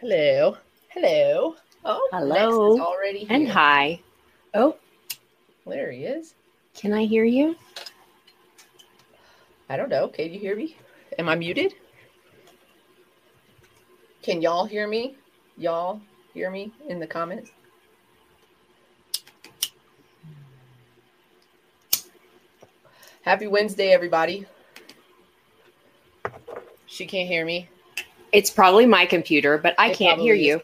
Hello. 0.00 0.56
Hello. 0.88 1.54
Oh, 1.84 2.08
Hello. 2.12 2.80
Already 2.80 3.20
here. 3.20 3.28
And 3.30 3.48
hi. 3.48 4.00
Oh, 4.54 4.76
There 5.66 5.90
he 5.92 6.04
is. 6.04 6.34
can 6.74 6.92
I 6.92 7.04
hear 7.04 7.24
you? 7.24 7.56
I 9.68 9.76
don't 9.76 9.88
know. 9.88 10.08
Can 10.08 10.32
you 10.32 10.38
hear 10.38 10.56
me? 10.56 10.76
Am 11.18 11.28
I 11.28 11.34
muted? 11.34 11.74
Can 14.22 14.42
y'all 14.42 14.66
hear 14.66 14.86
me? 14.86 15.16
Y'all 15.56 16.00
hear 16.34 16.50
me 16.50 16.72
in 16.88 16.98
the 16.98 17.06
comments? 17.06 17.50
Happy 23.22 23.46
Wednesday, 23.46 23.90
everybody. 23.92 24.46
She 26.86 27.06
can't 27.06 27.28
hear 27.28 27.44
me. 27.44 27.68
It's 28.32 28.50
probably 28.50 28.86
my 28.86 29.06
computer, 29.06 29.58
but 29.58 29.74
I 29.78 29.90
It 29.90 29.96
can't 29.98 30.20
hear 30.20 30.34
probably 30.34 30.48
you. 30.48 30.56
is. 30.56 30.62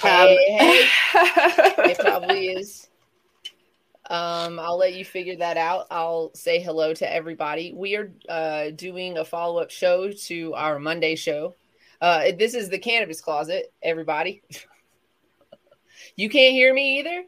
Hey, 0.00 0.56
hey. 0.58 0.82
Um, 1.18 1.90
it 1.90 1.98
probably 1.98 2.48
is. 2.48 2.88
Um, 4.08 4.58
I'll 4.58 4.76
let 4.76 4.94
you 4.94 5.04
figure 5.04 5.36
that 5.36 5.56
out. 5.56 5.86
I'll 5.90 6.32
say 6.34 6.60
hello 6.60 6.92
to 6.94 7.12
everybody. 7.12 7.72
We 7.74 7.96
are 7.96 8.10
uh, 8.28 8.70
doing 8.70 9.18
a 9.18 9.24
follow 9.24 9.60
up 9.60 9.70
show 9.70 10.10
to 10.10 10.54
our 10.54 10.78
Monday 10.78 11.14
show. 11.16 11.54
Uh, 12.00 12.32
this 12.38 12.54
is 12.54 12.68
the 12.68 12.78
cannabis 12.78 13.20
closet, 13.20 13.72
everybody. 13.82 14.42
you 16.16 16.28
can't 16.28 16.52
hear 16.52 16.74
me 16.74 16.98
either? 16.98 17.24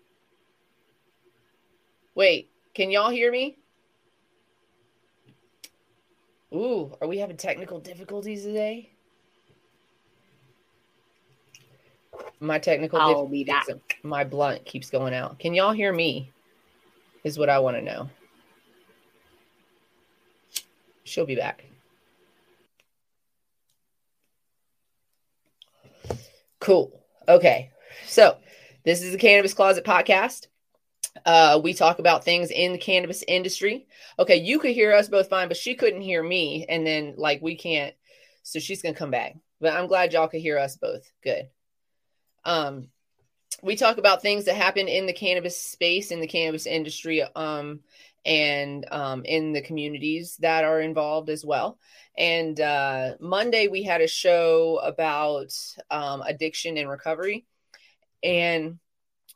Wait, 2.14 2.50
can 2.74 2.90
y'all 2.90 3.10
hear 3.10 3.30
me? 3.30 3.58
Ooh, 6.54 6.94
are 7.00 7.08
we 7.08 7.18
having 7.18 7.36
technical 7.36 7.80
difficulties 7.80 8.42
today? 8.42 8.91
My 12.40 12.58
technical 12.58 13.00
I'll 13.00 13.26
be 13.26 13.44
difficulties- 13.44 13.96
My 14.02 14.24
blunt 14.24 14.64
keeps 14.64 14.90
going 14.90 15.14
out. 15.14 15.38
Can 15.38 15.54
y'all 15.54 15.72
hear 15.72 15.92
me? 15.92 16.30
Is 17.24 17.38
what 17.38 17.48
I 17.48 17.60
want 17.60 17.76
to 17.76 17.82
know. 17.82 18.10
She'll 21.04 21.26
be 21.26 21.36
back. 21.36 21.64
Cool. 26.58 26.92
Okay. 27.28 27.70
So, 28.06 28.38
this 28.84 29.02
is 29.02 29.12
the 29.12 29.18
Cannabis 29.18 29.54
Closet 29.54 29.84
podcast. 29.84 30.48
Uh, 31.24 31.60
we 31.62 31.74
talk 31.74 31.98
about 31.98 32.24
things 32.24 32.50
in 32.50 32.72
the 32.72 32.78
cannabis 32.78 33.22
industry. 33.28 33.86
Okay, 34.18 34.36
you 34.36 34.58
could 34.58 34.72
hear 34.72 34.92
us 34.92 35.08
both 35.08 35.28
fine, 35.28 35.48
but 35.48 35.56
she 35.56 35.74
couldn't 35.74 36.00
hear 36.00 36.22
me, 36.22 36.64
and 36.68 36.86
then 36.86 37.14
like 37.16 37.42
we 37.42 37.54
can't. 37.54 37.94
So 38.42 38.58
she's 38.58 38.82
gonna 38.82 38.94
come 38.94 39.10
back. 39.10 39.36
But 39.60 39.74
I'm 39.74 39.86
glad 39.86 40.12
y'all 40.12 40.28
could 40.28 40.40
hear 40.40 40.58
us 40.58 40.76
both. 40.76 41.10
Good. 41.22 41.48
Um, 42.44 42.88
we 43.62 43.76
talk 43.76 43.98
about 43.98 44.22
things 44.22 44.46
that 44.46 44.56
happen 44.56 44.88
in 44.88 45.06
the 45.06 45.12
cannabis 45.12 45.60
space, 45.60 46.10
in 46.10 46.20
the 46.20 46.26
cannabis 46.26 46.66
industry, 46.66 47.22
um, 47.22 47.80
and 48.24 48.86
um, 48.90 49.24
in 49.24 49.52
the 49.52 49.62
communities 49.62 50.36
that 50.40 50.64
are 50.64 50.80
involved 50.80 51.28
as 51.28 51.44
well. 51.44 51.78
And 52.16 52.60
uh, 52.60 53.14
Monday 53.20 53.68
we 53.68 53.82
had 53.82 54.00
a 54.00 54.08
show 54.08 54.80
about 54.82 55.52
um, 55.90 56.22
addiction 56.22 56.76
and 56.76 56.88
recovery, 56.88 57.46
and 58.22 58.78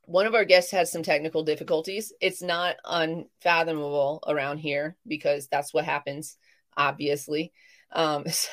one 0.02 0.26
of 0.26 0.34
our 0.34 0.44
guests 0.44 0.70
had 0.70 0.86
some 0.88 1.02
technical 1.02 1.42
difficulties. 1.42 2.12
It's 2.20 2.40
not 2.42 2.76
unfathomable 2.84 4.22
around 4.26 4.58
here 4.58 4.96
because 5.06 5.48
that's 5.48 5.74
what 5.74 5.84
happens, 5.84 6.36
obviously. 6.76 7.52
Um, 7.92 8.26
so, 8.28 8.48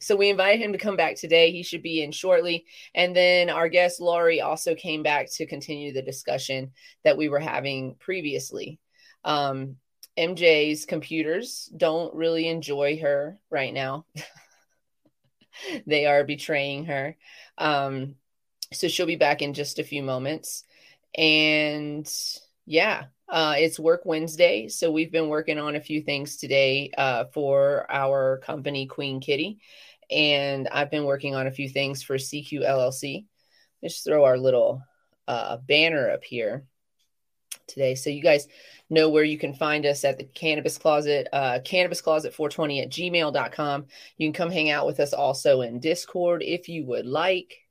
so 0.00 0.16
we 0.16 0.30
invited 0.30 0.60
him 0.62 0.72
to 0.72 0.78
come 0.78 0.96
back 0.96 1.16
today. 1.16 1.50
He 1.50 1.62
should 1.62 1.82
be 1.82 2.02
in 2.02 2.12
shortly. 2.12 2.66
And 2.94 3.14
then 3.14 3.50
our 3.50 3.68
guest, 3.68 4.00
Laurie, 4.00 4.40
also 4.40 4.74
came 4.74 5.02
back 5.02 5.30
to 5.32 5.46
continue 5.46 5.92
the 5.92 6.02
discussion 6.02 6.72
that 7.04 7.16
we 7.16 7.28
were 7.28 7.40
having 7.40 7.96
previously. 7.96 8.78
Um, 9.24 9.76
MJ's 10.18 10.84
computers 10.84 11.70
don't 11.76 12.14
really 12.14 12.48
enjoy 12.48 12.98
her 13.00 13.38
right 13.50 13.72
now. 13.72 14.04
they 15.86 16.06
are 16.06 16.24
betraying 16.24 16.86
her. 16.86 17.16
Um, 17.56 18.16
so 18.72 18.88
she'll 18.88 19.06
be 19.06 19.16
back 19.16 19.42
in 19.42 19.54
just 19.54 19.78
a 19.78 19.84
few 19.84 20.02
moments. 20.02 20.64
And 21.16 22.10
yeah, 22.66 23.04
uh, 23.28 23.54
it's 23.58 23.78
Work 23.78 24.02
Wednesday. 24.04 24.68
So 24.68 24.90
we've 24.90 25.12
been 25.12 25.28
working 25.28 25.58
on 25.58 25.76
a 25.76 25.80
few 25.80 26.00
things 26.00 26.36
today 26.36 26.90
uh, 26.96 27.26
for 27.26 27.86
our 27.90 28.38
company, 28.38 28.86
Queen 28.86 29.20
Kitty. 29.20 29.58
And 30.10 30.68
I've 30.68 30.90
been 30.90 31.04
working 31.04 31.34
on 31.34 31.46
a 31.46 31.52
few 31.52 31.68
things 31.68 32.02
for 32.02 32.16
CQ 32.16 32.66
LLC. 32.66 33.26
Just 33.84 34.04
throw 34.04 34.24
our 34.24 34.38
little 34.38 34.82
uh, 35.26 35.58
banner 35.58 36.10
up 36.10 36.24
here 36.24 36.64
today. 37.66 37.94
So 37.94 38.08
you 38.08 38.22
guys 38.22 38.48
know 38.88 39.10
where 39.10 39.24
you 39.24 39.36
can 39.38 39.52
find 39.52 39.84
us 39.84 40.04
at 40.04 40.16
the 40.16 40.24
Cannabis 40.24 40.78
Closet, 40.78 41.28
uh, 41.32 41.60
Cannabis 41.62 42.00
Closet 42.00 42.32
420 42.32 42.80
at 42.80 42.90
gmail.com. 42.90 43.86
You 44.16 44.26
can 44.26 44.32
come 44.32 44.50
hang 44.50 44.70
out 44.70 44.86
with 44.86 45.00
us 45.00 45.12
also 45.12 45.60
in 45.60 45.80
Discord 45.80 46.42
if 46.42 46.68
you 46.68 46.86
would 46.86 47.06
like. 47.06 47.67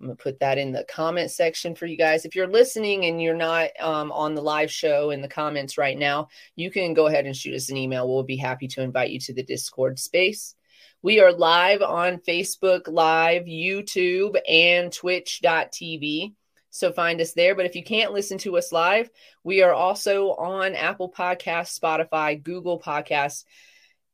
I'm 0.00 0.06
gonna 0.06 0.16
put 0.16 0.40
that 0.40 0.56
in 0.56 0.72
the 0.72 0.84
comment 0.84 1.30
section 1.30 1.74
for 1.74 1.84
you 1.84 1.96
guys. 1.96 2.24
If 2.24 2.34
you're 2.34 2.46
listening 2.46 3.04
and 3.04 3.20
you're 3.20 3.34
not 3.34 3.68
um, 3.78 4.10
on 4.12 4.34
the 4.34 4.40
live 4.40 4.70
show 4.70 5.10
in 5.10 5.20
the 5.20 5.28
comments 5.28 5.76
right 5.76 5.98
now, 5.98 6.28
you 6.56 6.70
can 6.70 6.94
go 6.94 7.06
ahead 7.06 7.26
and 7.26 7.36
shoot 7.36 7.54
us 7.54 7.68
an 7.68 7.76
email. 7.76 8.08
We'll 8.08 8.22
be 8.22 8.36
happy 8.36 8.66
to 8.68 8.82
invite 8.82 9.10
you 9.10 9.20
to 9.20 9.34
the 9.34 9.42
Discord 9.42 9.98
space. 9.98 10.54
We 11.02 11.20
are 11.20 11.32
live 11.32 11.82
on 11.82 12.18
Facebook 12.18 12.82
Live, 12.86 13.44
YouTube, 13.44 14.36
and 14.48 14.90
Twitch.tv. 14.90 16.34
So 16.70 16.92
find 16.92 17.20
us 17.20 17.32
there. 17.32 17.54
But 17.54 17.66
if 17.66 17.74
you 17.74 17.84
can't 17.84 18.12
listen 18.12 18.38
to 18.38 18.56
us 18.56 18.72
live, 18.72 19.10
we 19.44 19.62
are 19.62 19.74
also 19.74 20.30
on 20.30 20.74
Apple 20.74 21.10
Podcasts, 21.10 21.78
Spotify, 21.78 22.42
Google 22.42 22.80
Podcasts, 22.80 23.44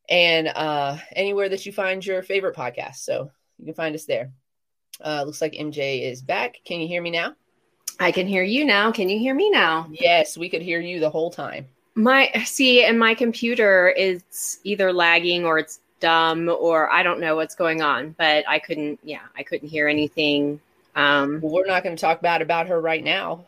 and 0.09 0.49
uh, 0.49 0.97
anywhere 1.15 1.49
that 1.49 1.67
you 1.67 1.73
find 1.73 2.05
your 2.05 2.23
favorite 2.23 2.57
podcast. 2.57 2.97
So 2.97 3.31
you 3.59 3.67
can 3.67 3.75
find 3.75 3.95
us 3.95 4.07
there. 4.07 4.33
Uh, 5.05 5.23
looks 5.25 5.41
like 5.41 5.53
MJ 5.53 6.11
is 6.11 6.23
back. 6.23 6.57
Can 6.65 6.81
you 6.81 6.89
hear 6.89 7.03
me 7.03 7.11
now? 7.11 7.35
I 7.99 8.13
can 8.13 8.27
hear 8.27 8.43
you 8.43 8.65
now. 8.65 8.93
Can 8.93 9.09
you 9.09 9.19
hear 9.19 9.35
me 9.35 9.51
now? 9.51 9.89
Yes, 9.91 10.37
we 10.37 10.49
could 10.49 10.63
hear 10.63 10.81
you 10.81 11.01
the 11.01 11.11
whole 11.11 11.31
time. 11.31 11.67
My 11.95 12.31
see, 12.45 12.85
and 12.85 12.99
my 12.99 13.15
computer 13.15 13.89
is 13.89 14.59
either 14.65 14.93
lagging 14.93 15.47
or 15.47 15.59
it's 15.59 15.81
dumb 16.01 16.49
or 16.49 16.91
I 16.91 17.03
don't 17.03 17.21
know 17.21 17.37
what's 17.37 17.55
going 17.55 17.81
on, 17.81 18.15
but 18.19 18.45
I 18.47 18.59
couldn't, 18.59 19.01
yeah, 19.03 19.23
I 19.37 19.43
couldn't 19.43 19.69
hear 19.69 19.89
anything. 19.89 20.61
Um, 20.95 21.41
Well, 21.41 21.53
we're 21.53 21.67
not 21.67 21.83
going 21.83 21.97
to 21.97 22.01
talk 22.01 22.21
bad 22.21 22.43
about 22.43 22.69
her 22.69 22.81
right 22.81 23.03
now. 23.03 23.47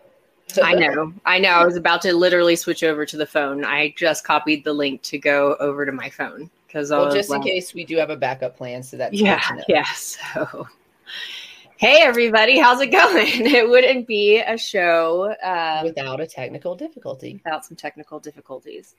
I 0.62 0.74
know, 0.74 1.12
I 1.26 1.38
know. 1.38 1.50
I 1.50 1.64
was 1.66 1.76
about 1.76 2.00
to 2.02 2.14
literally 2.14 2.56
switch 2.56 2.82
over 2.82 3.04
to 3.04 3.18
the 3.18 3.26
phone. 3.26 3.66
I 3.66 3.92
just 3.98 4.24
copied 4.24 4.64
the 4.64 4.72
link 4.72 5.02
to 5.02 5.18
go 5.18 5.56
over 5.60 5.84
to 5.84 5.92
my 5.92 6.08
phone 6.08 6.48
because 6.66 6.90
well, 6.90 7.12
just 7.12 7.30
in 7.30 7.42
case 7.42 7.74
we 7.74 7.84
do 7.84 7.96
have 7.98 8.08
a 8.08 8.16
backup 8.16 8.56
plan, 8.56 8.82
so 8.82 8.96
that's 8.96 9.14
Yeah, 9.14 9.42
yeah. 9.68 9.84
So, 9.94 10.66
hey 11.78 12.00
everybody, 12.02 12.58
how's 12.58 12.80
it 12.80 12.88
going? 12.88 13.26
It 13.46 13.68
wouldn't 13.68 14.06
be 14.06 14.38
a 14.40 14.58
show 14.58 15.34
um, 15.42 15.84
without 15.84 16.20
a 16.20 16.26
technical 16.26 16.74
difficulty. 16.74 17.40
without 17.44 17.64
some 17.64 17.76
technical 17.76 18.18
difficulties. 18.20 18.94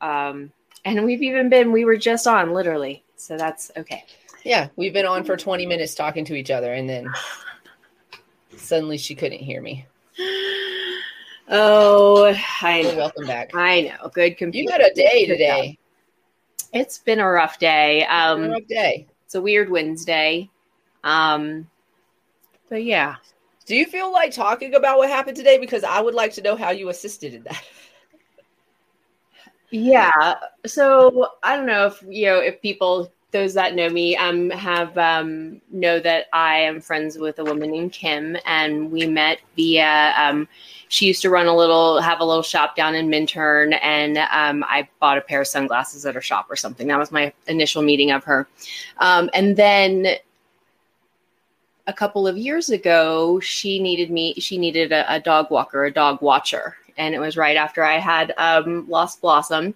Um, 0.00 0.50
and 0.84 1.04
we've 1.04 1.22
even 1.22 1.48
been, 1.48 1.72
we 1.72 1.84
were 1.84 1.96
just 1.96 2.26
on 2.26 2.52
literally. 2.52 3.04
So 3.16 3.36
that's 3.36 3.70
okay. 3.76 4.04
Yeah, 4.44 4.68
we've 4.76 4.92
been 4.92 5.06
on 5.06 5.24
for 5.24 5.36
20 5.36 5.66
minutes 5.66 5.94
talking 5.94 6.24
to 6.24 6.34
each 6.34 6.50
other, 6.50 6.72
and 6.72 6.88
then 6.88 7.08
suddenly 8.56 8.98
she 8.98 9.14
couldn't 9.14 9.38
hear 9.38 9.62
me. 9.62 9.86
Oh, 11.48 12.24
I 12.62 12.82
Well, 12.84 12.96
welcome 12.96 13.26
back. 13.26 13.50
I 13.54 13.82
know. 13.82 14.08
Good 14.08 14.36
computer. 14.38 14.64
You 14.64 14.70
had 14.72 14.90
a 14.90 14.94
day 14.94 15.26
today. 15.26 15.78
It's 16.72 16.98
been 16.98 17.20
a 17.20 17.28
rough 17.30 17.58
day. 17.58 18.02
A 18.04 18.08
Um, 18.10 18.50
rough 18.50 18.66
day. 18.66 19.06
it's 19.26 19.34
a 19.34 19.40
weird 19.40 19.68
Wednesday. 19.70 20.48
Um, 21.04 21.68
but 22.72 22.84
yeah. 22.84 23.16
Do 23.66 23.76
you 23.76 23.84
feel 23.84 24.10
like 24.10 24.32
talking 24.32 24.74
about 24.74 24.96
what 24.96 25.10
happened 25.10 25.36
today? 25.36 25.58
Because 25.58 25.84
I 25.84 26.00
would 26.00 26.14
like 26.14 26.32
to 26.32 26.42
know 26.42 26.56
how 26.56 26.70
you 26.70 26.88
assisted 26.88 27.34
in 27.34 27.42
that. 27.42 27.62
Yeah. 29.70 30.34
So 30.64 31.28
I 31.42 31.54
don't 31.54 31.66
know 31.66 31.86
if 31.86 32.02
you 32.08 32.26
know 32.26 32.38
if 32.38 32.62
people 32.62 33.12
those 33.30 33.54
that 33.54 33.74
know 33.74 33.88
me 33.88 34.16
um 34.16 34.50
have 34.50 34.96
um 34.98 35.60
know 35.70 35.98
that 36.00 36.26
I 36.32 36.56
am 36.60 36.80
friends 36.80 37.16
with 37.18 37.38
a 37.38 37.44
woman 37.44 37.70
named 37.70 37.92
Kim 37.92 38.36
and 38.44 38.90
we 38.90 39.06
met 39.06 39.40
via 39.56 40.14
um 40.18 40.46
she 40.88 41.06
used 41.06 41.22
to 41.22 41.30
run 41.30 41.46
a 41.46 41.56
little 41.56 42.00
have 42.00 42.20
a 42.20 42.24
little 42.24 42.42
shop 42.42 42.76
down 42.76 42.94
in 42.94 43.08
Minturn 43.08 43.72
and 43.74 44.18
um 44.18 44.62
I 44.68 44.88
bought 45.00 45.16
a 45.16 45.22
pair 45.22 45.40
of 45.40 45.46
sunglasses 45.46 46.04
at 46.04 46.14
her 46.14 46.20
shop 46.20 46.50
or 46.50 46.56
something. 46.56 46.88
That 46.88 46.98
was 46.98 47.10
my 47.10 47.32
initial 47.46 47.80
meeting 47.80 48.10
of 48.10 48.24
her. 48.24 48.46
Um 48.98 49.30
and 49.32 49.56
then 49.56 50.16
a 51.86 51.92
couple 51.92 52.26
of 52.28 52.38
years 52.38 52.70
ago 52.70 53.40
she 53.40 53.80
needed 53.80 54.10
me 54.10 54.34
she 54.34 54.56
needed 54.56 54.92
a, 54.92 55.14
a 55.14 55.20
dog 55.20 55.50
walker, 55.50 55.84
a 55.84 55.92
dog 55.92 56.22
watcher. 56.22 56.76
And 56.98 57.14
it 57.14 57.18
was 57.18 57.36
right 57.36 57.56
after 57.56 57.82
I 57.82 57.98
had 57.98 58.34
um, 58.36 58.88
lost 58.88 59.22
Blossom, 59.22 59.74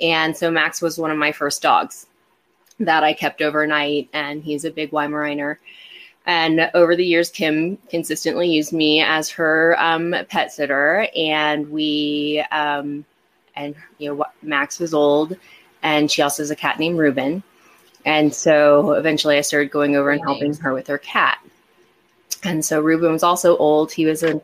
and 0.00 0.34
so 0.34 0.50
Max 0.50 0.80
was 0.80 0.98
one 0.98 1.10
of 1.10 1.18
my 1.18 1.30
first 1.30 1.60
dogs. 1.60 2.06
that 2.80 3.04
I 3.04 3.12
kept 3.12 3.42
overnight, 3.42 4.08
and 4.12 4.42
he's 4.42 4.64
a 4.64 4.70
big 4.70 4.90
Weimaraner. 4.90 5.56
And 6.26 6.70
over 6.74 6.96
the 6.96 7.06
years, 7.06 7.30
Kim 7.30 7.78
consistently 7.88 8.48
used 8.48 8.72
me 8.72 9.00
as 9.00 9.30
her 9.30 9.76
um, 9.78 10.14
pet 10.28 10.52
sitter, 10.52 11.06
and 11.16 11.70
we, 11.70 12.44
um, 12.50 13.04
and 13.54 13.76
you 13.98 14.14
know, 14.14 14.24
Max 14.42 14.80
was 14.80 14.92
old, 14.92 15.36
and 15.82 16.10
she 16.10 16.22
also 16.22 16.42
has 16.42 16.50
a 16.50 16.56
cat 16.56 16.78
named 16.78 16.98
Ruben, 16.98 17.42
and 18.06 18.32
so 18.32 18.92
eventually 18.92 19.36
I 19.36 19.40
started 19.40 19.72
going 19.72 19.96
over 19.96 20.10
and 20.10 20.22
helping 20.22 20.54
her 20.54 20.72
with 20.72 20.86
her 20.86 20.96
cat. 20.96 21.38
And 22.44 22.64
so 22.64 22.80
Ruben 22.80 23.10
was 23.10 23.24
also 23.24 23.56
old. 23.56 23.90
He 23.90 24.06
was 24.06 24.22
an 24.22 24.40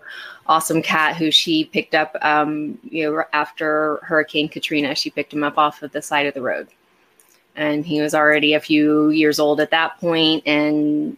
awesome 0.48 0.82
cat 0.82 1.16
who 1.16 1.30
she 1.30 1.66
picked 1.66 1.94
up, 1.94 2.16
um, 2.22 2.76
you 2.82 3.04
know, 3.08 3.24
after 3.32 4.00
Hurricane 4.02 4.48
Katrina. 4.48 4.96
She 4.96 5.10
picked 5.10 5.32
him 5.32 5.44
up 5.44 5.58
off 5.58 5.80
of 5.82 5.92
the 5.92 6.02
side 6.02 6.26
of 6.26 6.34
the 6.34 6.42
road, 6.42 6.66
and 7.54 7.86
he 7.86 8.02
was 8.02 8.16
already 8.16 8.54
a 8.54 8.60
few 8.60 9.10
years 9.10 9.38
old 9.38 9.60
at 9.60 9.70
that 9.70 9.96
point, 10.00 10.42
and 10.44 11.16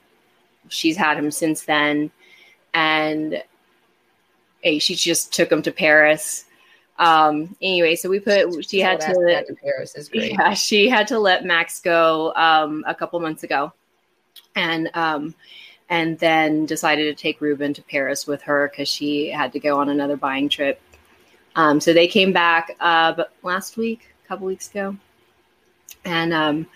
she's 0.69 0.99
had 0.99 1.17
him 1.17 1.31
since 1.31 1.63
then. 1.63 2.11
And 2.75 3.43
hey, 4.61 4.79
she 4.79 4.95
just 4.97 5.33
took 5.33 5.51
him 5.51 5.63
to 5.63 5.73
Paris. 5.73 6.45
Um, 6.99 7.57
anyway, 7.61 7.97
so 7.97 8.09
we 8.09 8.21
put 8.21 8.65
she 8.65 8.81
had 8.81 9.01
to, 9.01 9.15
to 9.15 9.55
Paris 9.55 9.95
is 9.97 10.09
great. 10.09 10.33
Yeah, 10.33 10.55
she 10.55 10.89
had 10.89 11.09
to 11.09 11.19
let 11.19 11.45
Max 11.45 11.81
go 11.81 12.33
um, 12.35 12.85
a 12.87 12.95
couple 12.95 13.19
months 13.21 13.43
ago, 13.43 13.73
and 14.55 14.91
um, 14.95 15.35
and 15.89 16.19
then 16.19 16.67
decided 16.67 17.05
to 17.05 17.21
take 17.21 17.41
Ruben 17.41 17.75
to 17.75 17.83
Paris 17.83 18.27
with 18.27 18.43
her 18.43 18.69
because 18.69 18.89
she 18.89 19.29
had 19.29 19.53
to 19.53 19.61
go 19.61 19.81
on 19.81 19.89
another 19.89 20.17
buying 20.17 20.49
trip. 20.49 20.81
Um, 21.57 21.81
so 21.81 21.93
they 21.93 22.07
came 22.07 22.33
back 22.33 22.77
uh, 22.81 23.25
last 23.43 23.77
week, 23.77 24.15
a 24.25 24.29
couple 24.29 24.47
weeks 24.47 24.71
ago, 24.71 24.97
and 26.05 26.33
um, 26.33 26.67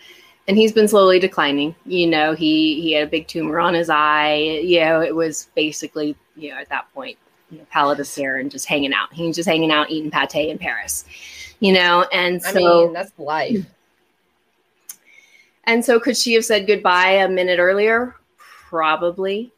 and 0.48 0.56
he's 0.56 0.72
been 0.72 0.88
slowly 0.88 1.18
declining. 1.18 1.74
You 1.86 2.08
know, 2.08 2.34
he 2.34 2.80
he 2.80 2.92
had 2.92 3.06
a 3.06 3.10
big 3.10 3.28
tumor 3.28 3.60
on 3.60 3.74
his 3.74 3.88
eye. 3.88 4.34
You 4.34 4.80
know, 4.80 5.00
it 5.00 5.14
was 5.14 5.48
basically 5.54 6.16
you 6.36 6.50
know 6.50 6.56
at 6.56 6.68
that 6.70 6.92
point, 6.92 7.18
you 7.50 7.58
know, 7.58 8.04
care 8.04 8.36
and 8.36 8.50
just 8.50 8.66
hanging 8.66 8.92
out. 8.92 9.12
He's 9.12 9.36
just 9.36 9.48
hanging 9.48 9.70
out 9.70 9.90
eating 9.90 10.10
pate 10.10 10.50
in 10.50 10.58
Paris. 10.58 11.04
You 11.60 11.72
know, 11.72 12.06
and 12.12 12.42
so 12.42 12.50
I 12.50 12.54
mean, 12.54 12.92
that's 12.92 13.12
life. 13.18 13.66
And 15.64 15.84
so, 15.84 15.98
could 15.98 16.16
she 16.16 16.34
have 16.34 16.44
said 16.44 16.66
goodbye 16.66 17.10
a 17.10 17.28
minute 17.28 17.58
earlier? 17.58 18.14
probably. 18.68 19.50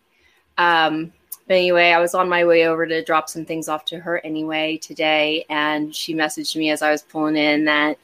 Um, 0.56 1.12
but 1.46 1.54
anyway, 1.54 1.90
I 1.90 1.98
was 1.98 2.14
on 2.14 2.28
my 2.28 2.44
way 2.44 2.66
over 2.66 2.86
to 2.86 3.04
drop 3.04 3.28
some 3.28 3.44
things 3.44 3.68
off 3.68 3.84
to 3.86 3.98
her 3.98 4.24
anyway 4.24 4.76
today, 4.76 5.44
and 5.50 5.94
she 5.94 6.14
messaged 6.14 6.54
me 6.54 6.70
as 6.70 6.80
I 6.80 6.92
was 6.92 7.02
pulling 7.02 7.36
in 7.36 7.64
that 7.64 7.98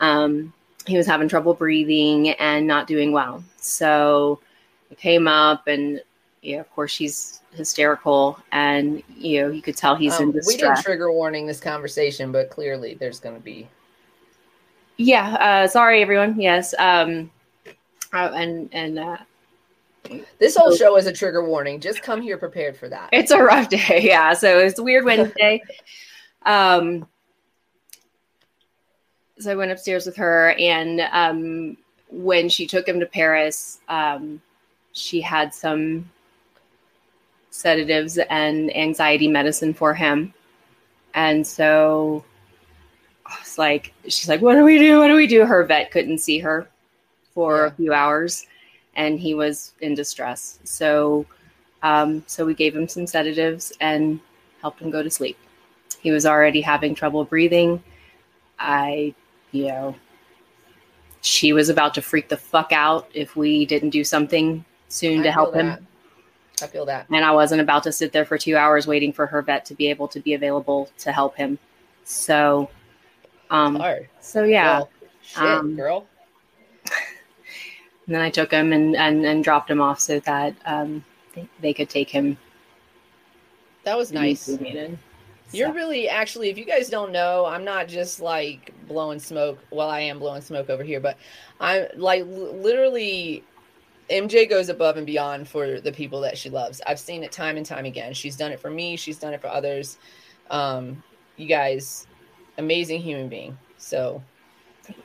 um, 0.00 0.52
he 0.86 0.96
was 0.96 1.06
having 1.06 1.28
trouble 1.28 1.54
breathing 1.54 2.30
and 2.30 2.66
not 2.66 2.86
doing 2.86 3.12
well. 3.12 3.42
So 3.56 4.40
I 4.90 4.94
came 4.96 5.26
up, 5.26 5.66
and 5.68 6.02
yeah, 6.42 6.60
of 6.60 6.70
course 6.70 6.90
she's 6.90 7.40
hysterical, 7.54 8.38
and 8.52 9.02
you 9.16 9.42
know 9.42 9.48
you 9.48 9.62
could 9.62 9.76
tell 9.76 9.96
he's 9.96 10.14
um, 10.14 10.24
in 10.24 10.32
distress. 10.32 10.60
We 10.60 10.74
did 10.74 10.84
trigger 10.84 11.12
warning 11.12 11.46
this 11.46 11.60
conversation, 11.60 12.32
but 12.32 12.50
clearly 12.50 12.94
there's 12.94 13.20
going 13.20 13.36
to 13.36 13.42
be. 13.42 13.68
Yeah, 14.96 15.34
uh, 15.34 15.68
sorry 15.68 16.02
everyone. 16.02 16.40
Yes, 16.40 16.74
um, 16.78 17.30
uh, 18.12 18.30
and 18.34 18.68
and 18.72 18.98
uh, 18.98 19.16
this 20.38 20.56
whole 20.56 20.74
show 20.74 20.96
is 20.96 21.06
a 21.06 21.12
trigger 21.12 21.44
warning. 21.44 21.80
Just 21.80 22.02
come 22.02 22.20
here 22.20 22.36
prepared 22.36 22.76
for 22.76 22.88
that. 22.88 23.08
It's 23.12 23.30
a 23.30 23.42
rough 23.42 23.68
day. 23.68 24.00
Yeah. 24.02 24.32
So 24.34 24.58
it's 24.58 24.78
a 24.78 24.82
weird 24.82 25.04
Wednesday. 25.04 25.62
um, 26.42 27.06
so 29.38 29.50
I 29.50 29.54
went 29.54 29.72
upstairs 29.72 30.06
with 30.06 30.16
her, 30.16 30.54
and 30.58 31.00
um, 31.12 31.76
when 32.10 32.48
she 32.48 32.66
took 32.66 32.86
him 32.86 33.00
to 33.00 33.06
Paris, 33.06 33.80
um, 33.88 34.40
she 34.92 35.20
had 35.20 35.52
some 35.54 36.08
sedatives 37.52 38.18
and 38.30 38.74
anxiety 38.74 39.28
medicine 39.28 39.74
for 39.74 39.92
him. 39.94 40.32
And 41.14 41.46
so 41.46 42.24
it's 43.40 43.58
like, 43.58 43.92
she's 44.04 44.28
like, 44.28 44.40
what 44.40 44.54
do 44.54 44.64
we 44.64 44.78
do? 44.78 44.98
What 44.98 45.08
do 45.08 45.14
we 45.14 45.26
do? 45.26 45.44
Her 45.44 45.62
vet 45.64 45.90
couldn't 45.90 46.18
see 46.18 46.38
her 46.38 46.66
for 47.34 47.58
yeah. 47.58 47.66
a 47.66 47.70
few 47.72 47.92
hours 47.92 48.46
and 48.94 49.20
he 49.20 49.34
was 49.34 49.72
in 49.82 49.94
distress. 49.94 50.58
So, 50.64 51.26
um, 51.82 52.24
so 52.26 52.46
we 52.46 52.54
gave 52.54 52.74
him 52.74 52.88
some 52.88 53.06
sedatives 53.06 53.72
and 53.80 54.18
helped 54.62 54.80
him 54.80 54.90
go 54.90 55.02
to 55.02 55.10
sleep. 55.10 55.36
He 56.00 56.10
was 56.10 56.24
already 56.24 56.62
having 56.62 56.94
trouble 56.94 57.24
breathing. 57.24 57.82
I, 58.58 59.14
you 59.52 59.66
know, 59.66 59.94
she 61.20 61.52
was 61.52 61.68
about 61.68 61.92
to 61.94 62.02
freak 62.02 62.30
the 62.30 62.36
fuck 62.36 62.72
out 62.72 63.10
if 63.12 63.36
we 63.36 63.66
didn't 63.66 63.90
do 63.90 64.04
something 64.04 64.64
soon 64.88 65.20
I 65.20 65.24
to 65.24 65.32
help 65.32 65.52
that. 65.52 65.82
I 66.62 66.66
feel 66.66 66.86
that. 66.86 67.06
And 67.10 67.24
I 67.24 67.32
wasn't 67.32 67.60
about 67.60 67.82
to 67.84 67.92
sit 67.92 68.12
there 68.12 68.24
for 68.24 68.38
two 68.38 68.56
hours 68.56 68.86
waiting 68.86 69.12
for 69.12 69.26
her 69.26 69.42
vet 69.42 69.64
to 69.66 69.74
be 69.74 69.88
able 69.88 70.08
to 70.08 70.20
be 70.20 70.34
available 70.34 70.90
to 70.98 71.12
help 71.12 71.36
him. 71.36 71.58
So, 72.04 72.70
um, 73.50 73.76
Hard. 73.76 74.08
so 74.20 74.44
yeah, 74.44 74.78
well, 74.78 74.90
shit, 75.22 75.42
um, 75.42 75.76
girl. 75.76 76.06
And 78.06 78.14
then 78.16 78.22
I 78.22 78.30
took 78.30 78.50
him 78.50 78.72
and, 78.72 78.96
and, 78.96 79.24
and 79.24 79.44
dropped 79.44 79.70
him 79.70 79.80
off 79.80 80.00
so 80.00 80.18
that 80.20 80.54
um, 80.64 81.04
they, 81.34 81.48
they 81.60 81.72
could 81.72 81.88
take 81.88 82.10
him. 82.10 82.36
That 83.84 83.96
was 83.96 84.12
nice. 84.12 84.48
You're 84.48 85.68
so. 85.68 85.74
really 85.74 86.08
actually, 86.08 86.48
if 86.50 86.58
you 86.58 86.64
guys 86.64 86.88
don't 86.88 87.12
know, 87.12 87.44
I'm 87.44 87.64
not 87.64 87.86
just 87.86 88.20
like 88.20 88.72
blowing 88.88 89.18
smoke. 89.18 89.58
Well, 89.70 89.88
I 89.88 90.00
am 90.00 90.18
blowing 90.18 90.42
smoke 90.42 90.70
over 90.70 90.82
here, 90.82 90.98
but 90.98 91.16
I'm 91.60 91.86
like 91.96 92.24
literally 92.26 93.44
MJ 94.10 94.48
goes 94.48 94.68
above 94.68 94.96
and 94.96 95.06
beyond 95.06 95.48
for 95.48 95.80
the 95.80 95.92
people 95.92 96.20
that 96.20 96.36
she 96.36 96.50
loves. 96.50 96.80
I've 96.86 96.98
seen 96.98 97.22
it 97.22 97.32
time 97.32 97.56
and 97.56 97.64
time 97.64 97.84
again. 97.84 98.12
She's 98.14 98.36
done 98.36 98.52
it 98.52 98.60
for 98.60 98.70
me, 98.70 98.96
she's 98.96 99.18
done 99.18 99.32
it 99.32 99.40
for 99.40 99.48
others. 99.48 99.98
Um, 100.50 101.02
you 101.36 101.46
guys, 101.46 102.06
amazing 102.58 103.00
human 103.00 103.28
being. 103.28 103.56
So, 103.78 104.22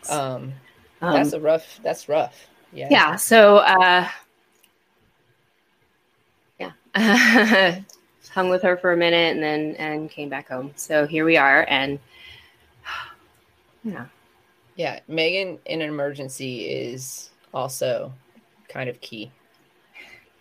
um, 0.09 0.53
um, 1.01 1.13
that's 1.13 1.33
a 1.33 1.39
rough, 1.39 1.79
that's 1.83 2.09
rough. 2.09 2.47
Yeah. 2.73 2.87
Yeah. 2.91 3.15
So, 3.15 3.57
uh, 3.57 4.07
yeah, 6.59 6.71
hung 8.29 8.49
with 8.49 8.61
her 8.63 8.77
for 8.77 8.93
a 8.93 8.97
minute 8.97 9.35
and 9.35 9.43
then 9.43 9.75
and 9.75 10.11
came 10.11 10.29
back 10.29 10.49
home. 10.49 10.71
So 10.75 11.05
here 11.05 11.25
we 11.25 11.37
are, 11.37 11.65
and 11.69 11.99
yeah, 13.83 14.05
yeah. 14.75 14.99
Megan 15.07 15.59
in 15.65 15.81
an 15.81 15.89
emergency 15.89 16.65
is 16.65 17.29
also 17.53 18.11
kind 18.67 18.89
of 18.89 18.99
key. 19.01 19.31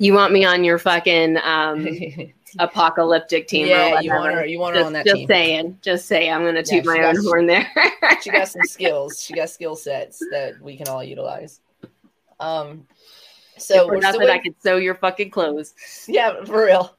You 0.00 0.14
want 0.14 0.32
me 0.32 0.44
on 0.44 0.62
your 0.62 0.78
fucking 0.78 1.38
um, 1.38 1.86
apocalyptic 2.60 3.48
team? 3.48 3.66
Yeah, 3.66 4.00
you 4.00 4.12
want 4.12 4.32
her. 4.32 4.46
You 4.46 4.60
want 4.60 4.76
her 4.76 4.80
just, 4.82 4.86
on 4.86 4.92
that 4.92 5.04
just 5.04 5.16
team. 5.16 5.28
saying, 5.28 5.78
just 5.82 6.06
saying. 6.06 6.32
I'm 6.32 6.42
going 6.42 6.54
to 6.54 6.62
toot 6.62 6.84
yeah, 6.84 6.92
my 6.92 7.02
own 7.02 7.16
horn 7.24 7.46
there. 7.46 7.68
she 8.22 8.30
got 8.30 8.46
some 8.46 8.62
skills. 8.64 9.20
She 9.20 9.34
got 9.34 9.50
skill 9.50 9.74
sets 9.74 10.20
that 10.30 10.54
we 10.62 10.76
can 10.76 10.86
all 10.86 11.02
utilize. 11.02 11.60
Um, 12.38 12.86
so 13.56 13.88
we're 13.88 13.98
nothing, 13.98 14.28
I 14.28 14.38
could 14.38 14.54
sew 14.62 14.76
your 14.76 14.94
fucking 14.94 15.30
clothes. 15.30 15.74
Yeah, 16.06 16.44
for 16.44 16.64
real. 16.64 16.96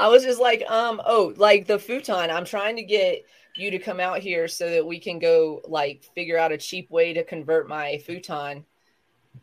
I 0.00 0.08
was 0.08 0.24
just 0.24 0.40
like, 0.40 0.68
um, 0.68 1.00
oh, 1.06 1.32
like 1.36 1.68
the 1.68 1.78
futon. 1.78 2.28
I'm 2.28 2.44
trying 2.44 2.74
to 2.74 2.82
get 2.82 3.24
you 3.54 3.70
to 3.70 3.78
come 3.78 4.00
out 4.00 4.18
here 4.18 4.48
so 4.48 4.68
that 4.68 4.84
we 4.84 4.98
can 4.98 5.20
go 5.20 5.62
like 5.68 6.10
figure 6.12 6.36
out 6.36 6.50
a 6.50 6.58
cheap 6.58 6.90
way 6.90 7.12
to 7.12 7.22
convert 7.22 7.68
my 7.68 7.98
futon 7.98 8.64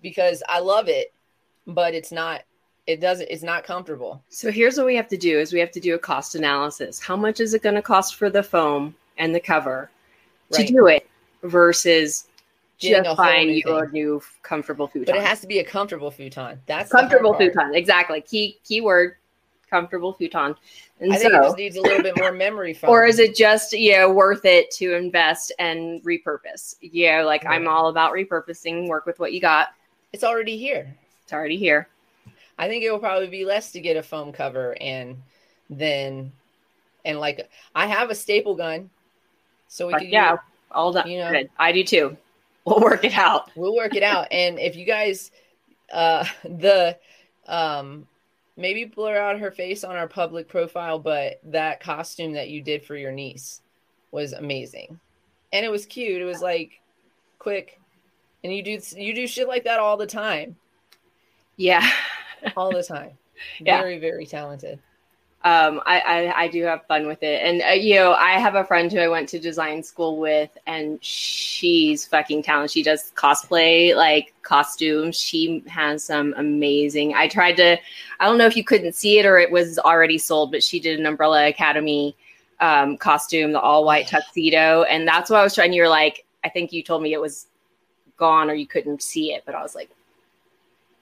because 0.02 0.44
I 0.48 0.60
love 0.60 0.88
it 0.88 1.14
but 1.68 1.94
it's 1.94 2.12
not 2.12 2.42
it 2.88 3.00
doesn't 3.00 3.30
it's 3.30 3.44
not 3.44 3.64
comfortable. 3.64 4.24
So 4.30 4.52
here's 4.52 4.78
what 4.78 4.86
we 4.86 4.96
have 4.96 5.08
to 5.10 5.18
do 5.18 5.40
is 5.40 5.54
we 5.54 5.60
have 5.60 5.72
to 5.72 5.80
do 5.80 5.96
a 5.96 6.00
cost 6.00 6.36
analysis. 6.36 7.00
How 7.00 7.16
much 7.16 7.40
is 7.40 7.54
it 7.54 7.62
going 7.62 7.76
to 7.76 7.82
cost 7.82 8.16
for 8.16 8.30
the 8.30 8.42
foam 8.42 8.96
and 9.18 9.34
the 9.36 9.40
cover 9.40 9.90
right. 10.52 10.68
to 10.68 10.74
do 10.74 10.88
it 10.88 11.08
versus 11.44 12.28
Getting 12.80 13.04
just 13.04 13.18
buying 13.18 13.50
you 13.50 13.64
a 13.68 13.88
new 13.90 14.22
comfortable 14.42 14.88
futon? 14.88 15.14
But 15.14 15.22
it 15.22 15.28
has 15.28 15.40
to 15.42 15.48
be 15.48 15.60
a 15.60 15.64
comfortable 15.64 16.10
futon. 16.10 16.60
That's 16.66 16.92
comfortable 16.92 17.36
futon 17.36 17.76
exactly. 17.76 18.22
Key 18.22 18.58
keyword 18.64 19.18
comfortable 19.70 20.14
futon. 20.14 20.56
And 21.00 21.14
I 21.14 21.18
think 21.18 21.32
so, 21.32 21.40
it 21.40 21.44
just 21.44 21.58
needs 21.58 21.78
a 21.78 21.82
little 21.82 22.04
bit 22.04 22.18
more 22.18 22.32
memory 22.32 22.74
foam. 22.74 22.90
or 22.90 23.06
is 23.06 23.20
it 23.20 23.36
just 23.36 23.74
you 23.74 23.96
know 23.96 24.12
worth 24.12 24.44
it 24.44 24.72
to 24.72 24.96
invest 24.96 25.52
and 25.60 26.04
repurpose? 26.04 26.76
Yeah 26.82 27.24
like 27.24 27.46
i'm 27.46 27.68
all 27.68 27.88
about 27.88 28.12
repurposing 28.12 28.88
work 28.88 29.06
with 29.06 29.20
what 29.20 29.32
you 29.32 29.40
got 29.40 29.70
it's 30.14 30.24
already 30.24 30.58
here 30.58 30.96
it's 31.32 31.34
already 31.34 31.56
here. 31.56 31.88
I 32.60 32.68
think 32.68 32.84
it 32.84 32.92
will 32.92 33.00
probably 33.00 33.28
be 33.28 33.46
less 33.46 33.72
to 33.72 33.80
get 33.80 33.96
a 33.96 34.04
foam 34.04 34.34
cover 34.34 34.76
and 34.82 35.24
then 35.70 36.34
and 37.06 37.22
like 37.22 37.50
I 37.74 37.88
have 37.88 38.10
a 38.10 38.16
staple 38.16 38.54
gun, 38.54 38.90
so 39.70 39.88
we 39.88 39.94
can 39.94 40.10
yeah, 40.10 40.38
all 40.72 40.92
done. 40.92 41.10
You 41.10 41.20
know, 41.20 41.32
Good. 41.32 41.50
I 41.58 41.72
do 41.72 41.86
too. 41.86 42.18
We'll 42.66 42.82
work 42.82 43.06
it 43.06 43.18
out. 43.18 43.50
We'll 43.56 43.76
work 43.76 43.96
it 43.96 44.04
out. 44.04 44.28
and 44.30 44.60
if 44.60 44.76
you 44.76 44.86
guys, 44.86 45.32
uh, 45.92 46.26
the 46.44 46.98
um, 47.48 48.06
maybe 48.58 48.84
blur 48.84 49.18
out 49.18 49.40
her 49.40 49.52
face 49.52 49.86
on 49.86 49.96
our 49.96 50.08
public 50.08 50.50
profile, 50.50 51.00
but 51.00 51.40
that 51.46 51.80
costume 51.80 52.34
that 52.34 52.50
you 52.50 52.62
did 52.62 52.84
for 52.84 52.98
your 52.98 53.14
niece 53.14 53.62
was 54.12 54.34
amazing, 54.34 55.00
and 55.54 55.66
it 55.66 55.72
was 55.72 55.86
cute. 55.86 56.22
It 56.22 56.26
was 56.26 56.42
like 56.42 56.82
quick 57.40 57.81
and 58.44 58.54
you 58.54 58.64
do 58.64 58.80
you 58.96 59.14
do 59.14 59.28
shit 59.28 59.48
like 59.48 59.64
that 59.64 59.80
all 59.80 59.98
the 59.98 60.08
time. 60.08 60.56
Yeah, 61.58 61.88
all 62.56 62.72
the 62.72 62.84
time. 62.96 63.12
Yeah. 63.60 63.80
Very 63.80 64.00
very 64.00 64.26
talented. 64.26 64.80
Um, 65.44 65.82
I, 65.88 66.00
I, 66.00 66.42
I 66.44 66.48
do 66.50 66.64
have 66.66 66.86
fun 66.86 67.08
with 67.08 67.24
it, 67.24 67.42
and 67.42 67.64
uh, 67.64 67.74
you 67.74 67.96
know, 67.96 68.14
I 68.14 68.34
have 68.34 68.54
a 68.54 68.64
friend 68.64 68.92
who 68.92 69.00
I 69.00 69.08
went 69.08 69.28
to 69.30 69.40
design 69.40 69.82
school 69.82 70.18
with, 70.18 70.56
and 70.68 71.04
she's 71.04 72.06
fucking 72.06 72.44
talented. 72.44 72.72
She 72.72 72.84
does 72.84 73.12
cosplay, 73.16 73.96
like 73.96 74.36
costumes. 74.44 75.18
She 75.18 75.64
has 75.68 76.04
some 76.04 76.36
amazing. 76.38 77.16
I 77.16 77.28
tried 77.28 77.58
to. 77.58 77.80
I 78.20 78.26
don't 78.26 78.38
know 78.38 78.46
if 78.46 78.56
you 78.56 78.64
couldn't 78.64 78.94
see 78.94 79.18
it 79.18 79.26
or 79.26 79.40
it 79.40 79.50
was 79.50 79.80
already 79.80 80.20
sold, 80.20 80.52
but 80.52 80.64
she 80.64 80.80
did 80.80 81.00
an 81.00 81.08
Umbrella 81.08 81.48
Academy 81.48 82.16
um, 82.60 82.96
costume, 82.98 83.52
the 83.52 83.60
all 83.60 83.84
white 83.84 84.08
tuxedo, 84.08 84.84
and 84.84 85.08
that's 85.08 85.32
what 85.32 85.40
I 85.40 85.44
was 85.44 85.56
trying. 85.56 85.74
You're 85.74 85.90
like, 85.90 86.24
I 86.44 86.50
think 86.50 86.72
you 86.72 86.84
told 86.84 87.02
me 87.02 87.14
it 87.14 87.22
was 87.22 87.48
gone 88.18 88.50
or 88.50 88.54
you 88.54 88.68
couldn't 88.68 89.02
see 89.02 89.34
it, 89.34 89.44
but 89.46 89.56
I 89.56 89.62
was 89.62 89.76
like, 89.76 89.90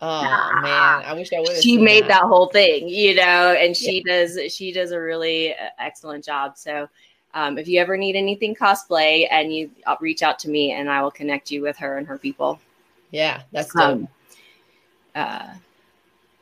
Oh 0.02 0.24
nah. 0.24 0.62
man, 0.62 1.04
I 1.06 1.14
wish 1.14 1.34
I 1.34 1.40
would. 1.40 1.62
She 1.62 1.78
made 1.78 2.04
that. 2.04 2.22
that. 2.22 2.24
whole 2.24 2.48
thing, 2.48 2.88
you 2.88 3.16
know, 3.16 3.54
and 3.54 3.76
she 3.76 4.02
yeah. 4.06 4.14
does. 4.14 4.54
She 4.54 4.72
does 4.72 4.92
a 4.92 5.00
really 5.00 5.54
uh, 5.54 5.70
excellent 5.78 6.24
job. 6.24 6.58
So, 6.58 6.88
um, 7.34 7.58
if 7.58 7.68
you 7.68 7.82
ever 7.82 7.98
need 7.98 8.16
anything 8.16 8.56
cosplay, 8.56 9.28
and 9.30 9.54
you 9.54 9.70
I'll 9.86 9.98
reach 10.00 10.24
out 10.24 10.40
to 10.40 10.50
me, 10.50 10.72
and 10.72 10.90
I 10.90 11.02
will 11.02 11.12
connect 11.12 11.52
you 11.52 11.62
with 11.62 11.78
her 11.78 11.98
and 11.98 12.08
her 12.08 12.18
people. 12.18 12.62
Yeah, 13.12 13.42
that's 13.52 13.74
dope. 13.74 13.84
Um, 13.84 14.08
uh, 15.16 15.50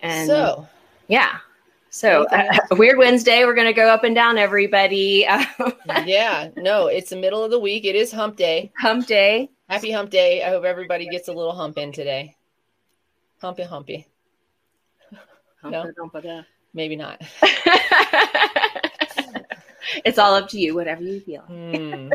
and 0.03 0.27
so, 0.27 0.67
yeah. 1.07 1.37
So, 1.89 2.27
uh, 2.27 2.59
Weird 2.71 2.99
Wednesday, 2.99 3.43
we're 3.43 3.55
going 3.55 3.65
to 3.65 3.73
go 3.73 3.87
up 3.87 4.03
and 4.03 4.13
down 4.13 4.37
everybody. 4.37 5.25
yeah, 6.05 6.49
no, 6.57 6.87
it's 6.87 7.09
the 7.09 7.15
middle 7.15 7.43
of 7.43 7.49
the 7.49 7.57
week. 7.57 7.85
It 7.85 7.95
is 7.95 8.11
hump 8.11 8.35
day. 8.35 8.71
Hump 8.77 9.07
day. 9.07 9.49
Happy 9.69 9.91
hump 9.91 10.09
day. 10.09 10.41
I 10.43 10.49
hope 10.49 10.63
everybody 10.63 11.09
gets 11.09 11.27
a 11.27 11.33
little 11.33 11.51
hump 11.51 11.77
in 11.77 11.91
today. 11.91 12.37
Humpy 13.41 13.63
humpy. 13.63 14.07
no? 15.61 15.91
Maybe 16.73 16.95
not. 16.95 17.21
it's 20.05 20.17
all 20.17 20.35
up 20.35 20.47
to 20.49 20.59
you, 20.59 20.73
whatever 20.73 21.03
you 21.03 21.19
feel. 21.19 21.41
Hmm. 21.41 22.11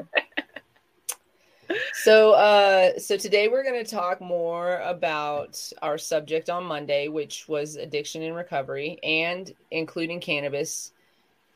so 1.93 2.33
uh 2.33 2.99
so 2.99 3.19
today 3.19 3.49
we're 3.49 3.65
going 3.65 3.85
to 3.85 3.91
talk 3.91 4.23
more 4.23 4.79
about 4.79 5.73
our 5.83 5.99
subject 5.99 6.49
on 6.49 6.65
Monday, 6.65 7.09
which 7.09 7.47
was 7.49 7.77
addiction 7.77 8.23
and 8.23 8.35
recovery 8.35 8.99
and 9.03 9.55
including 9.71 10.21
cannabis 10.21 10.93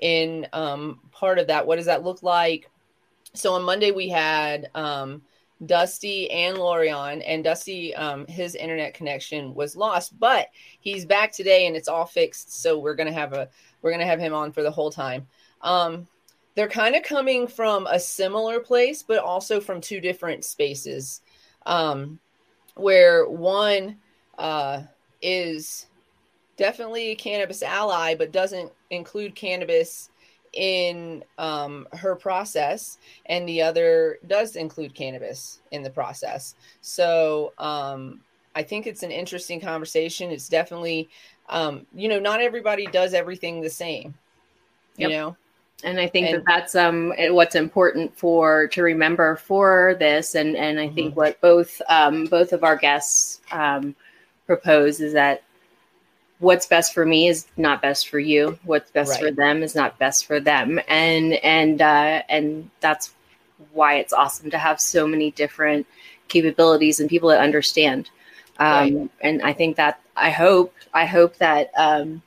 in 0.01 0.47
um 0.53 1.01
part 1.11 1.39
of 1.39 1.47
that. 1.47 1.67
What 1.67 1.77
does 1.77 1.87
that 1.87 2.05
look 2.05 2.23
like? 2.23 2.69
So 3.33 3.55
on 3.55 3.63
Monday 3.63 3.93
we 3.93 4.11
had 4.11 4.69
um 4.75 5.23
Dusty 5.65 6.31
and 6.31 6.59
Lorion, 6.59 7.23
and 7.27 7.43
Dusty, 7.43 7.95
um, 7.95 8.27
his 8.27 8.55
internet 8.55 8.93
connection 8.93 9.55
was 9.55 9.75
lost, 9.75 10.19
but 10.19 10.49
he's 10.81 11.07
back 11.07 11.33
today 11.33 11.67
and 11.67 11.75
it's 11.75 11.89
all 11.89 12.05
fixed. 12.05 12.61
So 12.61 12.79
we're 12.79 12.95
gonna 12.95 13.13
have 13.13 13.33
a 13.33 13.49
we're 13.81 13.91
gonna 13.91 14.05
have 14.05 14.21
him 14.21 14.35
on 14.35 14.53
for 14.53 14.63
the 14.63 14.71
whole 14.71 14.91
time. 14.91 15.27
Um, 15.63 16.07
they're 16.55 16.69
kind 16.69 16.95
of 16.95 17.03
coming 17.03 17.47
from 17.47 17.87
a 17.87 17.99
similar 17.99 18.61
place, 18.61 19.03
but 19.03 19.19
also 19.19 19.61
from 19.61 19.81
two 19.81 20.01
different 20.01 20.45
spaces. 20.45 21.23
Um, 21.65 22.19
where 22.75 23.27
one 23.29 23.97
uh, 24.39 24.83
is 25.23 25.87
definitely 26.57 27.11
a 27.11 27.17
cannabis 27.17 27.63
ally, 27.63 28.15
but 28.15 28.33
doesn't 28.33 28.71
include 28.91 29.35
cannabis 29.35 30.11
in 30.57 31.23
um, 31.39 31.87
her 31.93 32.17
process, 32.17 32.99
and 33.27 33.49
the 33.49 33.63
other 33.63 34.19
does 34.27 34.57
include 34.57 34.95
cannabis 34.95 35.61
in 35.71 35.83
the 35.83 35.91
process. 35.91 36.55
So 36.81 37.53
um, 37.59 38.21
I 38.55 38.63
think 38.63 38.87
it's 38.87 39.03
an 39.03 39.11
interesting 39.11 39.61
conversation. 39.61 40.31
It's 40.31 40.49
definitely, 40.49 41.09
um, 41.49 41.87
you 41.95 42.09
know, 42.09 42.19
not 42.19 42.41
everybody 42.41 42.87
does 42.87 43.15
everything 43.15 43.61
the 43.61 43.71
same, 43.71 44.15
you 44.97 45.09
yep. 45.09 45.11
know. 45.11 45.37
And 45.85 46.01
I 46.01 46.07
think 46.07 46.29
and, 46.29 46.37
that 46.39 46.45
that's 46.47 46.75
um, 46.75 47.13
what's 47.31 47.55
important 47.55 48.17
for 48.19 48.67
to 48.69 48.83
remember 48.83 49.37
for 49.37 49.95
this, 49.99 50.35
and 50.35 50.57
and 50.57 50.81
I 50.81 50.87
mm-hmm. 50.87 50.95
think 50.95 51.17
what 51.17 51.39
both 51.43 51.83
um, 51.91 52.25
both 52.25 52.55
of 52.55 52.65
our 52.65 52.77
guests 52.77 53.43
um, 53.53 53.95
propose 54.47 55.01
is 55.01 55.13
that 55.13 55.43
what's 56.39 56.67
best 56.67 56.93
for 56.93 57.07
me 57.07 57.29
is 57.29 57.47
not 57.57 57.81
best 57.81 58.09
for 58.09 58.19
you 58.19 58.59
what's 58.65 58.91
best 58.91 59.13
right. 59.13 59.21
for 59.21 59.31
them 59.31 59.63
is 59.63 59.75
not 59.75 59.99
best 59.99 60.27
for 60.27 60.39
them 60.39 60.79
and 60.89 61.35
and 61.35 61.81
uh 61.81 62.23
and 62.29 62.69
that's 62.81 63.15
why 63.73 63.95
it's 63.95 64.13
awesome 64.13 64.51
to 64.51 64.59
have 64.59 64.81
so 64.81 65.07
many 65.07 65.31
different 65.33 65.87
capabilities 66.29 67.01
and 67.01 67.09
people 67.09 67.29
that 67.29 67.41
understand 67.41 68.11
um 68.59 68.97
right. 68.97 69.11
and 69.23 69.43
i 69.43 69.53
think 69.53 69.77
that 69.77 70.01
i 70.17 70.31
hope 70.31 70.75
i 70.93 71.07
hope 71.07 71.37
that 71.37 71.71
um 71.77 72.21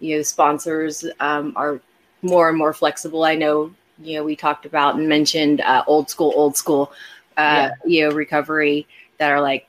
you 0.00 0.16
know 0.16 0.22
sponsors 0.22 1.04
um 1.20 1.52
are 1.56 1.80
more 2.22 2.48
and 2.48 2.58
more 2.58 2.74
flexible 2.74 3.24
i 3.24 3.34
know 3.34 3.72
you 4.02 4.16
know 4.16 4.24
we 4.24 4.36
talked 4.36 4.66
about 4.66 4.96
and 4.96 5.08
mentioned 5.08 5.60
uh, 5.62 5.82
old 5.86 6.10
school 6.10 6.32
old 6.36 6.56
school 6.56 6.92
uh 7.38 7.70
yeah. 7.70 7.70
you 7.86 8.08
know 8.08 8.14
recovery 8.14 8.86
that 9.18 9.30
are 9.30 9.40
like 9.40 9.66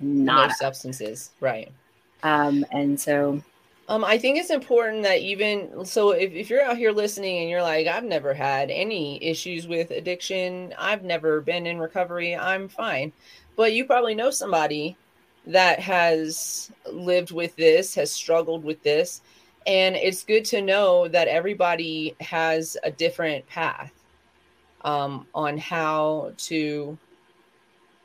not 0.00 0.48
no 0.48 0.54
substances 0.58 1.30
right 1.40 1.70
um, 2.22 2.64
and 2.70 2.98
so 2.98 3.42
um, 3.88 4.04
I 4.04 4.16
think 4.16 4.38
it's 4.38 4.50
important 4.50 5.02
that 5.02 5.20
even 5.20 5.84
so, 5.84 6.10
if, 6.12 6.32
if 6.32 6.48
you're 6.48 6.62
out 6.62 6.78
here 6.78 6.92
listening 6.92 7.40
and 7.40 7.50
you're 7.50 7.62
like, 7.62 7.86
I've 7.86 8.04
never 8.04 8.32
had 8.32 8.70
any 8.70 9.22
issues 9.22 9.66
with 9.66 9.90
addiction, 9.90 10.72
I've 10.78 11.02
never 11.02 11.40
been 11.40 11.66
in 11.66 11.78
recovery, 11.78 12.34
I'm 12.34 12.68
fine. 12.68 13.12
But 13.56 13.72
you 13.72 13.84
probably 13.84 14.14
know 14.14 14.30
somebody 14.30 14.96
that 15.46 15.80
has 15.80 16.70
lived 16.90 17.32
with 17.32 17.54
this, 17.56 17.94
has 17.96 18.10
struggled 18.10 18.64
with 18.64 18.82
this. 18.82 19.20
And 19.66 19.94
it's 19.96 20.24
good 20.24 20.44
to 20.46 20.62
know 20.62 21.08
that 21.08 21.28
everybody 21.28 22.16
has 22.20 22.76
a 22.84 22.90
different 22.90 23.46
path 23.46 23.92
um, 24.82 25.26
on 25.34 25.58
how 25.58 26.32
to, 26.38 26.96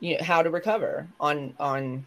you 0.00 0.18
know, 0.18 0.24
how 0.24 0.42
to 0.42 0.50
recover 0.50 1.06
on 1.18 1.54
on 1.58 2.06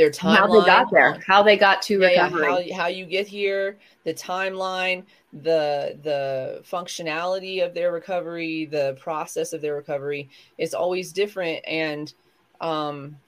their 0.00 0.10
timeline, 0.10 0.36
how 0.38 0.48
they 0.48 0.66
got 0.66 0.90
there, 0.90 1.18
how 1.26 1.42
they 1.42 1.56
got 1.58 1.82
to 1.82 2.00
yeah, 2.00 2.24
recovery, 2.24 2.70
how, 2.70 2.82
how 2.84 2.86
you 2.86 3.04
get 3.04 3.26
here, 3.26 3.76
the 4.04 4.14
timeline, 4.14 5.04
the 5.42 5.98
the 6.02 6.62
functionality 6.64 7.62
of 7.62 7.74
their 7.74 7.92
recovery, 7.92 8.64
the 8.64 8.96
process 8.98 9.52
of 9.52 9.60
their 9.60 9.74
recovery. 9.74 10.30
It's 10.56 10.72
always 10.72 11.12
different, 11.12 11.62
and 11.66 12.14
um, 12.62 13.18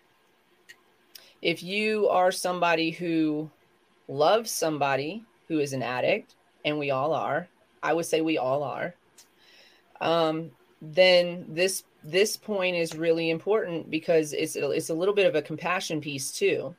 if 1.43 1.63
you 1.63 2.09
are 2.09 2.33
somebody 2.33 2.91
who 2.91 3.51
loves 4.09 4.51
somebody 4.51 5.27
who 5.49 5.59
is 5.59 5.75
an 5.75 5.83
addict, 5.83 6.37
and 6.65 6.79
we 6.79 6.91
all 6.91 7.13
are, 7.13 7.49
I 7.83 7.93
would 7.93 8.07
say 8.07 8.23
we 8.23 8.39
all 8.39 8.63
are. 8.63 8.95
Um, 10.01 10.53
then 10.81 11.45
this 11.51 11.85
this 12.05 12.37
point 12.37 12.77
is 12.77 12.97
really 12.97 13.31
important 13.31 13.91
because 13.91 14.33
it's 14.33 14.57
it's 14.57 14.91
a 14.91 14.95
little 14.95 15.15
bit 15.15 15.27
of 15.27 15.35
a 15.35 15.43
compassion 15.43 16.01
piece 16.01 16.33
too. 16.33 16.75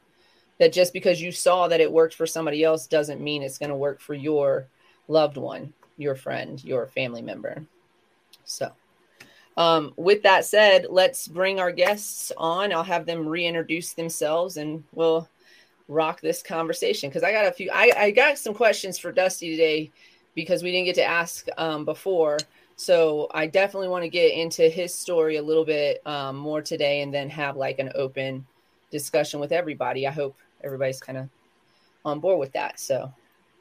That 0.60 0.72
just 0.72 0.94
because 0.94 1.22
you 1.22 1.32
saw 1.32 1.68
that 1.68 1.82
it 1.82 1.92
worked 1.92 2.14
for 2.14 2.28
somebody 2.28 2.64
else 2.64 2.86
doesn't 2.86 3.22
mean 3.22 3.42
it's 3.42 3.58
going 3.58 3.72
to 3.72 3.76
work 3.76 4.00
for 4.00 4.14
your 4.14 4.68
loved 5.08 5.36
one 5.38 5.74
your 5.98 6.16
friend 6.16 6.64
your 6.64 6.88
family 6.88 7.22
member. 7.22 7.64
So 8.46 8.72
um, 9.58 9.94
with 9.96 10.24
that 10.24 10.46
said 10.46 10.88
let's 10.90 11.28
bring 11.28 11.60
our 11.60 11.72
guests 11.72 12.32
on. 12.38 12.72
I'll 12.72 12.84
have 12.84 13.06
them 13.06 13.28
reintroduce 13.28 13.94
themselves 13.94 14.58
and 14.58 14.84
we'll 14.94 15.28
rock 15.88 16.22
this 16.22 16.42
conversation. 16.42 17.10
Because 17.10 17.24
i 17.24 17.32
got 17.32 17.46
a 17.46 17.52
few 17.52 17.70
I, 17.72 17.92
I 17.98 18.12
got 18.12 18.38
some 18.38 18.54
questions 18.54 18.98
for 18.98 19.12
dusty 19.12 19.52
today 19.52 19.92
because 20.36 20.64
we 20.64 20.72
didn't 20.72 20.86
get 20.86 20.96
to 20.96 21.04
ask 21.04 21.48
um, 21.58 21.86
before 21.86 22.38
so 22.84 23.30
I 23.34 23.48
definitely 23.48 23.88
want 23.88 24.04
to 24.04 24.10
get 24.10 24.34
into 24.34 24.68
his 24.68 24.94
story 24.94 25.38
a 25.38 25.42
little 25.42 25.64
bit 25.64 26.06
um, 26.06 26.36
more 26.36 26.62
today 26.62 27.02
and 27.02 27.14
then 27.14 27.30
have 27.30 27.56
like 27.56 27.80
an 27.80 27.92
open 27.96 28.46
discussion 28.92 29.40
with 29.40 29.54
everybody. 29.54 30.06
I 30.06 30.12
hope 30.12 30.36
everybody's 30.64 31.00
kind 31.00 31.18
of 31.18 31.30
on 32.04 32.20
board 32.20 32.40
with 32.40 32.52
that. 32.54 32.80
So 32.80 33.12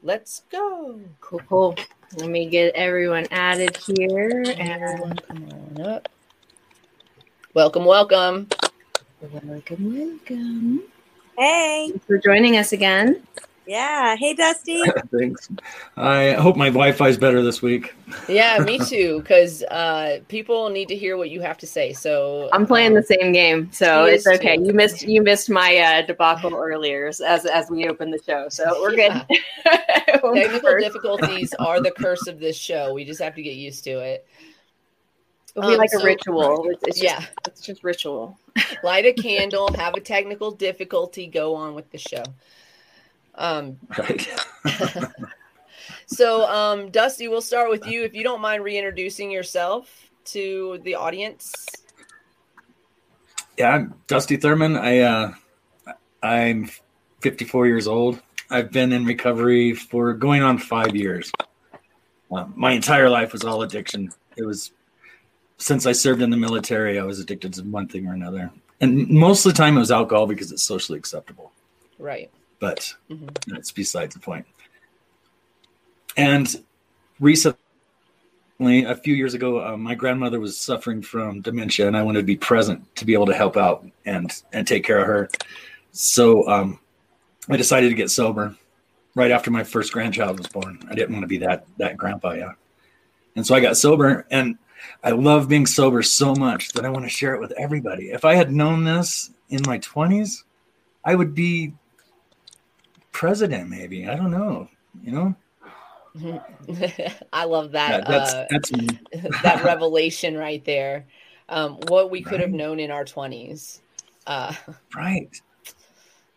let's 0.03 0.43
go. 0.51 0.99
Cool, 1.21 1.41
cool. 1.47 1.75
Let 2.17 2.29
me 2.29 2.47
get 2.47 2.75
everyone 2.75 3.25
added 3.31 3.77
here. 3.77 4.43
And 4.57 5.21
come 5.25 5.49
on 5.77 5.81
up. 5.81 6.09
Welcome, 7.53 7.85
welcome. 7.85 8.49
Welcome, 9.21 9.97
welcome. 9.97 10.83
Hey. 11.37 11.87
Thanks 11.91 12.05
for 12.05 12.17
joining 12.17 12.57
us 12.57 12.73
again. 12.73 13.25
Yeah. 13.65 14.15
Hey, 14.17 14.33
Dusty. 14.33 14.81
Thanks. 15.17 15.49
I 15.95 16.31
hope 16.33 16.57
my 16.57 16.67
Wi-Fi 16.67 17.07
is 17.07 17.17
better 17.17 17.41
this 17.41 17.61
week. 17.61 17.95
yeah, 18.27 18.57
me 18.59 18.77
too. 18.85 19.19
Because 19.21 19.63
uh, 19.63 20.19
people 20.27 20.69
need 20.69 20.87
to 20.89 20.95
hear 20.95 21.15
what 21.15 21.29
you 21.29 21.39
have 21.41 21.57
to 21.59 21.67
say. 21.67 21.93
So 21.93 22.49
I'm 22.51 22.65
playing 22.67 22.89
um, 22.89 22.95
the 22.95 23.03
same 23.03 23.31
game, 23.31 23.71
so 23.71 24.05
it's 24.05 24.27
okay. 24.27 24.57
Too. 24.57 24.65
You 24.65 24.73
missed 24.73 25.03
you 25.03 25.21
missed 25.21 25.49
my 25.49 25.77
uh, 25.77 26.01
debacle 26.05 26.53
earlier 26.53 27.07
as 27.07 27.21
as 27.21 27.69
we 27.69 27.87
opened 27.87 28.13
the 28.13 28.21
show, 28.25 28.47
so 28.49 28.81
we're 28.81 28.93
yeah. 28.95 29.23
good. 29.29 29.39
Technical 30.33 30.77
difficulties 30.79 31.53
are 31.59 31.79
the 31.81 31.91
curse 31.91 32.27
of 32.27 32.39
this 32.39 32.57
show. 32.57 32.93
We 32.93 33.05
just 33.05 33.21
have 33.21 33.35
to 33.35 33.41
get 33.41 33.55
used 33.55 33.83
to 33.85 33.91
it. 33.99 34.27
It'll 35.55 35.69
be 35.69 35.75
Um, 35.75 35.79
like 35.79 35.91
so- 35.91 36.01
a 36.01 36.05
ritual. 36.05 36.69
It's, 36.69 36.83
it's 36.87 36.99
just, 36.99 37.19
Yeah. 37.19 37.25
it's 37.45 37.61
just 37.61 37.83
ritual. 37.83 38.37
Light 38.83 39.05
a 39.05 39.13
candle, 39.13 39.71
have 39.73 39.93
a 39.93 39.99
technical 39.99 40.51
difficulty, 40.51 41.27
go 41.27 41.55
on 41.55 41.75
with 41.75 41.89
the 41.91 41.97
show. 41.97 42.23
Um, 43.35 43.77
Right. 43.97 44.27
so, 46.05 46.47
um, 46.49 46.89
Dusty, 46.91 47.27
we'll 47.27 47.41
start 47.41 47.69
with 47.69 47.85
you. 47.87 48.03
If 48.03 48.15
you 48.15 48.23
don't 48.23 48.41
mind 48.41 48.63
reintroducing 48.63 49.31
yourself 49.31 50.09
to 50.25 50.79
the 50.83 50.95
audience. 50.95 51.65
Yeah, 53.57 53.69
I'm 53.69 53.93
Dusty 54.07 54.37
Thurman. 54.37 54.77
I 54.77 54.99
uh, 54.99 55.33
I'm 56.21 56.69
54 57.21 57.67
years 57.67 57.87
old. 57.87 58.21
I've 58.49 58.71
been 58.71 58.91
in 58.91 59.05
recovery 59.05 59.73
for 59.73 60.13
going 60.13 60.41
on 60.41 60.57
five 60.57 60.95
years. 60.95 61.31
Uh, 62.31 62.45
my 62.55 62.71
entire 62.71 63.09
life 63.09 63.33
was 63.33 63.43
all 63.43 63.61
addiction. 63.61 64.11
It 64.37 64.45
was 64.45 64.71
since 65.57 65.85
I 65.85 65.91
served 65.91 66.21
in 66.21 66.29
the 66.29 66.37
military. 66.37 66.99
I 66.99 67.03
was 67.03 67.19
addicted 67.19 67.53
to 67.53 67.63
one 67.63 67.87
thing 67.87 68.07
or 68.07 68.13
another, 68.13 68.51
and 68.81 69.07
most 69.09 69.45
of 69.45 69.53
the 69.53 69.57
time 69.57 69.77
it 69.77 69.79
was 69.79 69.91
alcohol 69.91 70.25
because 70.25 70.51
it's 70.51 70.63
socially 70.63 70.97
acceptable. 70.97 71.51
Right. 71.99 72.31
But 72.59 72.93
Mhm. 73.09 73.29
that's 73.47 73.71
besides 73.71 74.13
the 74.13 74.19
point. 74.19 74.45
And 76.15 76.63
recently, 77.19 77.57
a 78.59 78.95
few 78.95 79.15
years 79.15 79.33
ago, 79.33 79.65
uh, 79.65 79.77
my 79.77 79.95
grandmother 79.95 80.39
was 80.39 80.57
suffering 80.57 81.01
from 81.01 81.41
dementia, 81.41 81.87
and 81.87 81.97
I 81.97 82.03
wanted 82.03 82.19
to 82.19 82.25
be 82.25 82.37
present 82.37 82.95
to 82.95 83.05
be 83.05 83.13
able 83.13 83.25
to 83.25 83.33
help 83.33 83.57
out 83.57 83.85
and 84.05 84.31
and 84.53 84.67
take 84.67 84.83
care 84.85 84.99
of 84.99 85.07
her. 85.07 85.29
So 85.91 86.47
um, 86.47 86.79
I 87.49 87.57
decided 87.57 87.89
to 87.89 87.95
get 87.95 88.09
sober 88.09 88.55
right 89.15 89.31
after 89.31 89.51
my 89.51 89.63
first 89.63 89.91
grandchild 89.91 90.37
was 90.37 90.47
born. 90.47 90.79
I 90.89 90.95
didn't 90.95 91.13
want 91.13 91.23
to 91.23 91.27
be 91.27 91.39
that 91.39 91.65
that 91.77 91.97
grandpa, 91.97 92.33
yeah. 92.33 92.53
And 93.35 93.45
so 93.45 93.55
I 93.55 93.59
got 93.59 93.77
sober, 93.77 94.25
and 94.29 94.57
I 95.03 95.11
love 95.11 95.49
being 95.49 95.65
sober 95.65 96.03
so 96.03 96.35
much 96.35 96.73
that 96.73 96.85
I 96.85 96.89
want 96.89 97.05
to 97.05 97.09
share 97.09 97.33
it 97.33 97.41
with 97.41 97.51
everybody. 97.53 98.11
If 98.11 98.25
I 98.25 98.35
had 98.35 98.51
known 98.51 98.83
this 98.83 99.31
in 99.49 99.61
my 99.65 99.79
twenties, 99.79 100.43
I 101.03 101.15
would 101.15 101.33
be 101.33 101.73
president, 103.23 103.69
maybe. 103.69 104.07
I 104.09 104.15
don't 104.15 104.31
know. 104.31 104.67
You 105.01 105.11
know, 105.11 105.35
I 107.33 107.45
love 107.45 107.71
that. 107.71 108.05
That- 108.05 108.07
that's 108.07 108.33
uh, 108.33 108.45
that's 108.49 108.71
that 109.43 109.63
revelation 109.63 110.37
right 110.37 110.63
there. 110.65 111.05
Um, 111.49 111.77
what 111.87 112.09
we 112.11 112.21
could 112.21 112.39
have 112.39 112.51
known 112.51 112.79
in 112.79 112.91
our 112.91 113.05
20s. 113.05 113.79
Uh, 114.25 114.53
right. 114.95 115.29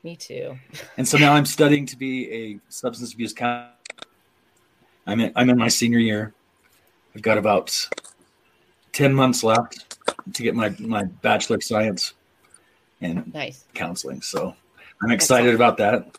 me 0.03 0.17
too. 0.17 0.59
And 0.97 1.07
so 1.07 1.17
now 1.17 1.33
I'm 1.33 1.47
studying 1.47 1.87
to 1.87 1.97
be 1.97 2.31
a 2.33 2.61
substance 2.69 3.15
abuse 3.15 3.33
counselor. 3.33 3.73
I'm 5.07 5.21
in, 5.21 5.33
I'm 5.37 5.49
in 5.49 5.57
my 5.57 5.69
senior 5.69 6.01
year. 6.01 6.35
I've 7.15 7.23
got 7.23 7.39
about 7.39 7.89
10 8.93 9.15
months 9.15 9.45
left 9.45 9.97
to 10.35 10.43
get 10.43 10.57
my, 10.57 10.75
my 10.81 11.05
bachelor 11.05 11.57
of 11.57 11.63
science 11.63 12.15
in 13.01 13.31
Nice. 13.33 13.65
counseling. 13.75 14.21
So 14.23 14.57
I'm 15.03 15.13
excited 15.13 15.55
about 15.55 15.77
that. 15.77 16.17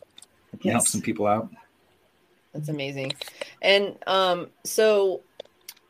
Can 0.60 0.72
help 0.72 0.86
some 0.86 1.00
people 1.00 1.26
out. 1.26 1.50
That's 2.52 2.68
amazing. 2.68 3.12
And 3.62 3.96
um, 4.06 4.48
so 4.64 5.22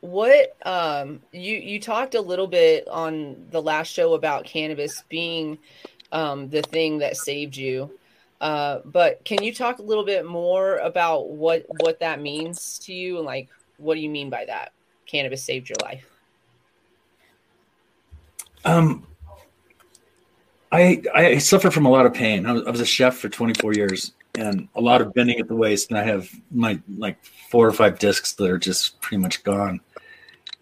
what 0.00 0.57
um 0.64 1.20
you 1.33 1.57
you 1.57 1.81
talked 1.81 2.14
a 2.14 2.20
little 2.20 2.46
bit 2.46 2.87
on 2.88 3.46
the 3.50 3.61
last 3.61 3.88
show 3.88 4.14
about 4.14 4.44
cannabis 4.44 5.02
being 5.09 5.59
um 6.12 6.48
the 6.50 6.62
thing 6.62 6.98
that 6.98 7.16
saved 7.16 7.57
you. 7.57 7.90
Uh, 8.40 8.78
but 8.85 9.24
can 9.24 9.42
you 9.42 9.52
talk 9.52 9.81
a 9.81 9.83
little 9.83 10.04
bit 10.04 10.24
more 10.24 10.76
about 10.76 11.31
what 11.31 11.66
what 11.81 11.98
that 12.00 12.20
means 12.20 12.78
to 12.78 12.92
you 12.94 13.16
and 13.16 13.26
like 13.26 13.48
what 13.78 13.94
do 13.94 14.00
you 14.00 14.11
mean 14.11 14.31
by 14.31 14.44
that? 14.44 14.72
Cannabis 15.07 15.42
saved 15.42 15.68
your 15.68 15.78
life. 15.83 16.04
Um, 18.64 19.07
I 20.70 21.02
I 21.14 21.38
suffered 21.38 21.72
from 21.72 21.87
a 21.87 21.90
lot 21.90 22.07
of 22.07 22.14
pain. 22.14 22.46
I 22.46 22.52
was, 22.52 22.62
I 22.66 22.70
was 22.70 22.81
a 22.81 22.87
chef 22.87 23.16
for 23.16 23.28
24 23.28 23.72
years 23.74 24.12
and 24.38 24.68
a 24.77 24.81
lot 24.81 25.01
of 25.01 25.12
bending 25.14 25.40
at 25.40 25.48
the 25.48 25.57
waist, 25.57 25.90
and 25.90 25.98
I 25.98 26.05
have 26.05 26.31
my 26.53 26.81
like 26.96 27.22
four 27.51 27.66
or 27.66 27.72
five 27.72 27.98
discs 27.98 28.33
that 28.35 28.48
are 28.48 28.59
just 28.59 29.01
pretty 29.01 29.20
much 29.20 29.42
gone. 29.42 29.81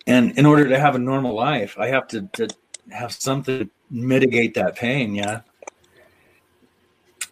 And 0.07 0.37
in 0.39 0.47
order 0.47 0.67
to 0.69 0.79
have 0.79 0.95
a 0.95 0.99
normal 0.99 1.35
life, 1.35 1.77
I 1.79 1.89
have 1.89 2.09
to, 2.09 2.23
to 2.35 2.49
have 2.91 3.13
something 3.13 3.59
to 3.59 3.71
mitigate 3.91 4.55
that 4.55 4.77
pain. 4.77 5.15
Yeah. 5.15 5.41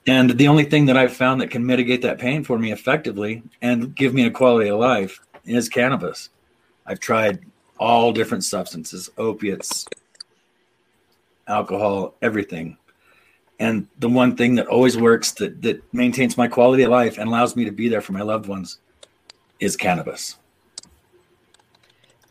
And 0.07 0.31
the 0.33 0.49
only 0.49 0.65
thing 0.65 0.85
that 0.87 0.99
I've 0.99 1.15
found 1.15 1.41
that 1.41 1.51
can 1.51 1.65
mitigate 1.65 2.03
that 2.03 2.19
pain 2.19 2.45
for 2.45 2.59
me 2.59 2.73
effectively 2.73 3.43
and 3.63 3.95
give 3.95 4.13
me 4.13 4.27
a 4.27 4.31
quality 4.31 4.69
of 4.69 4.81
life 4.81 5.21
is 5.47 5.69
cannabis. 5.69 6.29
I've 6.85 7.01
tried 7.01 7.41
all 7.79 8.13
different 8.13 8.45
substances, 8.45 9.09
opiates, 9.17 9.87
alcohol, 11.49 12.17
everything. 12.21 12.77
And 13.59 13.87
the 13.99 14.09
one 14.09 14.37
thing 14.37 14.57
that 14.57 14.67
always 14.67 14.97
works 14.97 15.33
that 15.33 15.63
that 15.63 15.83
maintains 15.95 16.37
my 16.37 16.49
quality 16.49 16.83
of 16.83 16.91
life 16.91 17.19
and 17.19 17.29
allows 17.29 17.55
me 17.55 17.65
to 17.65 17.71
be 17.71 17.89
there 17.89 18.01
for 18.01 18.13
my 18.13 18.23
loved 18.23 18.47
ones 18.47 18.79
is 19.61 19.77
cannabis. 19.77 20.37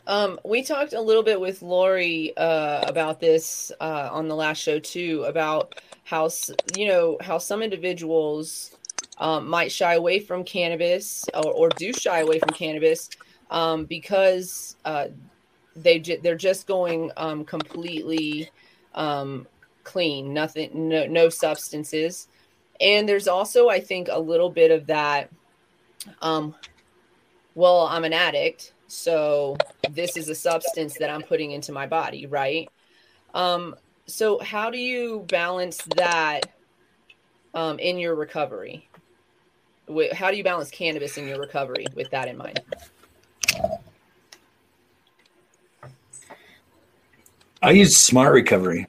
Um, 0.05 0.37
we 0.43 0.63
talked 0.63 0.93
a 0.93 0.99
little 0.99 1.23
bit 1.23 1.39
with 1.39 1.61
Laurie 1.61 2.35
uh, 2.35 2.81
about 2.87 3.21
this 3.21 3.71
uh, 3.79 4.09
on 4.11 4.27
the 4.27 4.35
last 4.35 4.57
show 4.57 4.79
too, 4.79 5.23
about 5.25 5.79
how 6.03 6.29
you 6.75 6.87
know 6.87 7.17
how 7.21 7.37
some 7.37 7.61
individuals 7.61 8.75
um, 9.17 9.47
might 9.47 9.71
shy 9.71 9.93
away 9.93 10.19
from 10.19 10.43
cannabis 10.43 11.25
or, 11.33 11.51
or 11.53 11.69
do 11.69 11.93
shy 11.93 12.19
away 12.19 12.39
from 12.39 12.49
cannabis 12.49 13.09
um, 13.49 13.85
because 13.85 14.75
uh, 14.83 15.07
they 15.75 15.99
they're 15.99 16.35
just 16.35 16.67
going 16.67 17.11
um, 17.15 17.45
completely 17.45 18.49
um, 18.95 19.47
clean, 19.83 20.33
nothing, 20.33 20.89
no, 20.89 21.05
no 21.05 21.29
substances, 21.29 22.27
and 22.79 23.07
there's 23.07 23.27
also 23.27 23.69
I 23.69 23.79
think 23.79 24.07
a 24.11 24.19
little 24.19 24.49
bit 24.49 24.71
of 24.71 24.87
that. 24.87 25.29
Um, 26.21 26.55
well, 27.55 27.87
I'm 27.87 28.03
an 28.03 28.13
addict, 28.13 28.73
so 28.87 29.57
this 29.91 30.17
is 30.17 30.29
a 30.29 30.35
substance 30.35 30.97
that 30.99 31.09
I'm 31.09 31.21
putting 31.21 31.51
into 31.51 31.71
my 31.71 31.87
body, 31.87 32.25
right? 32.25 32.69
Um, 33.33 33.75
so 34.05 34.39
how 34.39 34.69
do 34.69 34.77
you 34.77 35.25
balance 35.27 35.77
that 35.95 36.41
um, 37.53 37.79
in 37.79 37.97
your 37.97 38.15
recovery? 38.15 38.87
How 40.13 40.31
do 40.31 40.37
you 40.37 40.43
balance 40.43 40.71
cannabis 40.71 41.17
in 41.17 41.27
your 41.27 41.39
recovery 41.39 41.85
with 41.93 42.09
that 42.11 42.27
in 42.27 42.37
mind? 42.37 42.59
I 47.61 47.71
use 47.71 47.95
Smart 47.95 48.33
Recovery. 48.33 48.87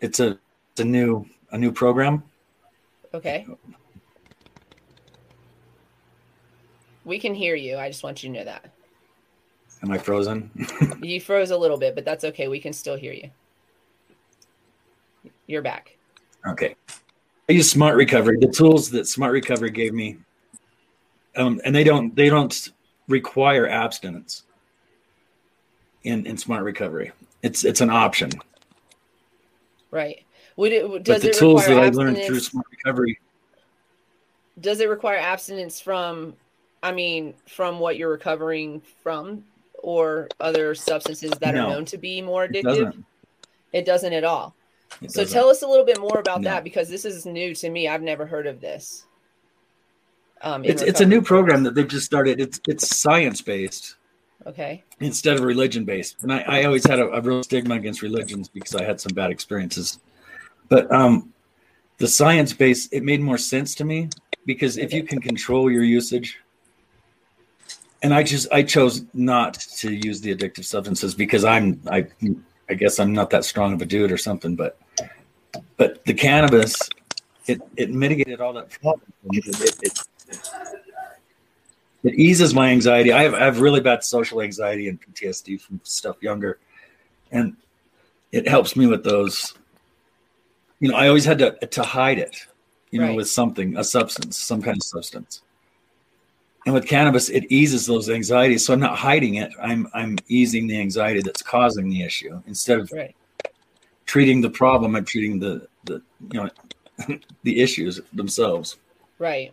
It's 0.00 0.20
a 0.20 0.38
it's 0.72 0.80
a 0.80 0.84
new 0.84 1.26
a 1.50 1.58
new 1.58 1.72
program. 1.72 2.22
Okay. 3.14 3.46
We 7.04 7.18
can 7.18 7.34
hear 7.34 7.54
you. 7.54 7.78
I 7.78 7.88
just 7.88 8.02
want 8.02 8.22
you 8.22 8.30
to 8.30 8.38
know 8.38 8.44
that. 8.44 8.70
Am 9.82 9.90
I 9.90 9.98
frozen? 9.98 10.50
You 11.02 11.20
froze 11.20 11.50
a 11.50 11.56
little 11.56 11.78
bit, 11.78 11.94
but 11.94 12.04
that's 12.04 12.24
okay. 12.24 12.48
We 12.48 12.60
can 12.60 12.72
still 12.72 12.96
hear 12.96 13.12
you. 13.12 13.30
You're 15.46 15.62
back. 15.62 15.96
Okay. 16.46 16.74
I 17.48 17.52
use 17.52 17.70
Smart 17.70 17.96
Recovery. 17.96 18.36
The 18.38 18.48
tools 18.48 18.90
that 18.90 19.06
Smart 19.06 19.32
Recovery 19.32 19.70
gave 19.70 19.94
me, 19.94 20.18
um, 21.36 21.60
and 21.64 21.74
they 21.74 21.84
don't 21.84 22.14
they 22.14 22.28
don't 22.28 22.68
require 23.08 23.66
abstinence 23.66 24.42
in 26.02 26.26
in 26.26 26.36
Smart 26.36 26.64
Recovery. 26.64 27.12
It's 27.42 27.64
it's 27.64 27.80
an 27.80 27.90
option. 27.90 28.30
Right. 29.90 30.24
Would 30.56 30.72
it 30.72 31.04
But 31.04 31.22
the 31.22 31.30
it 31.30 31.34
tools 31.38 31.66
that 31.66 31.78
I 31.78 31.88
learned 31.88 32.18
through? 32.18 32.40
Smart 32.40 32.66
Recovery, 32.70 33.18
does 34.60 34.80
it 34.80 34.88
require 34.88 35.18
abstinence 35.18 35.80
from 35.80 36.34
i 36.82 36.92
mean 36.92 37.34
from 37.48 37.78
what 37.80 37.96
you're 37.96 38.10
recovering 38.10 38.80
from 39.02 39.44
or 39.82 40.28
other 40.40 40.74
substances 40.74 41.30
that 41.40 41.54
No, 41.54 41.66
are 41.66 41.70
known 41.70 41.84
to 41.86 41.98
be 41.98 42.20
more 42.22 42.44
it 42.44 42.52
addictive 42.52 42.62
doesn't. 42.64 43.04
it 43.72 43.84
doesn't 43.84 44.12
at 44.12 44.24
all 44.24 44.54
It 45.02 45.10
so 45.12 45.22
doesn't. 45.22 45.32
tell 45.36 45.48
us 45.48 45.62
a 45.62 45.66
little 45.66 45.84
bit 45.84 46.00
more 46.00 46.18
about 46.18 46.40
No. 46.40 46.50
that 46.50 46.64
because 46.64 46.88
this 46.88 47.04
is 47.04 47.26
new 47.26 47.54
to 47.54 47.70
me 47.70 47.88
i've 47.88 48.02
never 48.02 48.26
heard 48.26 48.46
of 48.46 48.60
this 48.60 49.06
um 50.42 50.64
it's 50.64 50.82
it's 50.82 51.00
a 51.00 51.06
new 51.06 51.20
program 51.22 51.62
that 51.64 51.74
they've 51.74 51.88
just 51.88 52.06
started. 52.06 52.40
It's 52.40 52.60
it's 52.68 52.96
science 52.96 53.40
based 53.40 53.96
okay 54.46 54.84
instead 55.00 55.36
of 55.36 55.42
religion 55.42 55.84
based. 55.84 56.22
And 56.22 56.32
I, 56.32 56.40
I 56.40 56.64
always 56.64 56.86
had 56.86 56.98
a, 56.98 57.08
a 57.10 57.20
real 57.20 57.42
stigma 57.42 57.74
against 57.74 58.02
religions 58.02 58.48
because 58.48 58.74
I 58.74 58.84
had 58.84 59.00
some 59.00 59.12
bad 59.14 59.30
experiences. 59.30 59.98
But 60.68 60.90
um, 60.92 61.32
the 61.98 62.08
science 62.08 62.52
based 62.52 62.92
it 62.92 63.02
made 63.02 63.20
more 63.20 63.38
sense 63.38 63.74
to 63.76 63.84
me 63.84 64.08
because 64.46 64.78
if 64.78 64.92
you 64.92 65.02
can 65.02 65.20
control 65.20 65.70
your 65.70 65.84
usage, 65.84 66.38
and 68.02 68.14
I 68.14 68.22
just 68.22 68.50
I 68.52 68.62
chose 68.62 69.04
not 69.12 69.54
to 69.78 69.92
use 69.92 70.20
the 70.20 70.34
addictive 70.34 70.64
substances 70.64 71.14
because 71.14 71.44
I'm 71.44 71.80
I 71.90 72.06
I 72.70 72.74
guess 72.74 72.98
I'm 73.00 73.12
not 73.12 73.30
that 73.30 73.44
strong 73.44 73.72
of 73.74 73.82
a 73.82 73.86
dude 73.86 74.12
or 74.12 74.18
something. 74.18 74.54
But 74.54 74.78
but 75.76 76.04
the 76.04 76.14
cannabis 76.14 76.76
it 77.48 77.60
it 77.76 77.90
mitigated 77.90 78.40
all 78.40 78.52
that 78.52 78.70
problem. 78.70 79.12
It, 79.32 79.46
it, 79.60 79.76
it, 79.82 80.87
it 82.04 82.14
eases 82.14 82.54
my 82.54 82.70
anxiety. 82.70 83.12
I 83.12 83.22
have 83.22 83.34
I 83.34 83.44
have 83.44 83.60
really 83.60 83.80
bad 83.80 84.04
social 84.04 84.40
anxiety 84.40 84.88
and 84.88 85.00
PTSD 85.00 85.60
from 85.60 85.80
stuff 85.82 86.22
younger, 86.22 86.58
and 87.32 87.56
it 88.32 88.48
helps 88.48 88.76
me 88.76 88.86
with 88.86 89.04
those. 89.04 89.54
You 90.80 90.90
know, 90.90 90.96
I 90.96 91.08
always 91.08 91.24
had 91.24 91.38
to 91.38 91.52
to 91.66 91.82
hide 91.82 92.18
it, 92.18 92.36
you 92.90 93.00
know, 93.00 93.14
with 93.14 93.28
something, 93.28 93.76
a 93.76 93.84
substance, 93.84 94.38
some 94.38 94.62
kind 94.62 94.76
of 94.76 94.82
substance. 94.84 95.42
And 96.66 96.74
with 96.74 96.86
cannabis, 96.86 97.30
it 97.30 97.50
eases 97.50 97.86
those 97.86 98.10
anxieties. 98.10 98.64
So 98.64 98.74
I'm 98.74 98.80
not 98.80 98.96
hiding 98.98 99.36
it. 99.36 99.50
I'm 99.60 99.88
I'm 99.94 100.18
easing 100.28 100.66
the 100.66 100.78
anxiety 100.78 101.22
that's 101.22 101.42
causing 101.42 101.88
the 101.88 102.02
issue 102.02 102.40
instead 102.46 102.78
of 102.78 102.92
Right. 102.92 103.16
treating 104.06 104.40
the 104.40 104.50
problem. 104.50 104.94
I'm 104.94 105.04
treating 105.04 105.38
the 105.38 105.66
the 105.84 106.02
you 106.30 106.40
know 106.40 106.50
the 107.42 107.60
issues 107.60 108.00
themselves. 108.12 108.76
Right. 109.18 109.52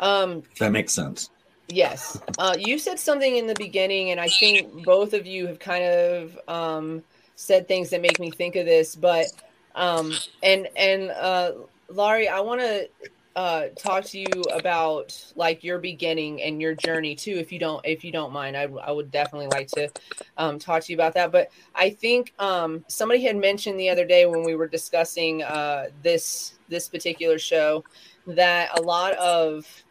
Um, 0.00 0.42
that 0.58 0.72
makes 0.72 0.92
sense. 0.92 1.30
Yes. 1.68 2.20
Uh, 2.38 2.54
you 2.58 2.78
said 2.78 2.98
something 2.98 3.36
in 3.36 3.46
the 3.46 3.54
beginning, 3.54 4.10
and 4.10 4.20
I 4.20 4.28
think 4.28 4.84
both 4.84 5.14
of 5.14 5.26
you 5.26 5.46
have 5.46 5.58
kind 5.58 5.84
of 5.84 6.38
um, 6.46 7.02
said 7.36 7.66
things 7.66 7.90
that 7.90 8.02
make 8.02 8.20
me 8.20 8.30
think 8.30 8.56
of 8.56 8.66
this. 8.66 8.94
But 8.94 9.26
um, 9.74 10.12
and 10.42 10.68
and 10.76 11.10
uh, 11.10 11.52
Laurie, 11.88 12.28
I 12.28 12.40
want 12.40 12.60
to 12.60 12.88
uh, 13.36 13.68
talk 13.76 14.04
to 14.04 14.18
you 14.18 14.42
about 14.52 15.32
like 15.36 15.64
your 15.64 15.78
beginning 15.78 16.42
and 16.42 16.60
your 16.60 16.74
journey 16.74 17.14
too, 17.14 17.32
if 17.32 17.50
you 17.50 17.58
don't 17.58 17.84
if 17.84 18.04
you 18.04 18.12
don't 18.12 18.32
mind. 18.32 18.56
I, 18.56 18.64
I 18.64 18.90
would 18.90 19.10
definitely 19.10 19.48
like 19.48 19.68
to 19.68 19.88
um, 20.36 20.58
talk 20.58 20.82
to 20.84 20.92
you 20.92 20.96
about 20.96 21.14
that. 21.14 21.32
But 21.32 21.50
I 21.74 21.90
think 21.90 22.34
um, 22.38 22.84
somebody 22.88 23.22
had 23.22 23.36
mentioned 23.36 23.80
the 23.80 23.88
other 23.88 24.04
day 24.04 24.26
when 24.26 24.44
we 24.44 24.54
were 24.54 24.68
discussing 24.68 25.42
uh, 25.42 25.86
this 26.02 26.58
this 26.68 26.88
particular 26.88 27.38
show 27.38 27.84
that 28.26 28.78
a 28.78 28.82
lot 28.82 29.14
of 29.14 29.83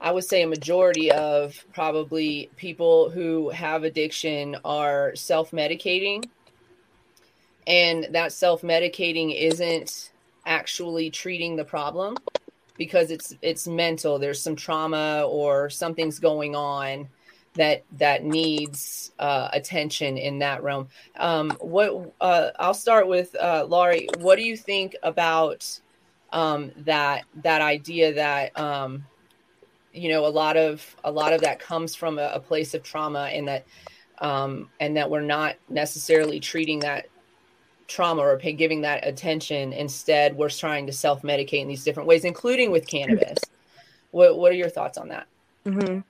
I 0.00 0.12
would 0.12 0.24
say 0.24 0.42
a 0.42 0.46
majority 0.46 1.10
of 1.10 1.64
probably 1.72 2.50
people 2.56 3.10
who 3.10 3.50
have 3.50 3.84
addiction 3.84 4.56
are 4.64 5.14
self 5.16 5.50
medicating. 5.50 6.24
And 7.66 8.08
that 8.12 8.32
self 8.32 8.62
medicating 8.62 9.38
isn't 9.38 10.12
actually 10.46 11.10
treating 11.10 11.56
the 11.56 11.64
problem 11.64 12.16
because 12.76 13.10
it's 13.10 13.36
it's 13.42 13.66
mental. 13.66 14.18
There's 14.18 14.40
some 14.40 14.56
trauma 14.56 15.24
or 15.28 15.68
something's 15.68 16.18
going 16.18 16.56
on 16.56 17.08
that 17.54 17.82
that 17.98 18.24
needs 18.24 19.12
uh, 19.18 19.48
attention 19.52 20.16
in 20.16 20.38
that 20.38 20.62
realm. 20.62 20.88
Um, 21.16 21.50
what 21.60 22.14
uh, 22.20 22.50
I'll 22.58 22.72
start 22.72 23.08
with 23.08 23.34
uh, 23.34 23.66
Laurie. 23.68 24.08
What 24.18 24.36
do 24.36 24.42
you 24.42 24.56
think 24.56 24.96
about 25.02 25.80
um, 26.32 26.72
that 26.78 27.24
that 27.42 27.60
idea 27.60 28.14
that 28.14 28.58
um, 28.58 29.04
you 29.92 30.08
know 30.08 30.26
a 30.26 30.28
lot 30.28 30.56
of 30.56 30.96
a 31.04 31.10
lot 31.10 31.32
of 31.32 31.40
that 31.40 31.58
comes 31.58 31.94
from 31.94 32.18
a, 32.18 32.30
a 32.34 32.40
place 32.40 32.74
of 32.74 32.82
trauma 32.82 33.30
and 33.32 33.48
that 33.48 33.66
um, 34.20 34.68
and 34.80 34.96
that 34.96 35.10
we're 35.10 35.20
not 35.20 35.56
necessarily 35.68 36.40
treating 36.40 36.80
that 36.80 37.06
trauma 37.86 38.20
or 38.20 38.36
pay, 38.36 38.52
giving 38.52 38.82
that 38.82 39.06
attention 39.06 39.72
instead 39.72 40.36
we're 40.36 40.50
trying 40.50 40.86
to 40.86 40.92
self-medicate 40.92 41.62
in 41.62 41.68
these 41.68 41.84
different 41.84 42.08
ways 42.08 42.24
including 42.24 42.70
with 42.70 42.86
cannabis 42.86 43.38
what, 44.10 44.38
what 44.38 44.52
are 44.52 44.56
your 44.56 44.68
thoughts 44.68 44.98
on 44.98 45.08
that 45.08 45.26
hmm 45.64 46.00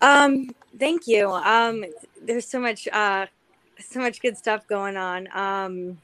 Um, 0.00 0.48
thank 0.78 1.06
you. 1.06 1.30
Um, 1.30 1.84
there's 2.22 2.48
so 2.48 2.58
much, 2.58 2.88
uh, 2.88 3.26
so 3.78 4.00
much 4.00 4.22
good 4.22 4.36
stuff 4.36 4.66
going 4.66 4.96
on. 4.96 5.28
Um, 5.32 5.98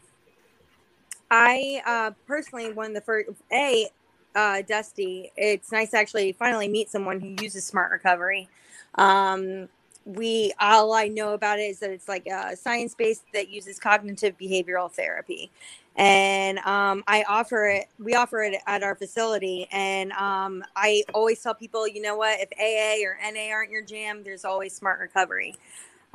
I 1.30 1.82
uh, 1.84 2.10
personally 2.26 2.72
one 2.72 2.88
of 2.88 2.94
the 2.94 3.00
first 3.00 3.30
a 3.52 3.88
uh, 4.36 4.62
Dusty. 4.62 5.32
It's 5.36 5.72
nice 5.72 5.92
to 5.92 5.98
actually 5.98 6.32
finally 6.34 6.68
meet 6.68 6.90
someone 6.90 7.20
who 7.20 7.34
uses 7.42 7.64
Smart 7.64 7.90
Recovery. 7.92 8.48
Um, 8.96 9.68
we 10.04 10.52
all 10.60 10.94
I 10.94 11.08
know 11.08 11.34
about 11.34 11.58
it 11.58 11.64
is 11.64 11.80
that 11.80 11.90
it's 11.90 12.08
like 12.08 12.26
a 12.28 12.56
science 12.56 12.94
based 12.94 13.24
that 13.34 13.48
uses 13.48 13.80
cognitive 13.80 14.38
behavioral 14.38 14.92
therapy, 14.92 15.50
and 15.96 16.58
um, 16.60 17.02
I 17.08 17.24
offer 17.28 17.66
it. 17.68 17.86
We 17.98 18.14
offer 18.14 18.44
it 18.44 18.60
at 18.68 18.84
our 18.84 18.94
facility, 18.94 19.68
and 19.72 20.12
um, 20.12 20.64
I 20.76 21.04
always 21.14 21.42
tell 21.42 21.54
people, 21.54 21.88
you 21.88 22.02
know 22.02 22.16
what? 22.16 22.38
If 22.40 22.50
AA 22.58 23.04
or 23.08 23.18
NA 23.32 23.52
aren't 23.52 23.72
your 23.72 23.82
jam, 23.84 24.22
there's 24.24 24.44
always 24.44 24.74
Smart 24.74 25.00
Recovery. 25.00 25.56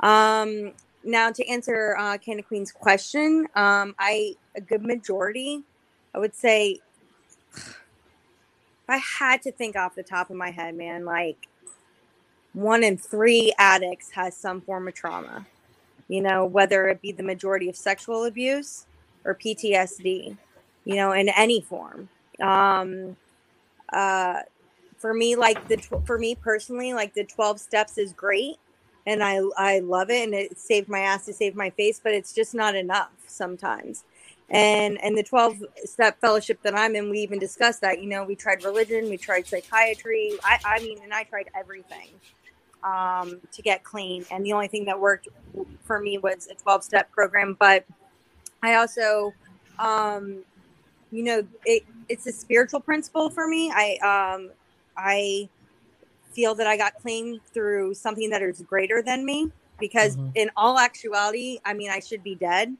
Um, 0.00 0.72
now, 1.04 1.30
to 1.32 1.46
answer 1.48 1.96
uh, 1.98 2.18
Candy 2.18 2.42
Queen's 2.42 2.72
question, 2.72 3.48
um, 3.56 3.94
I 3.98 4.36
a 4.56 4.62
good 4.62 4.84
majority, 4.84 5.62
I 6.14 6.18
would 6.20 6.34
say, 6.34 6.80
I 8.92 8.98
had 8.98 9.40
to 9.42 9.52
think 9.52 9.74
off 9.74 9.94
the 9.94 10.02
top 10.02 10.28
of 10.28 10.36
my 10.36 10.50
head, 10.50 10.74
man, 10.74 11.06
like 11.06 11.48
one 12.52 12.84
in 12.84 12.98
three 12.98 13.50
addicts 13.58 14.10
has 14.10 14.36
some 14.36 14.60
form 14.60 14.86
of 14.86 14.92
trauma. 14.92 15.46
You 16.08 16.20
know, 16.20 16.44
whether 16.44 16.88
it 16.88 17.00
be 17.00 17.10
the 17.10 17.22
majority 17.22 17.70
of 17.70 17.76
sexual 17.76 18.26
abuse 18.26 18.84
or 19.24 19.34
PTSD, 19.34 20.36
you 20.84 20.94
know, 20.94 21.12
in 21.12 21.30
any 21.30 21.62
form. 21.62 22.10
Um, 22.38 23.16
uh, 23.90 24.40
for 24.98 25.14
me, 25.14 25.36
like 25.36 25.68
the 25.68 25.78
for 26.04 26.18
me 26.18 26.34
personally, 26.34 26.92
like 26.92 27.14
the 27.14 27.24
twelve 27.24 27.60
steps 27.60 27.96
is 27.96 28.12
great, 28.12 28.56
and 29.06 29.24
I 29.24 29.40
I 29.56 29.78
love 29.78 30.10
it, 30.10 30.24
and 30.24 30.34
it 30.34 30.58
saved 30.58 30.90
my 30.90 31.00
ass 31.00 31.24
to 31.26 31.32
save 31.32 31.54
my 31.54 31.70
face, 31.70 31.98
but 31.98 32.12
it's 32.12 32.34
just 32.34 32.54
not 32.54 32.74
enough 32.76 33.12
sometimes. 33.26 34.04
And 34.52 35.02
and 35.02 35.16
the 35.16 35.22
twelve 35.22 35.56
step 35.84 36.20
fellowship 36.20 36.62
that 36.62 36.76
I'm 36.76 36.94
in, 36.94 37.10
we 37.10 37.20
even 37.20 37.38
discussed 37.38 37.80
that. 37.80 38.02
You 38.02 38.08
know, 38.10 38.24
we 38.24 38.36
tried 38.36 38.62
religion, 38.64 39.08
we 39.08 39.16
tried 39.16 39.48
psychiatry. 39.48 40.32
I 40.44 40.58
I 40.64 40.80
mean, 40.80 40.98
and 41.02 41.12
I 41.14 41.24
tried 41.24 41.46
everything 41.56 42.08
um, 42.84 43.40
to 43.52 43.62
get 43.62 43.82
clean, 43.84 44.26
and 44.30 44.44
the 44.44 44.52
only 44.52 44.68
thing 44.68 44.84
that 44.86 45.00
worked 45.00 45.28
for 45.84 46.00
me 46.00 46.18
was 46.18 46.48
a 46.50 46.54
twelve 46.54 46.84
step 46.84 47.10
program. 47.12 47.56
But 47.58 47.86
I 48.62 48.74
also, 48.76 49.34
um, 49.78 50.44
you 51.10 51.24
know, 51.24 51.46
it 51.64 51.84
it's 52.10 52.26
a 52.26 52.32
spiritual 52.32 52.80
principle 52.80 53.30
for 53.30 53.48
me. 53.48 53.72
I 53.74 54.34
um, 54.36 54.50
I 54.98 55.48
feel 56.32 56.54
that 56.56 56.66
I 56.66 56.76
got 56.76 56.94
clean 57.00 57.40
through 57.54 57.94
something 57.94 58.30
that 58.30 58.42
is 58.42 58.62
greater 58.62 59.02
than 59.02 59.24
me 59.24 59.50
because 59.80 60.16
Mhm. 60.16 60.32
in 60.34 60.50
all 60.56 60.78
actuality, 60.78 61.58
I 61.64 61.74
mean, 61.74 61.90
I 61.90 62.00
should 62.00 62.22
be 62.22 62.34
dead, 62.34 62.76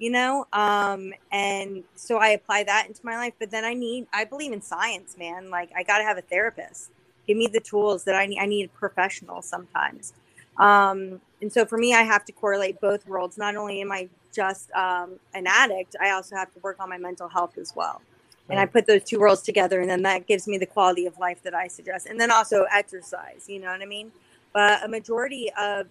you 0.00 0.10
know? 0.10 0.46
Um, 0.52 1.12
and 1.30 1.84
so 1.94 2.16
I 2.16 2.28
apply 2.28 2.64
that 2.64 2.88
into 2.88 3.00
my 3.04 3.16
life, 3.16 3.34
but 3.38 3.52
then 3.52 3.64
I 3.64 3.74
need, 3.74 4.06
I 4.12 4.24
believe 4.24 4.52
in 4.52 4.62
science, 4.62 5.16
man. 5.16 5.50
Like 5.50 5.70
I 5.76 5.84
got 5.84 5.98
to 5.98 6.04
have 6.04 6.18
a 6.18 6.22
therapist. 6.22 6.90
Give 7.28 7.36
me 7.36 7.46
the 7.46 7.60
tools 7.60 8.02
that 8.04 8.16
I 8.16 8.26
need. 8.26 8.40
I 8.40 8.46
need 8.46 8.64
a 8.64 8.78
professional 8.78 9.42
sometimes. 9.42 10.14
Um, 10.56 11.20
and 11.40 11.52
so 11.52 11.64
for 11.64 11.78
me, 11.78 11.94
I 11.94 12.02
have 12.02 12.24
to 12.24 12.32
correlate 12.32 12.80
both 12.80 13.06
worlds. 13.06 13.38
Not 13.38 13.54
only 13.56 13.80
am 13.82 13.92
I 13.92 14.08
just 14.34 14.72
um, 14.72 15.20
an 15.34 15.46
addict, 15.46 15.94
I 16.00 16.10
also 16.10 16.34
have 16.34 16.52
to 16.54 16.60
work 16.60 16.76
on 16.80 16.88
my 16.88 16.98
mental 16.98 17.28
health 17.28 17.58
as 17.58 17.76
well. 17.76 18.00
And 18.48 18.58
I 18.58 18.66
put 18.66 18.86
those 18.86 19.04
two 19.04 19.20
worlds 19.20 19.42
together, 19.42 19.80
and 19.80 19.88
then 19.88 20.02
that 20.02 20.26
gives 20.26 20.48
me 20.48 20.58
the 20.58 20.66
quality 20.66 21.06
of 21.06 21.16
life 21.20 21.40
that 21.44 21.54
I 21.54 21.68
suggest. 21.68 22.06
And 22.06 22.20
then 22.20 22.32
also 22.32 22.66
exercise, 22.72 23.44
you 23.46 23.60
know 23.60 23.70
what 23.70 23.80
I 23.80 23.86
mean? 23.86 24.10
But 24.52 24.84
a 24.84 24.88
majority 24.88 25.52
of 25.56 25.86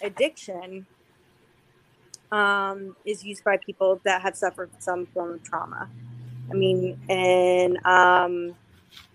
addiction 0.00 0.86
um, 2.32 2.96
is 3.04 3.24
used 3.24 3.44
by 3.44 3.56
people 3.58 4.00
that 4.04 4.22
have 4.22 4.36
suffered 4.36 4.70
some 4.78 5.06
form 5.06 5.34
of 5.34 5.42
trauma. 5.42 5.88
I 6.50 6.54
mean, 6.54 6.98
and 7.08 7.84
um, 7.84 8.54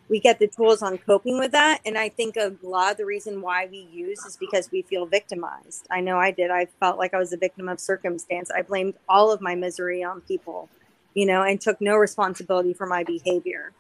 we 0.09 0.19
get 0.19 0.39
the 0.39 0.47
tools 0.47 0.81
on 0.81 0.97
coping 0.97 1.39
with 1.39 1.53
that. 1.53 1.79
And 1.85 1.97
I 1.97 2.09
think 2.09 2.35
a 2.35 2.53
lot 2.61 2.91
of 2.91 2.97
the 2.97 3.05
reason 3.05 3.41
why 3.41 3.67
we 3.71 3.87
use 3.91 4.25
is 4.25 4.35
because 4.35 4.69
we 4.71 4.81
feel 4.81 5.05
victimized. 5.05 5.87
I 5.89 6.01
know 6.01 6.17
I 6.17 6.31
did. 6.31 6.51
I 6.51 6.67
felt 6.79 6.97
like 6.97 7.13
I 7.13 7.17
was 7.17 7.31
a 7.31 7.37
victim 7.37 7.69
of 7.69 7.79
circumstance. 7.79 8.51
I 8.51 8.61
blamed 8.61 8.95
all 9.07 9.31
of 9.31 9.39
my 9.39 9.55
misery 9.55 10.03
on 10.03 10.19
people, 10.21 10.67
you 11.13 11.25
know, 11.25 11.43
and 11.43 11.59
took 11.61 11.79
no 11.79 11.95
responsibility 11.95 12.73
for 12.73 12.87
my 12.87 13.03
behavior. 13.05 13.71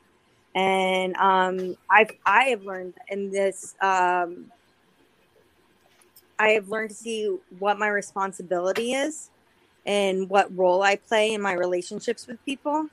And 0.55 1.15
um, 1.17 1.75
I've 1.89 2.11
I 2.25 2.45
have 2.45 2.63
learned 2.63 2.93
in 3.09 3.31
this. 3.31 3.75
Um, 3.81 4.51
I 6.41 6.49
have 6.53 6.69
learned 6.69 6.89
to 6.89 6.95
see 6.95 7.37
what 7.59 7.77
my 7.77 7.87
responsibility 7.87 8.93
is 8.93 9.29
and 9.85 10.27
what 10.27 10.55
role 10.57 10.81
I 10.81 10.95
play 10.95 11.33
in 11.33 11.41
my 11.41 11.53
relationships 11.53 12.25
with 12.25 12.43
people. 12.45 12.87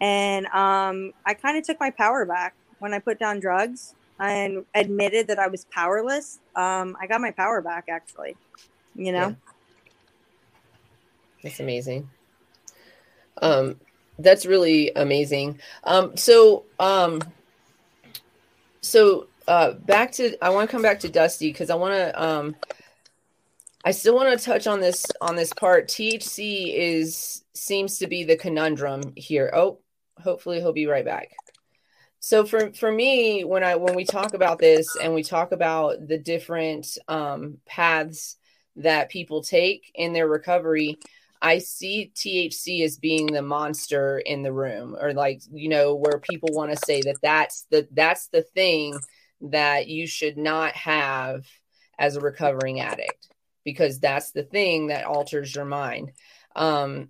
And 0.00 0.46
um, 0.46 1.12
I 1.24 1.34
kind 1.34 1.56
of 1.56 1.62
took 1.62 1.78
my 1.78 1.90
power 1.90 2.26
back 2.26 2.54
when 2.80 2.92
I 2.92 2.98
put 2.98 3.20
down 3.20 3.38
drugs 3.38 3.94
and 4.18 4.64
admitted 4.74 5.28
that 5.28 5.38
I 5.38 5.46
was 5.46 5.64
powerless. 5.66 6.40
Um, 6.56 6.96
I 7.00 7.06
got 7.06 7.20
my 7.20 7.30
power 7.30 7.62
back, 7.62 7.84
actually. 7.88 8.34
You 8.96 9.12
know? 9.12 9.28
Yeah. 9.28 9.34
That's 11.44 11.60
amazing. 11.60 12.10
Um, 13.40 13.78
that's 14.18 14.44
really 14.44 14.90
amazing. 14.96 15.60
Um, 15.84 16.16
so, 16.16 16.64
um, 16.80 17.22
so 18.80 19.28
uh, 19.52 19.72
back 19.74 20.12
to 20.12 20.34
I 20.42 20.48
want 20.48 20.68
to 20.68 20.72
come 20.72 20.80
back 20.80 21.00
to 21.00 21.10
Dusty 21.10 21.52
because 21.52 21.68
I 21.68 21.74
want 21.74 21.92
to. 21.92 22.22
Um, 22.22 22.56
I 23.84 23.90
still 23.90 24.14
want 24.14 24.38
to 24.38 24.42
touch 24.42 24.66
on 24.66 24.80
this 24.80 25.04
on 25.20 25.36
this 25.36 25.52
part. 25.52 25.88
THC 25.88 26.72
is 26.74 27.44
seems 27.52 27.98
to 27.98 28.06
be 28.06 28.24
the 28.24 28.36
conundrum 28.36 29.12
here. 29.14 29.52
Oh, 29.54 29.80
hopefully 30.18 30.58
he'll 30.58 30.72
be 30.72 30.86
right 30.86 31.04
back. 31.04 31.32
So 32.18 32.46
for 32.46 32.72
for 32.72 32.90
me, 32.90 33.44
when 33.44 33.62
I 33.62 33.76
when 33.76 33.94
we 33.94 34.04
talk 34.04 34.32
about 34.32 34.58
this 34.58 34.96
and 34.96 35.12
we 35.12 35.22
talk 35.22 35.52
about 35.52 36.08
the 36.08 36.16
different 36.16 36.96
um, 37.08 37.58
paths 37.66 38.38
that 38.76 39.10
people 39.10 39.42
take 39.42 39.92
in 39.94 40.14
their 40.14 40.28
recovery, 40.28 40.98
I 41.42 41.58
see 41.58 42.10
THC 42.14 42.86
as 42.86 42.96
being 42.96 43.26
the 43.26 43.42
monster 43.42 44.20
in 44.20 44.42
the 44.42 44.52
room, 44.52 44.96
or 44.98 45.12
like 45.12 45.42
you 45.52 45.68
know 45.68 45.94
where 45.94 46.20
people 46.20 46.48
want 46.52 46.70
to 46.70 46.86
say 46.86 47.02
that 47.02 47.16
that's 47.20 47.66
the 47.70 47.86
that's 47.92 48.28
the 48.28 48.40
thing 48.40 48.98
that 49.42 49.88
you 49.88 50.06
should 50.06 50.36
not 50.36 50.74
have 50.74 51.46
as 51.98 52.16
a 52.16 52.20
recovering 52.20 52.80
addict 52.80 53.28
because 53.64 53.98
that's 53.98 54.30
the 54.32 54.42
thing 54.42 54.88
that 54.88 55.04
alters 55.04 55.54
your 55.54 55.64
mind. 55.64 56.12
Um, 56.56 57.08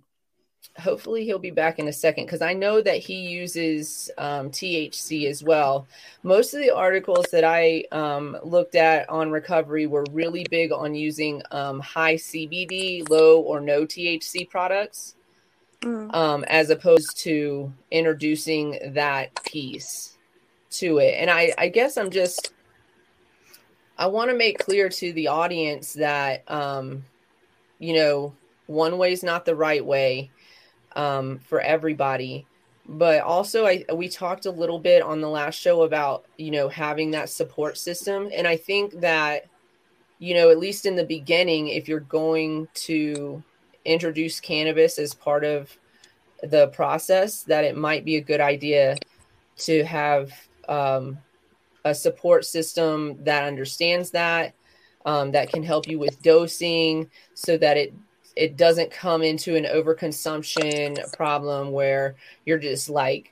hopefully 0.79 1.25
he'll 1.25 1.39
be 1.39 1.51
back 1.51 1.77
in 1.77 1.87
a 1.87 1.93
second 1.93 2.25
because 2.25 2.41
I 2.41 2.53
know 2.53 2.81
that 2.81 2.97
he 2.97 3.15
uses 3.27 4.09
um, 4.17 4.49
THC 4.49 5.27
as 5.29 5.43
well. 5.43 5.87
Most 6.23 6.53
of 6.53 6.61
the 6.61 6.73
articles 6.73 7.27
that 7.31 7.43
I 7.43 7.85
um, 7.91 8.37
looked 8.43 8.75
at 8.75 9.09
on 9.09 9.31
recovery 9.31 9.85
were 9.85 10.05
really 10.11 10.45
big 10.49 10.71
on 10.71 10.95
using 10.95 11.41
um, 11.51 11.79
high 11.79 12.15
CBD, 12.15 13.07
low 13.09 13.41
or 13.41 13.59
no 13.59 13.85
THC 13.85 14.49
products, 14.49 15.15
mm. 15.81 16.13
Um, 16.13 16.43
as 16.45 16.69
opposed 16.69 17.17
to 17.23 17.71
introducing 17.91 18.79
that 18.93 19.43
piece 19.43 20.12
to 20.73 20.99
it. 20.99 21.15
And 21.19 21.29
I, 21.29 21.53
I 21.57 21.69
guess 21.69 21.97
I'm 21.97 22.09
just, 22.09 22.53
I 23.97 24.07
want 24.07 24.31
to 24.31 24.37
make 24.37 24.59
clear 24.59 24.89
to 24.89 25.13
the 25.13 25.27
audience 25.27 25.93
that, 25.93 26.49
um, 26.49 27.05
you 27.79 27.93
know, 27.93 28.33
one 28.67 28.97
way 28.97 29.13
is 29.13 29.23
not 29.23 29.45
the 29.45 29.55
right 29.55 29.85
way 29.85 30.31
um, 30.95 31.39
for 31.39 31.59
everybody. 31.59 32.45
But 32.85 33.21
also, 33.21 33.65
I 33.65 33.85
we 33.93 34.09
talked 34.09 34.45
a 34.45 34.51
little 34.51 34.79
bit 34.79 35.01
on 35.01 35.21
the 35.21 35.29
last 35.29 35.55
show 35.55 35.83
about 35.83 36.25
you 36.37 36.51
know 36.51 36.67
having 36.67 37.11
that 37.11 37.29
support 37.29 37.77
system, 37.77 38.29
and 38.35 38.45
I 38.45 38.57
think 38.57 38.99
that 38.99 39.45
you 40.19 40.33
know 40.33 40.49
at 40.49 40.59
least 40.59 40.85
in 40.85 40.97
the 40.97 41.05
beginning, 41.05 41.69
if 41.69 41.87
you're 41.87 42.01
going 42.01 42.67
to 42.73 43.41
introduce 43.85 44.41
cannabis 44.41 44.99
as 44.99 45.13
part 45.13 45.45
of 45.45 45.77
the 46.41 46.67
process, 46.67 47.43
that 47.43 47.63
it 47.63 47.77
might 47.77 48.03
be 48.03 48.17
a 48.17 48.21
good 48.21 48.41
idea 48.41 48.97
to 49.59 49.85
have 49.85 50.33
um, 50.69 51.17
a 51.85 51.93
support 51.93 52.45
system 52.45 53.23
that 53.23 53.43
understands 53.43 54.11
that, 54.11 54.53
um, 55.05 55.31
that 55.31 55.49
can 55.49 55.63
help 55.63 55.87
you 55.87 55.99
with 55.99 56.21
dosing, 56.21 57.09
so 57.33 57.57
that 57.57 57.77
it 57.77 57.93
it 58.35 58.57
doesn't 58.57 58.89
come 58.89 59.21
into 59.21 59.55
an 59.55 59.65
overconsumption 59.65 61.15
problem 61.15 61.71
where 61.71 62.15
you're 62.45 62.57
just 62.57 62.89
like 62.89 63.31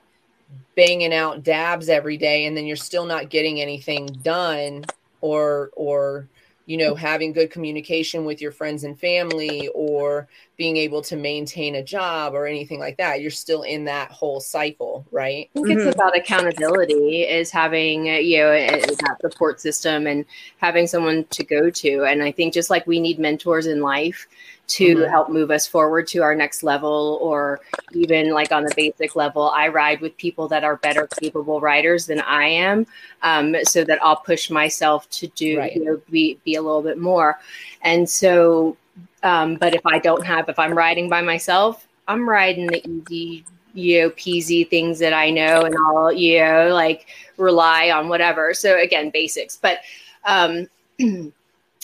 banging 0.76 1.12
out 1.12 1.42
dabs 1.42 1.88
every 1.88 2.16
day 2.16 2.46
and 2.46 2.56
then 2.56 2.66
you're 2.66 2.76
still 2.76 3.06
not 3.06 3.30
getting 3.30 3.60
anything 3.60 4.06
done 4.22 4.84
or 5.20 5.70
or 5.74 6.28
you 6.66 6.76
know 6.76 6.94
having 6.94 7.32
good 7.32 7.50
communication 7.50 8.24
with 8.24 8.40
your 8.40 8.52
friends 8.52 8.84
and 8.84 8.98
family 8.98 9.68
or 9.74 10.28
being 10.56 10.76
able 10.76 11.02
to 11.02 11.16
maintain 11.16 11.74
a 11.74 11.82
job 11.82 12.34
or 12.34 12.46
anything 12.46 12.78
like 12.78 12.96
that 12.96 13.20
you're 13.20 13.30
still 13.30 13.62
in 13.62 13.84
that 13.84 14.10
whole 14.10 14.40
cycle 14.40 15.04
right 15.10 15.50
i 15.56 15.60
think 15.60 15.66
mm-hmm. 15.66 15.88
it's 15.88 15.96
about 15.96 16.16
accountability 16.16 17.22
is 17.22 17.50
having 17.50 18.06
you 18.06 18.38
know 18.38 18.52
that 18.52 19.18
support 19.20 19.60
system 19.60 20.06
and 20.06 20.24
having 20.58 20.86
someone 20.86 21.24
to 21.30 21.44
go 21.44 21.68
to 21.70 22.04
and 22.04 22.22
i 22.22 22.30
think 22.30 22.54
just 22.54 22.70
like 22.70 22.86
we 22.86 23.00
need 23.00 23.18
mentors 23.18 23.66
in 23.66 23.80
life 23.80 24.28
to 24.68 24.94
mm-hmm. 24.94 25.10
help 25.10 25.28
move 25.28 25.50
us 25.50 25.66
forward 25.66 26.06
to 26.06 26.20
our 26.20 26.34
next 26.34 26.62
level 26.62 27.18
or 27.20 27.60
even 27.92 28.30
like 28.30 28.52
on 28.52 28.64
the 28.64 28.72
basic 28.76 29.16
level 29.16 29.50
i 29.50 29.68
ride 29.68 30.00
with 30.00 30.16
people 30.16 30.48
that 30.48 30.64
are 30.64 30.76
better 30.76 31.06
capable 31.20 31.60
riders 31.60 32.06
than 32.06 32.20
i 32.20 32.44
am 32.44 32.86
um, 33.22 33.54
so 33.64 33.84
that 33.84 34.02
i'll 34.02 34.16
push 34.16 34.50
myself 34.50 35.08
to 35.10 35.26
do 35.28 35.58
right. 35.58 35.74
you 35.74 35.84
know 35.84 36.00
be, 36.10 36.38
be 36.44 36.54
a 36.54 36.62
little 36.62 36.82
bit 36.82 36.98
more 36.98 37.38
and 37.82 38.08
so 38.08 38.76
um, 39.22 39.56
but 39.56 39.74
if 39.74 39.84
i 39.86 39.98
don't 39.98 40.24
have 40.24 40.48
if 40.48 40.58
i'm 40.58 40.76
riding 40.76 41.08
by 41.08 41.20
myself 41.20 41.86
i'm 42.08 42.28
riding 42.28 42.66
the 42.66 42.82
easy 42.88 43.44
you 43.74 44.00
know 44.00 44.10
peasy 44.10 44.68
things 44.68 44.98
that 44.98 45.12
i 45.12 45.30
know 45.30 45.62
and 45.62 45.74
i'll 45.86 46.12
you 46.12 46.38
know 46.38 46.68
like 46.72 47.06
rely 47.36 47.90
on 47.90 48.08
whatever 48.08 48.52
so 48.52 48.78
again 48.78 49.10
basics 49.10 49.56
but 49.56 49.78
um 50.24 50.68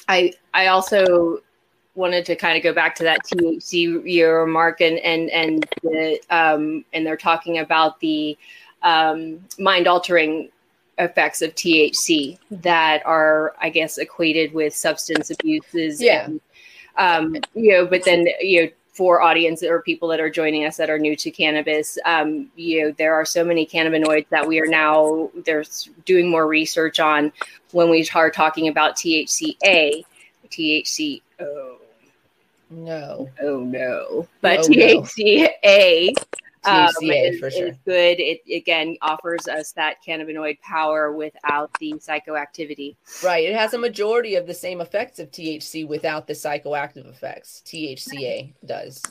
i 0.08 0.32
i 0.54 0.66
also 0.66 1.40
wanted 1.98 2.24
to 2.26 2.36
kind 2.36 2.56
of 2.56 2.62
go 2.62 2.72
back 2.72 2.94
to 2.94 3.02
that 3.02 3.24
THC 3.24 4.08
year 4.08 4.46
mark 4.46 4.80
and 4.80 4.98
and 5.00 5.28
and 5.30 5.68
the 5.82 6.20
um, 6.30 6.84
and 6.92 7.04
they're 7.04 7.16
talking 7.16 7.58
about 7.58 8.00
the 8.00 8.38
um, 8.82 9.40
mind 9.58 9.86
altering 9.86 10.50
effects 10.98 11.42
of 11.42 11.54
THC 11.54 12.38
that 12.50 13.04
are, 13.04 13.54
I 13.60 13.70
guess, 13.70 13.98
equated 13.98 14.52
with 14.52 14.74
substance 14.74 15.30
abuses. 15.30 16.00
Yeah. 16.00 16.24
And, 16.24 16.40
um, 16.96 17.36
you 17.54 17.72
know, 17.72 17.86
but 17.86 18.04
then 18.04 18.26
you 18.40 18.62
know, 18.62 18.70
for 18.92 19.22
audience 19.22 19.62
or 19.62 19.82
people 19.82 20.08
that 20.08 20.20
are 20.20 20.30
joining 20.30 20.64
us 20.64 20.76
that 20.76 20.90
are 20.90 20.98
new 20.98 21.14
to 21.16 21.30
cannabis, 21.30 21.98
um, 22.04 22.50
you 22.56 22.82
know, 22.82 22.94
there 22.98 23.14
are 23.14 23.24
so 23.24 23.44
many 23.44 23.66
cannabinoids 23.66 24.28
that 24.30 24.46
we 24.46 24.60
are 24.60 24.66
now 24.66 25.30
there's 25.44 25.90
doing 26.04 26.28
more 26.30 26.46
research 26.46 26.98
on 27.00 27.32
when 27.72 27.90
we 27.90 28.08
are 28.14 28.30
talking 28.30 28.68
about 28.68 28.96
THCA, 28.96 30.04
THC. 30.50 31.22
No. 32.70 33.30
Oh 33.40 33.60
no. 33.60 34.28
But 34.40 34.60
oh, 34.60 34.68
THCA, 34.68 36.12
no. 36.64 36.70
um, 36.70 36.90
is, 37.02 37.40
for 37.40 37.50
sure. 37.50 37.68
is 37.68 37.76
good. 37.84 38.20
It 38.20 38.40
again 38.54 38.96
offers 39.00 39.48
us 39.48 39.72
that 39.72 39.96
cannabinoid 40.06 40.60
power 40.60 41.12
without 41.12 41.70
the 41.80 41.94
psychoactivity. 41.94 42.96
Right. 43.22 43.48
It 43.48 43.56
has 43.56 43.74
a 43.74 43.78
majority 43.78 44.34
of 44.34 44.46
the 44.46 44.54
same 44.54 44.80
effects 44.80 45.18
of 45.18 45.30
THC 45.30 45.86
without 45.86 46.26
the 46.26 46.34
psychoactive 46.34 47.08
effects. 47.08 47.62
THCA 47.66 48.54
does. 48.64 49.02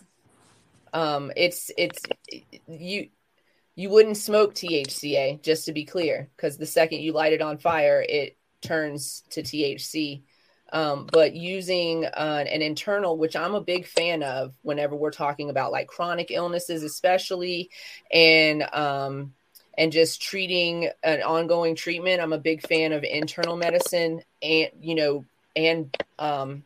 Um, 0.94 1.32
it's 1.36 1.72
it's 1.78 2.00
you 2.68 3.10
you 3.76 3.90
wouldn't 3.90 4.18
smoke 4.18 4.56
THCA 4.56 5.42
just 5.42 5.66
to 5.66 5.74
be 5.74 5.86
clear, 5.86 6.30
because 6.36 6.58
the 6.58 6.66
second 6.66 7.02
you 7.02 7.14
light 7.14 7.34
it 7.34 7.42
on 7.42 7.58
fire, 7.58 8.04
it 8.08 8.38
turns 8.62 9.24
to 9.32 9.44
THC 9.44 10.24
um, 10.74 11.08
but 11.12 11.34
using 11.34 12.06
uh, 12.06 12.44
an 12.48 12.62
internal, 12.62 13.18
which 13.18 13.36
I'm 13.36 13.56
a 13.56 13.62
big 13.62 13.86
fan 13.86 14.24
of 14.24 14.54
whenever 14.64 14.96
we're 14.96 15.12
talking 15.12 15.50
about 15.50 15.72
like 15.72 15.88
chronic 15.88 16.32
illnesses, 16.32 16.84
especially, 16.84 17.70
and 18.12 18.64
um, 18.74 19.34
and 19.78 19.92
just 19.92 20.22
treating 20.22 20.90
an 21.04 21.22
ongoing 21.22 21.76
treatment. 21.76 22.22
I'm 22.22 22.34
a 22.34 22.38
big 22.38 22.68
fan 22.68 22.92
of 22.92 23.04
internal 23.04 23.56
medicine, 23.56 24.22
and 24.42 24.70
you 24.82 24.96
know, 24.96 25.26
and 25.56 25.96
um, 26.20 26.64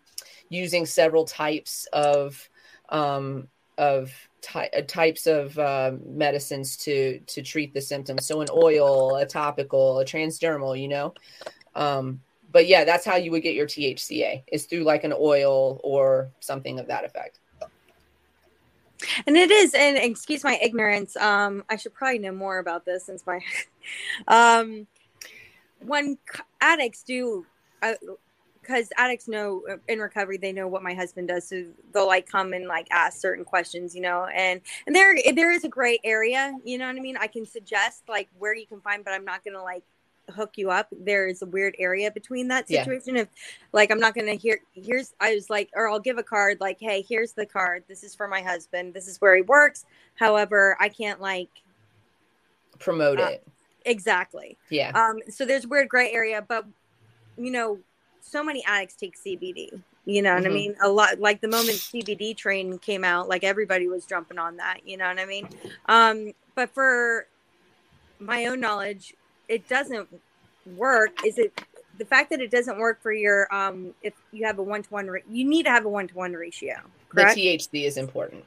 using 0.50 0.86
several 0.86 1.26
types 1.26 1.88
of 1.94 2.50
um, 2.90 3.48
of 3.78 4.12
ty- 4.42 4.70
uh, 4.76 4.82
types 4.82 5.28
of 5.28 5.58
uh, 5.60 5.92
medicines 6.06 6.76
to 6.78 7.20
to 7.28 7.42
treat 7.42 7.74
the 7.74 7.82
symptoms. 7.82 8.26
So 8.26 8.42
an 8.42 8.48
oil, 8.52 9.16
a 9.16 9.26
topical, 9.26 10.00
a 10.00 10.06
transdermal, 10.06 10.80
you 10.80 10.88
know. 10.88 11.14
Um, 11.76 12.22
but 12.52 12.68
yeah, 12.68 12.84
that's 12.84 13.06
how 13.06 13.16
you 13.16 13.32
would 13.32 13.44
get 13.44 13.56
your 13.56 13.68
THCA 13.68 14.44
is 14.52 14.66
through 14.66 14.84
like 14.84 15.04
an 15.04 15.14
oil 15.18 15.80
or 15.84 16.30
something 16.40 16.80
of 16.80 16.88
that 16.88 17.06
effect. 17.06 17.40
And 19.26 19.36
it 19.36 19.50
is, 19.50 19.74
and 19.74 19.98
excuse 19.98 20.44
my 20.44 20.60
ignorance. 20.62 21.16
Um, 21.18 21.64
I 21.70 21.76
should 21.76 21.94
probably 21.94 22.20
know 22.20 22.32
more 22.32 22.60
about 22.60 22.86
this 22.86 23.06
since 23.06 23.26
my, 23.26 23.40
um, 24.28 24.88
when 25.80 26.18
addicts 26.60 27.04
do, 27.04 27.46
because 27.82 28.88
uh, 28.92 29.02
addicts 29.02 29.28
know 29.28 29.64
in 29.88 29.98
recovery 29.98 30.38
they 30.38 30.52
know 30.52 30.68
what 30.68 30.84
my 30.84 30.94
husband 30.94 31.30
does, 31.30 31.48
so 31.48 31.66
they'll 31.94 32.06
like 32.06 32.30
come 32.30 32.54
and 32.54 32.68
like 32.68 32.88
ask 32.92 33.20
certain 33.20 33.44
questions, 33.44 33.96
you 33.96 34.02
know, 34.02 34.26
and 34.26 34.62
and 34.86 34.96
there 34.96 35.16
there 35.34 35.52
is 35.52 35.64
a 35.64 35.70
gray 35.70 36.00
area, 36.04 36.56
you 36.64 36.78
know 36.78 36.86
what 36.86 36.96
I 36.96 37.00
mean. 37.00 37.18
I 37.18 37.28
can 37.28 37.46
suggest 37.46 38.04
like 38.08 38.30
where 38.38 38.56
you 38.56 38.68
can 38.68 38.82
find, 38.82 39.04
but 39.04 39.14
I'm 39.14 39.26
not 39.26 39.44
gonna 39.44 39.64
like 39.64 39.84
hook 40.30 40.52
you 40.56 40.70
up 40.70 40.88
there's 40.92 41.42
a 41.42 41.46
weird 41.46 41.76
area 41.80 42.12
between 42.12 42.48
that 42.48 42.68
situation. 42.68 43.16
Yeah. 43.16 43.24
if 43.24 43.28
like 43.74 43.92
i'm 43.92 44.00
not 44.00 44.16
gonna 44.16 44.34
hear 44.34 44.60
here's 44.74 45.14
i 45.20 45.34
was 45.34 45.50
like 45.50 45.70
or 45.76 45.90
i'll 45.90 46.00
give 46.00 46.18
a 46.18 46.24
card 46.24 46.58
like 46.62 46.78
hey 46.80 47.04
here's 47.08 47.34
the 47.34 47.46
card. 47.46 47.84
This 47.88 48.04
is 48.04 48.16
for 48.16 48.28
my 48.28 48.42
husband. 48.42 48.94
This 48.94 49.08
is 49.08 49.20
where 49.20 49.36
he 49.36 49.42
works. 49.42 49.86
However 50.16 50.78
i 50.80 50.90
can't 50.90 51.22
like 51.22 51.50
promote 52.80 53.20
uh, 53.20 53.26
it. 53.34 53.48
exactly. 53.86 54.58
Yeah. 54.70 54.92
Um 54.96 55.20
so 55.30 55.46
there's 55.46 55.68
weird 55.68 55.90
gray 55.90 56.12
area 56.12 56.44
but 56.48 56.66
you 57.38 57.52
know 57.52 57.80
so 58.22 58.44
many 58.44 58.64
addicts 58.66 58.96
take 58.96 59.18
cbd 59.18 59.82
you 60.06 60.22
know 60.22 60.34
what 60.34 60.44
mm-hmm. 60.44 60.52
i 60.52 60.56
mean? 60.56 60.76
A 60.82 60.90
lot 60.90 61.20
like 61.20 61.42
the 61.42 61.48
moment 61.48 61.78
cbd 61.78 62.36
train 62.36 62.78
came 62.80 63.04
out 63.04 63.28
like 63.28 63.44
everybody 63.44 63.88
was 63.88 64.06
jumping 64.06 64.38
on 64.38 64.58
that 64.58 64.80
you 64.86 64.98
know 64.98 65.08
what 65.08 65.20
i 65.20 65.26
mean? 65.26 65.50
Um 65.88 66.34
but 66.56 66.74
for 66.74 67.28
my 68.20 68.46
own 68.46 68.60
knowledge 68.60 69.16
it 69.52 69.68
doesn't 69.68 70.08
work 70.78 71.12
is 71.26 71.38
it 71.38 71.62
the 71.98 72.06
fact 72.06 72.30
that 72.30 72.40
it 72.40 72.50
doesn't 72.50 72.78
work 72.78 73.02
for 73.02 73.12
your 73.12 73.54
um 73.54 73.94
if 74.02 74.14
you 74.32 74.46
have 74.46 74.58
a 74.60 74.64
one-to-one 74.64 75.08
re- 75.08 75.24
you 75.30 75.46
need 75.46 75.64
to 75.64 75.70
have 75.70 75.86
a 75.86 75.90
one-to-one 75.90 76.34
ratio 76.34 76.76
correct? 77.10 77.36
the 77.36 77.58
thc 77.58 77.86
is 77.86 77.98
important 77.98 78.44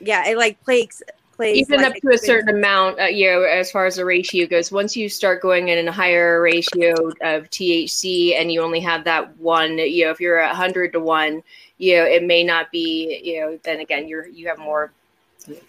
yeah 0.00 0.26
it 0.26 0.36
like 0.36 0.62
plays 0.64 1.02
place. 1.42 1.56
even 1.56 1.82
like, 1.82 1.96
up 1.96 2.00
to 2.00 2.08
a 2.14 2.18
certain 2.18 2.56
amount, 2.56 3.00
uh, 3.00 3.04
you 3.04 3.30
know, 3.30 3.42
as 3.42 3.70
far 3.70 3.86
as 3.86 3.96
the 3.96 4.04
ratio 4.04 4.46
goes. 4.46 4.70
Once 4.70 4.96
you 4.96 5.08
start 5.08 5.42
going 5.42 5.68
in 5.68 5.88
a 5.88 5.92
higher 5.92 6.40
ratio 6.40 6.92
of 7.22 7.50
THC, 7.50 8.38
and 8.38 8.52
you 8.52 8.62
only 8.62 8.80
have 8.80 9.04
that 9.04 9.36
one, 9.38 9.78
you 9.78 10.04
know, 10.04 10.10
if 10.10 10.20
you're 10.20 10.38
a 10.38 10.54
hundred 10.54 10.92
to 10.92 11.00
one, 11.00 11.42
you 11.78 11.96
know, 11.96 12.04
it 12.04 12.22
may 12.22 12.44
not 12.44 12.70
be, 12.70 13.20
you 13.24 13.40
know, 13.40 13.58
then 13.64 13.80
again, 13.80 14.08
you're 14.08 14.26
you 14.28 14.48
have 14.48 14.58
more 14.58 14.92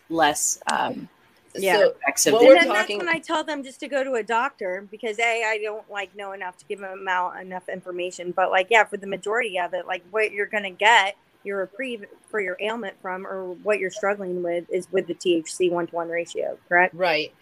less 0.10 0.60
um, 0.72 1.10
Yeah. 1.56 1.78
So 1.78 1.90
effects 1.90 2.26
Well, 2.26 2.38
And 2.38 2.48
we're 2.48 2.56
then 2.56 2.68
talking- 2.68 2.98
that's 2.98 3.08
when 3.08 3.16
I 3.16 3.20
tell 3.20 3.44
them 3.44 3.64
just 3.64 3.80
to 3.82 3.88
go 3.88 4.04
to 4.04 4.14
a 4.14 4.24
doctor 4.24 4.88
because 4.90 5.20
a 5.20 5.44
I 5.44 5.60
don't 5.62 5.90
like 5.92 6.16
know 6.16 6.32
enough 6.32 6.58
to 6.58 6.66
give 6.66 6.80
them 6.80 7.08
out 7.08 7.40
enough 7.40 7.70
information. 7.70 8.32
But 8.32 8.52
like 8.52 8.68
yeah, 8.70 8.84
for 8.86 8.98
the 8.98 9.08
majority 9.08 9.60
of 9.60 9.74
it, 9.74 9.86
like 9.88 10.04
what 10.12 10.32
you're 10.32 10.46
gonna 10.48 10.72
get 10.72 11.16
your 11.44 11.58
reprieve 11.60 12.06
for 12.30 12.40
your 12.40 12.56
ailment 12.62 12.96
from 13.02 13.28
or 13.28 13.52
what 13.64 13.78
you're 13.78 13.92
struggling 13.92 14.42
with 14.42 14.66
is 14.70 14.88
with 14.92 15.08
the 15.08 15.14
THC 15.14 15.70
one 15.70 15.88
to 15.88 15.96
one 15.96 16.08
ratio, 16.10 16.58
correct? 16.70 16.94
Right. 16.96 17.34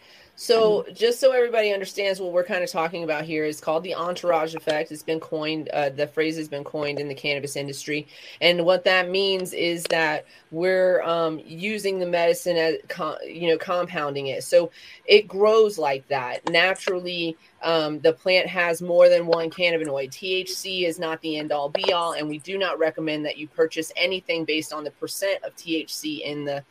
So, 0.43 0.87
just 0.91 1.19
so 1.19 1.33
everybody 1.33 1.71
understands 1.71 2.19
what 2.19 2.31
we're 2.31 2.43
kind 2.43 2.63
of 2.63 2.69
talking 2.71 3.03
about 3.03 3.25
here, 3.25 3.45
is 3.45 3.61
called 3.61 3.83
the 3.83 3.93
entourage 3.93 4.55
effect. 4.55 4.91
It's 4.91 5.03
been 5.03 5.19
coined, 5.19 5.69
uh, 5.69 5.89
the 5.89 6.07
phrase 6.07 6.35
has 6.37 6.49
been 6.49 6.63
coined 6.63 6.99
in 6.99 7.07
the 7.07 7.13
cannabis 7.13 7.55
industry. 7.55 8.07
And 8.41 8.65
what 8.65 8.83
that 8.85 9.11
means 9.11 9.53
is 9.53 9.83
that 9.91 10.25
we're 10.49 11.03
um, 11.03 11.39
using 11.45 11.99
the 11.99 12.07
medicine 12.07 12.57
as, 12.57 12.77
you 13.23 13.49
know, 13.49 13.57
compounding 13.59 14.27
it. 14.27 14.43
So 14.43 14.71
it 15.05 15.27
grows 15.27 15.77
like 15.77 16.07
that. 16.07 16.49
Naturally, 16.49 17.37
um, 17.61 17.99
the 17.99 18.13
plant 18.13 18.47
has 18.47 18.81
more 18.81 19.09
than 19.09 19.27
one 19.27 19.51
cannabinoid. 19.51 20.09
THC 20.09 20.87
is 20.87 20.97
not 20.97 21.21
the 21.21 21.37
end 21.37 21.51
all 21.51 21.69
be 21.69 21.93
all. 21.93 22.13
And 22.13 22.27
we 22.27 22.39
do 22.39 22.57
not 22.57 22.79
recommend 22.79 23.27
that 23.27 23.37
you 23.37 23.47
purchase 23.47 23.91
anything 23.95 24.45
based 24.45 24.73
on 24.73 24.85
the 24.85 24.91
percent 24.91 25.43
of 25.43 25.55
THC 25.55 26.21
in 26.21 26.45
the, 26.45 26.63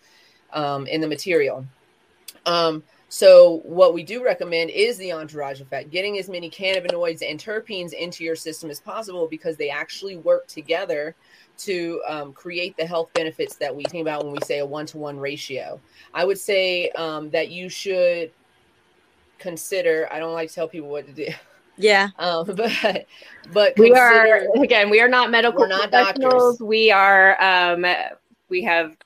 um, 0.52 0.88
in 0.88 1.00
the 1.00 1.06
material. 1.06 1.64
Um, 2.46 2.82
so 3.12 3.60
what 3.64 3.92
we 3.92 4.04
do 4.04 4.24
recommend 4.24 4.70
is 4.70 4.96
the 4.96 5.12
entourage 5.12 5.60
effect, 5.60 5.90
getting 5.90 6.16
as 6.18 6.28
many 6.28 6.48
cannabinoids 6.48 7.28
and 7.28 7.40
terpenes 7.40 7.92
into 7.92 8.22
your 8.22 8.36
system 8.36 8.70
as 8.70 8.78
possible 8.80 9.26
because 9.26 9.56
they 9.56 9.68
actually 9.68 10.16
work 10.16 10.46
together 10.46 11.16
to 11.58 12.00
um, 12.08 12.32
create 12.32 12.76
the 12.76 12.86
health 12.86 13.12
benefits 13.12 13.56
that 13.56 13.74
we 13.74 13.82
think 13.84 14.02
about 14.02 14.22
when 14.22 14.32
we 14.32 14.38
say 14.44 14.60
a 14.60 14.64
one-to-one 14.66 15.18
ratio. 15.18 15.80
I 16.14 16.24
would 16.24 16.38
say 16.38 16.88
um, 16.90 17.30
that 17.30 17.50
you 17.50 17.68
should 17.68 18.30
consider. 19.40 20.08
I 20.12 20.20
don't 20.20 20.32
like 20.32 20.48
to 20.50 20.54
tell 20.54 20.68
people 20.68 20.88
what 20.88 21.04
to 21.06 21.12
do, 21.12 21.26
Yeah. 21.76 22.10
um, 22.20 22.46
but 22.46 23.06
but 23.52 23.76
we 23.76 23.92
are 23.92 24.46
again 24.62 24.88
we 24.88 25.00
are 25.00 25.08
not 25.08 25.32
medical 25.32 25.62
We're 25.62 25.66
not 25.68 25.90
professionals 25.90 26.58
doctors. 26.58 26.60
we 26.60 26.92
are 26.92 27.42
um 27.42 27.84
we 28.48 28.62
have 28.62 28.96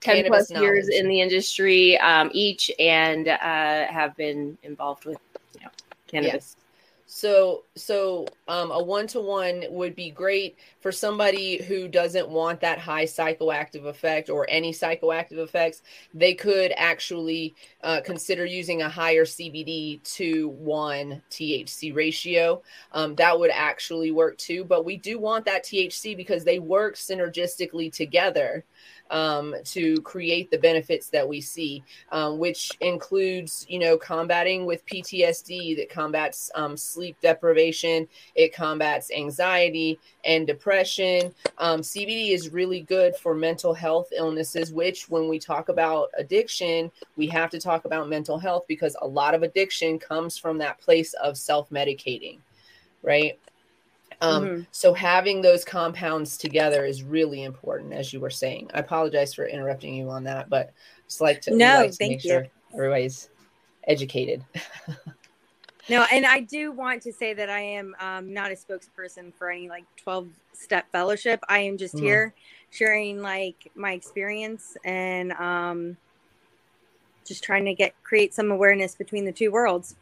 10 0.00 0.16
Cannabis 0.16 0.48
plus 0.48 0.62
years 0.62 0.88
knowledge. 0.88 1.00
in 1.00 1.08
the 1.08 1.20
industry 1.20 1.98
um 1.98 2.30
each 2.32 2.70
and 2.78 3.28
uh 3.28 3.36
have 3.86 4.16
been 4.16 4.56
involved 4.62 5.04
with 5.04 5.18
you 5.54 5.60
know 5.60 5.70
cannabis 6.06 6.56
Yes. 6.56 6.56
So 7.06 7.62
so 7.76 8.26
um, 8.48 8.72
a 8.72 8.82
one 8.82 9.06
to 9.08 9.20
one 9.20 9.64
would 9.70 9.94
be 9.94 10.10
great 10.10 10.58
for 10.80 10.90
somebody 10.90 11.62
who 11.62 11.86
doesn't 11.86 12.28
want 12.28 12.60
that 12.60 12.80
high 12.80 13.04
psychoactive 13.04 13.86
effect 13.86 14.28
or 14.28 14.44
any 14.50 14.72
psychoactive 14.72 15.38
effects. 15.38 15.82
They 16.12 16.34
could 16.34 16.72
actually 16.76 17.54
uh, 17.84 18.00
consider 18.04 18.44
using 18.44 18.82
a 18.82 18.88
higher 18.88 19.24
CBD 19.24 20.02
to 20.16 20.48
one 20.48 21.22
THC 21.30 21.94
ratio. 21.94 22.60
Um, 22.90 23.14
that 23.14 23.38
would 23.38 23.50
actually 23.50 24.10
work 24.10 24.36
too. 24.36 24.64
But 24.64 24.84
we 24.84 24.96
do 24.96 25.20
want 25.20 25.44
that 25.44 25.64
THC 25.64 26.16
because 26.16 26.42
they 26.42 26.58
work 26.58 26.96
synergistically 26.96 27.92
together 27.92 28.64
um, 29.10 29.54
to 29.64 30.00
create 30.02 30.50
the 30.50 30.58
benefits 30.58 31.08
that 31.10 31.26
we 31.26 31.40
see 31.40 31.82
um, 32.12 32.38
which 32.38 32.70
includes, 32.80 33.66
you 33.68 33.78
know, 33.78 33.96
combating 33.96 34.66
with 34.66 34.86
PTSD 34.86 35.76
that 35.76 35.90
combats 35.90 36.50
um, 36.54 36.76
sleep 36.76 37.16
deprivation, 37.20 38.06
it 38.34 38.54
combats 38.54 39.10
anxiety 39.10 39.98
and 40.24 40.46
depression. 40.46 41.34
Um, 41.58 41.80
CBD 41.80 42.30
is 42.30 42.50
really 42.52 42.82
good 42.82 43.16
for 43.16 43.34
mental 43.34 43.74
health 43.74 44.08
illnesses, 44.16 44.72
which, 44.72 45.08
when 45.08 45.28
we 45.28 45.38
talk 45.38 45.68
about 45.68 46.10
addiction, 46.16 46.90
we 47.16 47.26
have 47.28 47.50
to 47.50 47.60
talk 47.60 47.84
about 47.84 48.08
mental 48.08 48.38
health 48.38 48.64
because 48.68 48.96
a 49.02 49.06
lot 49.06 49.34
of 49.34 49.42
addiction 49.42 49.98
comes 49.98 50.38
from 50.38 50.58
that 50.58 50.80
place 50.80 51.12
of 51.14 51.36
self 51.36 51.70
medicating, 51.70 52.38
right? 53.02 53.38
Um, 54.20 54.46
Mhm. 54.46 54.66
So 54.70 54.94
having 54.94 55.42
those 55.42 55.64
compounds 55.64 56.36
together 56.36 56.84
is 56.84 57.02
really 57.02 57.44
important, 57.44 57.92
as 57.92 58.12
you 58.12 58.20
were 58.20 58.30
saying. 58.30 58.70
I 58.74 58.80
apologize 58.80 59.34
for 59.34 59.46
interrupting 59.46 59.94
you 59.94 60.10
on 60.10 60.24
that, 60.24 60.48
but 60.48 60.72
just 61.06 61.20
like 61.20 61.40
to, 61.42 61.54
No, 61.54 61.76
like 61.76 61.92
to 61.92 61.96
thank 61.98 62.10
make 62.12 62.24
you. 62.24 62.30
sure 62.30 62.46
everybody's 62.74 63.28
educated. 63.86 64.44
No, 65.88 66.04
and 66.12 66.26
I 66.26 66.40
do 66.40 66.72
want 66.72 67.02
to 67.02 67.12
say 67.12 67.32
that 67.34 67.48
I 67.48 67.60
am 67.60 67.94
um, 68.00 68.32
not 68.34 68.50
a 68.50 68.54
spokesperson 68.56 69.32
for 69.34 69.50
any 69.50 69.68
like 69.68 69.84
12 70.02 70.26
step 70.52 70.90
fellowship. 70.90 71.40
I 71.48 71.60
am 71.60 71.76
just 71.76 71.94
Mhm. 71.94 72.00
here 72.00 72.34
sharing 72.70 73.22
like 73.22 73.70
my 73.76 73.92
experience 73.92 74.76
and 74.84 75.32
um, 75.34 75.96
just 77.24 77.44
trying 77.44 77.66
to 77.66 77.74
get 77.74 77.94
create 78.02 78.34
some 78.34 78.50
awareness 78.50 78.96
between 78.96 79.24
the 79.24 79.32
two 79.32 79.52
worlds. 79.52 79.94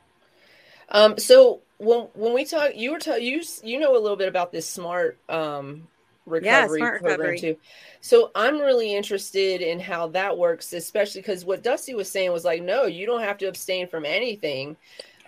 Um, 0.89 1.19
so 1.19 1.61
when 1.85 2.09
when 2.15 2.35
we 2.35 2.45
talk, 2.45 2.77
you 2.77 2.93
were 2.93 2.99
ta- 2.99 3.15
you 3.17 3.43
you 3.63 3.79
know 3.79 3.97
a 3.97 4.01
little 4.01 4.17
bit 4.17 4.29
about 4.29 4.53
this 4.53 4.69
smart 4.69 5.19
um 5.29 5.89
recovery 6.27 6.79
Smart 6.79 7.01
program 7.01 7.35
Recovery. 7.35 7.39
too. 7.39 7.57
So 8.01 8.31
I'm 8.35 8.59
really 8.59 8.95
interested 8.95 9.61
in 9.61 9.79
how 9.81 10.09
that 10.09 10.39
works, 10.39 10.73
especially 10.73 11.21
because 11.21 11.45
what 11.45 11.63
Dusty 11.63 11.95
was 11.95 12.11
saying 12.11 12.33
was 12.33 12.45
like, 12.45 12.63
no, 12.63 12.85
you 12.87 13.07
don't 13.07 13.23
have 13.23 13.39
to 13.39 13.47
abstain 13.47 13.89
from 13.89 14.05
anything. 14.07 14.77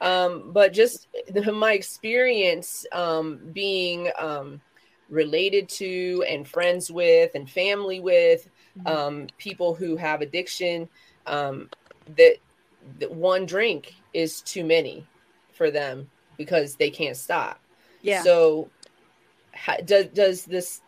Um, 0.01 0.53
but 0.53 0.73
just 0.73 1.09
the, 1.29 1.53
my 1.53 1.73
experience 1.73 2.87
um, 2.92 3.40
being 3.53 4.11
um, 4.19 4.61
related 5.09 5.69
to 5.71 6.25
and 6.29 6.47
friends 6.47 6.90
with 6.90 7.35
and 7.35 7.49
family 7.49 8.01
with 8.01 8.49
Mhm. 8.79 8.87
um, 8.90 9.27
people 9.38 9.75
who 9.75 9.97
have 9.97 10.21
addiction, 10.21 10.88
um, 11.27 11.71
that, 12.16 12.37
that 12.99 13.11
one 13.11 13.47
drink 13.47 13.95
is 14.12 14.42
too 14.42 14.64
many 14.64 15.07
for 15.53 15.71
them 15.71 16.11
because 16.37 16.77
they 16.77 16.90
can't 16.90 17.16
stop. 17.16 17.61
Yeah. 18.03 18.22
So, 18.22 18.70
how, 19.53 19.77
does 19.79 20.07
does 20.07 20.44
this 20.44 20.81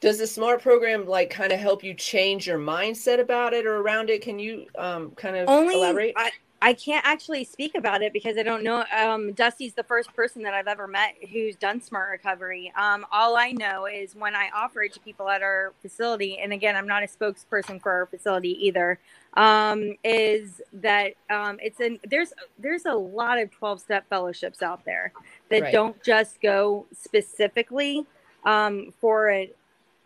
does 0.00 0.18
the 0.18 0.26
smart 0.26 0.62
program 0.62 1.06
like 1.06 1.30
kind 1.30 1.52
of 1.52 1.58
help 1.58 1.82
you 1.82 1.94
change 1.94 2.46
your 2.46 2.58
mindset 2.58 3.20
about 3.20 3.54
it 3.54 3.66
or 3.66 3.76
around 3.76 4.10
it? 4.10 4.22
Can 4.22 4.38
you 4.38 4.66
um 4.76 5.12
kind 5.12 5.36
of 5.36 5.48
Only 5.48 5.74
elaborate? 5.74 6.14
I, 6.16 6.30
I 6.64 6.72
can't 6.72 7.04
actually 7.06 7.44
speak 7.44 7.74
about 7.74 8.00
it 8.00 8.14
because 8.14 8.38
I 8.38 8.42
don't 8.42 8.64
know. 8.64 8.84
Um, 8.96 9.32
Dusty's 9.34 9.74
the 9.74 9.82
first 9.82 10.14
person 10.14 10.42
that 10.44 10.54
I've 10.54 10.66
ever 10.66 10.86
met 10.86 11.14
who's 11.30 11.56
done 11.56 11.78
smart 11.78 12.10
recovery. 12.10 12.72
Um, 12.74 13.04
all 13.12 13.36
I 13.36 13.52
know 13.52 13.84
is 13.84 14.14
when 14.14 14.34
I 14.34 14.48
offer 14.54 14.82
it 14.82 14.94
to 14.94 15.00
people 15.00 15.28
at 15.28 15.42
our 15.42 15.74
facility, 15.82 16.38
and 16.38 16.54
again, 16.54 16.74
I'm 16.74 16.86
not 16.86 17.02
a 17.02 17.06
spokesperson 17.06 17.82
for 17.82 17.92
our 17.92 18.06
facility 18.06 18.66
either. 18.66 18.98
Um, 19.36 19.96
is 20.04 20.60
that 20.74 21.14
um, 21.28 21.58
it's 21.60 21.80
an 21.80 21.98
there's 22.08 22.32
there's 22.58 22.86
a 22.86 22.94
lot 22.94 23.38
of 23.40 23.50
12 23.50 23.80
step 23.80 24.08
fellowships 24.08 24.62
out 24.62 24.84
there 24.84 25.12
that 25.50 25.62
Right. 25.62 25.72
don't 25.72 26.00
just 26.04 26.40
go 26.40 26.86
specifically 26.92 28.06
um, 28.44 28.92
for 29.00 29.30
it. 29.30 29.56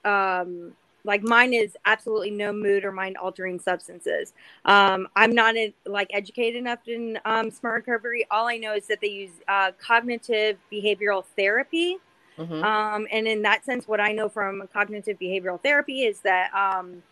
Um, 0.05 0.72
like 1.05 1.22
mine 1.22 1.55
is 1.55 1.76
absolutely 1.87 2.31
no 2.31 2.53
mood 2.53 2.85
or 2.85 2.93
mind 2.93 3.16
altering 3.16 3.59
substances. 3.61 4.33
Um, 4.64 5.09
I'm 5.16 5.33
not 5.35 5.57
uh, 5.57 5.68
like 5.87 6.09
educated 6.12 6.57
enough 6.57 6.81
in 6.87 7.18
um, 7.24 7.51
smart 7.51 7.87
recovery. 7.87 8.26
All 8.31 8.47
I 8.49 8.57
know 8.59 8.74
is 8.74 8.87
that 8.89 9.01
they 9.01 9.09
use 9.09 9.31
uh, 9.47 9.72
cognitive 9.79 10.59
behavioral 10.72 11.24
therapy. 11.37 11.99
Mhm. 12.39 12.62
Um, 12.62 13.09
and 13.11 13.26
in 13.26 13.43
that 13.43 13.64
sense, 13.64 13.89
what 13.89 14.01
I 14.01 14.12
know 14.12 14.29
from 14.29 14.68
cognitive 14.72 15.18
behavioral 15.18 15.61
therapy 15.62 16.05
is 16.05 16.20
that 16.20 16.53
um, 16.55 17.03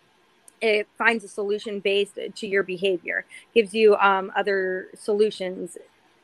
it 0.60 0.88
finds 0.96 1.24
a 1.24 1.28
solution 1.28 1.80
based 1.80 2.18
to 2.34 2.46
your 2.46 2.62
behavior, 2.62 3.24
gives 3.54 3.74
you 3.74 3.96
um, 3.96 4.32
other 4.36 4.88
solutions. 4.94 5.76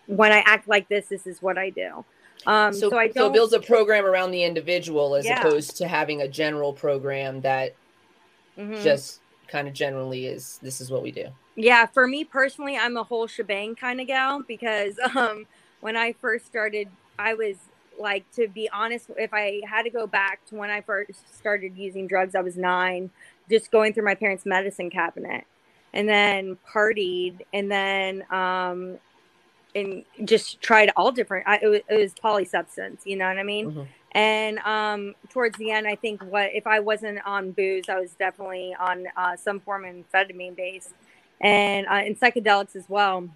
When 0.06 0.32
I 0.32 0.42
act 0.46 0.68
like 0.68 0.88
this, 0.88 1.06
this 1.06 1.26
is 1.26 1.40
what 1.42 1.58
I 1.58 1.70
do. 1.70 2.04
Um, 2.46 2.72
so, 2.72 2.90
so, 2.90 2.98
I 2.98 3.10
so 3.10 3.26
it 3.28 3.32
builds 3.32 3.52
a 3.52 3.60
program 3.60 4.04
around 4.04 4.32
the 4.32 4.42
individual 4.42 5.14
as 5.14 5.26
Yeah. 5.26 5.38
opposed 5.40 5.76
to 5.78 5.88
having 5.88 6.22
a 6.22 6.28
general 6.28 6.72
program 6.72 7.40
that 7.42 7.74
Mhm. 8.58 8.82
just 8.82 9.20
kind 9.48 9.68
of 9.68 9.74
generally 9.74 10.26
is 10.26 10.58
this 10.62 10.80
is 10.80 10.90
what 10.90 11.02
we 11.02 11.12
do. 11.12 11.26
Yeah, 11.54 11.86
for 11.86 12.06
me 12.06 12.24
personally, 12.24 12.76
I'm 12.76 12.96
a 12.96 13.02
whole 13.02 13.26
shebang 13.26 13.76
kind 13.76 14.00
of 14.00 14.06
gal 14.06 14.42
because 14.42 14.98
um, 15.16 15.46
when 15.80 15.96
I 15.96 16.12
first 16.14 16.46
started, 16.46 16.88
I 17.18 17.34
was 17.34 17.56
like, 17.98 18.24
to 18.36 18.48
be 18.48 18.68
honest, 18.72 19.10
if 19.18 19.32
I 19.34 19.60
had 19.66 19.82
to 19.82 19.90
go 19.90 20.06
back 20.06 20.44
to 20.46 20.56
when 20.56 20.70
I 20.70 20.80
first 20.80 21.36
started 21.38 21.76
using 21.76 22.06
drugs, 22.06 22.34
I 22.34 22.40
was 22.40 22.56
nine, 22.56 23.10
just 23.50 23.70
going 23.70 23.92
through 23.92 24.04
my 24.04 24.14
parents' 24.14 24.46
medicine 24.46 24.90
cabinet, 24.90 25.44
and 25.92 26.08
then 26.08 26.56
partied, 26.72 27.40
and 27.52 27.70
then 27.70 28.24
um, 28.30 28.98
and 29.74 30.04
just 30.24 30.60
tried 30.60 30.90
all 30.96 31.12
different. 31.12 31.46
I, 31.48 31.58
it, 31.62 31.66
was, 31.66 31.80
it 31.88 31.96
was 31.96 32.14
polysubstance, 32.14 33.06
you 33.06 33.16
know 33.16 33.26
what 33.26 33.38
I 33.38 33.42
mean? 33.42 33.72
Mhm. 33.72 33.86
And 34.14 34.58
um, 34.58 35.14
towards 35.30 35.56
the 35.56 35.70
end, 35.70 35.86
I 35.86 35.94
think 35.94 36.22
what 36.22 36.50
if 36.52 36.66
I 36.66 36.80
wasn't 36.80 37.24
on 37.26 37.52
booze, 37.52 37.88
I 37.88 37.98
was 37.98 38.12
definitely 38.12 38.76
on 38.78 39.06
uh, 39.16 39.36
some 39.36 39.58
form 39.60 39.86
of 39.86 39.94
amphetamine 39.94 40.54
base 40.54 40.90
and 41.40 41.86
uh, 41.86 41.92
and 41.92 42.20
psychedelics 42.20 42.76
as 42.76 42.84
well. 42.90 43.28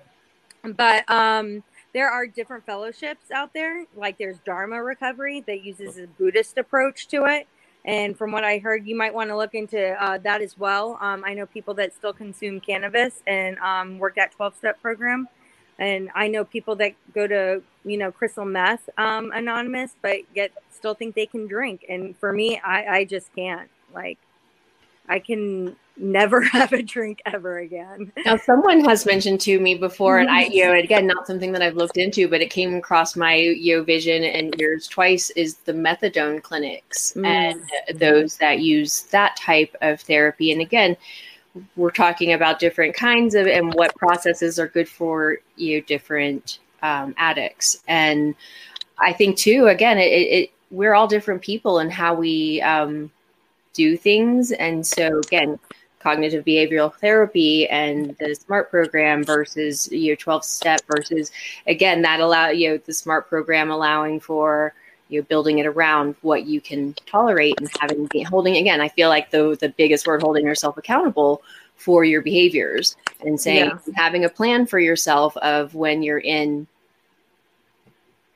But 0.62 1.08
um, 1.10 1.62
there 1.94 2.10
are 2.10 2.26
different 2.26 2.66
fellowships 2.66 3.30
out 3.30 3.54
there. 3.54 3.86
Like 3.96 4.18
there's 4.18 4.38
Dharma 4.40 4.82
Recovery 4.82 5.42
that 5.46 5.64
uses 5.64 5.96
a 5.96 6.06
Buddhist 6.06 6.58
approach 6.58 7.08
to 7.08 7.24
it. 7.24 7.46
And 7.86 8.18
from 8.18 8.32
what 8.32 8.42
I 8.42 8.58
heard, 8.58 8.86
you 8.86 8.96
might 8.96 9.14
want 9.14 9.30
to 9.30 9.36
look 9.36 9.54
into 9.54 9.90
uh, 10.02 10.18
that 10.18 10.42
as 10.42 10.58
well. 10.58 10.98
Um, 11.00 11.22
I 11.24 11.34
know 11.34 11.46
people 11.46 11.72
that 11.74 11.94
still 11.94 12.12
consume 12.12 12.60
cannabis 12.60 13.22
and 13.26 13.56
um, 13.60 13.98
work 13.98 14.16
that 14.16 14.32
12 14.32 14.56
step 14.56 14.82
program. 14.82 15.28
And 15.78 16.10
I 16.14 16.26
know 16.26 16.44
people 16.44 16.74
that 16.76 16.94
go 17.14 17.26
to, 17.28 17.62
you 17.84 17.96
know, 17.96 18.10
crystal 18.10 18.44
meth 18.44 18.88
um, 18.98 19.30
anonymous, 19.32 19.92
but 20.02 20.18
yet 20.34 20.50
still 20.72 20.94
think 20.94 21.14
they 21.14 21.26
can 21.26 21.46
drink. 21.46 21.84
And 21.88 22.16
for 22.18 22.32
me, 22.32 22.60
I, 22.64 22.86
I 22.98 23.04
just 23.04 23.32
can't. 23.36 23.70
Like, 23.94 24.18
I 25.08 25.18
can 25.18 25.76
never 25.98 26.40
have 26.52 26.72
a 26.72 26.82
drink 26.82 27.22
ever 27.26 27.58
again. 27.58 28.12
Now, 28.24 28.36
someone 28.36 28.84
has 28.84 29.06
mentioned 29.06 29.40
to 29.42 29.58
me 29.58 29.74
before, 29.74 30.18
and 30.18 30.30
I, 30.30 30.42
you 30.50 30.64
know, 30.64 30.74
again, 30.74 31.06
not 31.06 31.26
something 31.26 31.52
that 31.52 31.62
I've 31.62 31.76
looked 31.76 31.96
into, 31.96 32.28
but 32.28 32.40
it 32.40 32.50
came 32.50 32.74
across 32.74 33.16
my 33.16 33.34
you 33.34 33.76
know, 33.76 33.82
vision 33.82 34.24
and 34.24 34.60
ears 34.60 34.86
twice 34.86 35.30
is 35.30 35.56
the 35.58 35.72
methadone 35.72 36.42
clinics 36.42 37.12
mm. 37.14 37.26
and 37.26 37.98
those 37.98 38.36
that 38.38 38.60
use 38.60 39.02
that 39.04 39.36
type 39.36 39.74
of 39.80 40.00
therapy. 40.00 40.52
And 40.52 40.60
again, 40.60 40.96
we're 41.76 41.90
talking 41.90 42.32
about 42.32 42.58
different 42.58 42.94
kinds 42.94 43.34
of 43.34 43.46
and 43.46 43.72
what 43.74 43.94
processes 43.96 44.58
are 44.58 44.68
good 44.68 44.88
for 44.88 45.38
you 45.56 45.76
know, 45.78 45.84
different 45.86 46.58
um, 46.82 47.14
addicts. 47.16 47.82
And 47.88 48.34
I 48.98 49.12
think 49.12 49.38
too, 49.38 49.68
again, 49.68 49.98
it, 49.98 50.02
it 50.02 50.50
we're 50.70 50.94
all 50.94 51.06
different 51.06 51.42
people 51.42 51.78
and 51.78 51.92
how 51.92 52.14
we 52.14 52.60
um, 52.62 53.10
do 53.76 53.96
things. 53.96 54.52
And 54.52 54.86
so 54.86 55.18
again, 55.18 55.58
cognitive 56.06 56.44
behavioral 56.44 56.94
therapy 56.94 57.68
and 57.68 58.16
the 58.20 58.32
smart 58.32 58.70
program 58.70 59.24
versus 59.24 59.90
you 59.90 60.12
know 60.12 60.14
12 60.14 60.44
step 60.44 60.80
versus 60.86 61.32
again 61.66 62.02
that 62.02 62.20
allow 62.20 62.48
you 62.48 62.70
know 62.70 62.76
the 62.86 62.92
smart 62.92 63.28
program 63.28 63.72
allowing 63.72 64.20
for 64.20 64.72
you 65.08 65.20
know 65.20 65.26
building 65.28 65.58
it 65.58 65.66
around 65.66 66.14
what 66.22 66.46
you 66.46 66.60
can 66.60 66.94
tolerate 67.06 67.54
and 67.58 67.68
having 67.80 68.08
holding 68.24 68.56
again 68.56 68.80
i 68.80 68.88
feel 68.90 69.08
like 69.08 69.32
the 69.32 69.56
the 69.60 69.68
biggest 69.70 70.06
word 70.06 70.22
holding 70.22 70.44
yourself 70.44 70.76
accountable 70.76 71.42
for 71.74 72.04
your 72.04 72.22
behaviors 72.22 72.96
and 73.24 73.40
saying 73.40 73.64
yeah. 73.64 73.92
having 73.96 74.24
a 74.24 74.28
plan 74.28 74.64
for 74.64 74.78
yourself 74.78 75.36
of 75.38 75.74
when 75.74 76.04
you're 76.04 76.18
in 76.18 76.68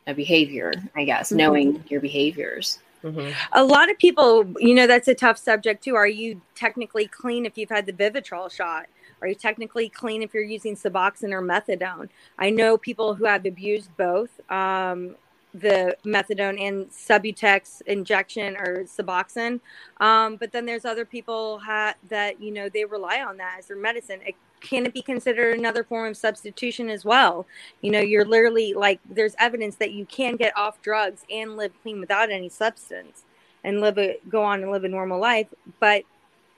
a 0.08 0.14
behavior 0.14 0.72
i 0.96 1.04
guess 1.04 1.28
mm-hmm. 1.28 1.36
knowing 1.36 1.84
your 1.88 2.00
behaviors 2.00 2.80
Mm-hmm. 3.02 3.32
A 3.52 3.64
lot 3.64 3.90
of 3.90 3.98
people, 3.98 4.52
you 4.58 4.74
know, 4.74 4.86
that's 4.86 5.08
a 5.08 5.14
tough 5.14 5.38
subject 5.38 5.84
too. 5.84 5.94
Are 5.94 6.06
you 6.06 6.40
technically 6.54 7.06
clean 7.06 7.46
if 7.46 7.56
you've 7.56 7.70
had 7.70 7.86
the 7.86 7.92
Vivitrol 7.92 8.50
shot? 8.50 8.86
Are 9.22 9.28
you 9.28 9.34
technically 9.34 9.88
clean 9.88 10.22
if 10.22 10.32
you're 10.32 10.42
using 10.42 10.76
Suboxone 10.76 11.32
or 11.32 11.42
methadone? 11.42 12.08
I 12.38 12.50
know 12.50 12.76
people 12.76 13.14
who 13.14 13.24
have 13.24 13.44
abused 13.44 13.90
both 13.96 14.30
um, 14.50 15.16
the 15.52 15.96
methadone 16.04 16.60
and 16.60 16.88
Subutex 16.90 17.82
injection 17.82 18.56
or 18.56 18.84
Suboxone, 18.84 19.60
um, 19.98 20.36
but 20.36 20.52
then 20.52 20.64
there's 20.64 20.84
other 20.84 21.04
people 21.04 21.58
ha- 21.58 21.94
that 22.08 22.40
you 22.40 22.52
know 22.52 22.68
they 22.68 22.84
rely 22.84 23.20
on 23.20 23.36
that 23.38 23.56
as 23.58 23.66
their 23.66 23.76
medicine. 23.76 24.20
It 24.24 24.36
can 24.60 24.86
it 24.86 24.94
be 24.94 25.02
considered 25.02 25.58
another 25.58 25.84
form 25.84 26.10
of 26.10 26.16
substitution 26.16 26.88
as 26.88 27.04
well? 27.04 27.46
You 27.80 27.90
know, 27.90 28.00
you're 28.00 28.24
literally 28.24 28.74
like, 28.74 29.00
there's 29.08 29.34
evidence 29.38 29.76
that 29.76 29.92
you 29.92 30.06
can 30.06 30.36
get 30.36 30.56
off 30.56 30.82
drugs 30.82 31.24
and 31.30 31.56
live 31.56 31.72
clean 31.82 32.00
without 32.00 32.30
any 32.30 32.48
substance 32.48 33.24
and 33.64 33.80
live 33.80 33.98
a, 33.98 34.18
go 34.28 34.42
on 34.42 34.62
and 34.62 34.70
live 34.70 34.84
a 34.84 34.88
normal 34.88 35.20
life. 35.20 35.48
But 35.78 36.04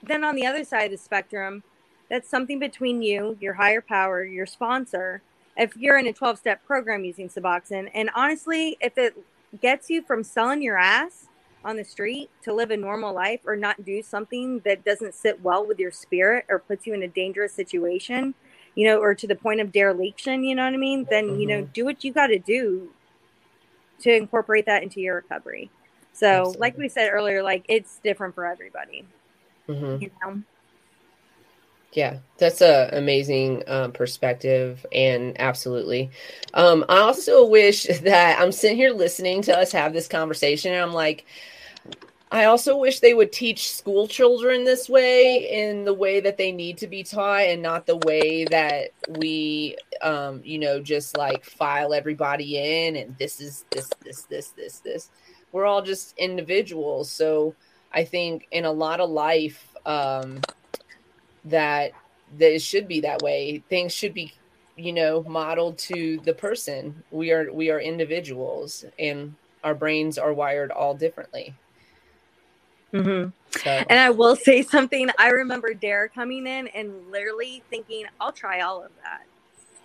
then 0.01 0.23
on 0.23 0.35
the 0.35 0.45
other 0.45 0.63
side 0.63 0.85
of 0.85 0.91
the 0.91 0.97
spectrum, 0.97 1.63
that's 2.09 2.29
something 2.29 2.59
between 2.59 3.01
you, 3.01 3.37
your 3.39 3.53
higher 3.53 3.81
power, 3.81 4.23
your 4.23 4.45
sponsor. 4.45 5.21
If 5.57 5.75
you're 5.77 5.97
in 5.97 6.07
a 6.07 6.13
12 6.13 6.37
step 6.37 6.65
program 6.65 7.05
using 7.05 7.29
Suboxone, 7.29 7.89
and 7.93 8.09
honestly, 8.15 8.77
if 8.81 8.97
it 8.97 9.17
gets 9.61 9.89
you 9.89 10.01
from 10.01 10.23
selling 10.23 10.61
your 10.61 10.77
ass 10.77 11.27
on 11.65 11.77
the 11.77 11.83
street 11.83 12.29
to 12.43 12.53
live 12.53 12.71
a 12.71 12.77
normal 12.77 13.13
life 13.13 13.41
or 13.45 13.55
not 13.55 13.85
do 13.85 14.01
something 14.01 14.59
that 14.59 14.83
doesn't 14.83 15.15
sit 15.15 15.41
well 15.41 15.65
with 15.65 15.79
your 15.79 15.91
spirit 15.91 16.45
or 16.49 16.59
puts 16.59 16.85
you 16.85 16.93
in 16.93 17.03
a 17.03 17.07
dangerous 17.07 17.53
situation, 17.53 18.33
you 18.75 18.87
know, 18.87 18.97
or 18.97 19.15
to 19.15 19.27
the 19.27 19.35
point 19.35 19.61
of 19.61 19.71
dereliction, 19.71 20.43
you 20.43 20.55
know 20.55 20.65
what 20.65 20.73
I 20.73 20.77
mean? 20.77 21.05
Then, 21.09 21.25
mm-hmm. 21.27 21.39
you 21.39 21.47
know, 21.47 21.61
mm-hmm. 21.61 21.71
do 21.73 21.85
what 21.85 22.03
you 22.03 22.11
got 22.11 22.27
to 22.27 22.39
do 22.39 22.89
to 24.01 24.15
incorporate 24.15 24.65
that 24.65 24.83
into 24.83 24.99
your 24.99 25.15
recovery. 25.15 25.69
So, 26.11 26.27
Absolutely. 26.27 26.59
like 26.59 26.77
we 26.77 26.89
said 26.89 27.09
earlier, 27.09 27.41
like 27.41 27.65
it's 27.69 27.97
different 28.03 28.35
for 28.35 28.45
everybody. 28.45 29.05
Mm-hmm. 29.67 30.01
You 30.03 30.11
know? 30.23 30.43
Yeah, 31.93 32.17
that's 32.39 32.61
a 32.61 32.89
amazing 32.91 33.63
um, 33.67 33.91
perspective, 33.91 34.85
and 34.91 35.39
absolutely. 35.39 36.09
Um, 36.53 36.83
I 36.89 36.97
also 36.97 37.45
wish 37.45 37.83
that 38.01 38.39
I'm 38.39 38.51
sitting 38.51 38.77
here 38.77 38.91
listening 38.91 39.43
to 39.43 39.57
us 39.57 39.71
have 39.71 39.93
this 39.93 40.07
conversation, 40.07 40.73
and 40.73 40.81
I'm 40.81 40.93
like, 40.93 41.25
I 42.33 42.45
also 42.45 42.75
wish 42.75 42.99
they 42.99 43.13
would 43.13 43.31
teach 43.31 43.71
school 43.71 44.07
children 44.07 44.63
this 44.63 44.89
way 44.89 45.47
in 45.51 45.85
the 45.85 45.93
way 45.93 46.19
that 46.19 46.35
they 46.35 46.51
need 46.51 46.79
to 46.79 46.87
be 46.87 47.03
taught 47.03 47.43
and 47.43 47.61
not 47.61 47.85
the 47.85 47.97
way 47.97 48.45
that 48.45 48.89
we 49.07 49.77
um 50.01 50.41
you 50.43 50.57
know 50.57 50.79
just 50.81 51.15
like 51.15 51.45
file 51.45 51.93
everybody 51.93 52.57
in 52.57 52.95
and 52.95 53.15
this 53.19 53.39
is 53.39 53.65
this 53.69 53.87
this 54.03 54.23
this 54.23 54.47
this 54.47 54.79
this. 54.79 55.11
We're 55.51 55.67
all 55.67 55.83
just 55.83 56.17
individuals. 56.17 57.11
So 57.11 57.53
I 57.91 58.03
think 58.03 58.47
in 58.49 58.65
a 58.65 58.71
lot 58.71 58.99
of 58.99 59.11
life 59.11 59.67
um 59.85 60.41
that 61.45 61.91
that 62.39 62.55
it 62.55 62.63
should 62.63 62.87
be 62.87 63.01
that 63.01 63.21
way. 63.21 63.63
Things 63.69 63.93
should 63.93 64.15
be 64.15 64.33
you 64.75 64.91
know 64.91 65.23
modeled 65.27 65.77
to 65.89 66.19
the 66.25 66.33
person. 66.33 67.03
We 67.11 67.31
are 67.31 67.53
we 67.53 67.69
are 67.69 67.79
individuals 67.79 68.85
and 68.97 69.35
our 69.63 69.75
brains 69.75 70.17
are 70.17 70.33
wired 70.33 70.71
all 70.71 70.95
differently 70.95 71.53
Mm-hmm. 72.93 73.29
So. 73.59 73.69
And 73.69 73.99
I 73.99 74.09
will 74.09 74.35
say 74.35 74.61
something. 74.61 75.09
I 75.17 75.29
remember 75.29 75.73
Dare 75.73 76.07
coming 76.07 76.47
in 76.47 76.67
and 76.67 77.11
literally 77.11 77.63
thinking, 77.69 78.05
I'll 78.21 78.31
try 78.31 78.61
all 78.61 78.83
of 78.83 78.91
that. 79.03 79.23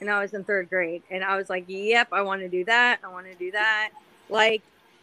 And 0.01 0.11
I 0.11 0.21
was 0.21 0.35
in 0.35 0.45
third 0.45 0.69
grade. 0.69 1.03
And 1.11 1.25
I 1.25 1.37
was 1.37 1.51
like, 1.51 1.65
yep, 1.67 2.09
I 2.13 2.23
want 2.23 2.43
to 2.43 2.49
do 2.49 2.65
that. 2.67 3.01
I 3.03 3.09
want 3.09 3.27
to 3.27 3.35
do 3.35 3.51
that. 3.53 3.91
Like, 4.29 4.63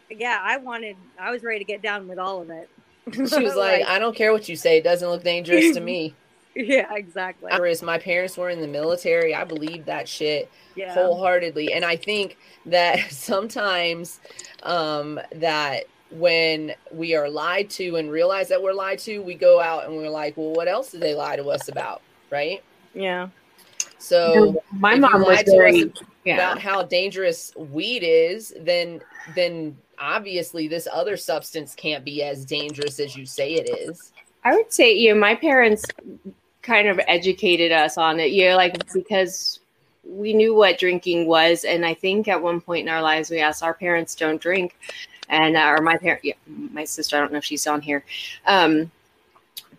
yeah, 0.10 0.40
I 0.42 0.58
wanted, 0.58 0.96
I 1.20 1.32
was 1.32 1.44
ready 1.44 1.60
to 1.60 1.66
get 1.66 1.82
down 1.82 2.08
with 2.08 2.20
all 2.20 2.42
of 2.42 2.50
it. 2.50 2.70
She 3.14 3.22
was 3.22 3.34
like, 3.34 3.82
like 3.82 3.86
I 3.88 4.00
don't 4.00 4.16
care 4.16 4.34
what 4.34 4.50
you 4.50 4.56
say. 4.56 4.78
It 4.78 4.84
doesn't 4.84 5.08
look 5.08 5.24
dangerous 5.24 5.76
to 5.76 5.80
me. 5.82 6.16
yeah, 6.56 6.92
exactly. 6.96 7.52
Whereas 7.52 7.84
my 7.84 8.00
parents 8.00 8.36
were 8.36 8.50
in 8.50 8.62
the 8.62 8.68
military, 8.68 9.36
I 9.36 9.44
believe 9.44 9.86
that 9.86 10.10
shit 10.10 10.50
yeah. 10.76 10.94
wholeheartedly. 10.94 11.74
And 11.74 11.86
I 11.86 11.98
think 11.98 12.38
that 12.66 13.00
sometimes 13.12 14.20
um, 14.64 15.20
that 15.34 15.86
when 16.12 16.74
we 16.92 17.16
are 17.16 17.30
lied 17.30 17.70
to 17.72 17.96
and 17.96 18.12
realize 18.12 18.48
that 18.50 18.62
we're 18.62 18.74
lied 18.74 19.00
to, 19.00 19.20
we 19.20 19.34
go 19.34 19.60
out 19.60 19.86
and 19.86 19.96
we're 19.96 20.10
like, 20.10 20.38
well, 20.38 20.54
what 20.54 20.68
else 20.68 20.92
did 20.92 21.02
they 21.02 21.16
lie 21.16 21.36
to 21.36 21.50
us 21.50 21.68
about? 21.68 22.02
Right. 22.32 22.64
Yeah. 22.94 23.30
So 23.98 24.62
my 24.72 24.96
mom 24.96 25.22
was 25.22 25.44
very 25.46 25.92
yeah. 26.26 26.36
about 26.36 26.60
how 26.60 26.84
dangerous 26.84 27.54
weed 27.56 28.04
is, 28.04 28.54
then 28.60 29.02
then 29.36 29.78
obviously 29.98 30.68
this 30.68 30.88
other 30.92 31.18
substance 31.18 31.74
can't 31.74 32.04
be 32.04 32.22
as 32.22 32.46
dangerous 32.46 33.00
as 33.00 33.16
you 33.16 33.26
say 33.26 33.54
it 33.54 33.70
is. 33.70 34.12
I 34.44 34.56
would 34.56 34.72
say, 34.72 34.94
you 34.94 35.14
know, 35.14 35.20
my 35.20 35.34
parents 35.34 35.86
kind 36.62 36.88
of 36.88 37.00
educated 37.08 37.72
us 37.72 37.98
on 37.98 38.20
it, 38.20 38.32
you 38.32 38.50
know, 38.50 38.58
like 38.58 38.76
because 38.94 39.60
we 40.08 40.34
knew 40.34 40.54
what 40.54 40.78
drinking 40.78 41.28
was. 41.28 41.64
And 41.64 41.86
I 41.86 41.94
think 41.94 42.28
at 42.28 42.42
one 42.42 42.62
point 42.62 42.88
in 42.88 42.94
our 42.94 43.02
lives, 43.02 43.30
we 43.30 43.40
asked 43.40 43.64
our 43.64 43.74
parents 43.74 44.14
don't 44.14 44.42
drink 44.42 44.78
and 45.30 45.56
uh, 45.56 45.76
or 45.78 45.82
my 45.82 45.98
parent, 45.98 46.24
yeah, 46.24 46.34
my 46.48 46.86
sister. 46.86 47.16
I 47.16 47.20
don't 47.20 47.32
know 47.32 47.38
if 47.40 47.46
she's 47.46 47.68
on 47.68 47.82
here, 47.82 48.04
um, 48.46 48.92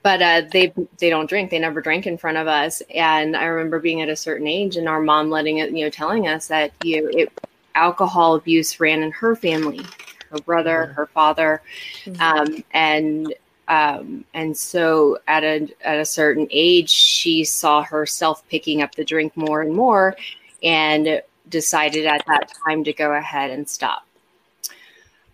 but 0.03 0.23
uh, 0.23 0.43
they 0.53 0.73
they 0.99 1.11
don't 1.11 1.29
drink. 1.29 1.51
They 1.51 1.59
never 1.59 1.81
drank 1.81 2.07
in 2.07 2.19
front 2.19 2.37
of 2.37 2.47
us. 2.47 2.83
And 2.95 3.37
I 3.37 3.45
remember 3.47 3.81
being 3.81 4.03
at 4.03 4.09
a 4.09 4.17
certain 4.17 4.47
age, 4.47 4.77
and 4.77 4.89
our 4.89 5.01
mom 5.01 5.31
letting 5.31 5.59
it, 5.59 5.71
you 5.71 5.85
know, 5.85 5.91
telling 5.91 6.29
us 6.29 6.49
that 6.49 6.73
you 6.85 7.03
know, 7.03 7.09
it, 7.13 7.33
alcohol 7.75 8.35
abuse 8.35 8.81
ran 8.81 9.03
in 9.03 9.11
her 9.13 9.37
family, 9.37 9.85
her 10.31 10.39
brother, 10.39 10.85
mm-hmm. 10.85 10.95
her 10.95 11.07
father, 11.07 11.63
mm-hmm. 12.05 12.23
um, 12.23 12.65
and 12.73 13.35
um, 13.69 14.25
and 14.33 14.57
so 14.57 15.19
at 15.27 15.43
a 15.43 15.69
at 15.83 15.99
a 15.99 16.05
certain 16.05 16.47
age, 16.51 16.91
she 16.91 17.45
saw 17.45 17.83
herself 17.83 18.47
picking 18.49 18.83
up 18.83 18.95
the 18.95 19.05
drink 19.05 19.37
more 19.37 19.61
and 19.61 19.75
more, 19.75 20.17
and 20.63 21.21
decided 21.49 22.07
at 22.07 22.25
that 22.27 22.53
time 22.65 22.85
to 22.85 22.93
go 22.93 23.13
ahead 23.13 23.51
and 23.51 23.69
stop 23.69 24.06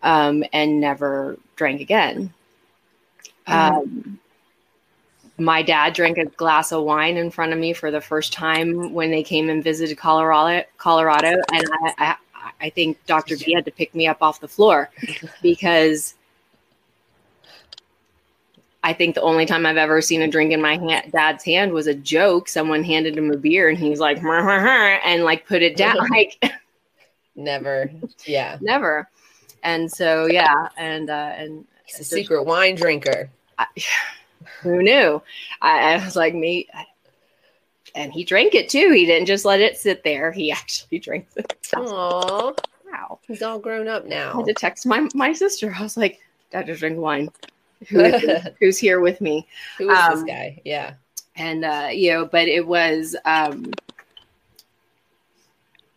um, 0.02 0.44
and 0.52 0.80
never 0.80 1.38
drank 1.56 1.80
again. 1.80 2.32
Mm-hmm. 3.46 3.76
Um, 3.76 4.18
my 5.38 5.62
dad 5.62 5.94
drank 5.94 6.18
a 6.18 6.26
glass 6.26 6.72
of 6.72 6.84
wine 6.84 7.16
in 7.16 7.30
front 7.30 7.52
of 7.52 7.58
me 7.58 7.72
for 7.72 7.90
the 7.90 8.00
first 8.00 8.32
time 8.32 8.92
when 8.92 9.10
they 9.10 9.22
came 9.22 9.48
and 9.48 9.64
visited 9.64 9.96
Colorado, 9.96 10.64
Colorado, 10.76 11.40
and 11.52 11.66
I, 11.72 11.94
I, 11.98 12.50
I 12.60 12.70
think 12.70 13.04
Dr. 13.06 13.36
B 13.36 13.52
had 13.52 13.64
to 13.64 13.70
pick 13.70 13.94
me 13.94 14.06
up 14.06 14.18
off 14.20 14.40
the 14.40 14.48
floor 14.48 14.90
because 15.42 16.14
I 18.84 18.92
think 18.92 19.14
the 19.14 19.22
only 19.22 19.46
time 19.46 19.64
I've 19.64 19.76
ever 19.76 20.00
seen 20.00 20.22
a 20.22 20.28
drink 20.28 20.52
in 20.52 20.60
my 20.60 20.76
ha- 20.76 21.08
dad's 21.10 21.44
hand 21.44 21.72
was 21.72 21.86
a 21.86 21.94
joke. 21.94 22.48
Someone 22.48 22.82
handed 22.82 23.16
him 23.16 23.30
a 23.30 23.36
beer 23.36 23.68
and 23.68 23.78
he's 23.78 24.00
like, 24.00 24.18
and 24.22 25.24
like 25.24 25.46
put 25.46 25.62
it 25.62 25.76
down. 25.76 25.96
Like, 26.10 26.42
never. 27.36 27.90
Yeah. 28.26 28.58
never. 28.60 29.08
And 29.62 29.90
so, 29.90 30.26
yeah. 30.26 30.68
And, 30.76 31.10
uh, 31.10 31.32
and 31.36 31.64
He's 31.84 32.00
a 32.00 32.04
secret 32.04 32.44
wine 32.44 32.74
drinker. 32.74 33.30
I, 33.58 33.66
who 34.62 34.82
knew? 34.82 35.22
I, 35.60 35.94
I 35.94 36.04
was 36.04 36.16
like, 36.16 36.34
me. 36.34 36.68
And 37.94 38.12
he 38.12 38.24
drank 38.24 38.54
it 38.54 38.68
too. 38.68 38.90
He 38.92 39.04
didn't 39.04 39.26
just 39.26 39.44
let 39.44 39.60
it 39.60 39.76
sit 39.76 40.02
there. 40.02 40.32
He 40.32 40.50
actually 40.50 40.98
drank 41.00 41.28
it. 41.36 41.56
Aw. 41.76 42.52
Wow. 42.90 43.18
He's 43.26 43.42
all 43.42 43.58
grown 43.58 43.88
up 43.88 44.06
now. 44.06 44.32
I 44.32 44.36
had 44.38 44.46
to 44.46 44.54
text 44.54 44.86
my, 44.86 45.08
my 45.14 45.32
sister. 45.32 45.74
I 45.76 45.82
was 45.82 45.96
like, 45.96 46.20
Dad 46.50 46.66
just 46.66 46.80
drink 46.80 46.98
wine. 46.98 47.30
Who 47.88 48.10
who's 48.60 48.78
here 48.78 49.00
with 49.00 49.20
me? 49.20 49.46
Who 49.78 49.90
is 49.90 49.98
this 50.08 50.20
Um, 50.20 50.26
guy? 50.26 50.60
Yeah. 50.64 50.94
and 51.36 51.64
uh 51.64 51.88
you 51.90 52.10
know 52.12 52.26
but 52.26 52.46
it 52.46 52.66
was 52.66 53.16
um 53.24 53.72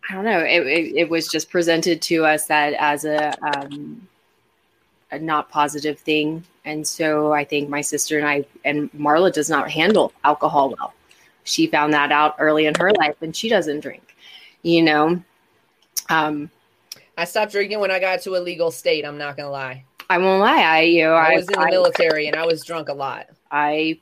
i 0.08 0.14
don't 0.14 0.24
know 0.24 0.38
it, 0.40 0.66
it, 0.66 0.96
it 0.96 1.08
was 1.08 1.28
just 1.28 1.50
presented 1.50 2.00
to 2.02 2.24
us 2.24 2.46
that 2.46 2.72
as 2.74 3.04
a 3.04 3.32
um 3.48 4.06
a 5.12 5.18
not 5.18 5.48
positive 5.50 5.98
thing 5.98 6.42
and 6.64 6.86
so 6.86 7.32
i 7.32 7.44
think 7.44 7.68
my 7.68 7.80
sister 7.80 8.18
and 8.18 8.26
i 8.26 8.44
and 8.64 8.90
marla 8.92 9.32
does 9.32 9.48
not 9.48 9.70
handle 9.70 10.12
alcohol 10.24 10.74
well 10.78 10.92
she 11.44 11.66
found 11.66 11.92
that 11.92 12.10
out 12.10 12.34
early 12.38 12.66
in 12.66 12.74
her 12.74 12.90
life 12.92 13.14
and 13.22 13.34
she 13.36 13.48
doesn't 13.48 13.80
drink 13.80 14.16
you 14.62 14.82
know 14.82 15.22
um 16.10 16.50
I 17.18 17.24
stopped 17.24 17.52
drinking 17.52 17.80
when 17.80 17.90
I 17.90 17.98
got 17.98 18.20
to 18.24 18.36
a 18.36 18.40
legal 18.40 18.70
state. 18.70 19.06
I'm 19.06 19.16
not 19.16 19.38
gonna 19.38 19.48
lie. 19.50 19.84
i 20.10 20.18
won't 20.18 20.40
lie 20.42 20.60
i 20.60 20.80
you 20.82 21.02
know 21.04 21.14
I 21.14 21.32
i 21.32 21.36
was 21.36 21.46
in 21.48 21.54
the 21.54 21.60
I- 21.60 21.70
military 21.70 22.26
and 22.26 22.36
I 22.36 22.44
was 22.44 22.62
drunk 22.62 22.90
a 22.90 22.92
lot. 22.92 23.28
I 23.50 23.98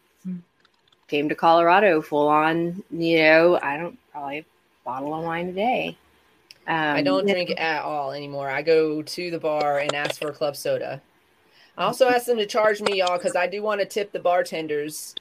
came 1.06 1.28
to 1.28 1.34
Colorado 1.36 2.02
full 2.02 2.26
on, 2.26 2.82
you 2.90 3.18
know, 3.18 3.58
I 3.62 3.76
don't 3.76 3.96
probably 4.10 4.44
bottle 4.84 5.14
of 5.14 5.24
wine 5.24 5.48
a 5.48 5.52
day. 5.52 5.98
Um, 6.66 6.76
I 6.76 7.02
don't 7.02 7.26
drink 7.26 7.52
at 7.58 7.82
all 7.82 8.12
anymore. 8.12 8.48
I 8.48 8.62
go 8.62 9.02
to 9.02 9.30
the 9.30 9.38
bar 9.38 9.80
and 9.80 9.94
ask 9.94 10.18
for 10.20 10.28
a 10.28 10.32
club 10.32 10.56
soda. 10.56 11.02
I 11.76 11.84
also 11.84 12.08
ask 12.08 12.26
them 12.26 12.38
to 12.38 12.46
charge 12.46 12.80
me, 12.80 12.98
y'all, 12.98 13.18
because 13.18 13.36
I 13.36 13.46
do 13.46 13.62
want 13.62 13.80
to 13.80 13.86
tip 13.86 14.12
the 14.12 14.20
bartenders. 14.20 15.14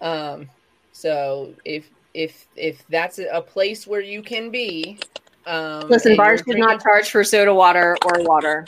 Um, 0.00 0.48
so 0.92 1.54
if 1.64 1.90
if 2.14 2.46
if 2.56 2.82
that's 2.88 3.18
a 3.18 3.42
place 3.42 3.86
where 3.86 4.00
you 4.00 4.22
can 4.22 4.50
be, 4.50 4.98
um, 5.46 5.88
Listen, 5.88 6.16
bars 6.16 6.42
should 6.46 6.58
not 6.58 6.82
charge 6.82 7.10
for 7.10 7.22
soda 7.22 7.54
water 7.54 7.96
or 8.04 8.22
water. 8.24 8.66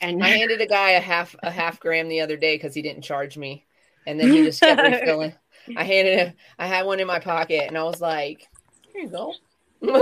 And 0.00 0.22
I 0.24 0.28
handed 0.38 0.60
a 0.60 0.66
guy 0.66 0.90
a 0.90 1.00
half 1.00 1.36
a 1.42 1.50
half 1.50 1.78
gram 1.78 2.08
the 2.08 2.20
other 2.20 2.36
day 2.36 2.56
because 2.56 2.74
he 2.74 2.82
didn't 2.82 3.02
charge 3.02 3.36
me, 3.36 3.66
and 4.06 4.18
then 4.18 4.32
he 4.32 4.42
just 4.44 4.60
kept 4.60 4.82
refilling. 4.82 5.34
I 5.76 5.84
handed 5.84 6.18
him. 6.18 6.32
I 6.58 6.66
had 6.66 6.86
one 6.86 7.00
in 7.00 7.06
my 7.06 7.18
pocket, 7.18 7.64
and 7.68 7.76
I 7.76 7.82
was 7.84 8.00
like, 8.00 8.48
"Here 8.92 9.02
you 9.02 9.08
go." 9.08 9.34
we 9.80 9.92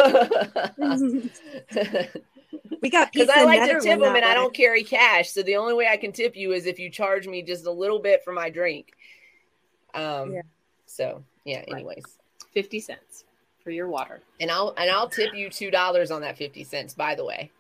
got 2.90 3.12
Because 3.12 3.28
I 3.28 3.44
like 3.44 3.62
to 3.62 3.80
tip 3.80 4.00
them, 4.00 4.00
that 4.00 4.16
and 4.16 4.24
I 4.24 4.34
don't 4.34 4.54
carry 4.54 4.82
cash, 4.82 5.30
so 5.30 5.42
the 5.42 5.56
only 5.56 5.74
way 5.74 5.86
I 5.88 5.96
can 5.96 6.12
tip 6.12 6.36
you 6.36 6.52
is 6.52 6.66
if 6.66 6.78
you 6.78 6.90
charge 6.90 7.28
me 7.28 7.42
just 7.42 7.66
a 7.66 7.70
little 7.70 8.00
bit 8.00 8.24
for 8.24 8.32
my 8.32 8.50
drink. 8.50 8.88
Um. 9.94 10.32
Yeah. 10.32 10.42
So 10.86 11.22
yeah. 11.44 11.64
Anyways, 11.68 12.04
50 12.52 12.80
cents 12.80 13.24
for 13.62 13.70
your 13.70 13.88
water. 13.88 14.20
and 14.40 14.50
I'll 14.50 14.74
and 14.76 14.90
I'll 14.90 15.08
tip 15.08 15.34
you 15.34 15.50
two 15.50 15.70
dollars 15.70 16.10
on 16.10 16.22
that 16.22 16.36
fifty 16.36 16.64
cents. 16.64 16.94
By 16.94 17.14
the 17.14 17.24
way, 17.24 17.50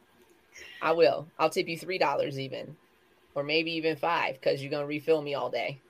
I 0.82 0.92
will. 0.92 1.28
I'll 1.38 1.50
tip 1.50 1.68
you 1.68 1.78
three 1.78 1.98
dollars 1.98 2.38
even, 2.38 2.76
or 3.34 3.42
maybe 3.42 3.72
even 3.72 3.96
five 3.96 4.34
because 4.34 4.62
you're 4.62 4.70
gonna 4.70 4.86
refill 4.86 5.22
me 5.22 5.34
all 5.34 5.50
day. 5.50 5.80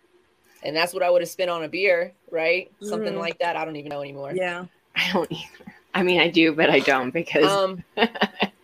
And 0.63 0.77
that's 0.77 0.95
what 0.95 1.03
I 1.03 1.11
would 1.11 1.23
have 1.23 1.29
spent 1.31 1.51
on 1.51 1.65
a 1.65 1.69
beer, 1.69 2.15
right? 2.31 2.73
Something 2.81 3.15
Mhm. 3.15 3.19
like 3.19 3.39
that. 3.41 3.57
I 3.57 3.65
don't 3.65 3.77
even 3.77 3.91
know 3.91 4.03
anymore. 4.03 4.39
Yeah. 4.39 4.67
I 4.97 5.13
don't 5.13 5.31
either. 5.31 5.75
I 5.95 6.03
mean, 6.03 6.21
I 6.21 6.29
do, 6.29 6.53
but 6.55 6.71
I 6.71 6.81
don't 6.81 7.11
because 7.13 7.51
Um, 7.51 7.85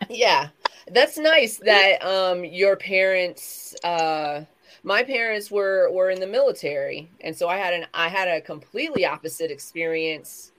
yeah, 0.09 0.51
that's 0.89 1.19
nice 1.19 1.59
that 1.61 2.05
um 2.05 2.45
your 2.45 2.77
parents, 2.77 3.75
uh, 3.85 4.45
my 4.83 5.03
parents 5.03 5.51
were 5.51 5.91
were 5.93 6.11
in 6.11 6.21
the 6.21 6.27
military, 6.27 7.13
and 7.21 7.37
so 7.37 7.49
I 7.49 7.57
had 7.59 7.75
an 7.75 7.87
I 7.95 8.09
had 8.09 8.29
a 8.29 8.41
completely 8.41 9.05
opposite 9.07 9.51
experience 9.51 10.53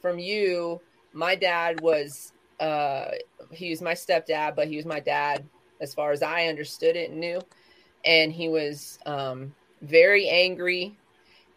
from 0.00 0.18
you. 0.18 0.82
My 1.12 1.34
dad 1.36 1.78
was 1.78 2.32
uh 2.60 3.10
he 3.52 3.70
was 3.70 3.82
my 3.82 3.94
stepdad, 3.94 4.56
but 4.56 4.68
he 4.68 4.76
was 4.76 4.86
my 4.86 5.00
dad 5.00 5.48
as 5.80 5.94
far 5.94 6.12
as 6.12 6.22
I 6.22 6.46
understood 6.46 6.96
it 6.96 7.10
and 7.10 7.20
knew, 7.20 7.46
and 8.04 8.32
he 8.32 8.48
was 8.48 8.98
um 9.06 9.54
very 9.82 10.28
angry 10.28 10.96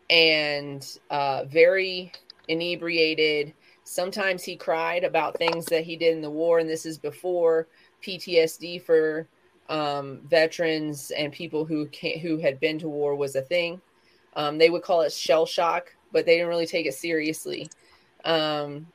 and 0.09 0.99
uh 1.09 1.45
very 1.45 2.11
inebriated. 2.47 3.53
Sometimes 3.83 4.43
he 4.43 4.55
cried 4.55 5.03
about 5.03 5.37
things 5.37 5.65
that 5.65 5.83
he 5.83 5.95
did 5.95 6.15
in 6.15 6.21
the 6.21 6.29
war 6.29 6.59
and 6.59 6.69
this 6.69 6.85
is 6.85 6.97
before 6.97 7.67
ptsd 8.03 8.81
for 8.81 9.27
um, 9.67 10.21
veterans 10.29 11.11
and 11.11 11.33
people 11.33 11.65
who 11.65 11.87
can 11.87 12.19
who 12.19 12.37
had 12.37 12.59
been 12.59 12.77
to 12.79 12.89
war 12.89 13.15
was 13.15 13.35
a 13.35 13.41
thing. 13.41 13.81
Um, 14.35 14.57
they 14.57 14.69
would 14.69 14.83
call 14.83 15.01
it 15.01 15.11
shell 15.11 15.45
shock 15.45 15.95
but 16.11 16.25
they 16.25 16.35
didn't 16.35 16.49
really 16.49 16.67
take 16.67 16.85
it 16.85 16.93
seriously. 16.93 17.69
Um, 18.23 18.87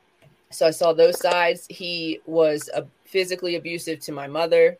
so 0.50 0.66
i 0.66 0.70
saw 0.70 0.92
those 0.92 1.20
sides. 1.20 1.66
He 1.68 2.20
was 2.26 2.68
uh, 2.74 2.82
physically 3.04 3.54
abusive 3.56 4.00
to 4.00 4.12
my 4.12 4.26
mother. 4.26 4.78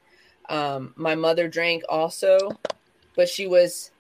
Um, 0.48 0.92
my 0.96 1.14
mother 1.14 1.48
drank 1.48 1.84
also 1.88 2.59
but 3.16 3.28
she 3.28 3.46
was 3.46 3.90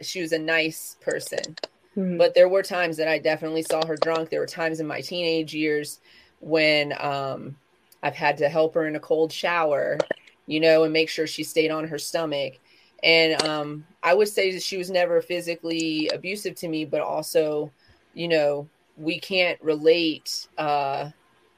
she 0.00 0.20
was 0.20 0.32
a 0.32 0.38
nice 0.38 0.96
person 1.00 1.56
Mhm. 1.96 2.18
but 2.18 2.34
there 2.34 2.48
were 2.48 2.62
times 2.62 2.96
that 2.96 3.08
I 3.08 3.18
definitely 3.18 3.62
saw 3.62 3.84
her 3.84 3.96
drunk. 3.96 4.30
There 4.30 4.40
were 4.40 4.46
times 4.46 4.80
in 4.80 4.86
my 4.86 5.00
teenage 5.00 5.54
years 5.54 6.00
when 6.40 6.94
um, 7.00 7.56
I've 8.02 8.14
had 8.14 8.36
to 8.38 8.48
help 8.48 8.74
her 8.74 8.86
in 8.86 8.96
a 8.96 9.00
cold 9.00 9.32
shower, 9.32 9.98
you 10.46 10.60
know, 10.60 10.84
and 10.84 10.92
make 10.92 11.08
sure 11.08 11.26
she 11.26 11.42
stayed 11.42 11.70
on 11.70 11.88
her 11.88 11.98
stomach. 11.98 12.54
And 13.02 13.42
um, 13.42 13.84
I 14.02 14.14
would 14.14 14.28
say 14.28 14.52
that 14.52 14.62
she 14.62 14.76
was 14.76 14.90
never 14.90 15.20
physically 15.20 16.08
abusive 16.08 16.54
to 16.56 16.68
me, 16.68 16.84
but 16.84 17.00
also, 17.00 17.70
you 18.14 18.28
know, 18.28 18.68
we 18.96 19.18
can't 19.18 19.60
relate. 19.62 20.46
Uh, 20.56 21.10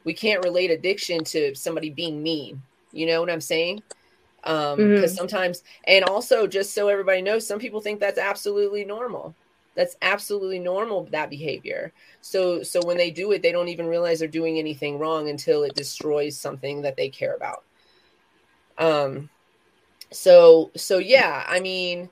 we 0.04 0.14
can't 0.14 0.44
relate 0.44 0.70
addiction 0.70 1.24
to 1.24 1.54
somebody 1.54 1.90
being 1.90 2.22
mean. 2.22 2.62
You 2.92 3.06
know 3.06 3.20
what 3.20 3.30
I'm 3.30 3.40
saying? 3.40 3.82
Um, 4.44 4.76
because 4.78 5.14
sometimes, 5.14 5.62
and 5.84 6.04
also, 6.04 6.46
just 6.46 6.74
so 6.74 6.88
everybody 6.88 7.22
knows, 7.22 7.46
some 7.46 7.58
people 7.58 7.80
think 7.80 8.00
that's 8.00 8.18
absolutely 8.18 8.84
normal. 8.84 9.34
That's 9.74 9.96
absolutely 10.02 10.58
normal 10.58 11.04
that 11.12 11.30
behavior. 11.30 11.92
So 12.20 12.62
so 12.62 12.80
when 12.84 12.98
they 12.98 13.10
do 13.10 13.32
it 13.32 13.40
they 13.40 13.52
don't 13.52 13.68
even 13.68 13.86
realize 13.86 14.18
they're 14.18 14.28
doing 14.28 14.58
anything 14.58 14.98
wrong 14.98 15.30
until 15.30 15.62
it 15.62 15.74
destroys 15.74 16.38
something 16.38 16.82
that 16.82 16.96
they 16.96 17.08
care 17.08 17.34
about. 17.34 17.64
Um 18.76 19.30
so 20.12 20.70
so 20.76 20.98
yeah 20.98 21.44
i 21.48 21.58
mean 21.58 22.08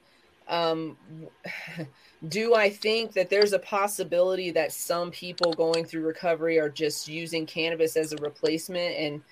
um 0.49 0.97
do 2.29 2.55
i 2.55 2.69
think 2.69 3.13
that 3.13 3.31
there's 3.31 3.53
a 3.53 3.59
possibility 3.59 4.51
that 4.51 4.73
some 4.73 5.11
people 5.11 5.53
going 5.53 5.85
through 5.85 6.03
recovery 6.03 6.59
are 6.59 6.69
just 6.69 7.09
using 7.09 7.47
cannabis 7.47 7.97
as 7.97 8.13
a 8.13 8.17
replacement 8.17 8.95
and 8.97 9.23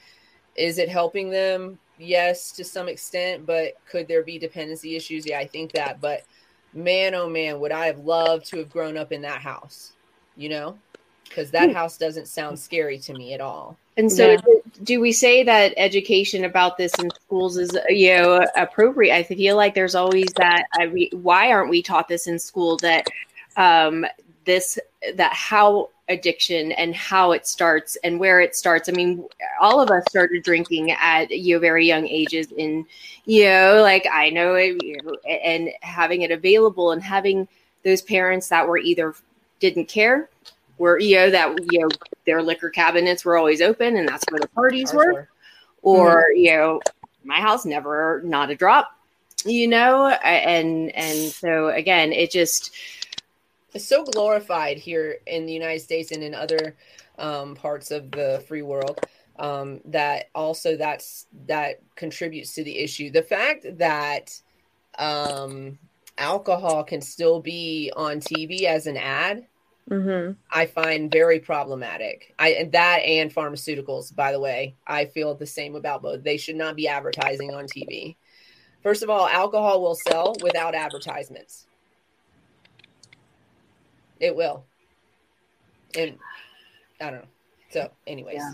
is 0.57 0.79
it 0.79 0.89
helping 0.89 1.31
them 1.31 1.79
yes 1.99 2.53
to 2.53 2.65
some 2.65 2.89
extent 2.89 3.45
but 3.47 3.75
could 3.91 4.07
there 4.09 4.23
be 4.23 4.39
dependency 4.39 4.97
issues 4.97 5.27
yeah 5.27 5.39
i 5.39 5.47
think 5.47 5.73
that 5.73 6.01
but 6.01 6.23
man 6.75 7.15
oh 7.15 7.29
man 7.29 7.59
would 7.61 7.73
i 7.73 7.87
have 7.87 7.99
loved 8.01 8.47
to 8.47 8.59
have 8.59 8.71
grown 8.71 8.97
up 8.97 9.13
in 9.13 9.23
that 9.23 9.41
house 9.41 9.93
you 10.37 10.49
know 10.49 10.77
because 11.25 11.51
that 11.51 11.71
house 11.73 11.99
doesn't 11.99 12.29
sound 12.29 12.59
scary 12.59 12.99
to 12.99 13.15
me 13.15 13.35
at 13.35 13.41
all 13.41 13.77
And 13.97 14.11
so, 14.13 14.31
Yeah. 14.31 14.37
do- 14.37 14.63
do 14.85 15.01
we 15.01 15.11
say 15.13 15.43
that 15.43 15.75
education 15.77 16.45
about 16.45 16.77
this 16.79 16.99
in 17.01 17.11
schools 17.11 17.57
is 17.59 17.77
you 17.89 18.15
know 18.15 18.47
appropriate? 18.57 19.15
I 19.15 19.23
feel 19.25 19.57
like 19.57 19.75
there's 19.75 19.97
always 19.97 20.33
that. 20.35 20.67
I 20.79 20.85
re, 20.85 21.11
why 21.13 21.51
aren't 21.51 21.71
we 21.71 21.83
taught 21.83 22.07
this 22.09 22.29
in 22.29 22.39
school 22.39 22.77
that 22.79 23.07
um, 23.57 24.07
this 24.49 24.79
that 25.15 25.33
how 25.33 25.91
addiction 26.09 26.73
and 26.73 26.95
how 26.95 27.33
it 27.33 27.47
starts 27.47 27.97
and 28.03 28.19
where 28.19 28.41
it 28.41 28.57
starts? 28.57 28.89
I 28.89 28.93
mean, 28.93 29.25
all 29.61 29.81
of 29.81 29.91
us 29.91 30.03
started 30.09 30.43
drinking 30.43 30.91
at 30.91 31.31
you 31.31 31.55
know 31.55 31.61
very 31.61 31.87
young 31.87 32.09
ages, 32.09 32.51
in 32.57 32.87
you 33.27 33.45
know, 33.45 33.83
like 33.83 34.09
I 34.11 34.31
know, 34.31 34.55
it, 34.55 34.83
you 34.83 34.99
know, 35.03 35.15
and 35.29 35.69
having 35.83 36.23
it 36.23 36.31
available 36.31 36.91
and 36.93 37.03
having 37.03 37.47
those 37.85 38.03
parents 38.03 38.49
that 38.49 38.67
were 38.67 38.79
either 38.79 39.15
didn't 39.61 39.87
care 39.87 40.29
were 40.79 40.99
you 40.99 41.17
know 41.17 41.31
that 41.31 41.55
you 41.71 41.81
know 41.81 41.89
their 42.25 42.43
liquor 42.43 42.71
cabinets 42.71 43.25
were 43.25 43.37
always 43.37 43.61
open 43.61 43.97
and 43.97 44.09
that's 44.09 44.25
where 44.31 44.41
the 44.41 44.49
parties 44.49 44.93
were 44.93 45.13
were. 45.13 45.29
or 45.83 46.25
mm-hmm. 46.31 46.41
you 46.41 46.53
know 46.53 46.81
my 47.25 47.41
house 47.41 47.65
never 47.65 48.23
not 48.25 48.51
a 48.51 48.55
drop 48.55 48.97
you 49.45 49.67
know 49.69 50.07
and 50.25 50.91
and 50.95 51.33
so 51.33 51.69
again 51.69 52.13
it 52.13 52.31
just 52.31 52.75
it's 53.75 53.87
so 53.87 54.05
glorified 54.05 54.79
here 54.79 55.19
in 55.27 55.47
the 55.47 55.53
united 55.53 55.81
states 55.81 56.11
and 56.11 56.23
in 56.23 56.35
other 56.35 56.77
um, 57.19 57.55
parts 57.55 57.91
of 57.91 58.11
the 58.11 58.43
free 58.47 58.63
world 58.63 59.01
um, 59.39 59.81
that 59.85 60.31
also 60.35 60.77
that's 60.77 61.27
that 61.47 61.81
contributes 61.95 62.55
to 62.55 62.65
the 62.65 62.79
issue. 62.79 63.11
The 63.11 63.23
fact 63.23 63.67
that 63.79 64.41
um, 64.99 65.79
alcohol 66.17 66.85
can 66.85 67.01
still 67.01 67.41
be 67.41 67.93
on 67.95 68.21
TV 68.21 68.63
as 68.65 68.87
an 68.87 68.97
ad, 68.97 69.47
Mm-hmm. 69.91 70.33
I 70.51 70.67
find 70.67 71.11
very 71.11 71.41
problematic. 71.41 72.35
I 72.39 72.51
and 72.51 72.73
that 72.73 72.99
and 72.99 73.35
pharmaceuticals, 73.35 74.15
by 74.15 74.33
the 74.33 74.39
way, 74.39 74.75
I 74.87 75.07
feel 75.07 75.35
the 75.35 75.47
same 75.47 75.77
about 75.77 76.03
both. 76.03 76.23
They 76.23 76.37
should 76.37 76.57
not 76.57 76.77
be 76.77 76.89
advertising 76.89 77.55
on 77.55 77.65
TV. 77.65 78.17
First 78.83 79.03
of 79.03 79.09
all, 79.09 79.27
alcohol 79.27 79.81
will 79.81 79.95
sell 79.95 80.37
without 80.43 80.75
advertisements. 80.75 81.68
It 84.21 84.35
will. 84.35 84.65
And 85.97 86.19
I 87.01 87.11
don't 87.11 87.21
know. 87.21 87.29
So, 87.71 87.91
anyways, 88.07 88.37
Yeah. 88.37 88.53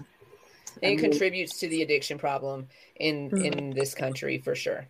it 0.83 0.87
I 0.87 0.91
mean- 0.91 0.99
contributes 0.99 1.59
to 1.61 1.69
the 1.69 1.83
addiction 1.83 2.19
problem 2.19 2.69
in 2.97 3.31
Mhm. 3.31 3.45
in 3.57 3.71
this 3.71 3.95
country 3.95 4.39
for 4.39 4.55
sure. 4.55 4.87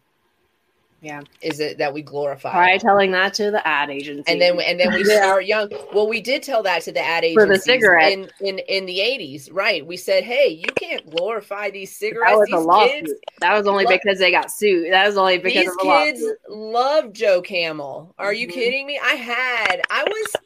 Yeah. 1.02 1.20
Is 1.42 1.60
it 1.60 1.76
that 1.78 1.92
we 1.92 2.00
glorify? 2.00 2.50
Try 2.50 2.78
telling 2.78 3.10
that 3.10 3.34
to 3.34 3.50
the 3.50 3.66
ad 3.68 3.90
agency. 3.90 4.24
and 4.26 4.40
then 4.40 4.58
and 4.58 4.80
then 4.80 4.90
we 4.94 5.04
Yeah. 5.06 5.18
start 5.20 5.44
young. 5.44 5.70
Well, 5.92 6.08
we 6.08 6.22
did 6.22 6.42
tell 6.42 6.62
that 6.62 6.80
to 6.84 6.92
the 6.92 7.00
ad 7.02 7.24
agency 7.24 7.34
For 7.34 7.46
the 7.46 7.52
agencies 7.52 7.72
cigarette. 7.74 8.12
in 8.12 8.30
in 8.40 8.58
in 8.60 8.86
the 8.86 9.02
eighties, 9.02 9.50
right? 9.50 9.84
We 9.84 9.98
said, 9.98 10.24
hey, 10.24 10.48
you 10.48 10.72
can't 10.76 11.08
glorify 11.10 11.68
these 11.68 11.94
cigarettes. 11.94 12.30
that 12.32 12.38
was 12.38 12.52
a 12.52 12.58
lawsuit. 12.58 12.92
kids, 13.04 13.12
that 13.40 13.52
was 13.54 13.66
only 13.66 13.84
lo- 13.84 13.90
because 13.90 14.18
they 14.18 14.30
got 14.30 14.50
sued. 14.50 14.90
That 14.94 15.06
was 15.06 15.18
only 15.18 15.36
because 15.36 15.64
these 15.66 15.68
of 15.72 15.78
kids 15.78 16.22
lawsuit. 16.22 16.38
love 16.48 17.12
Joe 17.12 17.42
Camel. 17.42 18.14
Are 18.18 18.32
you 18.32 18.48
Mhm. 18.48 18.52
kidding 18.52 18.86
me? 18.86 18.98
I 18.98 19.14
had, 19.16 19.82
I 19.90 20.04
was, 20.04 20.36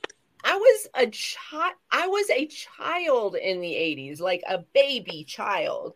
I 0.45 0.57
was 0.57 0.89
a 0.95 1.07
child. 1.11 1.75
I 1.91 2.07
was 2.07 2.29
a 2.31 2.47
child 2.47 3.37
in 3.37 3.61
the 3.61 3.75
eighties, 3.75 4.21
like 4.21 4.43
a 4.49 4.59
baby 4.75 5.25
child, 5.25 5.95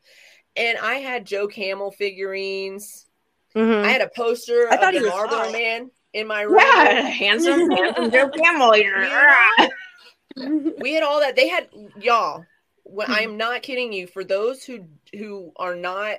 and 0.57 0.79
I 0.79 0.95
had 0.97 1.27
Joe 1.27 1.49
Camel 1.49 1.91
figurines. 1.91 3.07
Mm-hmm. 3.55 3.85
I 3.85 3.89
had 3.91 4.01
a 4.01 4.11
poster 4.17 4.69
I 4.71 4.77
thought 4.77 4.89
of 4.89 4.95
he 4.95 4.99
the 5.01 5.05
was 5.05 5.13
Marlboro 5.13 5.39
hot. 5.39 5.53
Man 5.53 5.91
in 6.13 6.27
my 6.27 6.43
room. 6.43 6.59
Yeah, 6.59 7.01
handsome, 7.03 7.71
handsome 7.71 8.11
Joe 8.11 8.29
Camel. 8.31 8.71
we 10.81 10.95
had 10.95 11.03
all 11.03 11.21
that 11.21 11.37
they 11.37 11.49
had 11.49 11.69
y'all 12.01 12.45
when 12.85 13.07
Hmm. 13.07 13.13
i'm 13.13 13.37
not 13.37 13.63
kidding 13.63 13.93
you 13.93 14.07
for 14.07 14.25
those 14.25 14.65
who 14.65 14.87
who 15.13 15.53
are 15.57 15.77
not 15.77 16.17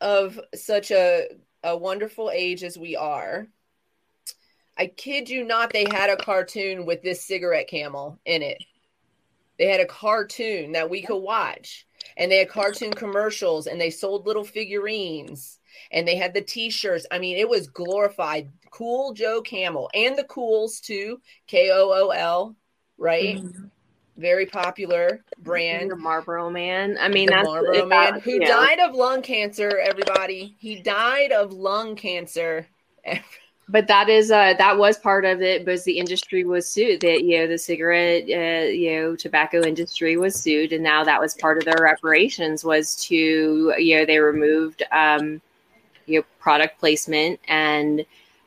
of 0.00 0.38
such 0.54 0.90
a 0.90 1.28
a 1.62 1.76
wonderful 1.76 2.30
age 2.30 2.64
as 2.64 2.76
we 2.76 2.96
are 2.96 3.46
i 4.82 4.86
kid 4.86 5.30
you 5.30 5.44
not 5.44 5.72
they 5.72 5.86
had 5.92 6.10
a 6.10 6.16
cartoon 6.16 6.84
with 6.84 7.02
this 7.02 7.24
cigarette 7.24 7.68
camel 7.68 8.18
in 8.24 8.42
it. 8.42 8.58
They 9.56 9.66
had 9.66 9.78
a 9.78 9.86
cartoon 9.86 10.72
that 10.72 10.90
we 10.90 11.02
could 11.02 11.20
watch. 11.20 11.86
And 12.16 12.32
they 12.32 12.38
had 12.38 12.48
cartoon 12.48 12.92
commercials 12.92 13.68
and 13.68 13.80
they 13.80 13.90
sold 13.90 14.26
little 14.26 14.42
figurines 14.42 15.60
and 15.92 16.06
they 16.06 16.16
had 16.16 16.34
the 16.34 16.40
t-shirts. 16.40 17.06
I 17.12 17.20
mean 17.20 17.36
it 17.38 17.48
was 17.48 17.68
glorified. 17.68 18.50
Cool 18.72 19.12
joe 19.14 19.40
camel 19.40 19.88
and 19.94 20.18
the 20.18 20.24
Kools 20.24 20.80
too. 20.80 21.20
K-o-o-l 21.46 22.56
right? 22.98 23.36
Mm-hmm. 23.36 23.66
very 24.16 24.46
popular 24.46 25.24
brand. 25.38 25.92
The 25.92 25.96
Marlboro 25.96 26.50
Man. 26.50 26.96
I 27.00 27.08
mean, 27.08 27.26
the 27.26 27.34
that's 27.36 27.46
Marlboro 27.46 27.86
man 27.86 28.20
who 28.20 28.40
know. 28.40 28.46
died 28.46 28.80
of 28.80 28.96
lung 28.96 29.22
cancer 29.22 29.78
everybody. 29.78 30.56
He 30.58 30.82
died 30.82 31.30
of 31.30 31.52
lung 31.52 31.94
cancer 31.94 32.66
But 33.72 33.88
that 33.88 34.10
is 34.10 34.30
uh 34.30 34.54
that 34.58 34.76
was 34.76 34.98
part 34.98 35.24
of 35.24 35.40
it 35.40 35.64
because 35.64 35.84
the 35.84 35.98
industry 35.98 36.44
was 36.44 36.70
sued. 36.70 37.00
That 37.00 37.24
you 37.24 37.38
know 37.38 37.46
the 37.48 37.58
cigarette 37.58 38.24
uh, 38.24 38.66
you 38.68 38.92
know 39.00 39.16
tobacco 39.16 39.62
industry 39.62 40.18
was 40.18 40.36
sued, 40.36 40.72
and 40.74 40.84
now 40.84 41.04
that 41.04 41.20
was 41.20 41.34
part 41.34 41.58
of 41.58 41.64
their 41.64 41.82
reparations 41.82 42.64
was 42.64 42.94
to 43.06 43.74
you 43.78 43.98
know 43.98 44.04
they 44.04 44.18
removed 44.18 44.82
um 44.92 45.40
you 46.06 46.20
know 46.20 46.26
product 46.38 46.78
placement 46.78 47.40
and 47.48 48.04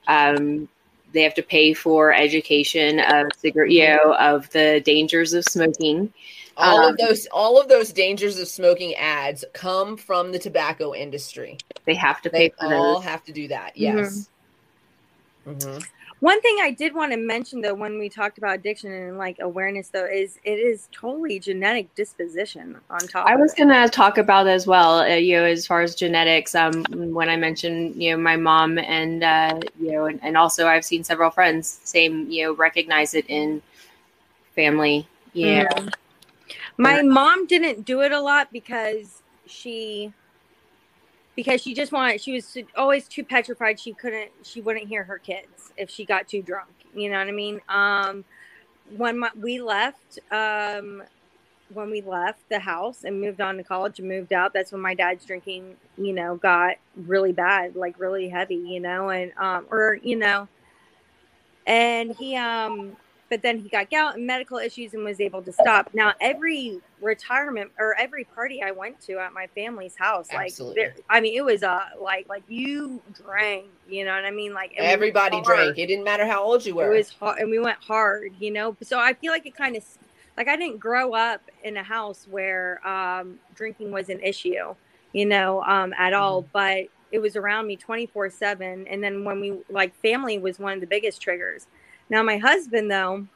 um 0.08 0.70
they 1.14 1.24
have 1.24 1.34
to 1.36 1.44
pay 1.44 1.74
for 1.74 2.14
education 2.14 3.00
of 3.00 3.28
cigarette 3.38 3.72
you 3.72 3.88
know 3.88 4.14
of 4.20 4.50
the 4.52 4.82
dangers 4.86 5.34
of 5.34 5.44
smoking. 5.46 6.14
all 6.58 6.86
Um, 6.86 6.92
of 6.92 6.98
those 6.98 7.26
all 7.32 7.60
of 7.60 7.68
those 7.68 7.92
dangers 7.92 8.38
of 8.40 8.48
smoking 8.48 8.94
ads 8.96 9.44
come 9.54 9.98
from 9.98 10.32
the 10.32 10.40
tobacco 10.40 10.94
industry 10.94 11.58
They 11.86 11.96
have 11.96 12.22
to 12.22 12.30
pay 12.30 12.50
they 12.50 12.50
for 12.50 12.68
all 12.68 12.96
those. 12.96 13.04
have 13.04 13.24
to 13.26 13.34
do 13.34 13.48
that 13.48 13.76
yes 13.76 14.30
Mhm. 15.46 15.86
One 16.22 16.42
thing 16.42 16.58
I 16.62 16.72
did 16.72 16.96
want 16.96 17.12
to 17.12 17.18
mention 17.18 17.62
though, 17.62 17.74
when 17.74 18.00
we 18.00 18.10
talked 18.10 18.38
about 18.38 18.56
addiction 18.56 18.92
and 18.92 19.18
like 19.18 19.38
awareness, 19.42 19.90
though, 19.90 20.06
is 20.06 20.40
it 20.44 20.58
is 20.60 20.88
totally 20.92 21.40
genetic 21.40 21.94
disposition 21.94 22.80
on 22.90 23.00
top. 23.00 23.28
I 23.28 23.34
of 23.34 23.42
was 23.42 23.54
gonna 23.54 23.88
talk 23.90 24.18
about 24.18 24.48
as 24.48 24.66
well, 24.66 25.00
uh, 25.00 25.08
you 25.16 25.36
know, 25.36 25.44
as 25.44 25.68
far 25.68 25.82
as 25.82 25.94
genetics. 25.94 26.56
Um, 26.56 26.84
when 27.14 27.30
I 27.30 27.36
mentioned, 27.36 28.02
you 28.02 28.12
know, 28.12 28.18
my 28.18 28.38
mom 28.38 28.78
and 28.78 29.24
uh, 29.24 29.60
you 29.80 29.92
know, 29.92 30.06
and, 30.06 30.20
and 30.24 30.38
also 30.38 30.68
I've 30.68 30.86
seen 30.86 31.04
several 31.04 31.30
friends 31.32 31.80
same, 31.84 32.30
you 32.30 32.46
know, 32.46 32.54
recognize 32.54 33.14
it 33.14 33.26
in 33.28 33.62
family. 34.56 35.08
Yeah, 35.34 35.66
Mhm. 35.66 35.92
My 36.78 37.02
mom 37.02 37.46
didn't 37.48 37.86
do 37.86 38.02
it 38.02 38.12
a 38.12 38.20
lot 38.22 38.52
because 38.52 39.22
she 39.46 40.14
because 41.36 41.62
she 41.62 41.74
just 41.74 41.92
wanted 41.92 42.22
she 42.22 42.34
was 42.34 42.58
always 42.76 43.08
too 43.08 43.24
petrified 43.24 43.80
she 43.80 43.94
couldn't 43.94 44.32
she 44.44 44.62
wouldn't 44.62 44.88
hear 44.88 45.04
her 45.04 45.18
kids 45.18 45.74
if 45.78 45.90
she 45.90 46.06
got 46.06 46.28
too 46.28 46.42
drunk 46.42 46.70
you 46.94 47.10
know 47.10 47.18
what 47.18 47.28
i 47.28 47.32
mean? 47.32 47.62
Um 47.70 48.24
when 48.96 49.20
my, 49.20 49.30
we 49.40 49.60
left 49.62 50.20
um 50.32 51.04
when 51.74 51.90
we 51.90 52.02
left 52.02 52.48
the 52.50 52.60
house 52.60 53.04
and 53.04 53.20
moved 53.20 53.42
on 53.42 53.58
to 53.58 53.64
college 53.64 54.00
and 54.00 54.08
moved 54.08 54.32
out 54.32 54.54
that's 54.54 54.72
when 54.72 54.82
my 54.82 54.94
dad's 54.94 55.26
drinking 55.26 55.76
you 55.98 56.14
know 56.14 56.36
got 56.36 56.76
really 56.96 57.32
bad 57.32 57.76
like 57.76 58.00
really 58.00 58.30
heavy 58.30 58.56
you 58.56 58.80
know 58.80 59.10
and 59.10 59.32
um 59.38 59.66
or 59.72 60.00
you 60.04 60.16
know 60.16 60.48
and 61.66 62.16
he 62.16 62.36
um 62.36 62.96
but 63.30 63.42
then 63.42 63.58
he 63.60 63.70
got 63.70 63.90
gout 63.90 64.16
and 64.16 64.28
medical 64.28 64.58
issues 64.58 64.94
and 64.94 65.04
was 65.04 65.20
able 65.20 65.42
to 65.42 65.52
stop. 65.52 65.90
Now, 65.94 66.14
every 66.22 66.80
retirement 67.02 67.72
or 67.80 67.96
every 67.98 68.24
party 68.24 68.62
I 68.62 68.72
went 68.72 69.02
to 69.02 69.18
at 69.20 69.34
my 69.34 69.48
family's 69.48 69.96
house, 69.96 70.32
like, 70.32 70.54
there- 70.76 70.94
I 71.10 71.22
mean, 71.22 71.36
it 71.36 71.44
was 71.44 71.64
uh, 71.64 71.86
like, 72.00 72.30
like 72.30 72.44
you 72.48 73.02
drank, 73.14 73.66
you 73.90 74.06
know 74.06 74.14
what 74.14 74.26
I 74.26 74.32
mean? 74.32 74.54
Like, 74.54 74.72
and 74.72 74.78
we 74.78 74.84
went 74.84 74.94
everybody 74.94 75.36
hard. 75.38 75.46
drank 75.46 75.78
it 75.78 75.88
didn't 75.88 76.04
matter 76.04 76.26
how 76.26 76.44
old 76.44 76.66
you 76.66 76.76
were 76.76 76.94
It 76.94 76.98
was 76.98 77.10
hard, 77.10 77.40
and 77.40 77.50
we 77.50 77.60
went 77.60 77.80
hard, 77.80 78.34
you 78.40 78.52
know. 78.52 78.76
So 78.84 79.00
I 79.00 79.14
feel 79.14 79.32
like 79.32 79.46
it 79.46 79.56
kind 79.56 79.76
of, 79.76 79.84
like, 80.38 80.48
I 80.48 80.56
didn't 80.56 80.80
grow 80.80 81.14
up 81.14 81.42
in 81.64 81.78
a 81.78 81.84
house 81.84 82.28
where 82.30 82.86
um, 82.88 83.40
drinking 83.56 83.92
was 83.92 84.10
an 84.10 84.20
issue, 84.20 84.76
you 85.14 85.26
know, 85.26 85.64
um, 85.64 85.94
at 85.98 86.14
all. 86.14 86.44
But 86.54 86.86
it 87.12 87.20
was 87.20 87.36
around 87.36 87.66
me 87.68 87.76
twenty 87.76 88.06
four 88.06 88.30
seven. 88.30 88.86
And 88.88 89.02
then 89.04 89.24
when 89.24 89.40
we 89.40 89.58
like 89.70 89.96
family 90.02 90.38
was 90.38 90.60
one 90.60 90.74
of 90.74 90.82
the 90.82 90.88
biggest 90.88 91.22
triggers. 91.22 91.68
Now 92.10 92.24
my 92.24 92.38
husband 92.38 92.92
though, 92.92 93.28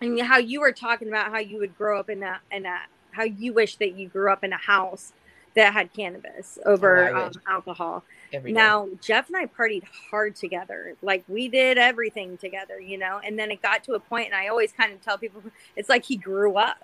and 0.00 0.20
how 0.22 0.38
you 0.38 0.60
were 0.60 0.72
talking 0.72 1.08
about 1.08 1.30
how 1.30 1.38
you 1.38 1.58
would 1.58 1.76
grow 1.76 2.00
up 2.00 2.10
in 2.10 2.22
a 2.22 2.40
in 2.50 2.66
a 2.66 2.78
how 3.12 3.24
you 3.24 3.52
wish 3.52 3.76
that 3.76 3.96
you 3.96 4.08
grew 4.08 4.32
up 4.32 4.44
in 4.44 4.52
a 4.52 4.56
house 4.58 5.12
that 5.56 5.72
had 5.72 5.92
cannabis 5.92 6.58
over 6.64 7.14
Oh, 7.16 7.26
um, 7.26 7.32
alcohol. 7.48 8.04
Now, 8.46 8.88
Jeff 9.00 9.28
and 9.28 9.36
I 9.36 9.46
partied 9.46 9.84
hard 10.10 10.36
together. 10.36 10.96
Like 11.02 11.24
we 11.28 11.48
did 11.48 11.78
everything 11.78 12.38
together, 12.38 12.80
you 12.80 12.98
know. 12.98 13.20
And 13.24 13.38
then 13.38 13.50
it 13.50 13.62
got 13.62 13.84
to 13.84 13.92
a 13.94 14.00
point, 14.00 14.26
and 14.26 14.34
I 14.34 14.48
always 14.48 14.72
kind 14.72 14.92
of 14.92 15.00
tell 15.02 15.18
people 15.18 15.42
it's 15.76 15.88
like 15.88 16.04
he 16.04 16.16
grew 16.16 16.56
up. 16.56 16.78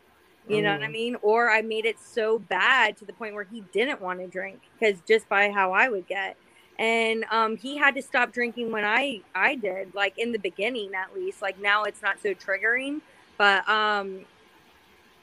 You 0.49 0.63
know 0.63 0.73
what 0.73 0.83
I 0.85 0.89
Mhm. 0.89 0.93
mean? 0.93 1.17
Or 1.23 1.51
I 1.51 1.63
made 1.63 1.87
it 1.87 1.99
so 1.99 2.39
bad 2.39 2.97
to 2.99 3.05
the 3.05 3.13
point 3.13 3.35
where 3.35 3.45
he 3.45 3.63
didn't 3.73 4.01
want 4.01 4.21
to 4.21 4.29
drink 4.29 4.61
because 4.79 5.01
just 5.03 5.29
by 5.29 5.51
how 5.51 5.73
I 5.73 5.89
would 5.89 6.07
get. 6.07 6.37
And 6.79 7.25
um, 7.31 7.57
he 7.57 7.77
had 7.77 7.95
to 7.97 8.03
stop 8.03 8.33
drinking 8.33 8.71
when 8.73 8.85
I 8.85 9.23
I 9.35 9.55
did, 9.57 9.95
like 9.95 10.15
in 10.19 10.33
the 10.33 10.39
beginning 10.39 10.93
at 10.95 11.15
least. 11.15 11.43
Like 11.43 11.59
now 11.59 11.85
it's 11.85 12.03
not 12.03 12.21
so 12.21 12.35
triggering, 12.35 13.01
but 13.39 13.69
um, 13.69 14.27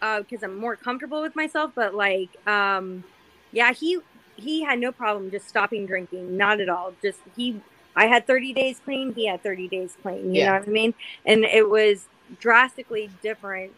because 0.01 0.43
I'm 0.43 0.57
more 0.57 0.75
comfortable 0.75 1.21
with 1.21 1.35
myself. 1.35 1.71
But 1.75 1.93
like, 1.93 2.29
um, 2.47 3.03
yeah, 3.51 3.73
he 3.73 3.99
he 4.35 4.63
had 4.63 4.79
no 4.79 4.91
problem 4.91 5.31
just 5.31 5.47
stopping 5.47 5.85
drinking, 5.85 6.35
not 6.37 6.59
at 6.59 6.69
all. 6.69 6.95
Just 7.01 7.19
he, 7.35 7.61
I 7.95 8.07
had 8.07 8.25
30 8.27 8.53
days 8.53 8.79
clean, 8.83 9.13
he 9.15 9.27
had 9.27 9.43
30 9.43 9.67
days 9.67 9.95
clean. 10.01 10.33
You 10.33 10.41
Yeah. 10.41 10.45
know 10.53 10.59
what 10.59 10.67
I 10.67 10.71
mean? 10.71 10.93
And 11.25 11.43
it 11.45 11.69
was 11.69 12.07
drastically 12.39 13.11
different. 13.21 13.73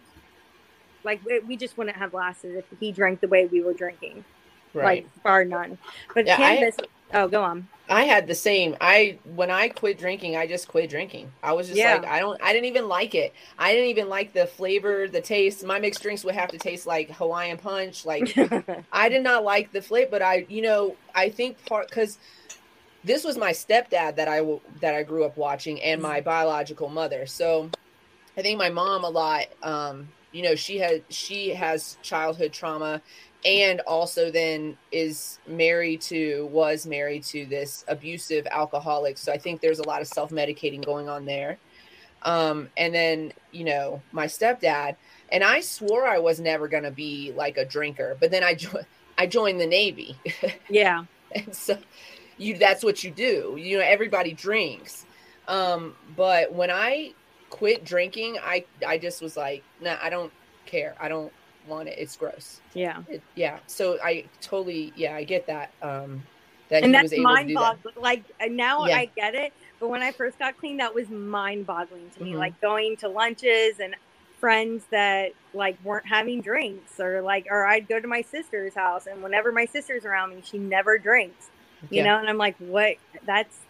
Like 1.04 1.22
it, 1.28 1.46
we 1.46 1.56
just 1.58 1.78
wouldn't 1.78 1.98
have 1.98 2.14
lasted 2.14 2.56
if 2.58 2.80
he 2.80 2.92
drank 2.92 3.22
the 3.22 3.28
way 3.28 3.46
we 3.46 3.62
were 3.62 3.74
drinking, 3.74 4.26
right 4.74 5.06
like 5.06 5.24
bar 5.24 5.46
none. 5.46 5.78
But 6.16 6.26
Yeah, 6.26 6.38
I-. 6.40 6.58
oh, 7.14 7.28
go 7.28 7.44
on. 7.44 7.68
I 7.88 8.06
had 8.06 8.26
the 8.26 8.36
same. 8.36 8.76
I 8.82 9.20
when 9.36 9.52
I 9.52 9.68
quit 9.70 10.00
drinking, 10.00 10.36
I 10.36 10.48
just 10.48 10.68
quit 10.68 10.90
drinking. 10.90 11.32
I 11.44 11.54
was 11.54 11.68
just 11.68 11.78
Yeah. 11.78 11.98
like, 11.98 12.06
I 12.06 12.20
don't. 12.20 12.42
I 12.42 12.52
didn't 12.52 12.66
even 12.66 12.88
like 12.88 13.14
it. 13.14 13.34
I 13.60 13.74
didn't 13.74 13.90
even 13.90 14.10
like 14.10 14.34
the 14.34 14.48
flavor, 14.48 15.08
the 15.08 15.22
taste. 15.22 15.64
My 15.64 15.80
mixed 15.80 16.02
drinks 16.02 16.24
would 16.24 16.34
have 16.36 16.50
to 16.50 16.58
taste 16.58 16.88
like 16.88 17.12
Hawaiian 17.12 17.58
punch. 17.58 18.06
Like 18.06 18.36
I 18.92 19.10
did 19.10 19.24
not 19.24 19.44
like 19.44 19.72
the 19.72 19.84
flavor, 19.84 20.10
but 20.10 20.22
I, 20.24 20.48
you 20.50 20.64
know, 20.64 20.96
I 21.14 21.30
think 21.30 21.64
part 21.68 21.88
because 21.90 22.18
this 23.04 23.24
was 23.24 23.38
my 23.38 23.52
stepdad 23.52 24.16
that 24.16 24.28
I 24.28 24.42
that 24.82 24.96
I 24.96 25.04
grew 25.04 25.24
up 25.24 25.38
watching, 25.38 25.80
and 25.82 26.02
my 26.02 26.22
biological 26.22 26.90
mother. 26.90 27.28
So 27.28 27.70
I 28.36 28.42
think 28.42 28.58
my 28.58 28.70
mom 28.70 29.04
a 29.04 29.10
lot, 29.10 29.46
um, 29.62 30.08
you 30.32 30.42
know 30.42 30.56
she 30.56 30.80
had 30.80 31.04
she 31.10 31.50
has 31.50 31.98
childhood 32.02 32.52
trauma 32.52 33.02
and 33.46 33.80
also 33.82 34.32
then 34.32 34.76
is 34.92 35.40
married 35.48 36.02
to 36.02 36.48
was 36.52 36.88
married 36.88 37.24
to 37.24 37.46
this 37.46 37.86
abusive 37.88 38.48
alcoholic. 38.50 39.18
So 39.18 39.32
i 39.32 39.38
think 39.38 39.62
there's 39.62 39.80
a 39.80 39.88
lot 39.88 40.02
of 40.02 40.08
self-medicating 40.08 40.84
going 40.84 41.08
on 41.08 41.26
there. 41.26 41.58
Um, 42.24 42.70
and 42.76 42.94
then 42.94 43.34
you 43.52 43.66
know 43.66 44.02
my 44.12 44.26
stepdad 44.26 44.96
and 45.32 45.44
i 45.44 45.60
swore 45.62 46.08
i 46.08 46.18
was 46.18 46.40
never 46.40 46.68
going 46.68 46.84
to 46.84 46.92
be 46.92 47.32
like 47.36 47.58
a 47.58 47.66
drinker 47.66 48.18
but 48.20 48.32
then 48.32 48.44
i 48.44 48.56
jo- 48.56 48.82
i 49.18 49.28
joined 49.28 49.62
the 49.62 49.68
navy. 49.68 50.18
Yeah. 50.70 51.06
and 51.36 51.56
so 51.56 51.78
you 52.38 52.58
that's 52.58 52.84
what 52.84 53.04
you 53.04 53.12
do. 53.12 53.56
You 53.60 53.78
know 53.78 53.84
everybody 53.84 54.34
drinks. 54.34 55.06
Um 55.48 55.96
but 56.16 56.52
when 56.52 56.72
i 56.72 57.14
quit 57.52 57.86
drinking 57.86 58.38
i 58.44 58.66
i 58.86 58.98
just 58.98 59.22
was 59.22 59.38
like 59.38 59.64
nah 59.80 59.98
i 60.02 60.10
don't 60.10 60.34
care. 60.66 60.96
I 61.00 61.08
don't 61.08 61.32
want 61.68 61.88
it 61.88 61.98
it's 61.98 62.16
gross 62.16 62.62
Yeah. 62.74 63.02
it, 63.10 63.22
yeah 63.36 63.60
so 63.68 63.98
i 64.04 64.24
totally 64.42 64.94
yeah 64.96 65.16
i 65.16 65.24
get 65.24 65.48
that 65.48 65.72
um 65.82 66.22
that 66.70 66.84
and 66.84 66.88
he 66.88 66.92
that's 66.94 67.04
was 67.04 67.14
able 67.14 67.24
to 67.24 67.34
mind 67.34 67.48
do 67.50 67.54
that 67.56 67.78
boggling. 67.84 68.04
Like 68.04 68.24
now 68.50 68.86
Yeah. 68.86 68.98
I 68.98 69.06
get 69.16 69.36
it, 69.36 69.54
but 69.80 69.90
when 69.90 70.02
I 70.02 70.12
first 70.12 70.40
got 70.40 70.58
clean, 70.58 70.78
that 70.78 70.94
was 70.96 71.08
mind 71.10 71.68
boggling 71.68 72.10
to 72.18 72.24
me. 72.24 72.34
Mhm. 72.34 72.38
Like 72.40 72.60
going 72.60 72.98
to 72.98 73.08
lunches 73.08 73.80
and 73.80 73.96
friends 74.40 74.84
that 74.90 75.34
like 75.54 75.78
weren't 75.84 76.08
having 76.08 76.42
drinks, 76.42 77.00
or 77.00 77.22
like, 77.22 77.46
or 77.52 77.66
I'd 77.68 77.88
go 77.88 78.00
to 78.00 78.08
my 78.08 78.22
sister's 78.22 78.74
house, 78.74 79.06
and 79.06 79.22
whenever 79.22 79.52
my 79.52 79.66
sister's 79.66 80.06
around 80.06 80.32
me, 80.36 80.42
she 80.44 80.58
never 80.58 80.98
drinks. 80.98 81.50
You 81.92 81.98
Yeah. 81.98 82.06
know, 82.06 82.20
and 82.20 82.28
I'm 82.30 82.38
like, 82.40 82.56
what? 82.58 82.96
That's 83.28 83.65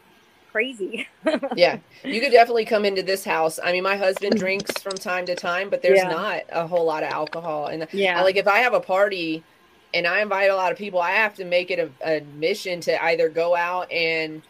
crazy. 0.55 1.05
yeah 1.57 1.77
you 2.05 2.21
could 2.21 2.31
definitely 2.31 2.63
come 2.63 2.85
into 2.85 3.03
this 3.03 3.25
house 3.25 3.59
i 3.61 3.73
mean 3.73 3.83
my 3.83 3.97
husband 3.97 4.37
drinks 4.37 4.71
from 4.81 4.93
time 4.93 5.25
to 5.25 5.35
time 5.35 5.69
but 5.69 5.81
there's 5.81 5.97
Yeah. 5.99 6.07
not 6.07 6.43
a 6.49 6.65
whole 6.65 6.85
lot 6.85 7.03
of 7.03 7.09
alcohol 7.09 7.67
and 7.67 7.85
yeah. 7.91 8.21
like 8.21 8.37
if 8.37 8.47
i 8.47 8.59
have 8.59 8.73
a 8.73 8.79
party 8.79 9.43
and 9.93 10.07
i 10.07 10.21
invite 10.21 10.49
a 10.49 10.55
lot 10.55 10.71
of 10.71 10.77
people 10.77 11.01
i 11.01 11.11
have 11.11 11.35
to 11.35 11.43
make 11.43 11.71
it 11.71 11.79
a, 12.03 12.09
a 12.17 12.21
mission 12.37 12.79
to 12.81 13.03
either 13.03 13.27
go 13.27 13.53
out 13.53 13.91
and 13.91 14.43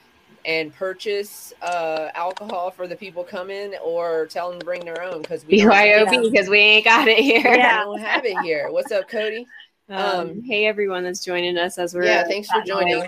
and 0.45 0.71
purchase 0.75 1.51
uh 1.63 2.09
alcohol 2.13 2.69
for 2.69 2.87
the 2.87 2.95
people 2.95 3.23
coming 3.23 3.73
or 3.83 4.27
tell 4.27 4.51
them 4.51 4.59
to 4.59 4.65
bring 4.65 4.85
their 4.85 5.01
own 5.01 5.23
because 5.23 5.43
we 5.43 5.59
BYOB 5.61 6.31
because 6.31 6.49
we 6.49 6.59
ain't 6.59 6.85
got 6.85 7.07
it 7.07 7.17
here. 7.17 7.49
we 7.49 7.57
Yeah. 7.57 7.83
don't 7.83 7.99
have 7.99 8.23
it 8.25 8.37
here 8.43 8.71
what's 8.71 8.91
up 8.91 9.09
cody 9.09 9.47
Um, 9.89 9.97
Um, 9.97 10.41
hey 10.43 10.67
everyone 10.67 11.03
that's 11.03 11.25
joining 11.25 11.57
us 11.57 11.79
as 11.79 11.95
we're 11.95 12.03
yeah 12.03 12.23
thanks 12.27 12.47
for 12.47 12.61
joining 12.61 13.07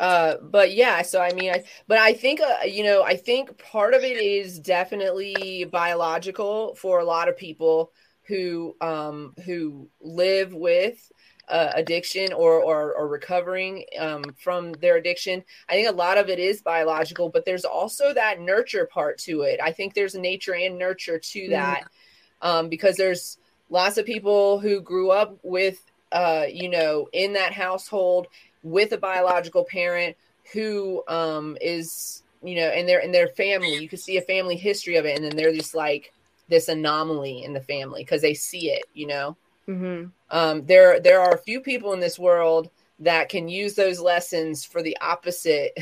uh 0.00 0.34
but 0.42 0.74
yeah 0.74 1.02
so 1.02 1.20
i 1.20 1.32
mean 1.32 1.50
i 1.50 1.64
but 1.86 1.98
i 1.98 2.12
think 2.12 2.40
uh, 2.40 2.64
you 2.66 2.84
know 2.84 3.02
i 3.02 3.16
think 3.16 3.56
part 3.58 3.94
of 3.94 4.02
it 4.02 4.18
is 4.18 4.58
definitely 4.58 5.64
biological 5.70 6.74
for 6.74 7.00
a 7.00 7.04
lot 7.04 7.28
of 7.28 7.36
people 7.36 7.92
who 8.26 8.76
um 8.80 9.34
who 9.44 9.88
live 10.00 10.52
with 10.52 11.10
uh, 11.48 11.70
addiction 11.76 12.32
or, 12.32 12.60
or 12.60 12.92
or 12.94 13.06
recovering 13.08 13.84
um 14.00 14.24
from 14.36 14.72
their 14.72 14.96
addiction. 14.96 15.44
I 15.68 15.74
think 15.74 15.88
a 15.88 15.92
lot 15.92 16.18
of 16.18 16.28
it 16.28 16.40
is 16.40 16.60
biological 16.60 17.28
but 17.28 17.44
there's 17.44 17.64
also 17.64 18.12
that 18.12 18.40
nurture 18.40 18.86
part 18.86 19.18
to 19.18 19.42
it. 19.42 19.60
I 19.62 19.70
think 19.72 19.94
there's 19.94 20.14
nature 20.16 20.54
and 20.54 20.76
nurture 20.76 21.18
to 21.20 21.48
that 21.50 21.84
um 22.42 22.68
because 22.68 22.96
there's 22.96 23.38
lots 23.70 23.96
of 23.96 24.06
people 24.06 24.58
who 24.58 24.80
grew 24.80 25.10
up 25.10 25.38
with 25.42 25.78
uh 26.12 26.46
you 26.52 26.68
know 26.68 27.08
in 27.12 27.32
that 27.34 27.52
household 27.52 28.26
with 28.66 28.92
a 28.92 28.98
biological 28.98 29.64
parent 29.64 30.16
who 30.52 31.02
um 31.08 31.56
is 31.60 32.22
you 32.42 32.56
know 32.56 32.68
and 32.68 32.88
their 32.88 33.00
in 33.00 33.12
their 33.12 33.28
family. 33.28 33.76
You 33.76 33.88
can 33.88 33.98
see 33.98 34.16
a 34.16 34.22
family 34.22 34.56
history 34.56 34.96
of 34.96 35.04
it 35.04 35.16
and 35.16 35.24
then 35.24 35.36
they're 35.36 35.52
just 35.52 35.74
like 35.74 36.12
this 36.48 36.68
anomaly 36.68 37.42
in 37.44 37.52
the 37.52 37.60
family 37.60 38.02
because 38.02 38.22
they 38.22 38.34
see 38.34 38.70
it 38.70 38.84
you 38.92 39.06
know? 39.06 39.36
Hmm 39.66 40.06
um 40.30 40.66
there 40.66 40.98
there 41.00 41.20
are 41.20 41.34
a 41.34 41.38
few 41.38 41.60
people 41.60 41.92
in 41.92 42.00
this 42.00 42.18
world 42.18 42.68
that 42.98 43.28
can 43.28 43.48
use 43.48 43.74
those 43.74 44.00
lessons 44.00 44.64
for 44.64 44.82
the 44.82 44.96
opposite 45.00 45.76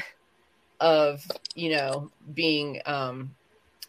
of 0.80 1.24
you 1.54 1.70
know 1.70 2.10
being 2.34 2.80
um 2.86 3.34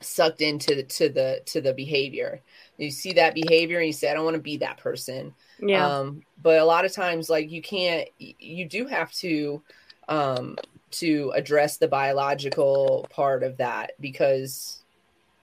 sucked 0.01 0.41
into 0.41 0.75
the 0.75 0.83
to 0.83 1.09
the 1.09 1.41
to 1.45 1.61
the 1.61 1.73
behavior. 1.73 2.41
You 2.77 2.91
see 2.91 3.13
that 3.13 3.33
behavior 3.35 3.79
and 3.79 3.87
you 3.87 3.93
say 3.93 4.09
i 4.09 4.13
don't 4.13 4.25
want 4.25 4.35
to 4.35 4.41
be 4.41 4.57
that 4.57 4.77
person 4.77 5.33
Yeah. 5.59 5.85
um 5.85 6.21
but 6.41 6.59
a 6.59 6.65
lot 6.65 6.85
of 6.85 6.93
times 6.93 7.29
like 7.29 7.51
you 7.51 7.61
can't 7.61 8.07
you 8.17 8.67
do 8.67 8.85
have 8.87 9.11
to 9.13 9.61
um 10.07 10.57
to 10.91 11.31
address 11.35 11.77
the 11.77 11.87
biological 11.87 13.07
part 13.09 13.43
of 13.43 13.57
that 13.57 13.91
because 13.99 14.83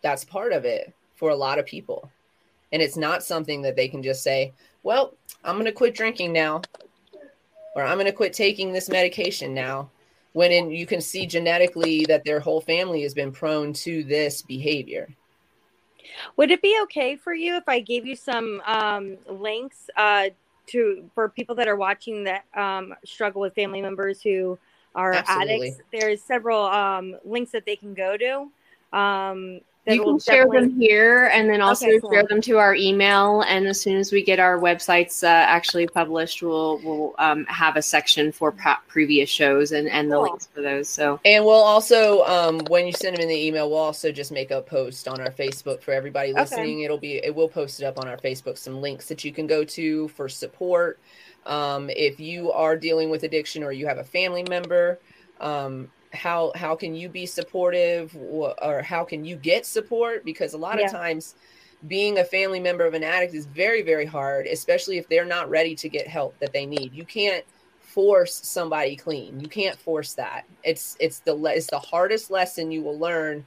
that's 0.02 0.24
part 0.24 0.52
of 0.52 0.64
it 0.64 0.94
for 1.14 1.30
a 1.30 1.36
lot 1.36 1.58
of 1.58 1.66
people 1.66 2.10
and 2.72 2.80
it's 2.80 2.96
not 2.96 3.22
something 3.22 3.62
that 3.62 3.76
they 3.76 3.88
can 3.88 4.02
just 4.02 4.22
say 4.22 4.52
well 4.82 5.14
i'm 5.44 5.56
going 5.56 5.66
to 5.66 5.72
quit 5.72 5.94
drinking 5.94 6.32
now 6.32 6.60
or 7.76 7.82
i'm 7.82 7.96
going 7.96 8.06
to 8.06 8.12
quit 8.12 8.32
taking 8.32 8.72
this 8.72 8.88
medication 8.88 9.54
now 9.54 9.90
when 10.32 10.50
in, 10.50 10.70
you 10.70 10.86
can 10.86 11.00
see 11.00 11.26
genetically 11.26 12.06
that 12.06 12.24
their 12.24 12.40
whole 12.40 12.60
family 12.60 13.02
has 13.02 13.14
been 13.14 13.32
prone 13.32 13.72
to 13.72 14.02
this 14.04 14.42
behavior 14.42 15.08
Would 16.36 16.50
it 16.50 16.62
be 16.62 16.78
okay 16.84 17.16
for 17.16 17.34
you 17.34 17.56
if 17.56 17.68
I 17.68 17.80
gave 17.80 18.06
you 18.06 18.16
some 18.16 18.62
um, 18.66 19.16
links 19.28 19.90
uh, 19.96 20.30
to 20.68 21.10
for 21.14 21.28
people 21.28 21.54
that 21.56 21.68
are 21.68 21.76
watching 21.76 22.24
that 22.24 22.44
um, 22.54 22.94
struggle 23.04 23.40
with 23.40 23.54
family 23.54 23.82
members 23.82 24.22
who 24.22 24.58
are 24.94 25.14
Absolutely. 25.14 25.68
addicts? 25.68 25.82
There's 25.92 26.22
several 26.22 26.64
um, 26.64 27.16
links 27.24 27.52
that 27.52 27.66
they 27.66 27.76
can 27.76 27.94
go 27.94 28.16
to. 28.16 28.48
That 29.84 29.96
You 29.96 30.04
will 30.04 30.12
can 30.12 30.20
share 30.20 30.44
definitely- 30.44 30.68
them 30.68 30.80
here 30.80 31.24
and 31.32 31.50
then 31.50 31.60
also 31.60 31.86
Okay, 31.86 31.98
cool. 31.98 32.12
share 32.12 32.22
them 32.22 32.40
to 32.42 32.56
our 32.58 32.72
email. 32.76 33.40
And 33.40 33.66
as 33.66 33.80
soon 33.80 33.96
as 33.96 34.12
we 34.12 34.22
get 34.22 34.38
our 34.38 34.56
websites 34.60 35.24
uh, 35.24 35.26
actually 35.26 35.88
published, 35.88 36.40
we'll 36.40 36.78
we'll 36.84 37.14
um, 37.18 37.44
have 37.46 37.74
a 37.74 37.82
section 37.82 38.30
for 38.30 38.52
pro- 38.52 38.76
previous 38.86 39.28
shows 39.28 39.72
and, 39.72 39.88
and 39.88 40.08
the 40.08 40.14
Cool. 40.14 40.22
links 40.22 40.48
for 40.54 40.60
those. 40.62 40.88
So 40.88 41.18
And 41.24 41.44
we'll 41.44 41.54
also, 41.54 42.22
um, 42.26 42.60
when 42.68 42.86
you 42.86 42.92
send 42.92 43.16
them 43.16 43.22
in 43.22 43.28
the 43.28 43.44
email, 43.46 43.68
we'll 43.70 43.80
also 43.80 44.12
just 44.12 44.30
make 44.30 44.52
a 44.52 44.62
post 44.62 45.08
on 45.08 45.20
our 45.20 45.32
Facebook 45.32 45.82
for 45.82 45.90
everybody 45.92 46.30
Okay. 46.30 46.40
listening. 46.40 46.82
It'll 46.82 46.96
be, 46.96 47.14
it 47.16 47.34
will 47.34 47.48
post 47.48 47.80
it 47.80 47.84
up 47.84 47.98
on 47.98 48.06
our 48.06 48.18
Facebook, 48.18 48.58
some 48.58 48.80
links 48.80 49.08
that 49.08 49.24
you 49.24 49.32
can 49.32 49.48
go 49.48 49.64
to 49.64 50.06
for 50.08 50.28
support. 50.28 51.00
Um, 51.44 51.90
if 51.90 52.20
you 52.20 52.52
are 52.52 52.76
dealing 52.76 53.10
with 53.10 53.24
addiction 53.24 53.64
or 53.64 53.72
you 53.72 53.88
have 53.88 53.98
a 53.98 54.04
family 54.04 54.44
member, 54.48 55.00
um, 55.40 55.90
how 56.12 56.52
how 56.54 56.76
can 56.76 56.94
you 56.94 57.08
be 57.08 57.26
supportive 57.26 58.14
or, 58.16 58.54
or 58.64 58.82
how 58.82 59.04
can 59.04 59.24
you 59.24 59.36
get 59.36 59.66
support? 59.66 60.24
Because 60.24 60.54
a 60.54 60.58
lot 60.58 60.78
Yeah. 60.78 60.86
of 60.86 60.88
times, 60.88 61.34
being 61.86 62.18
a 62.18 62.24
family 62.24 62.60
member 62.60 62.84
of 62.86 62.94
an 62.94 63.04
addict 63.04 63.34
is 63.34 63.46
very 63.46 63.82
very 63.82 64.06
hard, 64.06 64.46
especially 64.46 64.98
if 64.98 65.08
they're 65.08 65.24
not 65.24 65.50
ready 65.50 65.74
to 65.76 65.88
get 65.88 66.06
help 66.08 66.38
that 66.40 66.52
they 66.52 66.66
need. 66.66 66.94
You 66.94 67.04
can't 67.06 67.44
force 67.80 68.40
somebody 68.44 68.96
clean. 68.96 69.40
You 69.40 69.48
can't 69.48 69.78
force 69.78 70.14
that. 70.14 70.44
It's 70.62 70.96
it's 71.00 71.20
the 71.20 71.36
it's 71.46 71.70
the 71.70 71.78
hardest 71.78 72.30
lesson 72.30 72.70
you 72.70 72.82
will 72.82 72.98
learn 72.98 73.46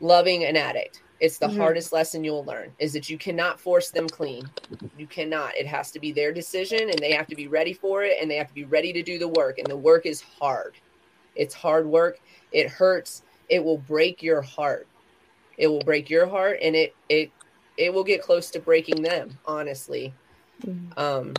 loving 0.00 0.44
an 0.44 0.56
addict. 0.56 1.02
It's 1.20 1.38
the 1.38 1.48
Mhm. 1.48 1.56
hardest 1.56 1.92
lesson 1.92 2.24
you'll 2.24 2.44
learn 2.44 2.74
is 2.78 2.92
that 2.92 3.08
you 3.10 3.18
cannot 3.18 3.60
force 3.60 3.90
them 3.90 4.10
clean. 4.10 4.52
You 4.96 5.06
cannot. 5.06 5.56
It 5.56 5.66
has 5.66 5.90
to 5.92 6.00
be 6.00 6.12
their 6.12 6.32
decision 6.32 6.90
and 6.90 7.02
they 7.02 7.12
have 7.12 7.28
to 7.28 7.36
be 7.36 7.48
ready 7.48 7.72
for 7.72 8.04
it 8.04 8.18
and 8.20 8.30
they 8.30 8.36
have 8.36 8.48
to 8.48 8.54
be 8.54 8.64
ready 8.64 8.92
to 8.92 9.02
do 9.02 9.18
the 9.18 9.28
work 9.28 9.58
and 9.58 9.70
the 9.70 9.76
work 9.76 10.06
is 10.06 10.20
hard. 10.20 10.76
It's 11.38 11.54
hard 11.54 11.86
work. 11.86 12.18
It 12.52 12.68
hurts. 12.68 13.22
It 13.48 13.64
will 13.64 13.78
break 13.78 14.22
your 14.22 14.42
heart. 14.42 14.86
It 15.56 15.68
will 15.68 15.80
break 15.80 16.10
your 16.10 16.26
heart 16.26 16.58
and 16.62 16.76
it 16.76 16.94
it 17.08 17.30
it 17.78 17.94
will 17.94 18.04
get 18.04 18.20
close 18.20 18.50
to 18.50 18.60
breaking 18.60 19.02
them, 19.02 19.38
honestly. 19.46 20.12
Mhm. 20.62 20.98
Um 20.98 21.34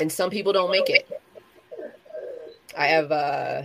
and 0.00 0.10
some 0.10 0.30
people 0.30 0.52
don't 0.52 0.70
make 0.70 0.90
it. 0.90 1.08
I 2.76 2.86
have 2.88 3.12
uh 3.12 3.62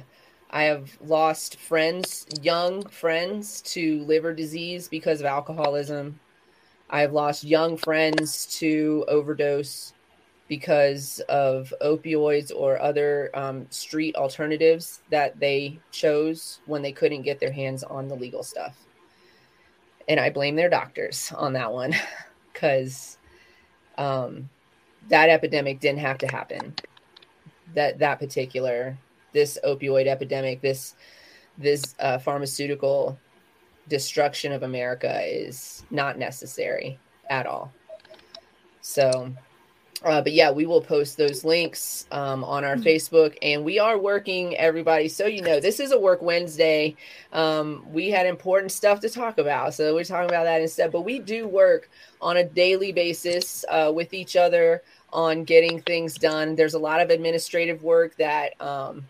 I 0.51 0.63
have 0.63 0.89
lost 1.01 1.57
friends, 1.59 2.25
young 2.41 2.85
friends 2.87 3.61
to 3.73 4.03
liver 4.03 4.33
disease 4.33 4.87
because 4.89 5.21
of 5.21 5.25
alcoholism. 5.25 6.19
I've 6.89 7.13
lost 7.13 7.45
young 7.45 7.77
friends 7.77 8.45
to 8.59 9.05
overdose 9.07 9.93
because 10.51 11.21
of 11.29 11.73
opioids 11.81 12.51
or 12.53 12.77
other 12.81 13.29
um, 13.33 13.65
street 13.69 14.17
alternatives 14.17 14.99
that 15.09 15.39
they 15.39 15.79
chose 15.91 16.59
when 16.65 16.81
they 16.81 16.91
couldn't 16.91 17.21
get 17.21 17.39
their 17.39 17.53
hands 17.53 17.83
on 17.83 18.09
the 18.09 18.15
legal 18.15 18.43
stuff. 18.43 18.75
And 20.09 20.19
I 20.19 20.29
blame 20.29 20.57
their 20.57 20.69
doctors 20.69 21.31
on 21.37 21.53
that 21.53 21.71
one 21.71 21.95
because 22.51 23.17
um, 23.97 24.49
that 25.07 25.29
epidemic 25.29 25.79
didn't 25.79 25.99
have 25.99 26.17
to 26.17 26.27
happen. 26.27 26.75
That 27.73 27.99
that 27.99 28.19
particular 28.19 28.97
this 29.31 29.57
opioid 29.65 30.07
epidemic, 30.07 30.59
this 30.59 30.95
this 31.57 31.95
uh, 31.97 32.17
pharmaceutical 32.17 33.17
destruction 33.87 34.51
of 34.51 34.63
America 34.63 35.21
is 35.23 35.85
not 35.91 36.19
necessary 36.19 36.99
at 37.29 37.45
all. 37.45 37.71
So, 38.81 39.33
Uh, 40.03 40.19
but 40.21 40.33
yeah, 40.33 40.49
we 40.49 40.65
will 40.65 40.81
post 40.81 41.15
those 41.17 41.45
links 41.45 42.07
um, 42.11 42.43
on 42.43 42.63
our 42.65 42.75
Facebook, 42.75 43.37
and 43.43 43.63
we 43.63 43.77
are 43.77 43.99
working 43.99 44.57
everybody. 44.57 45.07
So 45.07 45.27
you 45.27 45.41
know, 45.43 45.59
this 45.59 45.79
is 45.79 45.91
a 45.91 45.99
work 45.99 46.23
Wednesday. 46.23 46.95
Um, 47.31 47.85
we 47.91 48.09
had 48.09 48.25
important 48.25 48.71
stuff 48.71 48.99
to 49.01 49.09
talk 49.09 49.37
about, 49.37 49.75
so 49.75 49.93
we're 49.93 50.03
talking 50.03 50.29
about 50.29 50.45
that 50.45 50.59
instead. 50.61 50.91
But 50.91 51.01
we 51.01 51.19
do 51.19 51.47
work 51.47 51.87
on 52.19 52.37
a 52.37 52.43
daily 52.43 52.91
basis 52.91 53.63
uh, 53.69 53.91
with 53.93 54.13
each 54.13 54.35
other 54.35 54.81
on 55.13 55.43
getting 55.43 55.81
things 55.81 56.15
done. 56.15 56.55
There's 56.55 56.73
a 56.73 56.79
lot 56.79 56.99
of 56.99 57.11
administrative 57.11 57.83
work 57.83 58.15
that 58.17 58.59
um, 58.59 59.05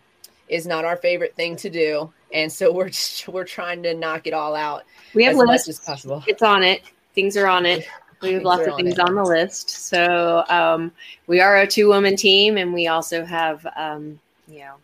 is 0.48 0.66
not 0.66 0.84
our 0.84 0.96
favorite 0.96 1.34
thing 1.36 1.56
to 1.56 1.70
do, 1.70 2.12
and 2.34 2.52
so 2.52 2.70
we're 2.70 2.90
just, 2.90 3.28
we're 3.28 3.44
trying 3.44 3.82
to 3.84 3.94
knock 3.94 4.26
it 4.26 4.34
all 4.34 4.54
out 4.54 4.82
We 5.14 5.24
have 5.24 5.32
as 5.32 5.38
much 5.38 5.48
lists. 5.48 5.68
as 5.70 5.80
possible. 5.80 6.22
It's 6.26 6.42
on 6.42 6.62
it. 6.62 6.82
Things 7.14 7.36
are 7.38 7.46
on 7.46 7.64
it. 7.64 7.86
We 8.22 8.34
have 8.34 8.44
lots 8.44 8.66
of 8.66 8.76
things 8.76 8.98
on 8.98 9.14
the 9.14 9.24
list. 9.24 9.68
So 9.68 10.44
um, 10.48 10.92
we 11.26 11.40
are 11.40 11.58
a 11.58 11.66
two 11.66 11.88
woman 11.88 12.16
team, 12.16 12.56
and 12.56 12.72
we 12.72 12.86
also 12.86 13.24
have, 13.24 13.66
um, 13.76 14.20
you 14.48 14.60
know, 14.60 14.74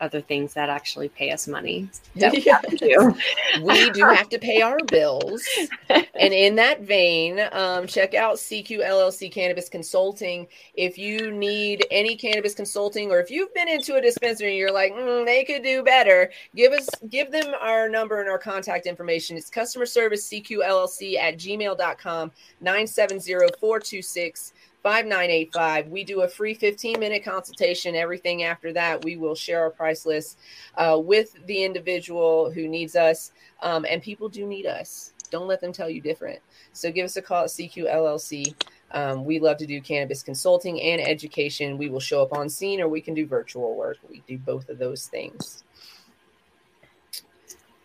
other 0.00 0.20
things 0.20 0.54
that 0.54 0.68
actually 0.68 1.08
pay 1.08 1.30
us 1.30 1.46
money. 1.46 1.88
we 2.14 2.40
do. 2.76 3.14
we 3.62 3.90
do 3.90 4.02
have 4.02 4.28
to 4.28 4.38
pay 4.38 4.60
our 4.60 4.78
bills. 4.88 5.42
And 6.16 6.32
in 6.32 6.54
that 6.56 6.82
vein, 6.82 7.40
um, 7.52 7.88
check 7.88 8.14
out 8.14 8.36
CQ 8.36 8.86
LLC 8.86 9.30
Cannabis 9.32 9.68
Consulting. 9.68 10.46
If 10.74 10.96
you 10.96 11.32
need 11.32 11.84
any 11.90 12.16
cannabis 12.16 12.54
consulting, 12.54 13.10
or 13.10 13.18
if 13.18 13.30
you've 13.32 13.52
been 13.52 13.68
into 13.68 13.96
a 13.96 14.00
dispensary 14.00 14.50
and 14.50 14.56
you're 14.56 14.72
like, 14.72 14.92
"Mm, 14.92 15.26
they 15.26 15.44
could 15.44 15.62
do 15.64 15.82
better, 15.82 16.30
give 16.54 16.72
us 16.72 16.88
give 17.10 17.32
them 17.32 17.52
our 17.60 17.88
number 17.88 18.20
and 18.20 18.30
our 18.30 18.38
contact 18.38 18.86
information. 18.86 19.36
It's 19.36 19.50
customer 19.50 19.86
service 19.86 20.28
CQ 20.28 20.62
LLC 20.64 21.18
at 21.18 21.36
gmail.com 21.36 22.30
970-426 22.62 24.52
5985. 24.84 25.88
We 25.88 26.04
do 26.04 26.20
a 26.20 26.28
free 26.28 26.52
15 26.52 27.00
minute 27.00 27.24
consultation. 27.24 27.96
Everything 27.96 28.42
after 28.42 28.70
that, 28.74 29.02
we 29.02 29.16
will 29.16 29.34
share 29.34 29.62
our 29.62 29.70
price 29.70 30.04
list 30.04 30.38
uh, 30.76 31.00
with 31.02 31.34
the 31.46 31.64
individual 31.64 32.50
who 32.50 32.68
needs 32.68 32.94
us. 32.94 33.32
Um, 33.62 33.86
and 33.88 34.02
people 34.02 34.28
do 34.28 34.46
need 34.46 34.66
us. 34.66 35.14
Don't 35.30 35.48
let 35.48 35.62
them 35.62 35.72
tell 35.72 35.88
you 35.88 36.02
different. 36.02 36.38
So 36.74 36.92
give 36.92 37.06
us 37.06 37.16
a 37.16 37.22
call 37.22 37.44
at 37.44 37.48
CQ 37.48 37.90
LLC. 37.90 38.54
Um, 38.90 39.24
we 39.24 39.40
love 39.40 39.56
to 39.56 39.66
do 39.66 39.80
cannabis 39.80 40.22
consulting 40.22 40.78
and 40.82 41.00
education. 41.00 41.78
We 41.78 41.88
will 41.88 41.98
show 41.98 42.20
up 42.20 42.34
on 42.34 42.50
scene 42.50 42.82
or 42.82 42.86
we 42.86 43.00
can 43.00 43.14
do 43.14 43.26
virtual 43.26 43.74
work. 43.74 43.96
We 44.10 44.22
do 44.28 44.36
both 44.36 44.68
of 44.68 44.76
those 44.76 45.06
things. 45.06 45.64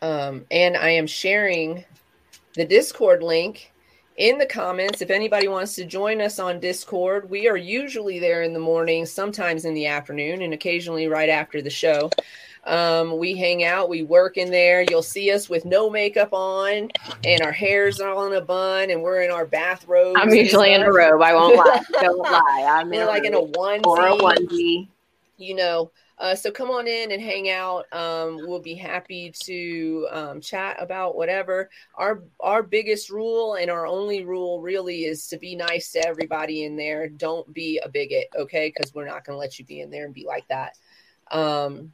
Um, 0.01 0.45
and 0.51 0.75
I 0.75 0.89
am 0.89 1.07
sharing 1.07 1.85
the 2.55 2.65
Discord 2.65 3.23
link 3.23 3.71
in 4.19 4.37
the 4.37 4.45
comments 4.45 5.01
if 5.01 5.09
anybody 5.09 5.47
wants 5.47 5.75
to 5.75 5.85
join 5.85 6.19
us 6.21 6.39
on 6.39 6.59
Discord. 6.59 7.29
We 7.29 7.47
are 7.47 7.55
usually 7.55 8.19
there 8.19 8.43
in 8.43 8.51
the 8.51 8.59
morning, 8.59 9.05
sometimes 9.05 9.63
in 9.63 9.73
the 9.73 9.87
afternoon, 9.87 10.41
and 10.41 10.53
occasionally 10.53 11.07
right 11.07 11.29
after 11.29 11.61
the 11.61 11.69
show. 11.69 12.09
Um, 12.65 13.17
we 13.17 13.37
hang 13.37 13.63
out, 13.63 13.87
we 13.87 14.03
work 14.03 14.35
in 14.35 14.51
there. 14.51 14.83
You'll 14.89 15.01
see 15.01 15.31
us 15.31 15.49
with 15.49 15.63
no 15.63 15.89
makeup 15.89 16.33
on 16.33 16.89
and 17.23 17.41
our 17.41 17.53
hair's 17.53 18.01
all 18.01 18.27
in 18.27 18.33
a 18.33 18.41
bun, 18.41 18.91
and 18.91 19.01
we're 19.01 19.21
in 19.21 19.31
our 19.31 19.45
bathrobes. 19.45 20.19
I'm 20.21 20.29
usually 20.33 20.73
in 20.73 20.81
a 20.81 20.91
robe. 20.91 21.21
I 21.21 21.33
won't 21.33 21.55
lie. 21.55 21.81
Don't 22.01 22.17
lie. 22.17 22.67
I'm 22.69 22.91
in 22.91 23.07
like 23.07 23.23
in 23.23 23.33
a 23.33 23.41
onesie 23.41 23.85
or 23.85 24.05
a 24.05 24.17
onesie. 24.17 24.89
you 25.37 25.55
know 25.55 25.91
uh, 26.19 26.35
so 26.35 26.51
come 26.51 26.69
on 26.69 26.85
in 26.85 27.11
and 27.11 27.21
hang 27.21 27.49
out. 27.49 27.85
Um, 27.93 28.39
we'll 28.43 28.59
be 28.59 28.75
happy 28.75 29.31
to 29.43 30.07
um, 30.11 30.41
chat 30.41 30.75
about 30.79 31.15
whatever. 31.15 31.69
Our 31.95 32.23
our 32.41 32.61
biggest 32.61 33.09
rule 33.09 33.55
and 33.55 33.71
our 33.71 33.87
only 33.87 34.25
rule 34.25 34.61
really 34.61 35.05
is 35.05 35.27
to 35.27 35.37
be 35.37 35.55
nice 35.55 35.93
to 35.93 36.05
everybody 36.05 36.65
in 36.65 36.75
there. 36.75 37.07
Don't 37.07 37.51
be 37.53 37.79
a 37.83 37.87
bigot 37.87 38.27
okay? 38.37 38.73
Because 38.75 38.93
we're 38.93 39.07
not 39.07 39.23
going 39.23 39.35
to 39.35 39.39
let 39.39 39.59
you 39.59 39.65
be 39.65 39.79
in 39.79 39.89
there 39.89 40.05
and 40.05 40.13
be 40.13 40.25
like 40.25 40.47
that. 40.49 40.77
Um, 41.31 41.93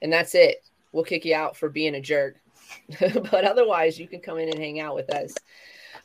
and 0.00 0.12
that's 0.12 0.36
it. 0.36 0.62
We'll 0.92 1.04
kick 1.04 1.24
you 1.24 1.34
out 1.34 1.56
for 1.56 1.68
being 1.68 1.96
a 1.96 2.00
jerk. 2.00 2.36
But 3.00 3.44
otherwise 3.44 3.98
you 3.98 4.06
can 4.06 4.20
come 4.20 4.38
in 4.38 4.48
and 4.48 4.58
hang 4.58 4.78
out 4.78 4.94
with 4.94 5.10
us 5.10 5.34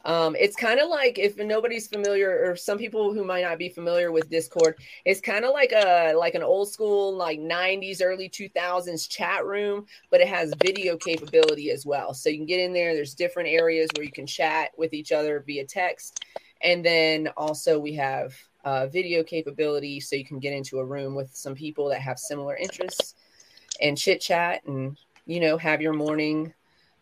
um, 0.05 0.35
it's 0.39 0.55
kind 0.55 0.79
of 0.79 0.89
like 0.89 1.19
if 1.19 1.37
nobody's 1.37 1.87
familiar 1.87 2.49
or 2.49 2.55
some 2.55 2.77
people 2.77 3.13
who 3.13 3.25
might 3.25 3.43
not 3.43 3.57
be 3.57 3.69
familiar 3.69 4.11
with 4.11 4.29
discord 4.29 4.77
it's 5.03 5.19
kind 5.19 5.45
of 5.45 5.51
like 5.51 5.71
a 5.71 6.13
like 6.15 6.35
an 6.35 6.43
old 6.43 6.71
school 6.71 7.15
like 7.15 7.39
90s 7.39 8.01
early 8.01 8.29
2000s 8.29 9.09
chat 9.09 9.45
room 9.45 9.85
but 10.09 10.21
it 10.21 10.27
has 10.27 10.53
video 10.63 10.97
capability 10.97 11.71
as 11.71 11.85
well. 11.85 12.13
So 12.13 12.29
you 12.29 12.37
can 12.37 12.45
get 12.45 12.59
in 12.59 12.73
there 12.73 12.93
there's 12.93 13.13
different 13.13 13.49
areas 13.49 13.89
where 13.95 14.05
you 14.05 14.11
can 14.11 14.27
chat 14.27 14.71
with 14.77 14.93
each 14.93 15.11
other 15.11 15.43
via 15.45 15.65
text. 15.65 16.25
And 16.61 16.83
then 16.83 17.27
also 17.37 17.79
we 17.79 17.93
have 17.95 18.33
uh, 18.63 18.87
video 18.87 19.23
capability 19.23 19.99
so 19.99 20.15
you 20.15 20.25
can 20.25 20.39
get 20.39 20.53
into 20.53 20.79
a 20.79 20.85
room 20.85 21.15
with 21.15 21.35
some 21.35 21.53
people 21.53 21.89
that 21.89 22.01
have 22.01 22.17
similar 22.17 22.55
interests 22.55 23.15
and 23.81 23.97
chit 23.97 24.21
chat 24.21 24.65
and 24.65 24.97
you 25.27 25.39
know 25.39 25.57
have 25.57 25.81
your 25.81 25.93
morning 25.93 26.53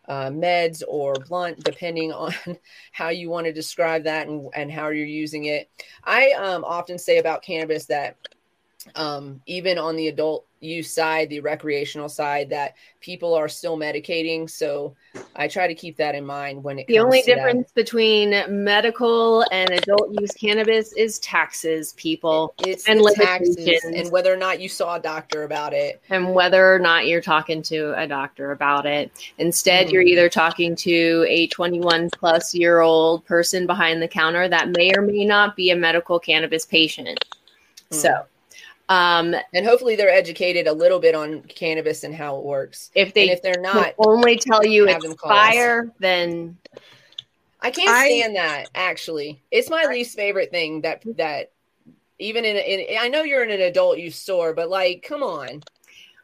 uh, 0.08 0.30
meds 0.30 0.82
or 0.86 1.14
blunt, 1.14 1.62
depending 1.64 2.12
on 2.12 2.32
how 2.92 3.08
you 3.08 3.30
want 3.30 3.46
to 3.46 3.52
describe 3.52 4.04
that 4.04 4.28
and, 4.28 4.48
and 4.54 4.70
how 4.70 4.88
you're 4.88 5.06
using 5.06 5.46
it. 5.46 5.70
I 6.04 6.32
um, 6.32 6.64
often 6.64 6.98
say 6.98 7.18
about 7.18 7.42
cannabis 7.42 7.86
that 7.86 8.16
um, 8.94 9.40
even 9.46 9.78
on 9.78 9.96
the 9.96 10.08
adult 10.08 10.46
use 10.60 10.92
side, 10.92 11.28
the 11.28 11.40
recreational 11.40 12.08
side, 12.08 12.48
that 12.50 12.74
people 13.00 13.34
are 13.34 13.48
still 13.48 13.76
medicating. 13.76 14.48
So 14.48 14.94
I 15.36 15.46
try 15.48 15.66
to 15.66 15.74
keep 15.74 15.96
that 15.98 16.14
in 16.14 16.24
mind 16.24 16.62
when 16.64 16.78
it 16.78 16.86
The 16.86 16.94
comes 16.94 17.04
only 17.04 17.22
to 17.22 17.26
that. 17.26 17.34
The 17.34 17.40
only 17.40 17.52
difference 17.52 17.72
between 17.72 18.64
medical 18.64 19.44
and 19.52 19.70
adult 19.70 20.08
use 20.18 20.30
cannabis 20.32 20.92
is 20.94 21.18
taxes, 21.18 21.92
people, 21.94 22.54
It's 22.66 22.88
and 22.88 23.04
taxes 23.14 23.84
and 23.84 24.10
whether 24.10 24.32
or 24.32 24.36
not 24.36 24.60
you 24.60 24.68
saw 24.68 24.96
a 24.96 25.00
doctor 25.00 25.42
about 25.42 25.72
it. 25.74 26.00
and 26.08 26.34
whether 26.34 26.72
or 26.74 26.78
not 26.78 27.06
you're 27.06 27.20
talking 27.20 27.62
to 27.62 27.92
a 28.00 28.06
doctor 28.06 28.52
about 28.52 28.86
it. 28.86 29.10
Instead, 29.38 29.88
Mhm. 29.88 29.92
you're 29.92 30.02
either 30.02 30.28
talking 30.28 30.74
to 30.76 31.26
a 31.28 31.46
21 31.48 32.08
plus 32.10 32.54
year 32.54 32.80
old 32.80 33.24
person 33.26 33.66
behind 33.66 34.00
the 34.00 34.08
counter 34.08 34.48
that 34.48 34.70
may 34.70 34.92
or 34.96 35.02
may 35.02 35.24
not 35.24 35.56
be 35.56 35.70
a 35.70 35.76
medical 35.76 36.18
cannabis 36.18 36.64
patient. 36.64 37.22
Mm. 37.90 37.96
So, 37.96 38.24
um, 38.88 39.34
And 39.52 39.64
hopefully 39.66 39.96
they're 39.96 40.10
educated 40.10 40.66
a 40.66 40.72
little 40.72 40.98
bit 40.98 41.14
on 41.14 41.42
cannabis 41.42 42.04
and 42.04 42.14
how 42.14 42.36
it 42.38 42.44
works. 42.44 42.90
if 42.94 43.08
And 43.08 43.14
they 43.14 43.30
if 43.30 43.42
they're 43.42 43.60
not, 43.60 43.94
only 43.98 44.36
tell 44.36 44.64
you 44.64 44.88
it's 44.88 45.04
them 45.04 45.14
call 45.16 45.32
us. 45.32 45.38
fire, 45.54 45.92
then 45.98 46.56
I 47.60 47.70
can't 47.70 47.88
I- 47.88 48.06
stand 48.08 48.36
that. 48.36 48.68
Actually, 48.74 49.40
it's 49.50 49.70
my 49.70 49.84
least 49.86 50.16
favorite 50.16 50.50
thing. 50.50 50.82
That 50.82 51.02
that 51.16 51.50
even 52.18 52.44
in, 52.44 52.56
in 52.56 52.98
I 53.00 53.08
know 53.08 53.22
you're 53.22 53.42
in 53.42 53.50
an 53.50 53.60
adult 53.62 53.98
use 53.98 54.16
store, 54.16 54.52
but 54.52 54.68
like, 54.70 55.02
come 55.06 55.22
on. 55.22 55.62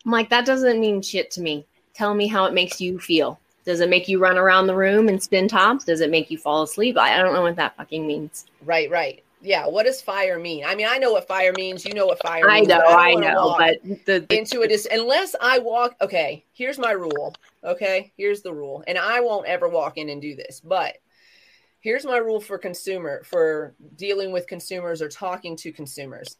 I'm 0.05 0.11
like, 0.13 0.31
that 0.31 0.47
doesn't 0.47 0.81
mean 0.81 1.03
shit 1.03 1.31
to 1.33 1.41
me. 1.41 1.67
Tell 1.95 2.15
me 2.15 2.27
how 2.27 2.45
it 2.47 2.55
makes 2.55 2.81
you 2.81 2.99
feel. 2.99 3.39
Does 3.67 3.81
it 3.81 3.91
make 3.91 4.09
you 4.09 4.19
run 4.19 4.39
around 4.39 4.67
the 4.67 4.75
room 4.75 5.09
and 5.09 5.23
spin 5.23 5.47
tops? 5.49 5.85
Does 5.85 6.01
it 6.01 6.11
make 6.11 6.31
you 6.31 6.39
fall 6.39 6.63
asleep? 6.63 6.97
I, 6.97 7.19
I 7.19 7.23
don't 7.23 7.35
know 7.35 7.43
what 7.43 7.57
that 7.57 7.77
fucking 7.77 8.07
means. 8.07 8.47
Right, 8.65 8.91
right. 8.91 9.23
Yeah. 9.43 9.66
What 9.66 9.86
does 9.86 10.01
fire 10.03 10.38
mean? 10.38 10.64
I 10.64 10.74
mean, 10.74 10.86
I 10.88 10.99
know 10.99 11.12
what 11.12 11.26
fire 11.26 11.53
means. 11.57 11.84
You 11.84 11.95
know 11.95 12.07
what 12.07 12.20
fire 12.22 12.47
means. 12.47 12.51
I 12.51 12.55
means. 12.57 12.68
know, 12.68 12.78
don't 12.80 12.99
I 12.99 13.14
know, 13.14 13.55
but 13.59 14.05
the, 14.05 14.26
the 14.28 14.36
into 14.38 14.62
it 14.62 14.70
is 14.70 14.86
unless 14.91 15.34
I 15.41 15.59
walk. 15.59 15.97
Okay, 16.01 16.45
here's 16.53 16.78
my 16.78 16.93
rule. 16.93 17.34
Okay, 17.64 18.12
here's 18.16 18.43
the 18.43 18.53
rule, 18.53 18.84
and 18.86 18.99
I 18.99 19.20
won't 19.20 19.47
ever 19.47 19.68
walk 19.68 19.99
in 19.99 20.09
and 20.09 20.20
do 20.20 20.34
this, 20.36 20.61
but. 20.61 20.97
Here's 21.82 22.05
my 22.05 22.18
rule 22.18 22.43
for 22.43 22.59
consumer 22.59 23.22
for 23.24 23.74
dealing 23.97 24.32
with 24.32 24.47
consumers 24.47 25.01
or 25.01 25.09
talking 25.09 25.57
to 25.57 25.72
consumers. 25.72 26.36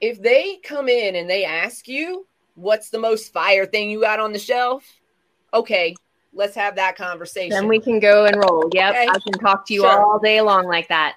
If 0.00 0.22
they 0.22 0.58
come 0.62 0.88
in 0.88 1.16
and 1.16 1.28
they 1.28 1.44
ask 1.44 1.88
you 1.88 2.28
what's 2.54 2.88
the 2.88 2.98
most 3.00 3.32
fire 3.32 3.66
thing 3.66 3.90
you 3.90 4.00
got 4.00 4.20
on 4.20 4.30
the 4.32 4.38
shelf, 4.38 4.84
okay, 5.52 5.96
let's 6.32 6.54
have 6.54 6.76
that 6.76 6.94
conversation. 6.94 7.50
then 7.50 7.66
we 7.66 7.80
can 7.80 7.98
go 7.98 8.26
and 8.26 8.36
roll. 8.36 8.70
Yep, 8.72 8.90
Okay. 8.94 9.08
I 9.10 9.18
can 9.18 9.32
talk 9.40 9.66
to 9.66 9.74
you 9.74 9.80
Sure. 9.80 10.00
all 10.00 10.20
day 10.20 10.40
long 10.42 10.66
like 10.68 10.86
that. 10.90 11.16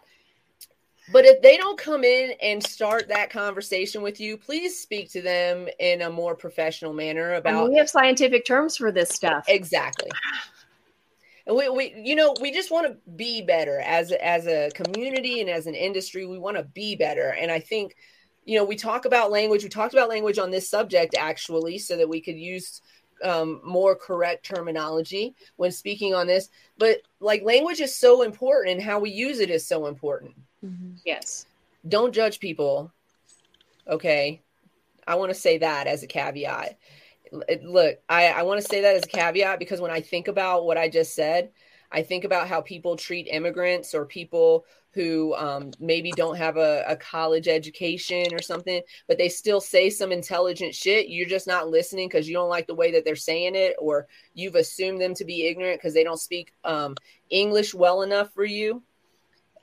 But 1.11 1.25
if 1.25 1.41
they 1.41 1.57
don't 1.57 1.77
come 1.77 2.03
in 2.03 2.33
and 2.41 2.63
start 2.63 3.07
that 3.07 3.29
conversation 3.29 4.01
with 4.01 4.19
you, 4.19 4.37
please 4.37 4.79
speak 4.79 5.11
to 5.11 5.21
them 5.21 5.67
in 5.79 6.03
a 6.03 6.09
more 6.09 6.35
professional 6.35 6.93
manner 6.93 7.33
about 7.33 7.63
mean, 7.63 7.71
we 7.71 7.77
have 7.77 7.89
scientific 7.89 8.45
terms 8.45 8.77
for 8.77 8.91
this 8.91 9.09
stuff. 9.09 9.45
exactly. 9.47 10.09
And 11.47 11.55
we, 11.55 11.69
we 11.69 11.93
you 11.97 12.15
know, 12.15 12.35
we 12.39 12.51
just 12.51 12.69
want 12.69 12.87
to 12.87 12.97
be 13.15 13.41
better 13.41 13.79
as 13.79 14.11
a, 14.11 14.25
as 14.25 14.45
a 14.45 14.69
community 14.75 15.41
and 15.41 15.49
as 15.49 15.65
an 15.65 15.73
industry. 15.73 16.27
We 16.27 16.37
want 16.37 16.57
to 16.57 16.63
be 16.63 16.95
better. 16.95 17.33
And 17.33 17.51
I 17.51 17.59
think, 17.59 17.95
you 18.45 18.57
know, 18.57 18.63
we 18.63 18.75
talk 18.75 19.05
about 19.05 19.31
language. 19.31 19.63
We 19.63 19.69
talked 19.69 19.93
about 19.93 20.09
language 20.09 20.37
on 20.37 20.51
this 20.51 20.69
subject 20.69 21.15
actually, 21.17 21.79
so 21.79 21.97
that 21.97 22.07
we 22.07 22.21
could 22.21 22.37
use 22.37 22.81
um, 23.23 23.59
more 23.63 23.95
correct 23.95 24.45
terminology 24.45 25.35
when 25.55 25.71
speaking 25.71 26.13
on 26.13 26.27
this. 26.27 26.49
But 26.77 26.99
like 27.19 27.41
language 27.41 27.81
is 27.81 27.95
so 27.95 28.21
important, 28.21 28.75
and 28.75 28.81
how 28.83 28.99
we 28.99 29.09
use 29.09 29.39
it 29.39 29.49
is 29.49 29.67
so 29.67 29.87
important 29.87 30.35
Yes. 31.05 31.45
don't 31.87 32.13
judge 32.13 32.39
people. 32.39 32.91
Okay. 33.87 34.41
I 35.07 35.15
want 35.15 35.31
to 35.31 35.39
say 35.39 35.57
that 35.57 35.87
as 35.87 36.03
a 36.03 36.07
caveat. 36.07 36.77
Look, 37.63 37.97
I, 38.07 38.27
I 38.27 38.43
want 38.43 38.61
to 38.61 38.67
say 38.67 38.81
that 38.81 38.95
as 38.95 39.03
a 39.03 39.07
caveat 39.07 39.59
because 39.59 39.81
when 39.81 39.91
I 39.91 40.01
think 40.01 40.27
about 40.27 40.65
what 40.65 40.77
I 40.77 40.89
just 40.89 41.15
said, 41.15 41.51
I 41.91 42.03
think 42.03 42.23
about 42.23 42.47
how 42.47 42.61
people 42.61 42.95
treat 42.95 43.27
immigrants 43.27 43.93
or 43.93 44.05
people 44.05 44.65
who 44.93 45.33
um, 45.35 45.71
maybe 45.79 46.11
don't 46.11 46.37
have 46.37 46.57
a, 46.57 46.83
a, 46.87 46.95
college 46.97 47.47
education 47.47 48.33
or 48.33 48.41
something, 48.41 48.81
but 49.07 49.17
they 49.17 49.29
still 49.29 49.61
say 49.61 49.89
some 49.89 50.11
intelligent 50.11 50.75
shit. 50.75 51.07
You're 51.07 51.29
just 51.29 51.47
not 51.47 51.69
listening 51.69 52.09
because 52.09 52.27
you 52.27 52.33
don't 52.33 52.49
like 52.49 52.67
the 52.67 52.75
way 52.75 52.91
that 52.91 53.05
they're 53.05 53.15
saying 53.15 53.55
it, 53.55 53.75
or 53.79 54.07
you've 54.33 54.55
assumed 54.55 54.99
them 54.99 55.13
to 55.15 55.23
be 55.23 55.47
ignorant 55.47 55.79
because 55.79 55.93
they 55.93 56.03
don't 56.03 56.19
speak 56.19 56.53
um, 56.65 56.95
English 57.29 57.73
well 57.73 58.01
enough 58.01 58.33
for 58.33 58.43
you. 58.43 58.83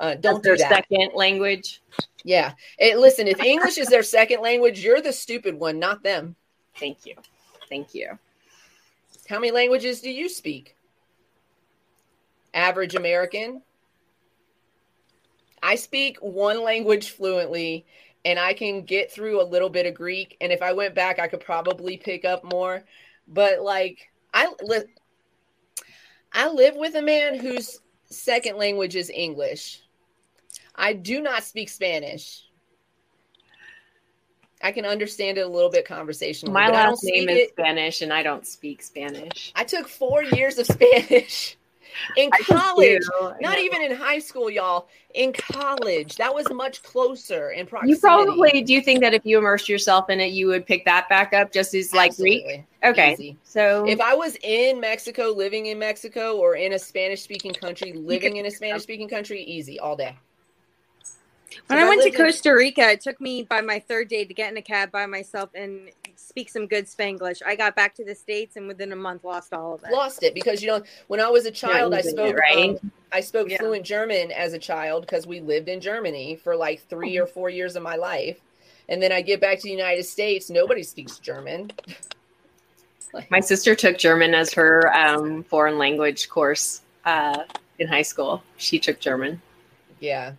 Uh, 0.00 0.14
don't 0.14 0.22
That's 0.22 0.38
do 0.38 0.42
their 0.42 0.56
that. 0.56 0.68
second 0.68 1.10
language. 1.14 1.82
Yeah. 2.24 2.52
It, 2.78 2.98
listen, 2.98 3.26
if 3.26 3.40
English 3.42 3.78
is 3.78 3.88
their 3.88 4.02
second 4.02 4.40
language, 4.40 4.84
you're 4.84 5.00
the 5.00 5.12
stupid 5.12 5.58
one, 5.58 5.78
not 5.78 6.02
them. 6.02 6.36
Thank 6.76 7.04
you. 7.04 7.14
Thank 7.68 7.94
you. 7.94 8.18
How 9.28 9.38
many 9.38 9.50
languages 9.50 10.00
do 10.00 10.10
you 10.10 10.28
speak? 10.28 10.76
Average 12.54 12.94
American. 12.94 13.62
I 15.62 15.74
speak 15.74 16.18
one 16.20 16.62
language 16.62 17.10
fluently 17.10 17.84
and 18.24 18.38
I 18.38 18.52
can 18.52 18.82
get 18.82 19.12
through 19.12 19.42
a 19.42 19.44
little 19.44 19.68
bit 19.68 19.86
of 19.86 19.94
Greek. 19.94 20.36
And 20.40 20.52
if 20.52 20.62
I 20.62 20.72
went 20.72 20.94
back, 20.94 21.18
I 21.18 21.28
could 21.28 21.40
probably 21.40 21.96
pick 21.96 22.24
up 22.24 22.44
more. 22.44 22.84
But 23.26 23.60
like, 23.60 24.10
I 24.32 24.52
live, 24.62 24.84
I 26.32 26.48
live 26.48 26.76
with 26.76 26.94
a 26.94 27.02
man 27.02 27.38
whose 27.38 27.80
second 28.10 28.56
language 28.56 28.96
is 28.96 29.10
English. 29.10 29.82
I 30.74 30.92
do 30.92 31.20
not 31.20 31.44
speak 31.44 31.68
Spanish. 31.68 32.44
I 34.62 34.72
can 34.72 34.84
understand 34.84 35.38
it 35.38 35.42
a 35.42 35.48
little 35.48 35.70
bit 35.70 35.86
conversationally. 35.86 36.52
My 36.52 36.66
but 36.66 36.74
I 36.74 36.82
don't 36.82 36.90
last 36.90 37.04
name 37.04 37.28
is 37.28 37.38
it. 37.38 37.50
Spanish, 37.50 38.02
and 38.02 38.12
I 38.12 38.22
don't 38.22 38.46
speak 38.46 38.82
Spanish. 38.82 39.52
I 39.54 39.64
took 39.64 39.88
four 39.88 40.22
years 40.22 40.58
of 40.58 40.66
Spanish 40.66 41.56
in 42.16 42.30
I 42.32 42.38
college. 42.38 43.02
Not 43.40 43.58
even 43.58 43.82
in 43.82 43.94
high 43.94 44.18
school, 44.18 44.50
y'all. 44.50 44.88
In 45.14 45.32
college, 45.32 46.16
that 46.16 46.34
was 46.34 46.46
much 46.50 46.82
closer 46.82 47.50
in 47.50 47.66
proximity. 47.66 47.94
You 47.94 48.00
probably 48.00 48.62
do 48.62 48.72
you 48.72 48.80
think 48.80 49.00
that 49.00 49.14
if 49.14 49.24
you 49.24 49.38
immersed 49.38 49.68
yourself 49.68 50.10
in 50.10 50.20
it, 50.20 50.32
you 50.32 50.48
would 50.48 50.66
pick 50.66 50.84
that 50.84 51.08
back 51.08 51.32
up 51.32 51.52
just 51.52 51.74
as 51.74 51.92
like 51.94 52.16
Greek? 52.16 52.64
Okay, 52.84 53.12
Easy. 53.12 53.36
so 53.44 53.86
If 53.86 54.00
I 54.00 54.14
was 54.14 54.36
in 54.42 54.80
Mexico, 54.80 55.28
living 55.28 55.66
in 55.66 55.78
Mexico, 55.78 56.36
or 56.36 56.56
in 56.56 56.72
a 56.72 56.78
Spanish-speaking 56.78 57.54
country, 57.54 57.92
living 57.92 58.36
in 58.36 58.46
a 58.46 58.50
Spanish-speaking 58.50 59.08
country, 59.08 59.42
easy 59.42 59.80
all 59.80 59.96
day. 59.96 60.16
When 61.68 61.78
If 61.78 61.84
I 61.84 61.88
went 61.88 62.02
to 62.02 62.10
Costa 62.10 62.54
Rica, 62.54 62.90
it 62.90 63.00
took 63.00 63.20
me 63.20 63.42
by 63.42 63.60
my 63.60 63.78
third 63.78 64.08
day 64.08 64.24
to 64.24 64.34
get 64.34 64.50
in 64.50 64.56
a 64.56 64.62
cab 64.62 64.90
by 64.90 65.06
myself 65.06 65.50
and 65.54 65.90
speak 66.16 66.50
some 66.50 66.66
good 66.66 66.86
Spanglish. 66.86 67.40
I 67.44 67.56
got 67.56 67.74
back 67.74 67.94
to 67.96 68.04
the 68.04 68.14
states 68.14 68.56
and 68.56 68.66
within 68.68 68.92
a 68.92 68.96
month 68.96 69.24
lost 69.24 69.52
all 69.52 69.74
of 69.74 69.82
it. 69.84 69.90
lost 69.90 70.22
it 70.22 70.34
because 70.34 70.62
you 70.62 70.68
know 70.68 70.82
when 71.08 71.20
I 71.20 71.28
was 71.28 71.46
a 71.46 71.50
child, 71.50 71.94
I 71.94 71.98
using 71.98 72.12
it, 72.12 72.16
spoke 72.16 72.36
right? 72.36 72.70
um, 72.70 72.92
I 73.12 73.20
spoke 73.20 73.50
Yeah. 73.50 73.58
fluent 73.58 73.84
German 73.84 74.30
as 74.32 74.52
a 74.52 74.58
child 74.58 75.02
because 75.02 75.26
we 75.26 75.40
lived 75.40 75.68
in 75.68 75.80
Germany 75.80 76.36
for 76.36 76.54
like 76.54 76.82
three 76.88 77.16
or 77.18 77.26
four 77.26 77.48
years 77.48 77.76
of 77.76 77.82
my 77.82 77.96
life, 77.96 78.38
and 78.88 79.02
then 79.02 79.12
I 79.12 79.22
get 79.22 79.40
back 79.40 79.58
to 79.58 79.62
the 79.62 79.70
United 79.70 80.04
States. 80.04 80.50
Nobody 80.50 80.82
speaks 80.82 81.18
German. 81.18 81.70
my 83.30 83.40
sister 83.40 83.74
took 83.74 83.98
German 83.98 84.34
as 84.34 84.52
her 84.52 84.94
um, 84.94 85.42
foreign 85.44 85.78
language 85.78 86.28
course 86.28 86.82
uh, 87.04 87.44
in 87.78 87.88
high 87.88 88.02
school. 88.02 88.42
She 88.58 88.78
took 88.78 89.00
German. 89.00 89.40
Yeah, 90.00 90.32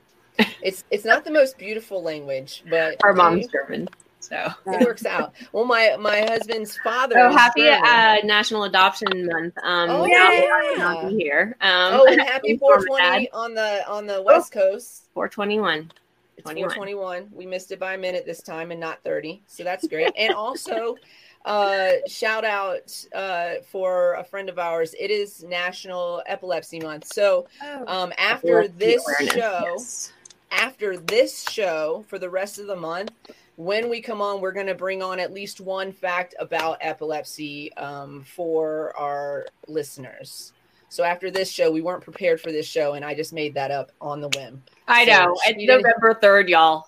it's 0.62 0.84
it's 0.92 1.06
not 1.06 1.24
the 1.24 1.32
most 1.32 1.58
beautiful 1.58 2.02
language, 2.04 2.64
but 2.70 2.98
Our 3.04 3.14
mom's 3.14 3.48
German, 3.48 3.88
so. 4.20 4.50
it 4.68 4.86
works 4.86 5.06
out. 5.06 5.34
Well, 5.52 5.66
my 5.66 5.96
my 6.00 6.22
husband's 6.22 6.78
father. 6.78 7.20
Oh, 7.20 7.32
happy 7.32 7.68
uh, 7.68 8.18
National 8.26 8.64
Adoption 8.64 9.26
Month! 9.28 9.58
Um, 9.64 9.90
Oh, 9.90 10.06
now 10.06 10.32
yeah. 10.32 10.74
not 10.78 11.10
here. 11.12 11.56
Um, 11.62 11.94
oh, 11.94 12.06
and 12.10 12.22
happy 12.28 12.58
thanks, 12.58 12.62
Mom 12.62 12.74
and 12.80 12.88
420 12.88 13.32
on 13.32 13.54
the 13.54 13.88
on 13.90 14.08
the 14.08 14.22
West 14.22 14.52
Coast. 14.52 15.08
421. 15.14 15.92
It's 16.38 16.44
21. 16.46 16.70
421. 16.74 17.30
We 17.34 17.46
missed 17.46 17.72
it 17.72 17.80
by 17.80 17.96
a 17.96 17.98
minute 17.98 18.26
this 18.26 18.42
time 18.42 18.72
and 18.72 18.80
not 18.80 19.04
30. 19.04 19.42
So 19.48 19.64
that's 19.66 19.86
great. 19.88 20.14
and 20.18 20.34
also, 20.34 20.96
uh, 21.44 21.92
shout 22.08 22.46
out 22.46 22.96
uh, 23.14 23.56
for 23.70 24.14
a 24.14 24.24
friend 24.24 24.48
of 24.48 24.58
ours. 24.58 24.96
It 24.98 25.12
is 25.12 25.44
National 25.44 26.24
Epilepsy 26.28 26.80
Month. 26.80 27.08
So 27.08 27.48
um, 27.88 28.14
after 28.18 28.62
Epilepsy 28.62 28.74
this 28.78 29.04
awareness, 29.06 29.34
show, 29.34 29.60
yes. 29.66 30.14
After 30.52 30.98
this 30.98 31.44
show 31.50 32.06
for 32.08 32.20
the 32.20 32.30
rest 32.30 32.60
of 32.60 32.68
the 32.68 32.76
month, 32.76 33.12
when 33.56 33.90
we 33.90 34.00
come 34.02 34.22
on, 34.22 34.40
we're 34.40 34.54
going 34.54 34.68
to 34.68 34.76
bring 34.76 35.04
on 35.04 35.20
at 35.20 35.34
least 35.34 35.60
one 35.60 35.92
fact 35.92 36.34
about 36.40 36.78
epilepsy 36.80 37.74
um, 37.74 38.24
for 38.24 38.96
our 38.96 39.48
listeners. 39.68 40.54
So 40.88 41.04
after 41.04 41.30
this 41.30 41.52
show, 41.52 41.70
we 41.70 41.82
weren't 41.82 42.04
prepared 42.04 42.42
for 42.42 42.52
this 42.52 42.66
show, 42.66 42.94
and 42.94 43.06
I 43.06 43.14
just 43.14 43.34
made 43.34 43.54
that 43.56 43.70
up 43.70 43.92
on 44.02 44.22
the 44.22 44.30
whim. 44.30 44.64
I 44.88 45.06
So 45.06 45.12
know. 45.12 45.36
It's 45.46 45.68
November 45.68 46.18
3rd, 46.22 46.50
y'all. 46.50 46.86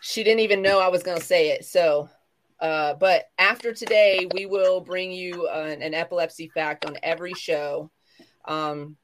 She 0.00 0.24
didn't 0.24 0.40
even 0.40 0.62
know 0.62 0.80
I 0.80 0.88
was 0.88 1.02
going 1.02 1.18
to 1.18 1.24
say 1.24 1.50
it. 1.50 1.64
So, 1.64 2.08
uh, 2.60 2.94
but 2.94 3.28
after 3.38 3.72
today, 3.72 4.26
we 4.34 4.46
will 4.46 4.80
bring 4.80 5.12
you 5.12 5.48
an, 5.48 5.82
an 5.82 5.94
epilepsy 5.94 6.48
fact 6.48 6.86
on 6.86 6.96
every 7.02 7.34
show. 7.34 7.90
Um, 8.46 8.96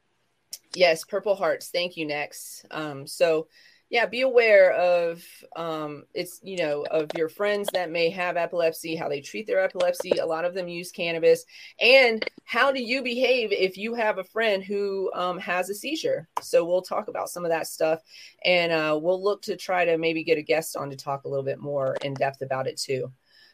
yes, 0.73 1.03
Purple 1.03 1.35
Hearts. 1.35 1.69
Thank 1.69 1.95
you. 1.95 2.05
Next. 2.05 2.65
Um, 2.71 3.07
so, 3.07 3.47
yeah, 3.93 4.07
be 4.07 4.21
aware 4.21 4.71
of 4.71 5.23
um, 5.55 6.05
it's 6.15 6.39
you 6.41 6.57
know 6.57 6.83
of 6.89 7.11
your 7.15 7.29
friends 7.29 7.69
that 7.73 7.91
may 7.91 8.09
have 8.09 8.37
epilepsy, 8.37 8.95
how 8.95 9.07
they 9.07 9.21
treat 9.21 9.45
their 9.45 9.63
epilepsy. 9.63 10.09
A 10.17 10.25
lot 10.25 10.45
of 10.45 10.55
them 10.55 10.67
use 10.67 10.91
cannabis, 10.91 11.45
and 11.79 12.27
how 12.43 12.71
do 12.71 12.81
you 12.81 13.03
behave 13.03 13.51
if 13.51 13.77
you 13.77 13.93
have 13.93 14.17
a 14.17 14.23
friend 14.23 14.63
who 14.63 15.11
um, 15.13 15.37
has 15.37 15.69
a 15.69 15.75
seizure? 15.75 16.27
So 16.41 16.65
we'll 16.65 16.81
talk 16.81 17.07
about 17.07 17.29
some 17.29 17.45
of 17.45 17.51
that 17.51 17.67
stuff 17.67 18.01
and 18.43 18.71
uh, 18.71 18.97
we'll 18.99 19.23
look 19.23 19.43
to 19.43 19.55
try 19.55 19.85
to 19.85 19.99
maybe 19.99 20.23
get 20.23 20.39
a 20.39 20.41
guest 20.41 20.75
on 20.75 20.89
to 20.89 20.95
talk 20.95 21.25
a 21.25 21.29
little 21.29 21.45
bit 21.45 21.59
more 21.59 21.95
in 22.03 22.15
depth 22.15 22.41
about 22.41 22.65
it 22.65 22.77
too. 22.77 23.11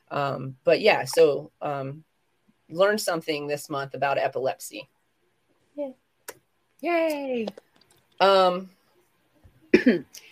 Um, 0.10 0.56
but 0.64 0.80
yeah, 0.80 1.04
so 1.04 1.52
um, 1.62 2.06
learn 2.70 2.98
something 2.98 3.46
this 3.46 3.70
month 3.70 3.94
about 3.94 4.18
epilepsy. 4.18 4.88
yeah 5.76 5.92
Yay. 6.80 7.46
Um, 8.22 8.70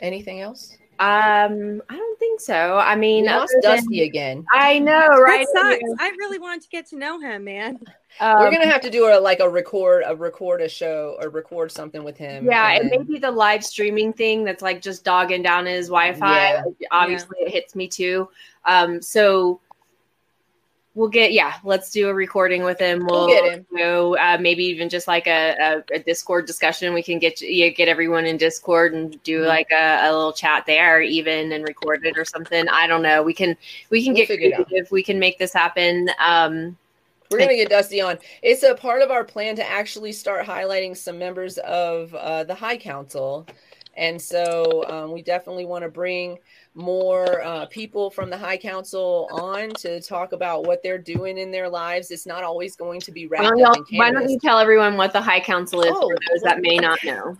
anything 0.00 0.40
else? 0.40 0.76
Um, 0.98 1.82
I 1.90 1.96
don't 1.96 2.18
think 2.18 2.40
so. 2.40 2.78
I 2.78 2.96
mean, 2.96 3.24
We 3.24 3.28
lost 3.30 3.54
other 3.58 3.60
than- 3.76 3.76
Dusty 3.84 4.02
again. 4.04 4.46
I 4.50 4.78
know, 4.78 5.08
right? 5.08 5.46
That 5.52 5.78
sucks. 5.78 5.94
I 6.00 6.08
really 6.18 6.38
wanted 6.38 6.62
to 6.62 6.68
get 6.70 6.86
to 6.88 6.96
know 6.96 7.20
him, 7.20 7.44
man. 7.44 7.78
Um, 8.18 8.38
We're 8.38 8.50
gonna 8.50 8.66
have 8.66 8.80
to 8.80 8.88
do 8.88 9.06
a 9.08 9.20
like 9.20 9.40
a 9.40 9.48
record, 9.48 10.02
a 10.06 10.16
record 10.16 10.62
a 10.62 10.68
show, 10.70 11.18
or 11.20 11.28
record 11.28 11.70
something 11.70 12.02
with 12.02 12.16
him. 12.16 12.46
yeah, 12.46 12.70
and 12.72 12.90
it 12.90 12.98
may 12.98 13.04
be 13.04 13.18
the 13.18 13.30
live 13.30 13.62
streaming 13.62 14.14
thing 14.14 14.42
that's 14.42 14.62
like 14.62 14.80
just 14.80 15.04
dogging 15.04 15.42
down 15.42 15.66
his 15.66 15.88
Wi-Fi. 15.88 16.62
Yeah. 16.78 16.88
Obviously, 16.92 17.36
it 17.40 17.50
hits 17.52 17.74
me 17.74 17.86
too. 17.88 18.26
Um, 18.64 19.02
so 19.02 19.60
we'll 20.96 21.08
get 21.08 21.32
yeah, 21.32 21.54
let's 21.62 21.90
do 21.90 22.08
a 22.08 22.14
recording 22.14 22.64
with 22.64 22.80
him. 22.80 23.06
We'll 23.06 23.26
We'll, 23.26 23.28
get 23.28 23.52
him. 23.52 23.66
do 23.76 24.16
uh, 24.16 24.38
maybe 24.40 24.64
even 24.64 24.88
just 24.88 25.06
like 25.06 25.28
a, 25.28 25.82
a, 25.92 25.94
a 25.94 25.98
Discord 26.00 26.46
discussion. 26.46 26.92
We 26.94 27.02
can 27.04 27.20
get 27.20 27.40
you 27.40 27.70
get 27.70 27.86
everyone 27.88 28.26
in 28.26 28.36
Discord 28.38 28.94
and 28.94 29.22
do 29.22 29.42
Mhm. 29.42 29.46
like 29.46 29.68
a, 29.70 30.08
a 30.08 30.10
little 30.12 30.32
chat 30.32 30.64
there, 30.66 31.00
even 31.02 31.52
and 31.52 31.62
record 31.68 32.04
it 32.04 32.18
or 32.18 32.24
something. 32.24 32.66
I 32.68 32.88
don't 32.88 33.02
know. 33.02 33.22
We 33.22 33.34
can 33.34 33.56
we 33.90 34.02
can 34.02 34.14
We'll 34.14 34.22
get 34.22 34.28
figure 34.28 34.48
it 34.48 34.54
out. 34.58 34.66
creative. 34.66 34.90
We 34.90 35.04
can 35.04 35.18
make 35.20 35.38
this 35.38 35.52
happen. 35.52 36.10
Um, 36.18 36.76
We're 37.30 37.38
gonna 37.40 37.56
get 37.56 37.68
Dusty 37.68 38.00
on. 38.00 38.18
It's 38.42 38.62
a 38.62 38.74
part 38.74 39.02
of 39.02 39.10
our 39.10 39.24
plan 39.24 39.54
to 39.56 39.68
actually 39.68 40.12
start 40.12 40.46
highlighting 40.46 40.96
some 40.96 41.18
members 41.18 41.58
of 41.58 42.14
uh, 42.14 42.44
the 42.44 42.54
High 42.54 42.76
Council, 42.78 43.46
and 43.96 44.20
so 44.22 44.84
um, 44.88 45.12
we 45.12 45.22
definitely 45.22 45.64
want 45.66 45.82
to 45.84 45.90
bring 45.90 46.38
more 46.76 47.42
uh, 47.42 47.66
people 47.66 48.10
from 48.10 48.28
the 48.28 48.36
High 48.36 48.58
Council 48.58 49.28
on 49.32 49.70
to 49.70 50.00
talk 50.00 50.32
about 50.32 50.66
what 50.66 50.82
they're 50.82 50.98
doing 50.98 51.38
in 51.38 51.50
their 51.50 51.68
lives. 51.68 52.10
It's 52.10 52.26
not 52.26 52.44
always 52.44 52.76
going 52.76 53.00
to 53.00 53.10
be 53.10 53.26
why 53.26 53.40
wrapped 53.40 53.56
don't, 53.56 53.78
up 53.78 53.86
why 53.92 54.10
don't 54.10 54.28
you 54.28 54.38
tell 54.38 54.58
everyone 54.58 54.96
what 54.96 55.12
the 55.12 55.20
High 55.20 55.40
Council 55.40 55.80
is 55.80 55.92
Oh, 55.94 56.10
for 56.10 56.16
those 56.30 56.42
that 56.42 56.60
may 56.60 56.76
not 56.76 57.02
know? 57.02 57.36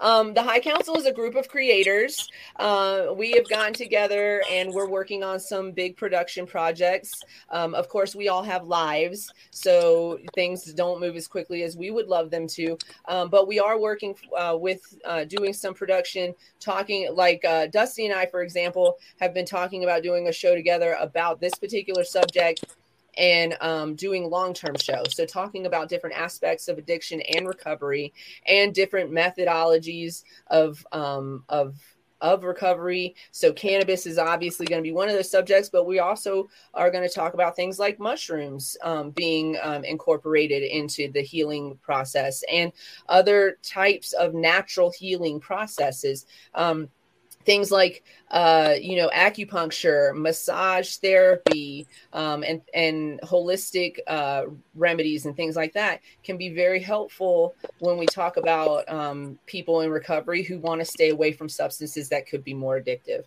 Um, 0.00 0.34
the 0.34 0.42
High 0.42 0.60
Council 0.60 0.96
is 0.96 1.06
a 1.06 1.12
group 1.12 1.34
of 1.34 1.48
creators. 1.48 2.28
Uh, 2.56 3.06
we 3.16 3.32
have 3.32 3.48
gotten 3.48 3.72
together 3.74 4.42
and 4.50 4.72
we're 4.72 4.88
working 4.88 5.22
on 5.22 5.40
some 5.40 5.72
big 5.72 5.96
production 5.96 6.46
projects. 6.46 7.12
Um, 7.50 7.74
of 7.74 7.88
course, 7.88 8.14
we 8.14 8.28
all 8.28 8.42
have 8.42 8.66
lives, 8.66 9.32
so 9.50 10.18
things 10.34 10.72
don't 10.74 11.00
move 11.00 11.16
as 11.16 11.28
quickly 11.28 11.62
as 11.62 11.76
we 11.76 11.90
would 11.90 12.08
love 12.08 12.30
them 12.30 12.46
to. 12.48 12.78
Um, 13.08 13.28
but 13.28 13.48
we 13.48 13.58
are 13.58 13.78
working 13.78 14.14
uh, 14.36 14.56
with 14.58 14.80
uh, 15.04 15.24
doing 15.24 15.52
some 15.52 15.74
production, 15.74 16.34
talking 16.60 17.12
like 17.14 17.44
uh, 17.44 17.66
Dusty 17.66 18.06
and 18.06 18.14
I, 18.14 18.26
for 18.26 18.42
example, 18.42 18.96
have 19.20 19.34
been 19.34 19.46
talking 19.46 19.84
about 19.84 20.02
doing 20.02 20.28
a 20.28 20.32
show 20.32 20.54
together 20.54 20.96
about 21.00 21.40
this 21.40 21.54
particular 21.54 22.04
subject 22.04 22.64
and 23.16 23.56
um, 23.60 23.94
doing 23.94 24.28
long-term 24.28 24.76
shows 24.76 25.14
so 25.14 25.24
talking 25.24 25.66
about 25.66 25.88
different 25.88 26.16
aspects 26.16 26.68
of 26.68 26.78
addiction 26.78 27.20
and 27.34 27.46
recovery 27.46 28.12
and 28.46 28.74
different 28.74 29.10
methodologies 29.10 30.22
of 30.48 30.86
um, 30.92 31.44
of 31.48 31.76
of 32.20 32.44
recovery. 32.44 33.14
So, 33.30 33.52
cannabis 33.52 34.06
is 34.06 34.18
obviously 34.18 34.66
going 34.66 34.82
to 34.82 34.86
be 34.86 34.92
one 34.92 35.08
of 35.08 35.14
those 35.14 35.30
subjects, 35.30 35.68
but 35.68 35.86
we 35.86 35.98
also 35.98 36.48
are 36.74 36.90
going 36.90 37.06
to 37.06 37.14
talk 37.14 37.34
about 37.34 37.56
things 37.56 37.78
like 37.78 37.98
mushrooms 37.98 38.76
um, 38.82 39.10
being 39.10 39.56
um, 39.62 39.84
incorporated 39.84 40.62
into 40.62 41.10
the 41.12 41.22
healing 41.22 41.78
process 41.82 42.42
and 42.50 42.72
other 43.08 43.58
types 43.62 44.12
of 44.14 44.34
natural 44.34 44.92
healing 44.96 45.40
processes. 45.40 46.26
Um, 46.54 46.88
things 47.46 47.70
like 47.70 48.04
uh, 48.32 48.74
you 48.78 48.96
know 48.96 49.08
acupuncture 49.14 50.14
massage 50.14 50.96
therapy 50.96 51.86
um, 52.12 52.42
and 52.42 52.60
and 52.74 53.20
holistic 53.22 53.98
uh, 54.08 54.42
remedies 54.74 55.24
and 55.24 55.36
things 55.36 55.56
like 55.56 55.72
that 55.72 56.00
can 56.24 56.36
be 56.36 56.50
very 56.50 56.80
helpful 56.80 57.54
when 57.78 57.96
we 57.96 58.04
talk 58.06 58.36
about 58.36 58.86
um, 58.92 59.38
people 59.46 59.80
in 59.80 59.90
recovery 59.90 60.42
who 60.42 60.58
want 60.58 60.80
to 60.80 60.84
stay 60.84 61.10
away 61.10 61.32
from 61.32 61.48
substances 61.48 62.08
that 62.08 62.26
could 62.26 62.44
be 62.44 62.52
more 62.52 62.80
addictive 62.80 63.22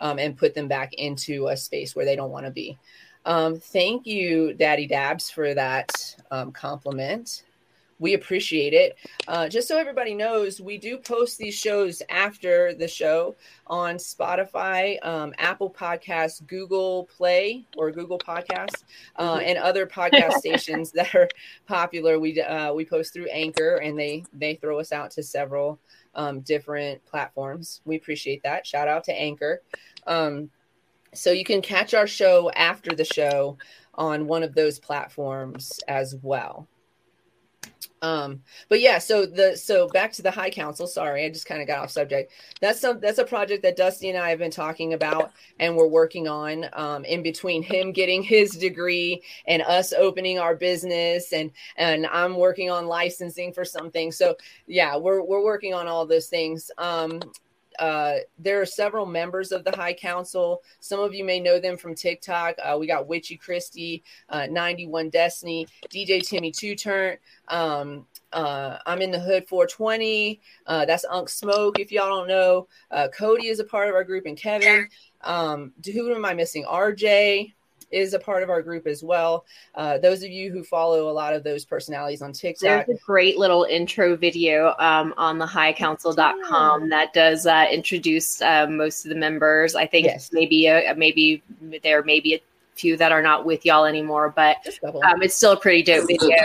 um, 0.00 0.18
and 0.18 0.36
put 0.36 0.52
them 0.52 0.68
back 0.68 0.92
into 0.94 1.46
a 1.48 1.56
space 1.56 1.94
where 1.94 2.04
they 2.04 2.16
don't 2.16 2.30
want 2.30 2.44
to 2.44 2.52
be. 2.52 2.76
Um, 3.24 3.56
thank 3.56 4.06
you 4.06 4.54
daddy 4.54 4.86
dabs 4.86 5.30
for 5.30 5.54
that 5.54 5.90
um, 6.30 6.52
compliment 6.52 7.44
we 8.00 8.14
appreciate 8.14 8.72
it. 8.72 8.96
Uh, 9.28 9.48
just 9.48 9.68
so 9.68 9.78
everybody 9.78 10.14
knows, 10.14 10.60
we 10.60 10.78
do 10.78 10.96
post 10.96 11.38
these 11.38 11.54
shows 11.54 12.02
after 12.08 12.74
the 12.74 12.88
show 12.88 13.36
on 13.66 13.96
Spotify, 13.96 14.96
um, 15.06 15.32
Apple 15.38 15.70
Podcasts, 15.70 16.44
Google 16.46 17.08
Play 17.16 17.64
or 17.76 17.92
Google 17.92 18.18
Podcasts, 18.18 18.84
uh, 19.16 19.34
mm-hmm. 19.34 19.44
and 19.46 19.58
other 19.58 19.86
podcast 19.86 20.32
stations 20.38 20.90
that 20.92 21.14
are 21.14 21.28
popular. 21.66 22.18
We 22.18 22.40
uh, 22.40 22.72
we 22.72 22.84
post 22.84 23.12
through 23.12 23.26
Anchor, 23.26 23.76
and 23.76 23.96
they 23.96 24.24
they 24.32 24.54
throw 24.54 24.80
us 24.80 24.90
out 24.90 25.10
to 25.12 25.22
several 25.22 25.78
um, 26.14 26.40
different 26.40 27.04
platforms. 27.04 27.82
We 27.84 27.96
appreciate 27.96 28.42
that. 28.42 28.66
Shout 28.66 28.88
out 28.88 29.04
to 29.04 29.12
Anchor. 29.12 29.62
Um, 30.06 30.50
so 31.12 31.32
you 31.32 31.44
can 31.44 31.60
catch 31.60 31.92
our 31.92 32.06
show 32.06 32.50
after 32.52 32.94
the 32.94 33.04
show 33.04 33.58
on 33.94 34.26
one 34.26 34.42
of 34.42 34.54
those 34.54 34.78
platforms 34.78 35.80
as 35.86 36.16
well. 36.22 36.66
Um, 38.02 38.42
but 38.68 38.80
yeah, 38.80 38.98
so 38.98 39.26
the 39.26 39.56
so 39.56 39.88
back 39.88 40.12
to 40.12 40.22
the 40.22 40.30
High 40.30 40.50
Council. 40.50 40.86
Sorry, 40.86 41.24
I 41.24 41.28
just 41.28 41.46
kind 41.46 41.60
of 41.60 41.66
got 41.66 41.80
off 41.80 41.90
subject. 41.90 42.32
That's 42.60 42.80
some 42.80 42.98
that's 43.00 43.18
a 43.18 43.24
project 43.24 43.62
that 43.62 43.76
Dusty 43.76 44.08
and 44.08 44.18
I 44.18 44.30
have 44.30 44.38
been 44.38 44.50
talking 44.50 44.94
about 44.94 45.32
and 45.58 45.76
we're 45.76 45.86
working 45.86 46.26
on. 46.26 46.66
Um, 46.72 47.04
in 47.04 47.22
between 47.22 47.62
him 47.62 47.92
getting 47.92 48.22
his 48.22 48.52
degree 48.52 49.22
and 49.46 49.62
us 49.62 49.92
opening 49.92 50.38
our 50.38 50.54
business, 50.56 51.32
and 51.32 51.50
and 51.76 52.06
I'm 52.06 52.36
working 52.36 52.70
on 52.70 52.86
licensing 52.86 53.52
for 53.52 53.64
something. 53.64 54.12
So 54.12 54.36
yeah, 54.66 54.96
we're 54.96 55.22
we're 55.22 55.44
working 55.44 55.74
on 55.74 55.86
all 55.86 56.06
those 56.06 56.28
things. 56.28 56.70
Um, 56.78 57.20
uh, 57.78 58.16
there 58.38 58.60
are 58.60 58.66
several 58.66 59.06
members 59.06 59.52
of 59.52 59.64
the 59.64 59.74
High 59.74 59.92
Council. 59.92 60.62
Some 60.80 61.00
of 61.00 61.14
you 61.14 61.24
may 61.24 61.40
know 61.40 61.58
them 61.58 61.76
from 61.76 61.94
TikTok. 61.94 62.56
Uh, 62.62 62.76
we 62.78 62.86
got 62.86 63.06
Witchy 63.06 63.36
Christie, 63.36 64.02
uh, 64.28 64.46
91 64.46 65.10
Destiny, 65.10 65.66
DJ 65.88 66.26
Timmy 66.26 66.50
Two 66.50 66.74
Turn. 66.74 67.16
Um, 67.48 68.06
uh, 68.32 68.78
I'm 68.86 69.02
in 69.02 69.10
the 69.10 69.18
Hood 69.18 69.48
420. 69.48 70.40
Uh, 70.66 70.84
that's 70.84 71.04
Unk 71.10 71.28
Smoke. 71.28 71.78
If 71.78 71.90
y'all 71.90 72.08
don't 72.08 72.28
know, 72.28 72.68
uh, 72.90 73.08
Cody 73.08 73.48
is 73.48 73.60
a 73.60 73.64
part 73.64 73.88
of 73.88 73.94
our 73.94 74.04
group, 74.04 74.26
and 74.26 74.36
Kevin. 74.36 74.88
Um, 75.22 75.72
who 75.84 76.14
am 76.14 76.24
I 76.24 76.34
missing? 76.34 76.64
RJ 76.64 77.52
is 77.90 78.14
a 78.14 78.18
part 78.18 78.42
of 78.42 78.50
our 78.50 78.62
group 78.62 78.86
as 78.86 79.02
well. 79.02 79.44
Uh, 79.74 79.98
those 79.98 80.22
of 80.22 80.30
you 80.30 80.50
who 80.50 80.62
follow 80.62 81.10
a 81.10 81.12
lot 81.12 81.34
of 81.34 81.42
those 81.42 81.64
personalities 81.64 82.22
on 82.22 82.32
TikTok. 82.32 82.86
There's 82.86 82.98
a 82.98 83.04
great 83.04 83.38
little 83.38 83.64
intro 83.64 84.16
video 84.16 84.74
um, 84.78 85.14
on 85.16 85.38
the 85.38 85.46
highcouncil.com 85.46 86.88
that 86.88 87.12
does 87.12 87.46
uh, 87.46 87.66
introduce 87.70 88.40
uh, 88.42 88.66
most 88.68 89.04
of 89.04 89.08
the 89.10 89.16
members. 89.16 89.74
I 89.74 89.86
think 89.86 90.06
yes. 90.06 90.30
maybe 90.32 90.66
a, 90.66 90.94
maybe 90.96 91.42
there 91.82 92.02
may 92.02 92.20
be 92.20 92.34
a 92.34 92.40
few 92.74 92.96
that 92.96 93.12
are 93.12 93.22
not 93.22 93.44
with 93.44 93.64
y'all 93.66 93.84
anymore, 93.84 94.32
but 94.34 94.56
um, 94.84 95.22
it's 95.22 95.34
still 95.34 95.52
a 95.52 95.56
pretty 95.56 95.82
dope 95.82 96.06
video 96.06 96.36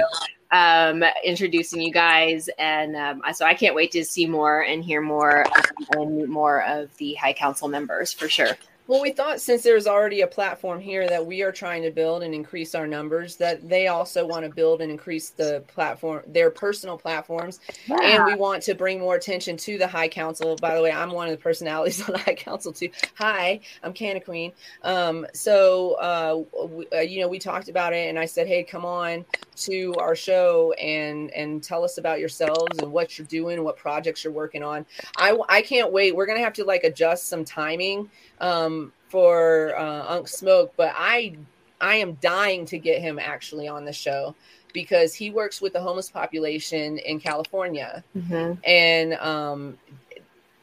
um, 0.51 1.03
introducing 1.23 1.81
you 1.81 1.91
guys. 1.91 2.49
And 2.57 2.95
um, 2.95 3.21
so 3.33 3.45
I 3.45 3.53
can't 3.53 3.75
wait 3.75 3.91
to 3.91 4.05
see 4.05 4.25
more 4.25 4.61
and 4.61 4.83
hear 4.83 5.01
more 5.01 5.45
um, 5.47 6.01
and 6.01 6.29
more 6.29 6.63
of 6.63 6.95
the 6.97 7.13
High 7.15 7.33
Council 7.33 7.67
members 7.67 8.13
for 8.13 8.29
sure. 8.29 8.57
Well, 8.88 9.01
we 9.01 9.11
thought 9.11 9.41
since 9.41 9.63
there's 9.63 9.88
already 9.88 10.21
a 10.21 10.27
platform 10.27 10.79
here 10.79 11.07
that 11.07 11.25
we 11.25 11.41
are 11.41 11.51
trying 11.51 11.81
to 11.83 11.89
build 11.89 12.21
and 12.21 12.36
increase 12.36 12.75
our 12.75 12.86
numbers, 12.86 13.36
that 13.38 13.67
they 13.67 13.88
also 13.88 14.27
want 14.27 14.45
to 14.45 14.51
build 14.51 14.79
and 14.79 14.91
increase 14.91 15.29
the 15.31 15.63
platform, 15.67 16.21
their 16.27 16.51
personal 16.51 16.95
platforms. 16.95 17.59
And 17.89 18.25
we 18.25 18.36
want 18.36 18.61
to 18.63 18.75
bring 18.75 18.99
more 18.99 19.15
attention 19.15 19.57
to 19.57 19.79
the 19.79 19.88
High 19.88 20.07
Council. 20.07 20.55
By 20.57 20.75
the 20.75 20.83
way, 20.83 20.91
I'm 20.91 21.09
one 21.09 21.27
of 21.27 21.31
the 21.31 21.41
personalities 21.41 21.99
on 22.07 22.13
the 22.13 22.19
High 22.19 22.36
Council 22.36 22.71
too. 22.71 22.89
Hi, 23.15 23.59
I'm 23.81 23.91
Canna 23.91 24.19
Queen. 24.19 24.51
Um, 24.83 25.25
so, 25.33 25.95
uh, 25.95 26.67
we, 26.67 26.88
uh, 26.93 26.99
you 26.99 27.21
know, 27.21 27.27
we 27.27 27.39
talked 27.39 27.69
about 27.69 27.91
it 27.91 28.07
and 28.07 28.19
I 28.19 28.25
said, 28.25 28.45
hey, 28.45 28.63
come 28.63 28.86
on 28.86 29.25
to 29.55 29.95
our 29.95 30.15
show 30.15 30.73
and 30.73 31.31
and 31.31 31.63
tell 31.63 31.83
us 31.83 31.97
about 31.97 32.19
yourselves 32.19 32.77
and 32.79 32.91
what 32.91 33.17
you're 33.17 33.27
doing, 33.27 33.63
what 33.63 33.77
projects 33.77 34.23
you're 34.23 34.33
working 34.33 34.61
on. 34.61 34.86
I, 35.17 35.36
I 35.49 35.61
can't 35.63 35.91
wait. 35.91 36.15
We're 36.15 36.27
going 36.27 36.38
to 36.38 36.43
have 36.43 36.53
to 36.53 36.65
like 36.65 36.83
adjust 36.83 37.29
some 37.29 37.45
timing 37.45 38.11
um, 38.39 38.91
for 39.09 39.75
uh, 39.77 40.05
Unk 40.07 40.27
Smoke, 40.27 40.73
but 40.77 40.93
I 40.95 41.38
I 41.81 41.95
am 41.95 42.13
dying 42.15 42.65
to 42.67 42.77
get 42.77 43.01
him 43.01 43.19
actually 43.19 43.67
on 43.67 43.86
the 43.86 43.93
show 43.93 44.36
because 44.73 45.13
he 45.13 45.29
works 45.29 45.61
with 45.61 45.73
the 45.73 45.79
homeless 45.79 46.09
population 46.09 46.97
in 46.99 47.19
California, 47.19 48.03
mm-hmm. 48.15 48.53
and 48.63 49.13
um, 49.15 49.77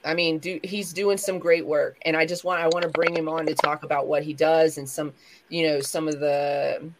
I 0.05 0.14
mean, 0.14 0.39
do, 0.39 0.59
he's 0.62 0.93
doing 0.93 1.16
some 1.16 1.39
great 1.39 1.66
work, 1.66 1.99
and 2.05 2.16
I 2.16 2.27
just 2.27 2.45
want 2.45 2.61
I 2.61 2.66
want 2.68 2.83
to 2.83 2.89
bring 2.89 3.16
him 3.16 3.29
on 3.29 3.47
to 3.47 3.55
talk 3.55 3.85
about 3.85 4.07
what 4.07 4.23
he 4.23 4.33
does 4.33 4.79
and 4.79 4.89
some 4.89 5.12
you 5.49 5.66
know 5.66 5.81
some 5.81 6.09
of 6.09 6.20
the 6.20 6.91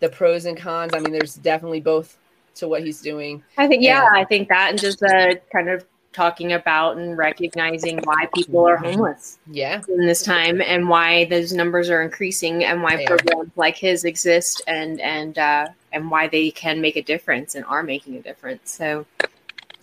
the 0.00 0.08
pros 0.08 0.44
and 0.44 0.56
cons. 0.56 0.92
I 0.94 1.00
mean, 1.00 1.12
there's 1.12 1.34
definitely 1.34 1.80
both 1.80 2.16
to 2.56 2.68
what 2.68 2.82
he's 2.82 3.00
doing. 3.00 3.42
I 3.58 3.66
think 3.66 3.82
yeah, 3.82 4.06
and, 4.06 4.16
I 4.16 4.24
think 4.24 4.48
that 4.48 4.70
and 4.70 4.78
just 4.78 5.02
uh, 5.02 5.34
kind 5.52 5.68
of 5.68 5.84
talking 6.14 6.52
about 6.52 6.96
and 6.96 7.18
recognizing 7.18 7.98
why 8.04 8.28
people 8.34 8.66
are 8.66 8.76
homeless 8.76 9.38
yeah. 9.50 9.82
in 9.88 10.06
this 10.06 10.22
time 10.22 10.62
and 10.62 10.88
why 10.88 11.24
those 11.26 11.52
numbers 11.52 11.90
are 11.90 12.00
increasing 12.02 12.64
and 12.64 12.82
why 12.82 13.04
programs 13.04 13.50
like 13.56 13.76
his 13.76 14.04
exist 14.04 14.62
and 14.66 15.00
and 15.00 15.38
uh, 15.38 15.66
and 15.92 16.10
why 16.10 16.28
they 16.28 16.50
can 16.50 16.80
make 16.80 16.96
a 16.96 17.02
difference 17.02 17.54
and 17.54 17.64
are 17.66 17.82
making 17.82 18.16
a 18.16 18.22
difference. 18.22 18.70
So 18.70 19.04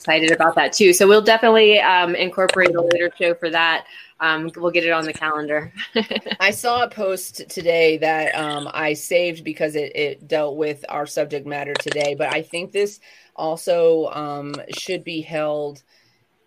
excited 0.02 0.32
about 0.32 0.56
that 0.56 0.74
too. 0.74 0.94
So 0.94 1.08
we'll 1.08 1.22
definitely 1.22 1.80
um, 1.80 2.16
incorporate 2.16 2.74
a 2.74 2.82
later 2.82 3.12
show 3.20 3.36
for 3.36 3.50
that. 3.52 3.86
Um, 4.20 4.52
we'll 4.56 4.72
get 4.72 4.84
it 4.84 4.92
on 4.92 5.06
the 5.06 5.14
calendar. 5.14 5.74
I 6.40 6.52
saw 6.52 6.84
a 6.84 6.90
post 6.90 7.50
today 7.50 7.98
that 7.98 8.34
um, 8.36 8.70
I 8.72 8.94
saved 8.94 9.44
because 9.44 9.76
it, 9.76 9.96
it, 9.96 10.28
dealt 10.28 10.58
with 10.58 10.86
our 10.90 11.08
subject 11.08 11.48
matter 11.48 11.74
today, 11.74 12.16
but 12.16 12.32
I 12.34 12.44
think 12.44 12.72
this 12.72 13.00
also 13.36 14.08
um, 14.14 14.56
should 14.78 15.04
be 15.04 15.22
held 15.22 15.82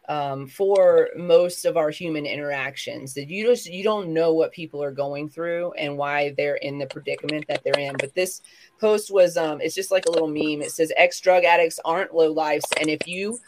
um, 0.08 0.46
for 0.46 1.08
most 1.16 1.64
of 1.64 1.76
our 1.76 1.90
human 1.90 2.26
interactions 2.26 3.14
that 3.14 3.28
you 3.28 3.46
just 3.46 3.66
you 3.66 3.82
don't 3.82 4.12
know 4.12 4.34
what 4.34 4.52
people 4.52 4.82
are 4.82 4.92
going 4.92 5.28
through 5.28 5.72
and 5.72 5.96
why 5.96 6.34
they're 6.36 6.56
in 6.56 6.78
the 6.78 6.86
predicament 6.86 7.46
that 7.48 7.62
they're 7.64 7.78
in. 7.78 7.96
But 7.98 8.14
this 8.14 8.42
post 8.78 9.12
was 9.12 9.36
um 9.36 9.60
it's 9.60 9.74
just 9.74 9.90
like 9.90 10.06
a 10.06 10.10
little 10.10 10.28
meme. 10.28 10.62
It 10.62 10.72
says 10.72 10.92
ex 10.96 11.20
drug 11.20 11.44
addicts 11.44 11.80
aren't 11.84 12.14
low 12.14 12.32
lives 12.32 12.66
and 12.78 12.88
if 12.88 13.06
you 13.06 13.38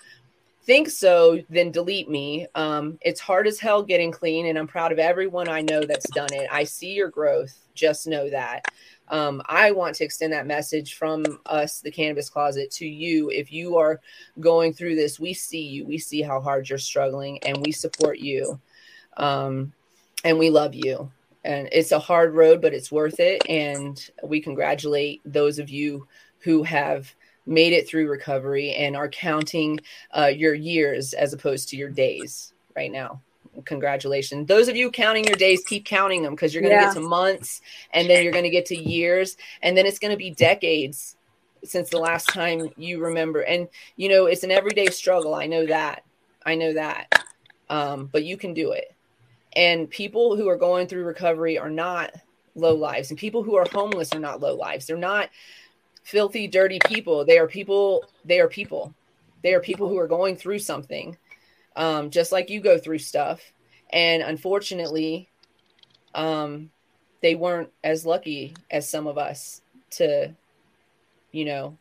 think 0.67 0.91
so 0.91 1.41
then 1.49 1.71
delete 1.71 2.09
me 2.09 2.47
um 2.57 2.99
it's 3.01 3.21
hard 3.21 3.47
as 3.47 3.61
hell 3.61 3.83
getting 3.83 4.11
clean 4.11 4.47
and 4.47 4.59
i'm 4.59 4.67
proud 4.67 4.91
of 4.93 4.99
everyone 4.99 5.49
i 5.49 5.61
know 5.61 5.81
that's 5.81 6.11
done 6.11 6.33
it 6.33 6.49
i 6.51 6.65
see 6.65 6.93
your 6.93 7.09
growth 7.09 7.57
just 7.75 8.07
know 8.07 8.29
that 8.29 8.65
um, 9.09 9.41
I 9.47 9.71
want 9.71 9.95
to 9.97 10.05
extend 10.05 10.33
that 10.33 10.47
message 10.47 10.95
from 10.95 11.25
us, 11.47 11.81
the 11.81 11.91
Cannabis 11.91 12.29
Closet, 12.29 12.71
to 12.73 12.87
you. 12.87 13.31
If 13.31 13.53
you 13.53 13.77
are 13.77 14.01
going 14.41 14.73
through 14.73 14.97
this, 14.97 15.21
we 15.21 15.33
see 15.33 15.63
you. 15.63 15.87
We 15.87 15.99
see 15.99 16.23
how 16.23 16.41
hard 16.41 16.69
you're 16.69 16.79
struggling, 16.79 17.39
and 17.45 17.59
we 17.59 17.73
support 17.73 18.19
you. 18.19 18.61
Um, 19.17 19.73
and 20.25 20.39
we 20.39 20.51
love 20.51 20.75
you. 20.75 21.11
And 21.45 21.69
it's 21.71 21.93
a 21.93 21.99
hard 22.01 22.35
road, 22.35 22.61
but 22.61 22.75
it's 22.75 22.91
worth 22.91 23.21
it. 23.21 23.49
And 23.49 23.99
we 24.25 24.41
congratulate 24.41 25.23
those 25.25 25.61
of 25.61 25.71
you 25.71 26.09
who 26.41 26.65
have 26.65 27.15
made 27.47 27.73
it 27.73 27.89
through 27.89 28.09
recovery 28.09 28.73
and 28.73 28.97
are 28.97 29.09
counting 29.09 29.81
uh, 30.17 30.27
your 30.27 30.55
years 30.55 31.13
as 31.13 31.33
opposed 31.33 31.69
to 31.69 31.77
your 31.77 31.91
days 31.91 32.53
right 32.75 32.93
now 32.93 33.21
congratulations. 33.65 34.47
Those 34.47 34.69
of 34.69 34.77
you 34.77 34.91
counting 34.91 35.25
your 35.25 35.37
days, 35.37 35.63
keep 35.65 35.85
counting 35.85 36.23
them 36.23 36.35
because 36.35 36.53
you're 36.53 36.63
going 36.63 36.75
to 36.75 36.81
yeah. 36.81 36.93
get 36.93 37.01
to 37.01 37.09
months 37.09 37.61
and 37.93 38.09
then 38.09 38.23
you're 38.23 38.33
going 38.33 38.45
to 38.45 38.51
get 38.51 38.67
to 38.67 38.77
years 38.77 39.37
and 39.63 39.77
then 39.77 39.87
it's 39.87 39.99
going 39.99 40.11
to 40.11 40.17
be 40.17 40.31
decades 40.31 41.17
since 41.65 41.91
the 41.91 41.99
last 41.99 42.29
time 42.29 42.71
you 42.77 43.03
remember. 43.03 43.41
And, 43.41 43.69
you 43.97 44.09
know, 44.09 44.27
it's 44.27 44.45
an 44.45 44.51
everyday 44.51 44.87
struggle. 44.87 45.35
I 45.35 45.47
know 45.47 45.67
that. 45.67 46.05
I 46.45 46.55
know 46.55 46.75
that. 46.75 47.25
Um, 47.69 48.09
but 48.13 48.25
you 48.25 48.37
can 48.37 48.55
do 48.55 48.73
it. 48.73 48.95
And 49.55 49.91
people 49.91 50.37
who 50.37 50.49
are 50.49 50.57
going 50.57 50.87
through 50.87 51.05
recovery 51.05 51.59
are 51.59 51.71
not 51.71 52.13
low 52.55 52.75
lives, 52.75 53.11
and 53.11 53.19
people 53.19 53.43
who 53.43 53.57
are 53.57 53.67
homeless 53.73 54.15
are 54.15 54.21
not 54.21 54.41
low 54.41 54.55
lives. 54.55 54.87
They're 54.87 54.97
not 54.97 55.31
filthy, 56.07 56.47
dirty 56.47 56.79
people. 56.87 57.25
They 57.25 57.39
are 57.39 57.49
people. 57.49 58.05
They 58.25 58.41
are 58.41 58.49
people. 58.49 58.95
They 59.43 59.55
are 59.55 59.61
people 59.61 59.89
who 59.89 59.99
are 59.99 60.09
going 60.09 60.37
through 60.37 60.61
something 60.61 61.17
um, 61.77 62.11
just 62.11 62.33
like 62.33 62.51
you 62.51 62.61
go 62.61 62.79
through 62.79 62.99
stuff. 62.99 63.53
and 63.91 64.23
unfortunately, 64.23 65.29
um, 66.15 66.71
they 67.21 67.37
weren't 67.37 67.71
as 67.85 68.05
lucky 68.05 68.55
as 68.69 68.89
some 68.89 69.07
of 69.07 69.17
us 69.17 69.61
to, 69.91 70.35
you 71.31 71.45
know, 71.45 71.77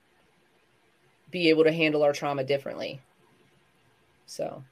be 1.32 1.50
able 1.50 1.64
to 1.64 1.72
handle 1.72 2.04
our 2.04 2.14
trauma 2.14 2.44
differently. 2.44 3.02
So 4.28 4.64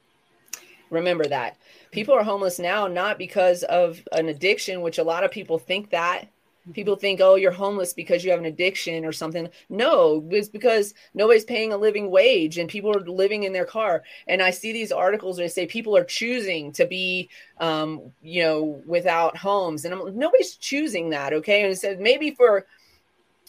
remember 0.92 1.26
that 1.26 1.58
people 1.92 2.14
are 2.14 2.24
homeless 2.24 2.60
now 2.60 2.86
not 2.86 3.18
because 3.18 3.64
of 3.64 4.04
an 4.12 4.30
addiction, 4.30 4.82
which 4.82 5.00
a 5.00 5.04
lot 5.04 5.24
of 5.24 5.32
people 5.32 5.58
think 5.58 5.90
that. 5.90 6.28
People 6.72 6.96
think, 6.96 7.20
oh, 7.22 7.36
you're 7.36 7.52
homeless 7.52 7.94
because 7.94 8.24
you 8.24 8.32
have 8.32 8.40
an 8.40 8.46
addiction 8.46 9.04
or 9.04 9.12
something. 9.12 9.50
No, 9.68 10.26
it's 10.32 10.48
because 10.48 10.94
nobody's 11.14 11.44
paying 11.44 11.74
a 11.74 11.78
living 11.78 12.10
wage 12.10 12.58
and 12.58 12.70
people 12.70 12.96
are 12.96 13.02
living 13.02 13.44
in 13.44 13.52
their 13.52 13.66
car. 13.66 14.04
And 14.28 14.42
I 14.42 14.52
see 14.52 14.72
these 14.72 14.92
articles 14.92 15.38
where 15.38 15.46
they 15.46 15.52
say 15.52 15.66
people 15.66 15.98
are 15.98 16.06
choosing 16.06 16.72
to 16.74 16.86
be, 16.86 17.30
um, 17.58 18.14
you 18.22 18.44
know, 18.44 18.82
without 18.86 19.36
homes. 19.36 19.84
And 19.84 19.94
I'm 19.94 20.18
nobody's 20.18 20.56
choosing 20.56 21.10
that. 21.10 21.34
Okay. 21.34 21.64
And 21.64 21.72
it 21.74 21.76
said 21.80 22.00
maybe 22.00 22.32
for 22.32 22.66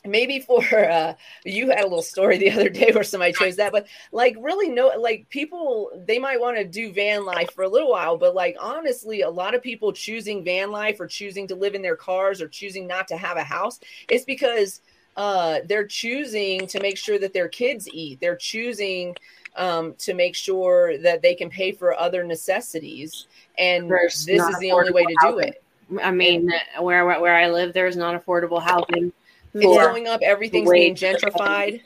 maybe 0.04 0.38
for 0.38 0.62
uh 0.88 1.14
you 1.44 1.70
had 1.70 1.80
a 1.80 1.84
little 1.84 2.02
story 2.02 2.38
the 2.38 2.50
other 2.50 2.68
day 2.68 2.90
where 2.92 3.04
somebody 3.04 3.32
chose 3.32 3.56
that 3.56 3.72
but 3.72 3.86
like 4.12 4.36
really 4.40 4.68
no 4.68 4.92
like 4.98 5.28
people 5.30 5.90
they 6.06 6.18
might 6.18 6.40
want 6.40 6.56
to 6.56 6.64
do 6.64 6.92
van 6.92 7.24
life 7.24 7.50
for 7.52 7.64
a 7.64 7.68
little 7.68 7.90
while 7.90 8.16
but 8.16 8.34
like 8.34 8.56
honestly 8.60 9.22
a 9.22 9.30
lot 9.30 9.54
of 9.54 9.62
people 9.62 9.92
choosing 9.92 10.44
van 10.44 10.70
life 10.70 11.00
or 11.00 11.06
choosing 11.06 11.46
to 11.46 11.54
live 11.54 11.74
in 11.74 11.82
their 11.82 11.96
cars 11.96 12.40
or 12.40 12.48
choosing 12.48 12.86
not 12.86 13.08
to 13.08 13.16
have 13.16 13.36
a 13.36 13.44
house 13.44 13.80
it's 14.08 14.24
because 14.24 14.82
uh 15.16 15.58
they're 15.66 15.86
choosing 15.86 16.66
to 16.66 16.80
make 16.80 16.98
sure 16.98 17.18
that 17.18 17.32
their 17.32 17.48
kids 17.48 17.88
eat 17.92 18.20
they're 18.20 18.36
choosing 18.36 19.14
um 19.56 19.94
to 19.94 20.12
make 20.12 20.34
sure 20.34 20.98
that 20.98 21.22
they 21.22 21.34
can 21.34 21.48
pay 21.48 21.72
for 21.72 21.98
other 21.98 22.24
necessities 22.24 23.26
and 23.58 23.88
There's 23.90 24.26
this 24.26 24.42
is 24.42 24.58
the 24.58 24.72
only 24.72 24.90
way 24.90 25.04
to 25.04 25.14
do 25.20 25.26
housing. 25.28 25.48
it 25.48 25.62
I 26.02 26.10
mean, 26.10 26.50
where 26.80 27.04
where 27.04 27.34
I 27.34 27.50
live, 27.50 27.72
there's 27.72 27.96
not 27.96 28.20
affordable 28.20 28.60
housing. 28.62 29.12
It's 29.54 29.64
for 29.64 29.88
going 29.88 30.06
up 30.08 30.20
everything's 30.22 30.68
Wage. 30.68 31.00
being 31.00 31.14
gentrified 31.14 31.80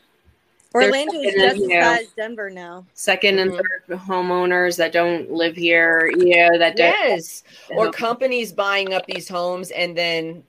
Orlando 0.75 1.15
is 1.21 1.35
just 1.35 1.57
as 1.63 1.69
yeah. 1.69 1.81
bad 1.81 2.07
Denver 2.17 2.51
now. 2.51 2.85
second 2.93 3.39
and 3.39 3.53
Mhm. 3.53 3.57
third 3.89 3.99
homeowners 3.99 4.77
that 4.77 4.93
don't 4.93 5.31
live 5.33 5.57
here, 5.57 6.13
yeah, 6.19 6.51
that 6.59 6.77
don't. 6.77 6.87
yes 7.09 7.43
or 7.71 7.91
companies 7.91 8.53
buying 8.53 8.93
up 8.93 9.07
these 9.07 9.29
homes 9.29 9.71
and 9.71 9.97
then 9.97 10.43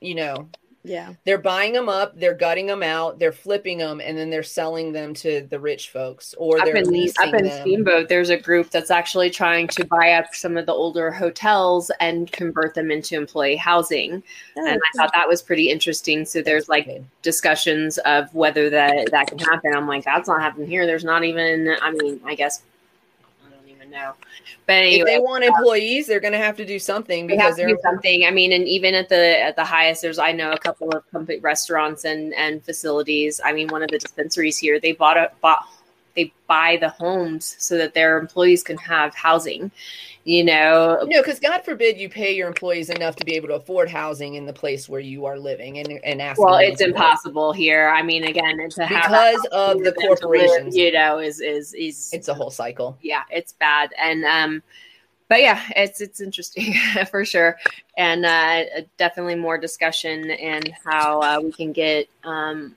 you 0.00 0.14
know 0.14 0.48
Yeah. 0.84 1.14
they're 1.24 1.38
buying 1.38 1.72
them 1.72 1.88
up 1.88 2.18
they're 2.18 2.34
gutting 2.34 2.66
them 2.66 2.82
out 2.82 3.18
they're 3.18 3.32
flipping 3.32 3.78
them 3.78 4.00
and 4.00 4.18
then 4.18 4.28
they're 4.28 4.42
selling 4.42 4.92
them 4.92 5.14
to 5.14 5.46
the 5.48 5.58
rich 5.58 5.88
folks 5.88 6.34
or 6.36 6.58
up 6.58 6.66
they're 6.66 6.76
in, 6.76 6.90
leasing 6.90 7.28
up 7.28 7.34
in 7.34 7.44
them 7.46 7.60
Steamboat, 7.62 8.08
there's 8.08 8.30
a 8.30 8.36
group 8.36 8.70
that's 8.70 8.90
actually 8.90 9.30
trying 9.30 9.66
to 9.68 9.84
buy 9.84 10.12
up 10.12 10.34
some 10.34 10.56
of 10.56 10.66
the 10.66 10.72
older 10.72 11.10
hotels 11.10 11.90
and 12.00 12.30
convert 12.32 12.74
them 12.74 12.90
into 12.90 13.16
employee 13.16 13.56
housing. 13.56 14.22
Oh, 14.56 14.66
And 14.66 14.80
I 14.80 14.96
thought 14.96 15.12
that 15.14 15.28
was 15.28 15.42
pretty 15.42 15.70
interesting. 15.70 16.24
So 16.24 16.42
there's 16.42 16.68
like 16.68 17.02
discussions 17.22 17.98
of 17.98 18.32
whether 18.34 18.70
that 18.70 19.10
that 19.10 19.28
can 19.28 19.38
happen. 19.38 19.74
I'm 19.74 19.88
like, 19.88 20.04
that's 20.04 20.28
not 20.28 20.40
happening 20.40 20.68
here. 20.68 20.86
There's 20.86 21.04
not 21.04 21.24
even. 21.24 21.74
I 21.80 21.90
mean, 21.92 22.20
I 22.24 22.34
guess 22.34 22.62
I 23.94 24.00
don't 24.00 24.08
know. 24.08 24.14
But 24.66 24.84
if 24.86 25.06
they 25.06 25.18
want 25.18 25.44
um, 25.44 25.54
employees 25.54 26.06
they're 26.06 26.20
going 26.20 26.32
to 26.32 26.38
have 26.38 26.56
to 26.56 26.64
do 26.64 26.78
something 26.78 27.26
they 27.26 27.36
because 27.36 27.56
they're 27.56 27.68
do 27.68 27.78
something. 27.82 28.24
I 28.24 28.30
mean, 28.30 28.52
and 28.52 28.66
even 28.66 28.94
at 28.94 29.08
the 29.08 29.40
at 29.40 29.56
the 29.56 29.64
highest, 29.64 30.02
there's 30.02 30.18
I 30.18 30.32
know 30.32 30.52
a 30.52 30.58
couple 30.58 30.90
of 30.90 31.08
company 31.10 31.38
restaurants 31.40 32.04
and 32.04 32.34
and 32.34 32.64
facilities. 32.64 33.40
I 33.44 33.52
mean, 33.52 33.68
one 33.68 33.82
of 33.82 33.90
the 33.90 33.98
dispensaries 33.98 34.58
here, 34.58 34.80
they 34.80 34.92
bought 34.92 35.16
a 35.16 35.30
bought 35.40 35.66
they 36.14 36.32
buy 36.46 36.76
the 36.80 36.88
homes 36.90 37.56
so 37.58 37.76
that 37.78 37.94
their 37.94 38.18
employees 38.18 38.62
can 38.62 38.76
have 38.78 39.14
housing. 39.14 39.70
You 40.26 40.42
know, 40.42 41.00
no 41.06 41.20
because 41.20 41.38
god 41.38 41.66
forbid 41.66 41.98
you 41.98 42.08
pay 42.08 42.34
your 42.34 42.48
employees 42.48 42.88
enough 42.88 43.14
to 43.16 43.26
be 43.26 43.34
able 43.34 43.48
to 43.48 43.56
afford 43.56 43.90
housing 43.90 44.36
in 44.36 44.46
the 44.46 44.54
place 44.54 44.88
where 44.88 45.00
you 45.00 45.26
are 45.26 45.38
living 45.38 45.78
and, 45.78 46.00
and 46.02 46.22
asking 46.22 46.46
well, 46.46 46.56
it's 46.56 46.80
live. 46.80 46.90
impossible 46.90 47.52
here. 47.52 47.88
I 47.88 48.02
mean, 48.02 48.24
again, 48.24 48.56
to 48.70 48.86
because 48.88 49.46
of 49.52 49.80
the 49.80 49.84
live, 49.84 49.96
corporations 49.96 50.74
you 50.74 50.92
know, 50.92 51.18
is 51.18 51.40
is 51.40 51.74
is 51.74 52.10
it's 52.14 52.28
a 52.28 52.34
whole 52.34 52.50
cycle 52.50 52.96
yeah, 53.02 53.24
it's 53.30 53.52
bad. 53.52 53.90
And 54.00 54.24
um 54.24 54.62
but 55.28 55.42
yeah, 55.42 55.60
it's 55.76 56.00
it's 56.00 56.22
interesting 56.22 56.74
for 57.10 57.26
sure. 57.26 57.58
And 57.98 58.24
uh 58.24 58.64
definitely 58.96 59.34
more 59.34 59.58
discussion 59.58 60.30
and 60.30 60.72
how 60.84 61.20
uh, 61.20 61.40
we 61.42 61.52
can 61.52 61.72
get 61.72 62.08
um 62.24 62.74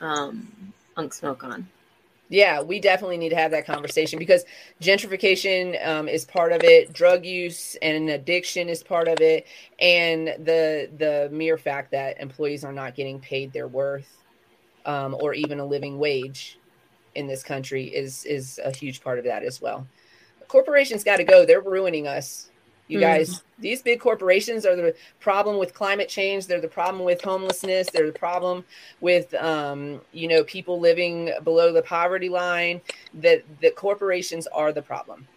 um 0.00 0.72
Unk 0.96 1.14
Smoke 1.14 1.44
on. 1.44 1.68
Yeah, 2.30 2.62
we 2.62 2.78
definitely 2.78 3.18
need 3.18 3.30
to 3.30 3.36
have 3.36 3.50
that 3.50 3.66
conversation 3.66 4.18
because 4.18 4.44
gentrification 4.80 5.84
um, 5.86 6.08
is 6.08 6.24
part 6.24 6.52
of 6.52 6.62
it. 6.62 6.92
Drug 6.92 7.26
use 7.26 7.76
and 7.82 8.08
addiction 8.08 8.68
is 8.68 8.84
part 8.84 9.08
of 9.08 9.20
it, 9.20 9.46
and 9.80 10.28
the 10.28 10.88
the 10.96 11.28
mere 11.32 11.58
fact 11.58 11.90
that 11.90 12.20
employees 12.20 12.62
are 12.64 12.72
not 12.72 12.94
getting 12.94 13.18
paid 13.20 13.52
their 13.52 13.66
worth 13.66 14.24
um, 14.86 15.16
or 15.18 15.34
even 15.34 15.58
a 15.58 15.66
living 15.66 15.98
wage 15.98 16.60
in 17.16 17.26
this 17.26 17.42
country 17.42 17.86
is 17.86 18.24
is 18.24 18.60
a 18.64 18.70
huge 18.70 19.02
part 19.02 19.18
of 19.18 19.24
that 19.24 19.42
as 19.42 19.60
well. 19.60 19.88
Corporations 20.46 21.02
got 21.02 21.16
to 21.16 21.24
go. 21.24 21.44
They're 21.44 21.60
ruining 21.60 22.06
us. 22.06 22.49
You 22.90 22.98
Mhm. 22.98 23.02
guys, 23.02 23.42
these 23.60 23.82
big 23.82 24.00
corporations 24.00 24.66
are 24.66 24.74
the 24.74 24.96
problem 25.20 25.58
with 25.58 25.72
climate 25.72 26.08
change. 26.08 26.48
They're 26.48 26.60
the 26.60 26.66
problem 26.66 27.04
with 27.04 27.22
homelessness. 27.22 27.86
They're 27.88 28.08
the 28.08 28.18
problem 28.18 28.64
with, 29.00 29.32
um, 29.34 30.00
you 30.10 30.26
know, 30.26 30.42
people 30.42 30.80
living 30.80 31.32
below 31.44 31.72
the 31.72 31.82
poverty 31.82 32.28
line. 32.28 32.80
That 33.14 33.44
the 33.60 33.70
corporations 33.70 34.48
are 34.48 34.72
the 34.72 34.82
problem. 34.82 35.28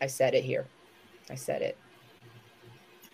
I 0.00 0.06
said 0.06 0.34
it 0.34 0.42
here. 0.42 0.66
I 1.28 1.34
said 1.34 1.60
it. 1.60 1.76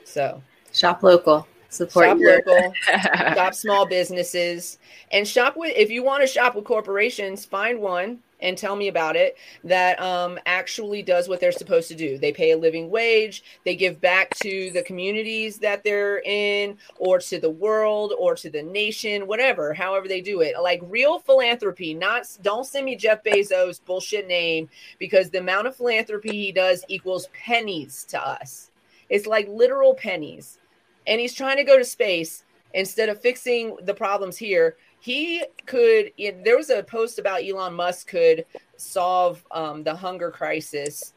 So 0.04 0.40
Shop 0.72 1.02
local. 1.02 1.48
Support 1.70 2.06
shop 2.06 2.18
your 2.20 2.36
local, 2.36 2.72
shop 3.34 3.54
small 3.54 3.84
businesses, 3.84 4.78
and 5.10 5.26
shop 5.26 5.56
with. 5.56 5.72
If 5.76 5.90
you 5.90 6.04
want 6.04 6.20
to 6.20 6.28
shop 6.28 6.54
with 6.54 6.64
corporations, 6.64 7.44
find 7.44 7.80
one 7.80 8.20
and 8.40 8.56
tell 8.58 8.76
me 8.76 8.88
about 8.88 9.16
it 9.16 9.36
that 9.64 10.00
um, 10.00 10.38
actually 10.46 11.02
does 11.02 11.28
what 11.28 11.40
they're 11.40 11.52
supposed 11.52 11.88
to 11.88 11.94
do. 11.94 12.18
They 12.18 12.32
pay 12.32 12.52
a 12.52 12.56
living 12.58 12.90
wage. 12.90 13.42
They 13.64 13.76
give 13.76 14.00
back 14.00 14.34
to 14.36 14.70
the 14.72 14.82
communities 14.82 15.58
that 15.58 15.84
they're 15.84 16.20
in, 16.20 16.78
or 16.98 17.18
to 17.18 17.40
the 17.40 17.50
world, 17.50 18.12
or 18.18 18.34
to 18.36 18.50
the 18.50 18.62
nation, 18.62 19.26
whatever. 19.26 19.72
However 19.72 20.08
they 20.08 20.20
do 20.20 20.40
it, 20.40 20.54
like 20.60 20.80
real 20.84 21.18
philanthropy. 21.18 21.94
Not 21.94 22.26
don't 22.42 22.66
send 22.66 22.86
me 22.86 22.96
Jeff 22.96 23.24
Bezos 23.24 23.80
bullshit 23.84 24.26
name 24.26 24.68
because 24.98 25.30
the 25.30 25.38
amount 25.38 25.66
of 25.66 25.76
philanthropy 25.76 26.30
he 26.30 26.52
does 26.52 26.84
equals 26.88 27.28
pennies 27.32 28.04
to 28.10 28.20
us. 28.20 28.70
It's 29.08 29.26
like 29.26 29.48
literal 29.48 29.94
pennies 29.94 30.58
and 31.06 31.20
he's 31.20 31.34
trying 31.34 31.56
to 31.56 31.64
go 31.64 31.78
to 31.78 31.84
space 31.84 32.44
instead 32.74 33.08
of 33.08 33.20
fixing 33.20 33.76
the 33.82 33.94
problems 33.94 34.36
here 34.36 34.76
he 35.06 35.40
could 35.66 36.10
it, 36.18 36.42
there 36.42 36.56
was 36.56 36.68
a 36.68 36.82
post 36.82 37.20
about 37.20 37.44
elon 37.44 37.72
musk 37.72 38.08
could 38.08 38.44
solve 38.76 39.44
um, 39.52 39.84
the 39.84 39.94
hunger 39.94 40.32
crisis 40.32 41.14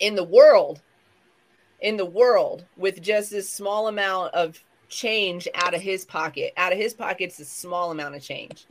in 0.00 0.14
the 0.14 0.22
world 0.22 0.82
in 1.80 1.96
the 1.96 2.04
world 2.04 2.66
with 2.76 3.00
just 3.00 3.30
this 3.30 3.50
small 3.50 3.88
amount 3.88 4.34
of 4.34 4.62
change 4.90 5.48
out 5.54 5.72
of 5.72 5.80
his 5.80 6.04
pocket 6.04 6.52
out 6.58 6.74
of 6.74 6.78
his 6.78 6.92
pocket's 6.92 7.40
a 7.40 7.44
small 7.46 7.90
amount 7.90 8.14
of 8.14 8.20
change 8.22 8.66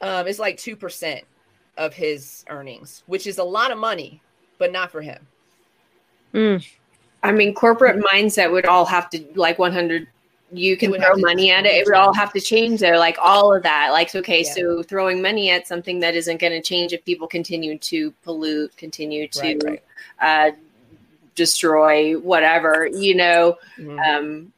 um, 0.00 0.28
it's 0.28 0.38
like 0.38 0.56
2% 0.56 1.20
of 1.76 1.92
his 1.92 2.44
earnings 2.48 3.02
which 3.06 3.26
is 3.26 3.38
a 3.38 3.44
lot 3.44 3.72
of 3.72 3.78
money 3.78 4.22
but 4.58 4.70
not 4.70 4.92
for 4.92 5.02
him 5.02 5.26
mm. 6.32 6.64
I 7.20 7.32
mean, 7.32 7.52
corporate 7.52 8.00
mindset 8.00 8.52
would 8.52 8.64
all 8.66 8.84
have 8.84 9.10
to 9.10 9.24
like 9.34 9.58
100. 9.58 10.06
You 10.50 10.76
can 10.76 10.94
throw 10.94 11.14
money 11.16 11.50
at 11.50 11.66
it. 11.66 11.74
It 11.74 11.86
would 11.86 11.94
all 11.94 12.14
have 12.14 12.32
to 12.32 12.40
change 12.40 12.80
there, 12.80 12.98
like 12.98 13.18
all 13.20 13.54
of 13.54 13.62
that. 13.64 13.90
Like, 13.92 14.14
okay, 14.14 14.42
Yeah. 14.44 14.52
so 14.54 14.82
throwing 14.82 15.20
money 15.20 15.50
at 15.50 15.66
something 15.66 16.00
that 16.00 16.14
isn't 16.14 16.40
going 16.40 16.52
to 16.54 16.62
change 16.62 16.92
if 16.92 17.04
people 17.04 17.28
continue 17.28 17.76
to 17.78 18.12
pollute, 18.22 18.76
continue 18.76 19.28
to 19.28 19.40
Right, 19.40 19.62
right. 19.64 19.82
Uh, 20.20 20.52
destroy 21.34 22.14
whatever, 22.14 22.88
you 22.92 23.14
know. 23.14 23.58
Mhm. 23.78 23.98
Um, 24.06 24.52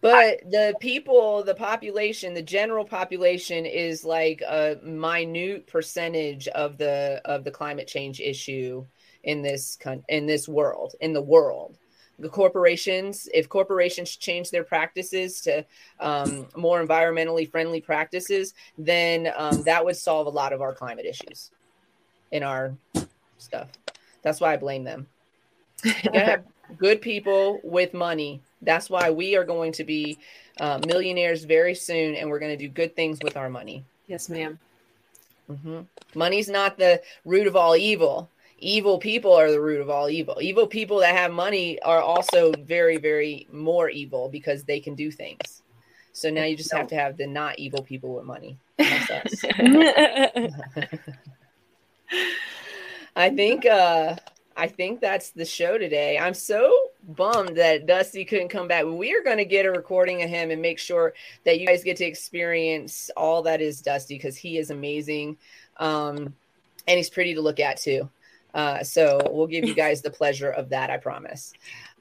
But 0.00 0.40
the 0.50 0.74
people, 0.80 1.44
the 1.44 1.54
population, 1.54 2.34
the 2.34 2.42
general 2.42 2.84
population 2.84 3.64
is 3.64 4.04
like 4.04 4.42
a 4.42 4.76
minute 4.82 5.68
percentage 5.68 6.48
of 6.48 6.76
the 6.76 7.20
of 7.24 7.44
the 7.44 7.52
climate 7.52 7.86
change 7.86 8.20
issue 8.20 8.84
in 9.22 9.42
this 9.42 9.76
coun- 9.80 10.02
in 10.08 10.26
this 10.26 10.48
world, 10.48 10.96
in 11.00 11.12
the 11.12 11.22
world. 11.22 11.78
The 12.22 12.28
corporations, 12.28 13.28
if 13.34 13.48
corporations 13.48 14.16
change 14.16 14.50
their 14.52 14.62
practices 14.62 15.40
to 15.40 15.66
um, 15.98 16.46
more 16.56 16.80
environmentally 16.80 17.50
friendly 17.50 17.80
practices, 17.80 18.54
then 18.78 19.32
um, 19.36 19.64
that 19.64 19.84
would 19.84 19.96
solve 19.96 20.28
a 20.28 20.30
lot 20.30 20.52
of 20.52 20.62
our 20.62 20.72
climate 20.72 21.04
issues 21.04 21.50
in 22.30 22.44
our 22.44 22.76
stuff. 23.38 23.70
That's 24.22 24.40
why 24.40 24.52
I 24.52 24.56
blame 24.56 24.84
them. 24.84 25.08
You 25.84 26.20
have 26.20 26.44
good 26.78 27.00
people 27.00 27.60
with 27.64 27.92
money. 27.92 28.40
That's 28.62 28.88
why 28.88 29.10
we 29.10 29.34
are 29.34 29.44
going 29.44 29.72
to 29.72 29.84
be 29.84 30.16
uh, 30.60 30.78
millionaires 30.86 31.42
very 31.42 31.74
soon, 31.74 32.14
and 32.14 32.30
we're 32.30 32.38
going 32.38 32.56
to 32.56 32.64
do 32.64 32.68
good 32.68 32.94
things 32.94 33.18
with 33.20 33.36
our 33.36 33.50
money. 33.50 33.84
yes, 34.06 34.28
ma'am. 34.28 34.60
hmm 35.48 35.80
Money's 36.14 36.48
not 36.48 36.78
the 36.78 37.02
root 37.24 37.48
of 37.48 37.56
all 37.56 37.74
evil. 37.74 38.30
Evil 38.62 38.98
people 38.98 39.32
are 39.32 39.50
the 39.50 39.60
root 39.60 39.80
of 39.80 39.90
all 39.90 40.08
evil. 40.08 40.38
Evil 40.40 40.66
people 40.66 41.00
that 41.00 41.14
have 41.14 41.32
money 41.32 41.82
are 41.82 42.00
also 42.00 42.52
very, 42.52 42.96
very 42.96 43.46
more 43.52 43.90
evil 43.90 44.28
because 44.28 44.64
they 44.64 44.80
can 44.80 44.94
do 44.94 45.10
things. 45.10 45.62
So 46.12 46.30
now 46.30 46.44
you 46.44 46.56
just 46.56 46.72
have 46.72 46.86
to 46.88 46.94
have 46.94 47.16
the 47.16 47.26
not 47.26 47.58
evil 47.58 47.82
people 47.82 48.14
with 48.14 48.24
money. 48.24 48.58
I 53.14 53.30
think 53.30 53.66
uh 53.66 54.16
I 54.56 54.68
think 54.68 55.00
that's 55.00 55.30
the 55.30 55.44
show 55.46 55.78
today. 55.78 56.18
I'm 56.18 56.34
so 56.34 56.72
bummed 57.02 57.56
that 57.56 57.86
Dusty 57.86 58.24
couldn't 58.24 58.48
come 58.48 58.68
back. 58.68 58.84
We 58.84 59.14
are 59.14 59.22
going 59.22 59.38
to 59.38 59.46
get 59.46 59.64
a 59.64 59.72
recording 59.72 60.22
of 60.22 60.28
him 60.28 60.50
and 60.50 60.60
make 60.60 60.78
sure 60.78 61.14
that 61.44 61.58
you 61.58 61.66
guys 61.66 61.82
get 61.82 61.96
to 61.98 62.04
experience 62.04 63.10
all 63.16 63.42
that 63.42 63.62
is 63.62 63.80
Dusty 63.80 64.16
because 64.16 64.36
he 64.36 64.58
is 64.58 64.70
amazing. 64.70 65.38
Um, 65.78 66.34
and 66.86 66.96
he's 66.98 67.08
pretty 67.08 67.34
to 67.34 67.40
look 67.40 67.60
at 67.60 67.78
too. 67.78 68.10
Uh, 68.54 68.82
so 68.82 69.20
we'll 69.30 69.46
give 69.46 69.64
you 69.64 69.74
guys 69.84 70.02
the 70.02 70.10
pleasure 70.10 70.50
of 70.50 70.68
that, 70.70 70.90
I 70.90 70.96
promise. 70.96 71.52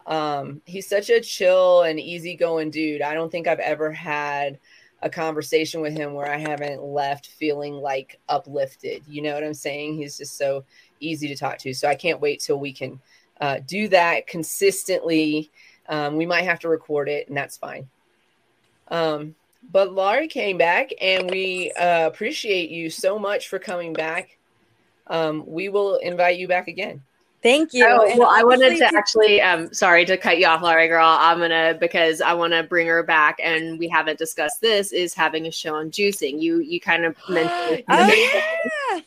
Um, 0.05 0.61
he's 0.65 0.87
such 0.87 1.09
a 1.09 1.21
chill 1.21 1.83
and 1.83 1.99
easygoing 1.99 2.71
dude. 2.71 3.01
I 3.01 3.13
don't 3.13 3.31
think 3.31 3.47
I've 3.47 3.59
ever 3.59 3.91
had 3.91 4.59
a 5.01 5.09
conversation 5.09 5.81
with 5.81 5.93
him 5.93 6.13
where 6.13 6.31
I 6.31 6.37
haven't 6.37 6.83
left 6.83 7.27
feeling 7.27 7.73
like 7.73 8.19
uplifted. 8.29 9.03
You 9.07 9.21
know 9.21 9.33
what 9.33 9.43
I'm 9.43 9.53
saying? 9.53 9.95
He's 9.95 10.17
just 10.17 10.37
so 10.37 10.63
easy 10.99 11.27
to 11.27 11.35
talk 11.35 11.57
to. 11.59 11.73
So 11.73 11.87
I 11.87 11.95
can't 11.95 12.21
wait 12.21 12.39
till 12.39 12.59
we 12.59 12.71
can 12.71 12.99
uh, 13.39 13.59
do 13.65 13.87
that 13.89 14.27
consistently. 14.27 15.51
Um, 15.89 16.15
we 16.15 16.25
might 16.25 16.43
have 16.43 16.59
to 16.59 16.69
record 16.69 17.09
it, 17.09 17.27
and 17.27 17.35
that's 17.35 17.57
fine. 17.57 17.89
Um, 18.89 19.35
but 19.71 19.93
Laurie 19.93 20.27
came 20.27 20.57
back, 20.57 20.91
and 21.01 21.29
we 21.29 21.71
uh, 21.71 22.07
appreciate 22.07 22.69
you 22.69 22.89
so 22.89 23.17
much 23.17 23.47
for 23.47 23.57
coming 23.57 23.93
back. 23.93 24.37
Um, 25.11 25.43
we 25.45 25.69
will 25.69 25.97
invite 25.97 26.39
you 26.39 26.47
back 26.47 26.67
again. 26.67 27.03
Thank 27.43 27.73
you. 27.73 27.85
Oh, 27.87 28.17
well, 28.17 28.29
I 28.31 28.43
wanted 28.43 28.77
to 28.77 28.85
actually, 28.95 29.41
um, 29.41 29.73
sorry 29.73 30.05
to 30.05 30.15
cut 30.15 30.37
you 30.37 30.45
off, 30.45 30.61
Laurie 30.61 30.87
girl. 30.87 31.07
I'm 31.07 31.39
gonna 31.39 31.75
because 31.79 32.21
I 32.21 32.33
want 32.33 32.53
to 32.53 32.61
bring 32.61 32.85
her 32.87 33.01
back, 33.01 33.39
and 33.43 33.79
we 33.79 33.87
haven't 33.87 34.19
discussed 34.19 34.61
this. 34.61 34.91
Is 34.91 35.13
having 35.15 35.47
a 35.47 35.51
show 35.51 35.75
on 35.75 35.89
juicing. 35.89 36.39
You 36.39 36.59
you 36.59 36.79
kind 36.79 37.03
of 37.03 37.15
mentioned. 37.29 37.83
Oh, 37.89 38.07
yeah. 38.93 39.01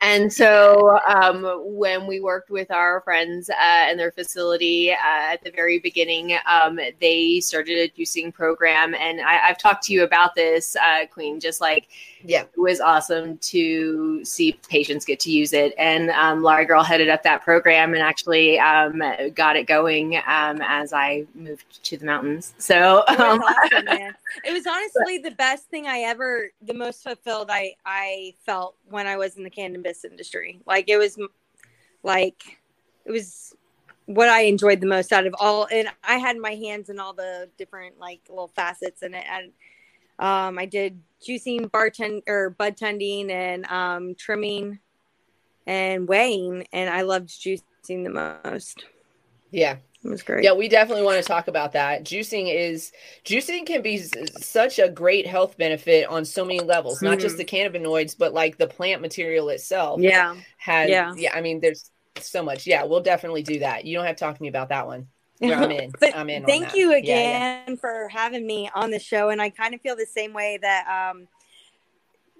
And 0.00 0.30
so, 0.30 0.98
um, 1.08 1.44
when 1.64 2.06
we 2.06 2.20
worked 2.20 2.50
with 2.50 2.70
our 2.70 3.00
friends 3.00 3.48
uh, 3.48 3.86
in 3.90 3.96
their 3.96 4.12
facility 4.12 4.92
uh, 4.92 4.96
at 5.32 5.42
the 5.42 5.50
very 5.50 5.78
beginning, 5.78 6.36
um, 6.46 6.78
they 7.00 7.40
started 7.40 7.78
a 7.78 7.88
juicing 7.88 8.32
program. 8.32 8.94
And 8.94 9.22
I, 9.22 9.48
I've 9.48 9.56
talked 9.56 9.84
to 9.84 9.94
you 9.94 10.04
about 10.04 10.34
this, 10.34 10.76
uh, 10.76 11.06
Queen, 11.06 11.40
just 11.40 11.62
like 11.62 11.88
Yeah. 12.26 12.42
it 12.42 12.58
was 12.58 12.80
awesome 12.80 13.36
to 13.38 14.24
see 14.24 14.58
patients 14.68 15.04
get 15.04 15.20
to 15.20 15.30
use 15.30 15.52
it. 15.52 15.74
And 15.76 16.10
um, 16.10 16.42
Laurie 16.42 16.64
Girl 16.64 16.82
headed 16.82 17.08
up 17.10 17.22
that 17.24 17.42
program 17.42 17.92
and 17.92 18.02
actually 18.02 18.58
um, 18.58 19.02
got 19.34 19.56
it 19.56 19.66
going 19.66 20.16
um, 20.26 20.60
as 20.62 20.92
I 20.92 21.26
moved 21.34 21.84
to 21.84 21.96
the 21.98 22.06
mountains. 22.06 22.54
So, 22.58 23.04
It 23.08 23.18
was 23.18 23.20
um, 23.20 23.42
awesome. 23.42 24.14
It 24.44 24.52
was 24.52 24.66
honestly 24.66 25.18
the 25.18 25.30
best 25.32 25.64
thing 25.66 25.86
I 25.86 26.00
ever, 26.00 26.50
the 26.62 26.74
most 26.74 27.02
fulfilled 27.02 27.48
I 27.50 27.74
I 27.84 28.34
felt 28.44 28.74
when 28.88 29.06
I 29.06 29.16
was 29.16 29.36
in 29.36 29.44
the 29.44 29.50
cannabis 29.50 30.04
industry. 30.04 30.60
Like 30.66 30.88
it 30.88 30.96
was, 30.96 31.18
like 32.02 32.58
it 33.04 33.12
was 33.12 33.54
what 34.06 34.28
I 34.28 34.42
enjoyed 34.42 34.80
the 34.80 34.86
most 34.86 35.12
out 35.12 35.26
of 35.26 35.34
all. 35.38 35.66
And 35.70 35.88
I 36.02 36.16
had 36.16 36.36
my 36.38 36.54
hands 36.54 36.90
in 36.90 36.98
all 36.98 37.12
the 37.12 37.48
different 37.58 37.98
like 37.98 38.20
little 38.28 38.48
facets 38.48 39.02
in 39.02 39.14
it. 39.14 39.24
And 39.28 39.52
um, 40.18 40.58
I 40.58 40.66
did 40.66 41.00
juicing, 41.26 41.70
bartend 41.70 42.22
or 42.26 42.50
bud 42.50 42.76
tending, 42.76 43.30
and 43.30 43.66
um, 43.66 44.14
trimming, 44.14 44.78
and 45.66 46.08
weighing, 46.08 46.66
and 46.72 46.90
I 46.90 47.02
loved 47.02 47.28
juicing 47.28 47.62
the 48.04 48.38
most. 48.44 48.84
Yeah. 49.50 49.76
It 50.04 50.10
was 50.10 50.22
great. 50.22 50.44
Yeah, 50.44 50.52
we 50.52 50.68
definitely 50.68 51.02
want 51.02 51.16
to 51.16 51.26
talk 51.26 51.48
about 51.48 51.72
that. 51.72 52.04
Juicing 52.04 52.54
is 52.54 52.92
juicing 53.24 53.64
can 53.64 53.80
be 53.80 54.04
such 54.38 54.78
a 54.78 54.90
great 54.90 55.26
health 55.26 55.56
benefit 55.56 56.06
on 56.08 56.26
so 56.26 56.44
many 56.44 56.60
levels, 56.60 57.00
not 57.00 57.18
just 57.18 57.38
the 57.38 57.44
cannabinoids, 57.44 58.14
but 58.18 58.34
like 58.34 58.58
the 58.58 58.66
plant 58.66 59.00
material 59.00 59.48
itself. 59.48 60.00
Yeah. 60.02 60.36
has 60.58 60.90
Yeah. 60.90 61.14
yeah. 61.16 61.34
I 61.34 61.40
mean, 61.40 61.60
there's 61.60 61.90
so 62.20 62.42
much. 62.42 62.66
Yeah, 62.66 62.84
we'll 62.84 63.00
definitely 63.00 63.42
do 63.42 63.60
that. 63.60 63.86
You 63.86 63.96
don't 63.96 64.04
have 64.04 64.16
to 64.16 64.20
talk 64.20 64.36
to 64.36 64.42
me 64.42 64.48
about 64.48 64.68
that 64.68 64.86
one. 64.86 65.08
Yeah, 65.48 65.60
I'm 65.64 65.70
in. 65.70 65.92
But 65.98 66.16
I'm 66.16 66.30
in. 66.30 66.42
on 66.42 66.48
thank 66.48 66.66
that. 66.66 66.76
you 66.76 66.94
again 66.94 67.64
yeah. 67.68 67.74
for 67.76 68.08
having 68.08 68.46
me 68.46 68.70
on 68.74 68.90
the 68.90 68.98
show. 68.98 69.30
And 69.30 69.40
I 69.40 69.50
kind 69.50 69.74
of 69.74 69.80
feel 69.80 69.96
the 69.96 70.06
same 70.06 70.32
way 70.32 70.58
that 70.60 71.12
um, 71.12 71.28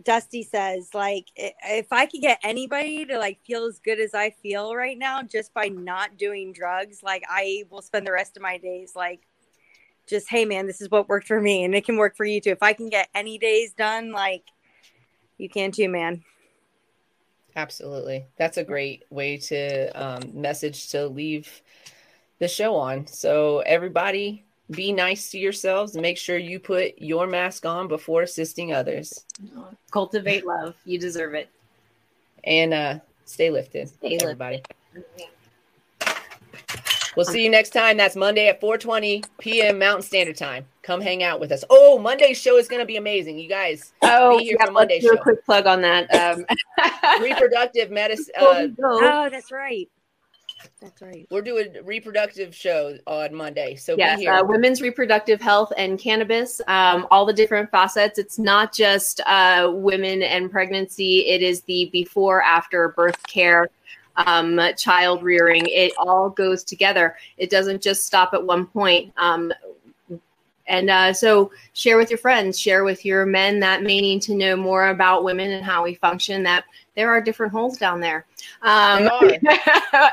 Dusty 0.02 0.42
says. 0.42 0.90
Like, 0.94 1.26
if 1.36 1.92
I 1.92 2.06
could 2.06 2.20
get 2.20 2.38
anybody 2.42 3.04
to 3.06 3.18
like 3.18 3.40
feel 3.44 3.64
as 3.66 3.78
good 3.78 4.00
as 4.00 4.14
I 4.14 4.30
feel 4.30 4.74
right 4.74 4.98
now, 4.98 5.22
just 5.22 5.52
by 5.54 5.68
not 5.68 6.16
doing 6.16 6.52
drugs, 6.52 7.02
like 7.02 7.22
I 7.28 7.64
will 7.70 7.82
spend 7.82 8.06
the 8.06 8.12
rest 8.12 8.36
of 8.36 8.42
my 8.42 8.58
days 8.58 8.92
like, 8.94 9.20
just 10.06 10.28
hey 10.28 10.44
man, 10.44 10.66
this 10.66 10.82
is 10.82 10.90
what 10.90 11.08
worked 11.08 11.26
for 11.26 11.40
me, 11.40 11.64
and 11.64 11.74
it 11.74 11.86
can 11.86 11.96
work 11.96 12.16
for 12.16 12.26
you 12.26 12.40
too. 12.40 12.50
If 12.50 12.62
I 12.62 12.74
can 12.74 12.90
get 12.90 13.08
any 13.14 13.38
days 13.38 13.72
done, 13.72 14.12
like, 14.12 14.44
you 15.38 15.48
can 15.48 15.72
too, 15.72 15.88
man. 15.88 16.22
Absolutely. 17.56 18.26
That's 18.36 18.56
a 18.56 18.64
great 18.64 19.04
way 19.10 19.36
to 19.36 19.88
um, 19.90 20.22
message 20.34 20.90
to 20.90 21.06
leave 21.06 21.62
the 22.38 22.48
show 22.48 22.74
on. 22.76 23.06
So, 23.06 23.60
everybody, 23.60 24.44
be 24.70 24.92
nice 24.92 25.30
to 25.30 25.38
yourselves. 25.38 25.96
Make 25.96 26.18
sure 26.18 26.38
you 26.38 26.58
put 26.58 26.94
your 26.98 27.26
mask 27.26 27.66
on 27.66 27.86
before 27.88 28.22
assisting 28.22 28.72
others 28.72 29.24
cultivate 29.90 30.46
love. 30.46 30.74
You 30.84 30.98
deserve 30.98 31.34
it. 31.34 31.48
and 32.44 32.72
uh, 32.74 32.98
stay 33.26 33.50
lifted, 33.50 33.88
Stay 33.88 34.10
lifted. 34.10 34.22
everybody. 34.24 34.62
We'll 37.16 37.24
see 37.26 37.44
you 37.44 37.50
next 37.50 37.70
time. 37.70 37.96
That's 37.96 38.16
Monday 38.16 38.48
at 38.48 38.60
4:20 38.60 39.24
p.m. 39.38 39.78
Mountain 39.78 40.02
Standard 40.02 40.36
Time. 40.36 40.66
Come 40.82 41.00
hang 41.00 41.22
out 41.22 41.38
with 41.38 41.52
us. 41.52 41.62
Oh, 41.70 41.96
Monday's 41.96 42.36
show 42.40 42.56
is 42.58 42.66
going 42.66 42.80
to 42.80 42.86
be 42.86 42.96
amazing, 42.96 43.38
you 43.38 43.48
guys. 43.48 43.92
Oh, 44.02 44.36
Be 44.36 44.44
here 44.44 44.56
yeah, 44.58 44.66
for 44.66 44.72
Monday's 44.72 45.04
let's 45.04 45.12
do 45.12 45.16
show. 45.16 45.20
a 45.20 45.22
quick 45.22 45.44
plug 45.46 45.66
on 45.68 45.80
that. 45.82 46.12
Um, 46.12 46.44
Reproductive 47.22 47.90
medicine. 47.92 48.34
Uh, 48.36 48.66
Oh, 48.82 49.28
that's 49.30 49.52
right. 49.52 49.88
That's 50.84 51.00
right. 51.00 51.26
we're 51.30 51.40
doing 51.40 51.74
reproductive 51.84 52.54
show 52.54 52.98
on 53.06 53.34
Monday, 53.34 53.74
so 53.74 53.96
yes, 53.96 54.18
be 54.18 54.24
here. 54.24 54.34
uh, 54.34 54.44
women's 54.44 54.82
reproductive 54.82 55.40
health 55.40 55.72
and 55.78 55.98
cannabis, 55.98 56.60
um, 56.68 57.06
all 57.10 57.24
the 57.24 57.32
different 57.32 57.70
facets. 57.70 58.18
It's 58.18 58.38
not 58.38 58.74
just 58.74 59.20
uh, 59.26 59.70
women 59.72 60.22
and 60.22 60.50
pregnancy, 60.50 61.20
it 61.26 61.42
is 61.42 61.62
the 61.62 61.88
before, 61.90 62.42
after 62.42 62.88
birth 62.90 63.20
care, 63.26 63.70
um, 64.16 64.60
child 64.76 65.22
rearing. 65.22 65.64
It 65.68 65.94
all 65.96 66.28
goes 66.28 66.62
together. 66.62 67.16
It 67.38 67.48
doesn't 67.48 67.80
just 67.80 68.04
stop 68.04 68.34
at 68.34 68.44
one 68.44 68.66
point. 68.66 69.12
Um, 69.16 69.54
and 70.66 70.90
uh, 70.90 71.12
so 71.12 71.50
share 71.72 71.96
with 71.96 72.10
your 72.10 72.18
friends, 72.18 72.58
share 72.58 72.84
with 72.84 73.04
your 73.04 73.26
men 73.26 73.60
that 73.60 73.82
may 73.82 74.00
need 74.00 74.22
to 74.22 74.34
know 74.34 74.56
more 74.56 74.88
about 74.88 75.24
women 75.24 75.50
and 75.50 75.64
how 75.64 75.84
we 75.84 75.94
function, 75.94 76.42
that 76.44 76.64
there 76.96 77.10
are 77.10 77.20
different 77.20 77.52
holes 77.52 77.76
down 77.76 78.00
there. 78.00 78.26
Um, 78.62 79.08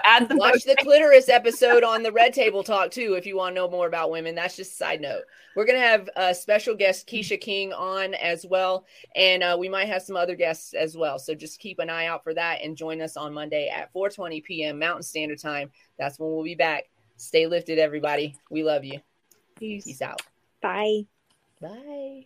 add 0.04 0.28
the 0.28 0.36
Watch 0.36 0.64
the 0.64 0.76
clitoris 0.80 1.30
episode 1.30 1.84
on 1.84 2.04
the 2.04 2.12
Red 2.12 2.34
Table 2.34 2.64
Talk 2.64 2.92
too, 2.92 3.14
if 3.14 3.26
you 3.26 3.38
want 3.38 3.56
to 3.56 3.62
know 3.62 3.70
more 3.70 3.88
about 3.88 4.12
women. 4.12 4.36
That's 4.36 4.56
just 4.56 4.74
a 4.74 4.76
side 4.76 5.02
note. 5.02 5.24
We're 5.56 5.66
gonna 5.66 5.80
have 5.80 6.10
a 6.16 6.34
special 6.34 6.76
guest 6.76 7.08
Keisha 7.08 7.40
King 7.40 7.74
on 7.74 8.14
as 8.16 8.46
well, 8.46 8.86
and 9.16 9.44
uh, 9.44 9.58
we 9.60 9.70
might 9.70 9.88
have 9.88 10.02
some 10.02 10.16
other 10.16 10.36
guests 10.36 10.74
as 10.74 10.96
well. 10.96 11.20
So 11.20 11.36
just 11.36 11.60
keep 11.60 11.80
an 11.80 11.90
eye 11.90 12.08
out 12.08 12.24
for 12.24 12.34
that 12.34 12.62
and 12.64 12.78
join 12.78 13.02
us 13.02 13.18
on 13.18 13.34
Monday 13.34 13.70
at 13.70 13.94
4:20 13.94 14.44
p.m. 14.44 14.80
Mountain 14.80 15.04
Standard 15.04 15.40
Time. 15.40 15.72
That's 16.00 16.20
when 16.20 16.32
we'll 16.32 16.44
be 16.44 16.56
back. 16.56 16.90
Stay 17.18 17.46
lifted, 17.46 17.78
everybody. 17.78 18.36
We 18.50 18.64
love 18.64 18.84
you. 18.84 19.00
Peace. 19.56 19.84
Peace 19.86 20.02
out. 20.02 20.22
Bye. 20.62 21.06
Bye. 21.62 22.26